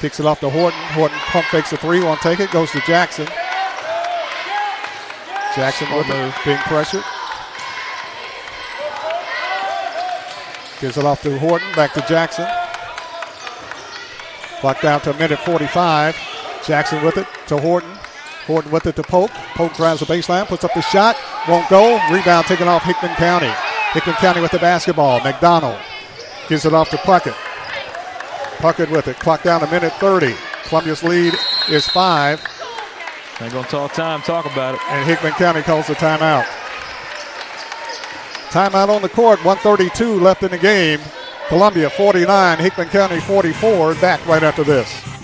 kicks 0.00 0.18
it 0.18 0.26
off 0.26 0.40
to 0.40 0.50
Horton. 0.50 0.78
Horton 0.92 1.16
pump 1.18 1.46
fakes 1.46 1.72
a 1.72 1.76
three, 1.76 2.02
won't 2.02 2.20
take 2.20 2.40
it, 2.40 2.50
goes 2.50 2.70
to 2.72 2.80
Jackson. 2.80 3.26
Jackson 5.54 5.88
with 5.96 6.08
it, 6.10 6.34
being 6.44 6.58
pressured. 6.58 7.04
Gives 10.80 10.98
it 10.98 11.04
off 11.04 11.22
to 11.22 11.38
Horton, 11.38 11.72
back 11.76 11.92
to 11.94 12.00
Jackson. 12.08 12.46
Clock 14.60 14.80
down 14.80 15.00
to 15.02 15.14
a 15.14 15.18
minute 15.18 15.38
45. 15.38 16.16
Jackson 16.66 17.04
with 17.04 17.18
it 17.18 17.28
to 17.46 17.58
Horton. 17.58 17.90
Horton 18.46 18.72
with 18.72 18.86
it 18.86 18.96
to 18.96 19.02
Polk. 19.04 19.30
Polk 19.54 19.74
drives 19.74 20.00
the 20.00 20.06
baseline, 20.06 20.46
puts 20.46 20.64
up 20.64 20.74
the 20.74 20.82
shot, 20.82 21.16
won't 21.48 21.68
go. 21.70 21.94
Rebound 22.12 22.46
taken 22.46 22.66
off 22.66 22.82
Hickman 22.82 23.14
County. 23.14 23.52
Hickman 23.92 24.16
County 24.16 24.40
with 24.40 24.50
the 24.50 24.58
basketball. 24.58 25.20
McDonald 25.20 25.78
gives 26.48 26.64
it 26.64 26.74
off 26.74 26.90
to 26.90 26.96
Puckett. 26.98 27.34
Puckett 28.58 28.90
with 28.90 29.08
it. 29.08 29.18
Clock 29.18 29.42
down 29.42 29.62
a 29.62 29.70
minute 29.70 29.92
30. 29.94 30.34
Columbia's 30.64 31.02
lead 31.02 31.34
is 31.68 31.86
five. 31.88 32.44
Ain't 33.40 33.52
gonna 33.52 33.66
talk 33.66 33.92
time, 33.92 34.22
talk 34.22 34.46
about 34.46 34.74
it. 34.76 34.80
And 34.88 35.06
Hickman 35.06 35.32
County 35.32 35.62
calls 35.62 35.88
the 35.88 35.94
timeout. 35.94 36.44
Timeout 38.50 38.88
on 38.88 39.02
the 39.02 39.08
court, 39.08 39.44
132 39.44 40.20
left 40.20 40.44
in 40.44 40.50
the 40.50 40.58
game. 40.58 41.00
Columbia 41.48 41.90
49, 41.90 42.58
Hickman 42.58 42.88
County 42.88 43.20
44. 43.20 43.96
Back 43.96 44.24
right 44.26 44.42
after 44.42 44.62
this. 44.62 45.23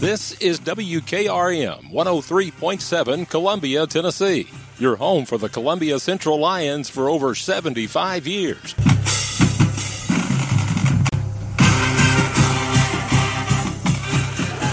This 0.00 0.32
is 0.40 0.60
WKRM 0.60 1.90
103.7 1.92 3.28
Columbia, 3.28 3.86
Tennessee. 3.86 4.48
Your 4.78 4.96
home 4.96 5.24
for 5.24 5.38
the 5.38 5.48
Columbia 5.48 5.98
Central 5.98 6.38
Lions 6.38 6.90
for 6.90 7.08
over 7.08 7.34
75 7.34 8.26
years. 8.26 8.74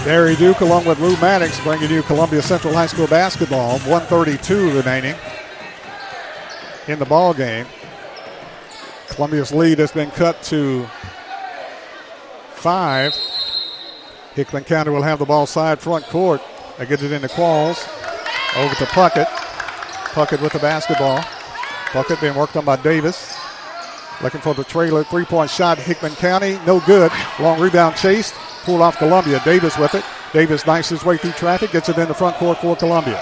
Barry 0.04 0.34
Duke, 0.34 0.60
along 0.60 0.84
with 0.84 0.98
Lou 0.98 1.16
Maddox, 1.18 1.60
bringing 1.60 1.90
you 1.90 2.02
Columbia 2.02 2.42
Central 2.42 2.74
High 2.74 2.86
School 2.86 3.06
basketball. 3.06 3.78
132 3.80 4.76
remaining 4.76 5.14
in 6.88 6.98
the 6.98 7.06
ball 7.06 7.32
game. 7.32 7.66
Columbia's 9.08 9.52
lead 9.52 9.78
has 9.78 9.92
been 9.92 10.10
cut 10.10 10.42
to 10.44 10.86
five. 12.54 13.14
Hickman 14.34 14.64
County 14.64 14.90
will 14.90 15.02
have 15.02 15.18
the 15.18 15.26
ball 15.26 15.46
side 15.46 15.78
front 15.80 16.04
court. 16.06 16.40
They 16.78 16.86
get 16.86 17.02
it 17.02 17.12
into 17.12 17.28
Qualls. 17.28 17.86
Over 18.56 18.74
to 18.74 18.84
Puckett. 18.86 19.26
Puckett 20.14 20.40
with 20.40 20.52
the 20.52 20.58
basketball. 20.58 21.18
Puckett 21.92 22.20
being 22.20 22.34
worked 22.34 22.56
on 22.56 22.64
by 22.64 22.76
Davis. 22.76 23.38
Looking 24.22 24.40
for 24.40 24.54
the 24.54 24.64
trailer 24.64 25.04
three 25.04 25.24
point 25.24 25.50
shot. 25.50 25.78
Hickman 25.78 26.14
County, 26.14 26.58
no 26.66 26.80
good. 26.80 27.12
Long 27.40 27.60
rebound 27.60 27.96
chase. 27.96 28.32
Pulled 28.64 28.80
off 28.80 28.96
Columbia. 28.96 29.40
Davis 29.44 29.76
with 29.76 29.94
it. 29.94 30.04
Davis 30.32 30.66
knifes 30.66 30.88
his 30.88 31.04
way 31.04 31.18
through 31.18 31.32
traffic. 31.32 31.72
Gets 31.72 31.88
it 31.88 31.98
in 31.98 32.08
the 32.08 32.14
front 32.14 32.36
court 32.36 32.58
for 32.58 32.76
Columbia. 32.76 33.20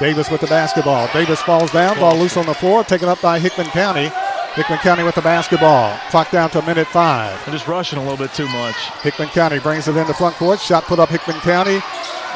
Davis 0.00 0.30
with 0.30 0.40
the 0.40 0.46
basketball. 0.46 1.08
Davis 1.12 1.40
falls 1.42 1.72
down. 1.72 1.98
Ball 1.98 2.16
loose 2.16 2.36
on 2.36 2.46
the 2.46 2.54
floor. 2.54 2.84
Taken 2.84 3.08
up 3.08 3.20
by 3.20 3.38
Hickman 3.38 3.66
County. 3.66 4.10
Hickman 4.58 4.80
County 4.80 5.04
with 5.04 5.14
the 5.14 5.22
basketball. 5.22 5.96
Clock 6.10 6.32
down 6.32 6.50
to 6.50 6.58
a 6.58 6.66
minute 6.66 6.88
five. 6.88 7.40
They're 7.44 7.54
just 7.54 7.68
rushing 7.68 7.96
a 7.96 8.02
little 8.02 8.18
bit 8.18 8.34
too 8.34 8.48
much. 8.48 8.74
Hickman 9.02 9.28
County 9.28 9.60
brings 9.60 9.86
it 9.86 9.96
into 9.96 10.12
front 10.12 10.34
court. 10.34 10.58
Shot 10.58 10.82
put 10.82 10.98
up 10.98 11.10
Hickman 11.10 11.38
County. 11.42 11.80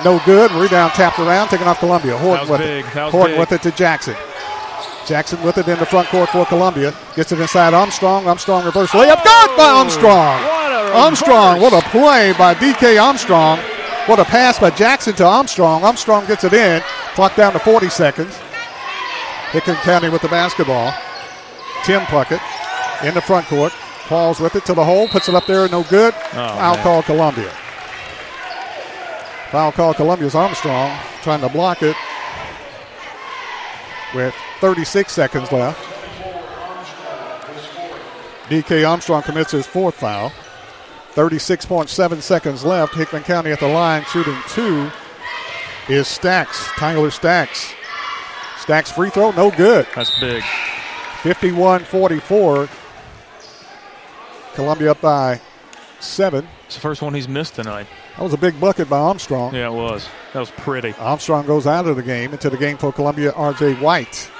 No 0.04 0.20
good. 0.24 0.52
Rebound 0.52 0.92
tapped 0.92 1.18
around, 1.18 1.48
taken 1.48 1.66
off 1.66 1.80
Columbia. 1.80 2.16
Horton 2.16 2.48
with 2.48 2.60
big. 2.60 2.84
it. 2.84 2.90
Horton 2.92 3.32
big. 3.32 3.40
with 3.40 3.50
it 3.50 3.62
to 3.62 3.72
Jackson. 3.72 4.14
Jackson 5.04 5.42
with 5.42 5.58
it 5.58 5.66
in 5.66 5.80
the 5.80 5.86
front 5.86 6.06
court 6.10 6.28
for 6.28 6.46
Columbia. 6.46 6.94
Gets 7.16 7.32
it 7.32 7.40
inside 7.40 7.74
Armstrong. 7.74 8.28
Armstrong 8.28 8.64
reverse 8.64 8.90
layup. 8.90 9.16
Oh, 9.18 9.46
good 9.48 9.56
by 9.56 9.68
Armstrong. 9.68 10.40
Armstrong, 10.94 11.60
what 11.60 11.72
a 11.72 11.82
play 11.88 12.32
by 12.38 12.54
DK 12.54 13.02
Armstrong. 13.02 13.58
What 14.06 14.20
a 14.20 14.24
pass 14.24 14.60
by 14.60 14.70
Jackson 14.70 15.14
to 15.16 15.26
Armstrong. 15.26 15.82
Armstrong 15.82 16.24
gets 16.26 16.44
it 16.44 16.52
in. 16.52 16.82
Clock 17.14 17.34
down 17.34 17.52
to 17.54 17.58
40 17.58 17.88
seconds. 17.88 18.38
Hickman 19.50 19.76
County 19.78 20.08
with 20.08 20.22
the 20.22 20.28
basketball. 20.28 20.94
Tim 21.84 22.02
Puckett 22.02 22.40
in 23.04 23.14
the 23.14 23.20
front 23.20 23.46
court. 23.46 23.72
Falls 24.08 24.40
with 24.40 24.56
it 24.56 24.64
to 24.66 24.74
the 24.74 24.84
hole. 24.84 25.08
Puts 25.08 25.28
it 25.28 25.34
up 25.34 25.46
there. 25.46 25.68
No 25.68 25.84
good. 25.84 26.12
Oh, 26.14 26.30
foul 26.32 26.74
man. 26.74 26.82
call 26.82 27.02
Columbia. 27.02 27.50
Foul 29.50 29.72
call 29.72 29.94
Columbia's 29.94 30.34
Armstrong 30.34 30.98
trying 31.22 31.40
to 31.40 31.48
block 31.48 31.82
it 31.82 31.96
with 34.14 34.34
36 34.60 35.12
seconds 35.12 35.52
left. 35.52 35.80
DK 38.48 38.88
Armstrong 38.88 39.22
commits 39.22 39.52
his 39.52 39.66
fourth 39.66 39.94
foul. 39.94 40.32
36.7 41.14 42.22
seconds 42.22 42.64
left. 42.64 42.94
Hickman 42.94 43.22
County 43.22 43.50
at 43.50 43.60
the 43.60 43.68
line 43.68 44.04
shooting 44.04 44.36
two 44.48 44.90
is 45.88 46.08
Stacks. 46.08 46.66
Tyler 46.76 47.10
Stacks. 47.10 47.72
Stacks 48.58 48.90
free 48.90 49.10
throw, 49.10 49.30
no 49.32 49.50
good. 49.50 49.86
That's 49.94 50.18
big. 50.20 50.42
51 51.22 51.84
44. 51.84 52.68
Columbia 54.54 54.90
up 54.90 55.00
by 55.00 55.40
seven. 56.00 56.48
It's 56.66 56.74
the 56.74 56.80
first 56.80 57.00
one 57.00 57.14
he's 57.14 57.28
missed 57.28 57.54
tonight. 57.54 57.86
That 58.16 58.24
was 58.24 58.32
a 58.32 58.38
big 58.38 58.60
bucket 58.60 58.90
by 58.90 58.98
Armstrong. 58.98 59.54
Yeah, 59.54 59.68
it 59.68 59.72
was. 59.72 60.08
That 60.32 60.40
was 60.40 60.50
pretty. 60.50 60.92
Armstrong 60.98 61.46
goes 61.46 61.66
out 61.66 61.86
of 61.86 61.94
the 61.96 62.02
game 62.02 62.32
into 62.32 62.50
the 62.50 62.56
game 62.56 62.76
for 62.76 62.92
Columbia, 62.92 63.32
RJ 63.32 63.80
White. 63.80 64.30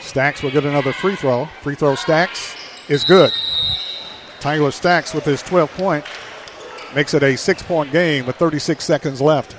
Stacks 0.00 0.42
will 0.42 0.50
get 0.50 0.64
another 0.64 0.92
free 0.92 1.16
throw. 1.16 1.46
Free 1.60 1.74
throw 1.74 1.94
Stacks 1.96 2.56
is 2.88 3.04
good. 3.04 3.30
Tyler 4.40 4.70
Stacks 4.70 5.12
with 5.12 5.24
his 5.24 5.42
12 5.42 5.70
point 5.72 6.04
makes 6.94 7.12
it 7.12 7.22
a 7.22 7.36
six 7.36 7.62
point 7.62 7.92
game 7.92 8.24
with 8.24 8.36
36 8.36 8.82
seconds 8.82 9.20
left. 9.20 9.54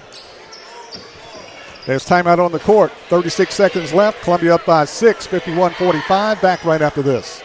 There's 1.85 2.05
timeout 2.05 2.39
on 2.39 2.51
the 2.51 2.59
court. 2.59 2.91
36 3.09 3.53
seconds 3.53 3.93
left. 3.93 4.21
Columbia 4.23 4.55
up 4.55 4.65
by 4.65 4.85
six, 4.85 5.27
51 5.27 5.73
45. 5.73 6.41
Back 6.41 6.63
right 6.63 6.81
after 6.81 7.01
this. 7.01 7.43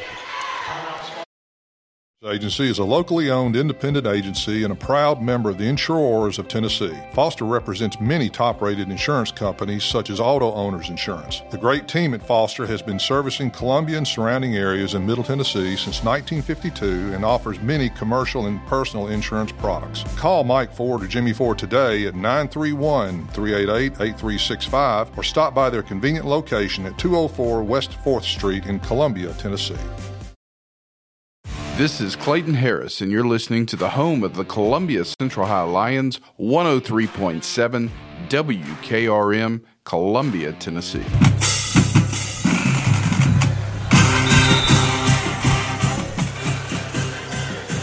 Agency 2.27 2.69
is 2.69 2.81
a 2.81 2.85
locally 2.85 3.31
owned 3.31 3.55
independent 3.55 4.05
agency 4.05 4.65
and 4.65 4.73
a 4.73 4.77
proud 4.77 5.23
member 5.23 5.51
of 5.51 5.57
the 5.57 5.69
Insurors 5.69 6.41
of 6.41 6.49
Tennessee. 6.49 6.99
Foster 7.13 7.45
represents 7.45 8.01
many 8.01 8.29
top 8.29 8.61
rated 8.61 8.91
insurance 8.91 9.31
companies 9.31 9.85
such 9.85 10.11
as 10.11 10.19
Auto 10.19 10.53
Owners 10.53 10.91
Insurance. 10.91 11.43
The 11.53 11.59
great 11.59 11.87
team 11.87 12.15
at 12.15 12.23
Foster 12.27 12.67
has 12.67 12.83
been 12.83 12.99
servicing 12.99 13.53
Columbia 13.53 13.99
and 13.99 14.09
surrounding 14.09 14.57
areas 14.57 14.95
in 14.95 15.07
Middle 15.07 15.23
Tennessee 15.23 15.77
since 15.77 16.03
1952 16.03 17.15
and 17.15 17.25
offers 17.25 17.61
many 17.61 17.89
commercial 17.89 18.47
and 18.47 18.61
personal 18.67 19.07
insurance 19.07 19.53
products. 19.53 20.03
Call 20.17 20.43
Mike 20.43 20.73
Ford 20.73 21.05
or 21.05 21.07
Jimmy 21.07 21.33
Ford 21.33 21.57
today 21.57 22.05
at 22.07 22.17
931 22.17 23.29
388 23.29 23.93
8365 23.93 25.17
or 25.17 25.23
stop 25.23 25.55
by 25.55 25.71
their 25.71 25.85
convenient 25.85 26.27
location 26.27 26.85
at 26.85 26.99
204 26.99 27.63
West 27.63 27.93
4th 28.05 28.25
Street 28.25 28.67
in 28.67 28.81
Columbia, 28.81 29.33
Tennessee. 29.35 29.77
This 31.79 32.01
is 32.01 32.17
Clayton 32.17 32.55
Harris, 32.55 33.01
and 33.01 33.13
you're 33.13 33.25
listening 33.25 33.65
to 33.67 33.77
the 33.77 33.91
home 33.91 34.25
of 34.25 34.35
the 34.35 34.45
Columbia 34.45 35.05
Central 35.05 35.47
High 35.47 35.63
Lions, 35.63 36.19
103.7 36.41 37.89
WKRM, 38.29 39.63
Columbia, 39.85 40.53
Tennessee. 40.55 41.05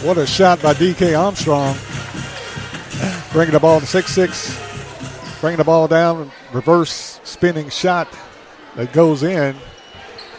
What 0.05 0.17
a 0.17 0.27
shot 0.27 0.61
by 0.61 0.73
DK 0.73 1.17
Armstrong. 1.17 1.77
Bringing 3.31 3.53
the 3.53 3.61
ball 3.61 3.79
to 3.79 3.85
6 3.85 4.11
6. 4.13 5.39
Bringing 5.39 5.57
the 5.57 5.63
ball 5.63 5.87
down. 5.87 6.29
Reverse 6.51 7.21
spinning 7.23 7.69
shot 7.69 8.09
that 8.75 8.91
goes 8.91 9.23
in. 9.23 9.55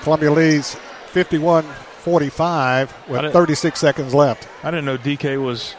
Columbia 0.02 0.30
leads 0.30 0.74
51 1.06 1.64
45 2.06 3.08
with 3.08 3.32
36 3.32 3.80
seconds 3.80 4.14
left. 4.14 4.46
I 4.62 4.70
didn't 4.70 4.84
know 4.84 4.96
DK 4.96 5.44
was 5.44 5.74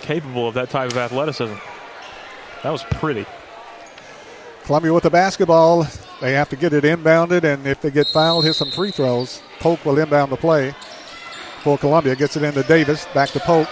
capable 0.00 0.48
of 0.48 0.54
that 0.54 0.70
type 0.70 0.90
of 0.90 0.96
athleticism. 0.96 1.56
That 2.62 2.70
was 2.70 2.82
pretty. 2.84 3.26
Columbia 4.64 4.94
with 4.94 5.02
the 5.02 5.10
basketball. 5.10 5.86
They 6.22 6.32
have 6.32 6.48
to 6.48 6.56
get 6.56 6.72
it 6.72 6.84
inbounded, 6.84 7.44
and 7.44 7.66
if 7.66 7.82
they 7.82 7.90
get 7.90 8.06
fouled, 8.06 8.46
hit 8.46 8.54
some 8.54 8.70
free 8.70 8.92
throws. 8.92 9.42
Polk 9.60 9.84
will 9.84 9.98
inbound 9.98 10.32
the 10.32 10.38
play 10.38 10.74
for 11.62 11.76
Columbia. 11.76 12.16
Gets 12.16 12.38
it 12.38 12.44
into 12.44 12.62
Davis. 12.62 13.06
Back 13.12 13.28
to 13.32 13.40
Polk. 13.40 13.68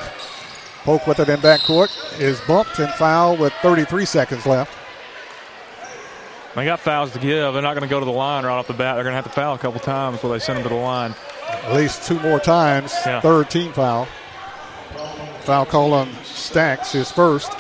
Polk 0.84 1.06
with 1.06 1.18
it 1.18 1.30
in 1.30 1.40
backcourt 1.40 2.20
is 2.20 2.42
bumped 2.42 2.78
and 2.78 2.92
fouled 2.92 3.40
with 3.40 3.54
33 3.62 4.04
seconds 4.04 4.44
left. 4.44 4.76
They 6.56 6.64
got 6.64 6.80
fouls 6.80 7.12
to 7.12 7.18
give. 7.18 7.52
They're 7.54 7.62
not 7.62 7.74
going 7.74 7.88
to 7.88 7.90
go 7.90 8.00
to 8.00 8.04
the 8.04 8.12
line 8.12 8.44
right 8.44 8.52
off 8.58 8.66
the 8.66 8.72
bat. 8.72 8.96
They're 8.96 9.04
going 9.04 9.12
to 9.12 9.16
have 9.16 9.24
to 9.24 9.30
foul 9.30 9.54
a 9.54 9.58
couple 9.58 9.78
times 9.80 10.16
before 10.16 10.30
they 10.30 10.40
send 10.40 10.56
them 10.58 10.64
to 10.64 10.68
the 10.68 10.74
line. 10.74 11.14
At 11.48 11.74
least 11.74 12.06
two 12.06 12.18
more 12.20 12.40
times. 12.40 12.92
Yeah. 13.06 13.20
Third 13.20 13.50
team 13.50 13.72
foul. 13.72 14.06
Foul 15.42 15.66
call 15.66 15.92
on 15.94 16.12
Stacks, 16.24 16.92
his 16.92 17.10
first. 17.10 17.52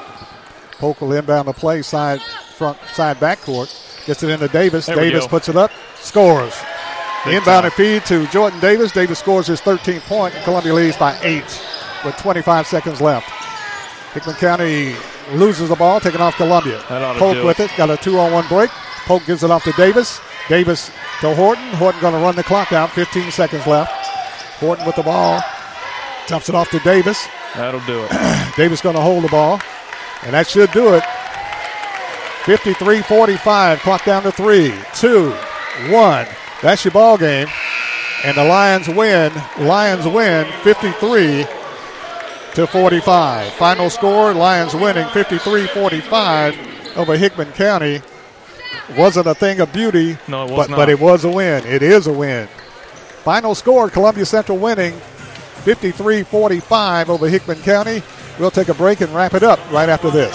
Polk 0.78 1.00
will 1.00 1.12
inbound 1.12 1.46
the 1.48 1.52
play 1.52 1.82
side 1.82 2.20
front 2.22 2.78
side 2.94 3.18
backcourt. 3.18 4.06
Gets 4.06 4.22
it 4.22 4.30
into 4.30 4.48
Davis. 4.48 4.86
There 4.86 4.96
Davis 4.96 5.26
puts 5.26 5.48
it 5.48 5.56
up. 5.56 5.70
Scores. 5.96 6.54
Big 7.24 7.42
Inbounded 7.42 7.62
time. 7.62 7.70
feed 7.72 8.04
to 8.06 8.26
Jordan 8.28 8.58
Davis. 8.60 8.92
Davis 8.92 9.18
scores 9.18 9.46
his 9.46 9.60
13th 9.60 10.00
point. 10.02 10.34
and 10.34 10.42
Columbia 10.44 10.72
leads 10.72 10.96
by 10.96 11.18
eight 11.22 11.62
with 12.04 12.16
25 12.16 12.66
seconds 12.66 13.00
left. 13.00 13.28
Hickman 14.12 14.36
County 14.36 14.94
loses 15.32 15.68
the 15.68 15.76
ball, 15.76 16.00
taking 16.00 16.20
off 16.20 16.36
Columbia. 16.36 16.82
Polk 16.88 17.44
with 17.44 17.60
it. 17.60 17.70
it. 17.70 17.76
Got 17.76 17.90
a 17.90 17.96
two-on-one 17.96 18.48
break. 18.48 18.70
Polk 19.06 19.24
gives 19.24 19.44
it 19.44 19.50
off 19.50 19.62
to 19.64 19.72
Davis. 19.72 20.20
Davis 20.48 20.90
to 21.20 21.34
Horton. 21.34 21.64
Horton 21.74 22.00
going 22.00 22.14
to 22.14 22.20
run 22.20 22.34
the 22.34 22.42
clock 22.42 22.72
out. 22.72 22.90
15 22.90 23.30
seconds 23.30 23.66
left. 23.66 23.92
Horton 24.58 24.84
with 24.84 24.96
the 24.96 25.02
ball. 25.02 25.40
Dumps 26.26 26.48
it 26.48 26.54
off 26.54 26.70
to 26.70 26.80
Davis. 26.80 27.26
That'll 27.54 27.80
do 27.86 28.04
it. 28.04 28.54
Davis 28.56 28.80
going 28.80 28.96
to 28.96 29.02
hold 29.02 29.22
the 29.22 29.28
ball. 29.28 29.60
And 30.22 30.34
that 30.34 30.48
should 30.48 30.72
do 30.72 30.94
it. 30.94 31.04
53 32.44 33.02
45. 33.02 33.78
Clock 33.80 34.04
down 34.04 34.22
to 34.24 34.32
three, 34.32 34.74
two, 34.94 35.30
one. 35.88 36.26
That's 36.62 36.84
your 36.84 36.92
ball 36.92 37.16
game. 37.16 37.48
And 38.24 38.36
the 38.36 38.44
Lions 38.44 38.88
win. 38.88 39.32
Lions 39.58 40.06
win 40.06 40.50
53 40.62 41.46
to 42.54 42.66
45. 42.66 43.52
Final 43.54 43.90
score 43.90 44.32
Lions 44.34 44.74
winning 44.74 45.06
53 45.08 45.66
45 45.68 46.96
over 46.96 47.16
Hickman 47.16 47.52
County. 47.52 48.02
Wasn't 48.96 49.26
a 49.26 49.34
thing 49.34 49.60
of 49.60 49.72
beauty, 49.72 50.18
No, 50.26 50.44
it 50.46 50.50
was 50.50 50.56
but, 50.66 50.70
not. 50.70 50.76
but 50.76 50.88
it 50.88 50.98
was 50.98 51.24
a 51.24 51.30
win. 51.30 51.64
It 51.64 51.82
is 51.82 52.06
a 52.08 52.12
win. 52.12 52.48
Final 53.24 53.54
score 53.54 53.88
Columbia 53.88 54.24
Central 54.26 54.58
winning 54.58 54.92
53 55.64 56.22
45 56.24 57.10
over 57.10 57.28
Hickman 57.28 57.60
County. 57.62 58.02
We'll 58.38 58.50
take 58.50 58.68
a 58.68 58.74
break 58.74 59.00
and 59.00 59.14
wrap 59.14 59.34
it 59.34 59.42
up 59.42 59.60
right 59.70 59.88
after 59.88 60.10
this. 60.10 60.34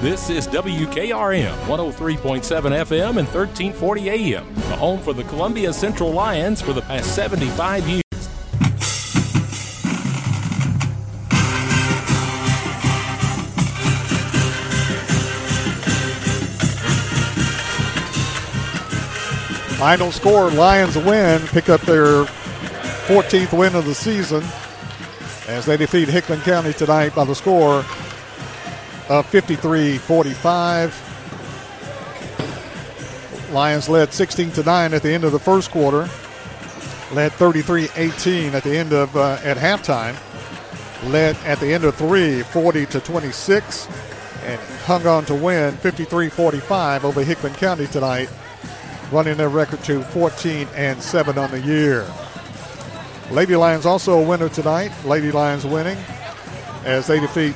This 0.00 0.28
is 0.28 0.48
WKRM 0.48 1.54
103.7 1.66 2.42
FM 2.46 3.18
and 3.18 3.28
1340 3.28 4.10
AM, 4.10 4.54
the 4.54 4.76
home 4.76 5.00
for 5.00 5.12
the 5.12 5.22
Columbia 5.24 5.72
Central 5.72 6.12
Lions 6.12 6.60
for 6.60 6.72
the 6.72 6.82
past 6.82 7.14
75 7.14 7.88
years. 7.88 8.02
Final 19.78 20.10
score 20.10 20.50
Lions 20.50 20.96
win, 20.96 21.40
pick 21.48 21.68
up 21.68 21.80
their 21.82 22.24
14th 23.06 23.56
win 23.56 23.76
of 23.76 23.84
the 23.84 23.94
season 23.94 24.42
as 25.46 25.64
they 25.66 25.76
defeat 25.76 26.08
Hickman 26.08 26.40
County 26.40 26.72
tonight 26.72 27.14
by 27.14 27.24
the 27.24 27.34
score 27.34 27.84
of 29.08 29.26
53 29.26 29.98
45. 29.98 31.04
Lions 33.52 33.88
led 33.88 34.12
16 34.12 34.50
to 34.52 34.62
9 34.62 34.92
at 34.94 35.02
the 35.02 35.10
end 35.10 35.24
of 35.24 35.32
the 35.32 35.38
first 35.38 35.70
quarter, 35.70 36.08
led 37.12 37.32
33 37.32 37.88
18 37.96 38.54
at 38.54 38.62
the 38.62 38.76
end 38.76 38.92
of 38.92 39.16
uh, 39.16 39.38
at 39.42 39.56
halftime, 39.56 40.14
led 41.10 41.36
at 41.46 41.58
the 41.58 41.72
end 41.72 41.84
of 41.84 41.94
three 41.94 42.42
40 42.42 42.86
to 42.86 43.00
26, 43.00 43.88
and 44.44 44.60
hung 44.84 45.06
on 45.06 45.24
to 45.24 45.34
win 45.34 45.74
53 45.78 46.28
45 46.28 47.04
over 47.06 47.24
Hickman 47.24 47.54
County 47.54 47.86
tonight, 47.86 48.28
running 49.10 49.38
their 49.38 49.48
record 49.48 49.82
to 49.84 50.02
14 50.02 50.68
and 50.74 51.02
7 51.02 51.38
on 51.38 51.50
the 51.50 51.60
year. 51.60 52.06
Lady 53.30 53.56
Lions 53.56 53.86
also 53.86 54.18
a 54.18 54.22
winner 54.22 54.48
tonight. 54.50 54.92
Lady 55.04 55.30
Lions 55.32 55.64
winning 55.64 55.98
as 56.84 57.06
they 57.06 57.20
defeat 57.20 57.54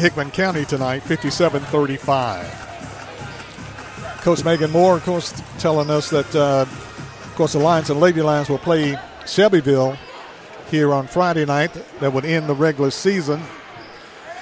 Hickman 0.00 0.30
County 0.30 0.64
tonight, 0.64 1.02
57 1.02 1.60
35. 1.60 2.46
Coach 4.22 4.42
Megan 4.44 4.70
Moore, 4.70 4.96
of 4.96 5.02
course, 5.02 5.42
telling 5.58 5.90
us 5.90 6.08
that, 6.08 6.34
uh, 6.34 6.62
of 6.62 7.32
course, 7.36 7.52
the 7.52 7.58
Lions 7.58 7.90
and 7.90 8.00
Lady 8.00 8.22
Lions 8.22 8.48
will 8.48 8.56
play 8.56 8.96
Shelbyville 9.26 9.98
here 10.70 10.94
on 10.94 11.06
Friday 11.06 11.44
night. 11.44 11.74
That 12.00 12.14
would 12.14 12.24
end 12.24 12.48
the 12.48 12.54
regular 12.54 12.90
season. 12.90 13.42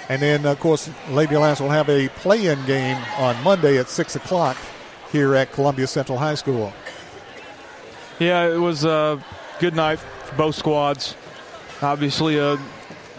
And 0.09 0.23
then, 0.23 0.47
of 0.47 0.61
course, 0.61 0.89
Lady 1.11 1.37
Lions 1.37 1.61
will 1.61 1.71
have 1.71 1.89
a 1.89 2.09
play 2.09 2.47
in 2.47 2.65
game 2.65 3.03
on 3.17 3.43
Monday 3.43 3.79
at 3.79 3.89
6 3.89 4.15
o'clock 4.15 4.57
here 5.11 5.35
at 5.35 5.51
Columbia 5.51 5.89
Central 5.89 6.19
High 6.19 6.37
School. 6.37 6.73
Yeah, 8.21 8.47
it 8.49 8.59
was 8.59 8.85
a 8.85 9.21
good 9.59 9.75
night 9.75 9.99
for 9.99 10.37
both 10.37 10.55
squads. 10.55 11.17
Obviously, 11.83 12.39
a, 12.39 12.59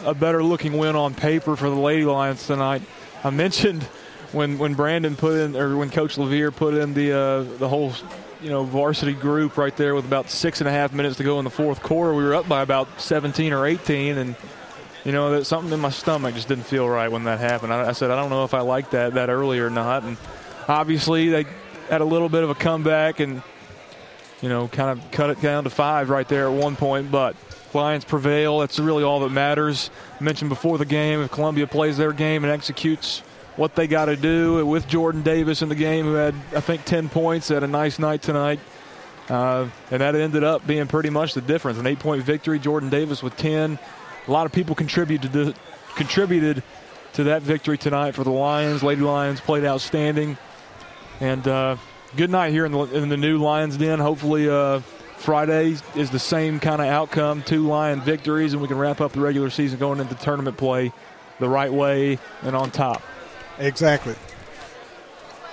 a 0.04 0.14
better 0.14 0.44
looking 0.44 0.78
win 0.78 0.96
on 0.96 1.14
paper 1.14 1.56
for 1.56 1.70
the 1.70 1.76
Lady 1.76 2.06
Lions 2.06 2.46
tonight. 2.46 2.82
I 3.24 3.30
mentioned 3.30 3.84
when 4.32 4.58
when 4.58 4.74
Brandon 4.74 5.16
put 5.16 5.38
in 5.38 5.56
or 5.56 5.76
when 5.78 5.90
Coach 5.90 6.18
Levere 6.18 6.52
put 6.52 6.74
in 6.74 6.94
the 6.94 7.12
uh, 7.12 7.44
the 7.58 7.68
whole 7.68 7.94
you 8.42 8.50
know 8.50 8.64
varsity 8.64 9.14
group 9.14 9.58
right 9.58 9.76
there 9.76 9.96
with 9.96 10.06
about 10.06 10.30
six 10.30 10.62
and 10.62 10.68
a 10.68 10.72
half 10.72 10.94
minutes 10.94 11.18
to 11.18 11.24
go 11.24 11.40
in 11.40 11.46
the 11.46 11.52
fourth 11.52 11.82
quarter, 11.82 12.14
we 12.14 12.24
were 12.24 12.36
up 12.36 12.48
by 12.48 12.62
about 12.62 13.02
17 13.02 13.52
or 13.54 13.66
18, 13.66 14.18
and 14.18 14.36
you 15.04 15.12
know 15.12 15.32
that 15.32 15.46
something 15.46 15.74
in 15.74 15.80
my 15.80 15.90
stomach 15.90 16.36
just 16.36 16.48
didn't 16.48 16.66
feel 16.66 16.88
right 16.88 17.12
when 17.12 17.26
that 17.26 17.40
happened. 17.40 17.74
I, 17.74 17.90
I 17.90 17.92
said 17.92 18.12
I 18.12 18.16
don't 18.16 18.30
know 18.30 18.44
if 18.44 18.54
I 18.54 18.62
liked 18.62 18.92
that 18.92 19.16
that 19.16 19.30
early 19.30 19.60
or 19.60 19.70
not, 19.70 20.04
and 20.04 20.18
obviously 20.68 21.30
they 21.30 21.46
had 21.90 22.02
a 22.02 22.06
little 22.06 22.30
bit 22.30 22.44
of 22.44 22.50
a 22.50 22.56
comeback 22.56 23.20
and 23.20 23.42
you 24.42 24.50
know 24.50 24.68
kind 24.68 24.98
of 24.98 25.12
cut 25.12 25.30
it 25.30 25.42
down 25.42 25.66
to 25.66 25.70
five 25.70 26.10
right 26.10 26.28
there 26.28 26.48
at 26.48 26.54
one 26.54 26.76
point, 26.76 27.12
but. 27.12 27.36
Lions 27.74 28.06
prevail. 28.06 28.60
That's 28.60 28.80
really 28.80 29.04
all 29.04 29.20
that 29.22 29.30
matters. 29.30 29.90
I 30.20 30.24
mentioned 30.24 30.50
before 30.50 30.78
the 30.78 30.86
game, 30.86 31.22
if 31.22 31.32
Columbia 31.32 31.68
plays 31.68 31.98
their 31.98 32.14
game 32.14 32.44
and 32.44 32.52
executes 32.52 33.20
what 33.56 33.76
they 33.76 33.88
got 33.88 34.06
to 34.06 34.16
do 34.16 34.66
with 34.66 34.88
Jordan 34.88 35.22
Davis 35.22 35.62
in 35.62 35.70
the 35.70 35.76
game, 35.76 36.06
who 36.06 36.14
had, 36.14 36.34
I 36.56 36.62
think, 36.62 36.86
10 36.86 37.10
points, 37.10 37.50
had 37.50 37.64
a 37.64 37.68
nice 37.68 38.00
night 38.00 38.22
tonight. 38.22 38.60
Uh, 39.28 39.68
and 39.92 40.02
that 40.02 40.16
ended 40.16 40.44
up 40.44 40.66
being 40.66 40.88
pretty 40.88 41.10
much 41.10 41.34
the 41.34 41.42
difference. 41.42 41.78
An 41.78 41.86
eight 41.86 42.00
point 42.00 42.24
victory, 42.24 42.58
Jordan 42.58 42.90
Davis 42.90 43.22
with 43.22 43.36
10. 43.38 43.78
A 44.28 44.32
lot 44.32 44.46
of 44.46 44.52
people 44.52 44.76
contributed 44.76 45.34
to, 45.34 45.54
contributed 45.96 46.64
to 47.14 47.26
that 47.26 47.42
victory 47.42 47.78
tonight 47.78 48.16
for 48.16 48.24
the 48.24 48.32
Lions. 48.32 48.82
Lady 48.82 49.02
Lions 49.02 49.40
played 49.40 49.66
outstanding. 49.66 50.38
And 51.20 51.48
uh, 51.48 51.76
good 52.16 52.30
night 52.30 52.52
here 52.52 52.66
in 52.66 52.72
the, 52.72 52.84
in 52.86 53.10
the 53.10 53.18
new 53.18 53.38
Lions 53.38 53.78
Den. 53.78 54.00
Hopefully, 54.00 54.50
uh, 54.50 54.82
Friday 55.20 55.76
is 55.96 56.10
the 56.10 56.20
same 56.20 56.60
kind 56.60 56.82
of 56.82 56.88
outcome 56.88 57.44
two 57.44 57.68
Lion 57.68 58.00
victories, 58.00 58.54
and 58.54 58.62
we 58.62 58.68
can 58.68 58.78
wrap 58.78 59.02
up 59.02 59.12
the 59.12 59.20
regular 59.20 59.50
season 59.50 59.78
going 59.78 60.00
into 60.00 60.16
tournament 60.16 60.58
play 60.58 60.94
the 61.40 61.50
right 61.50 61.72
way 61.72 62.18
and 62.42 62.56
on 62.56 62.72
top. 62.72 63.02
Exactly. 63.58 64.16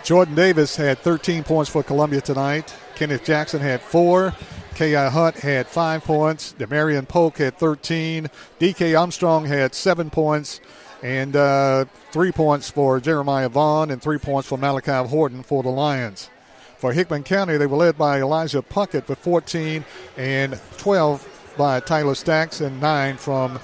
Jordan 0.05 0.37
Davis 0.37 0.77
had 0.77 0.99
13 0.99 1.43
points 1.43 1.69
for 1.69 1.83
Columbia 1.83 2.21
tonight. 2.21 2.73
Kenneth 2.95 3.25
Jackson 3.25 3.61
had 3.61 3.83
four. 3.83 4.35
K.I. 4.77 5.09
Hunt 5.09 5.37
had 5.39 5.67
five 5.67 6.05
points. 6.05 6.55
Demarion 6.57 7.09
Polk 7.09 7.39
had 7.39 7.59
13. 7.59 8.31
D.K. 8.61 8.95
Armstrong 8.95 9.47
had 9.47 9.75
seven 9.75 10.11
points. 10.11 10.61
And 11.03 11.35
uh, 11.35 11.87
three 12.13 12.31
points 12.31 12.71
for 12.71 13.01
Jeremiah 13.01 13.49
Vaughn 13.49 13.91
and 13.91 14.01
three 14.01 14.19
points 14.19 14.49
for 14.49 14.57
Malachi 14.57 15.09
Horton 15.09 15.43
for 15.43 15.65
the 15.65 15.71
Lions. 15.71 16.31
For 16.79 16.93
Hickman 16.93 17.23
County, 17.23 17.57
they 17.57 17.67
were 17.67 17.77
led 17.77 17.97
by 17.97 18.21
Elijah 18.21 18.61
Puckett 18.63 19.09
with 19.09 19.19
14 19.19 19.85
and 20.17 20.61
12 20.77 21.55
by 21.57 21.81
Tyler 21.81 22.15
Stacks 22.15 22.61
and 22.61 22.81
nine 22.81 23.17
from 23.17 23.59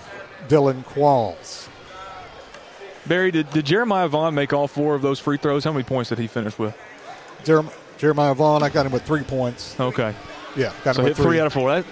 Dylan 0.49 0.83
Qualls. 0.85 1.69
Barry, 3.07 3.31
did, 3.31 3.51
did 3.51 3.67
Jeremiah 3.67 4.09
Vaughn 4.09 4.35
make 4.35 4.53
all 4.53 4.69
four 4.69 4.95
of 4.95 5.03
those 5.03 5.19
free 5.19 5.37
throws? 5.37 5.65
How 5.65 5.73
many 5.73 5.85
points 5.85 6.09
did 6.09 6.19
he 6.19 6.27
finish 6.27 6.59
with? 6.59 6.77
Jerem- 7.45 7.73
Jeremiah 7.99 8.35
Vaughn, 8.35 8.63
I 8.63 8.69
got 8.69 8.87
him 8.87 8.93
with 8.93 9.03
three 9.03 9.23
points. 9.25 9.79
Okay. 9.79 10.15
Yeah, 10.57 10.73
got 10.85 10.95
so 10.95 11.03
him 11.03 11.09
hit 11.09 11.19
with 11.19 11.27
three. 11.27 11.41
out 11.41 11.47
of 11.47 11.53
four. 11.53 11.69
That, 11.71 11.85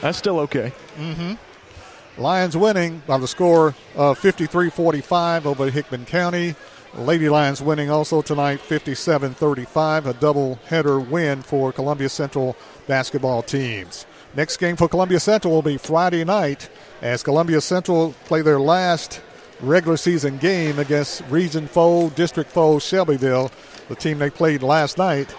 that's 0.00 0.18
still 0.18 0.40
okay. 0.40 0.72
Mm-hmm. 0.96 2.20
Lions 2.20 2.56
winning 2.56 3.02
by 3.06 3.18
the 3.18 3.28
score 3.28 3.74
of 3.94 4.18
53-45 4.20 5.44
over 5.46 5.70
Hickman 5.70 6.04
County. 6.04 6.54
Lady 6.98 7.28
Lions 7.28 7.60
winning 7.60 7.90
also 7.90 8.22
tonight 8.22 8.58
57-35, 8.58 10.06
a 10.06 10.14
double 10.14 10.54
header 10.66 10.98
win 10.98 11.42
for 11.42 11.70
Columbia 11.70 12.08
Central 12.08 12.56
basketball 12.86 13.42
teams. 13.42 14.06
Next 14.34 14.56
game 14.56 14.76
for 14.76 14.88
Columbia 14.88 15.20
Central 15.20 15.52
will 15.52 15.62
be 15.62 15.76
Friday 15.76 16.24
night 16.24 16.70
as 17.02 17.22
Columbia 17.22 17.60
Central 17.60 18.14
play 18.24 18.40
their 18.40 18.58
last 18.58 19.20
regular 19.60 19.98
season 19.98 20.38
game 20.38 20.78
against 20.78 21.22
region 21.28 21.66
foe, 21.66 22.08
district 22.10 22.50
foe 22.50 22.78
Shelbyville, 22.78 23.50
the 23.88 23.94
team 23.94 24.18
they 24.18 24.30
played 24.30 24.62
last 24.62 24.96
night. 24.96 25.34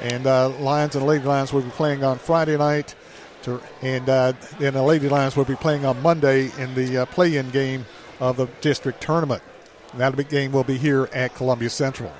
And 0.00 0.26
uh, 0.26 0.50
Lions 0.58 0.94
and 0.94 1.06
Lady 1.06 1.24
Lions 1.24 1.52
will 1.52 1.62
be 1.62 1.70
playing 1.70 2.04
on 2.04 2.18
Friday 2.18 2.56
night. 2.56 2.94
To, 3.42 3.60
and 3.82 4.08
uh, 4.08 4.32
then 4.58 4.74
the 4.74 4.82
Lady 4.82 5.08
Lions 5.08 5.36
will 5.36 5.44
be 5.44 5.56
playing 5.56 5.84
on 5.84 6.00
Monday 6.02 6.50
in 6.58 6.74
the 6.74 6.98
uh, 6.98 7.06
play-in 7.06 7.50
game 7.50 7.86
of 8.20 8.36
the 8.36 8.46
district 8.60 9.00
tournament. 9.00 9.42
That 9.94 10.16
big 10.16 10.28
game 10.28 10.52
will 10.52 10.64
be 10.64 10.78
here 10.78 11.08
at 11.12 11.34
Columbia 11.34 11.70
Central. 11.70 12.12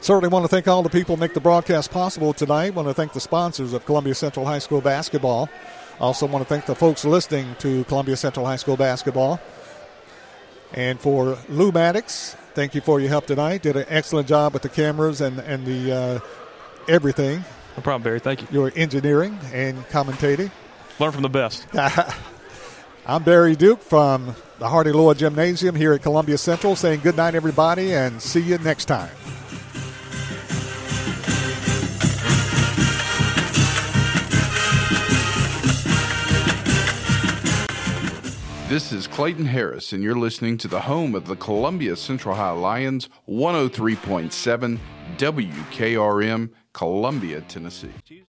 Certainly 0.00 0.28
want 0.28 0.44
to 0.44 0.48
thank 0.48 0.68
all 0.68 0.82
the 0.82 0.88
people 0.88 1.16
who 1.16 1.20
make 1.20 1.34
the 1.34 1.40
broadcast 1.40 1.90
possible 1.90 2.32
tonight. 2.32 2.74
Want 2.74 2.86
to 2.88 2.94
thank 2.94 3.12
the 3.12 3.20
sponsors 3.20 3.72
of 3.72 3.84
Columbia 3.84 4.14
Central 4.14 4.46
High 4.46 4.60
School 4.60 4.80
basketball. 4.80 5.48
Also 6.00 6.26
want 6.26 6.42
to 6.42 6.48
thank 6.48 6.66
the 6.66 6.74
folks 6.74 7.04
listening 7.04 7.56
to 7.58 7.84
Columbia 7.84 8.16
Central 8.16 8.46
High 8.46 8.56
School 8.56 8.76
basketball. 8.76 9.40
And 10.72 11.00
for 11.00 11.38
Lou 11.48 11.72
Maddox, 11.72 12.36
thank 12.54 12.74
you 12.74 12.80
for 12.80 13.00
your 13.00 13.08
help 13.08 13.26
tonight. 13.26 13.62
Did 13.62 13.76
an 13.76 13.86
excellent 13.88 14.28
job 14.28 14.52
with 14.52 14.62
the 14.62 14.68
cameras 14.68 15.20
and, 15.20 15.40
and 15.40 15.66
the 15.66 15.92
uh, 15.92 16.20
everything. 16.86 17.44
No 17.76 17.82
problem, 17.82 18.02
Barry. 18.02 18.20
Thank 18.20 18.42
you. 18.42 18.48
Your 18.52 18.72
engineering 18.76 19.38
and 19.52 19.82
commentating. 19.88 20.50
Learn 21.00 21.12
from 21.12 21.22
the 21.22 21.28
best. 21.28 21.66
I'm 23.06 23.22
Barry 23.24 23.56
Duke 23.56 23.80
from 23.82 24.36
the 24.58 24.68
Hardy 24.68 24.92
Loa 24.92 25.14
Gymnasium 25.14 25.74
here 25.74 25.92
at 25.92 26.02
Columbia 26.02 26.36
Central 26.36 26.74
saying 26.74 27.00
good 27.00 27.16
night, 27.16 27.34
everybody, 27.34 27.94
and 27.94 28.20
see 28.20 28.40
you 28.40 28.58
next 28.58 28.86
time. 28.86 29.10
This 38.68 38.92
is 38.92 39.06
Clayton 39.06 39.46
Harris, 39.46 39.94
and 39.94 40.02
you're 40.02 40.18
listening 40.18 40.58
to 40.58 40.68
the 40.68 40.80
home 40.80 41.14
of 41.14 41.26
the 41.26 41.36
Columbia 41.36 41.96
Central 41.96 42.34
High 42.34 42.50
Lions, 42.50 43.08
103.7 43.26 44.78
WKRM, 45.16 46.50
Columbia, 46.74 47.40
Tennessee. 47.40 48.27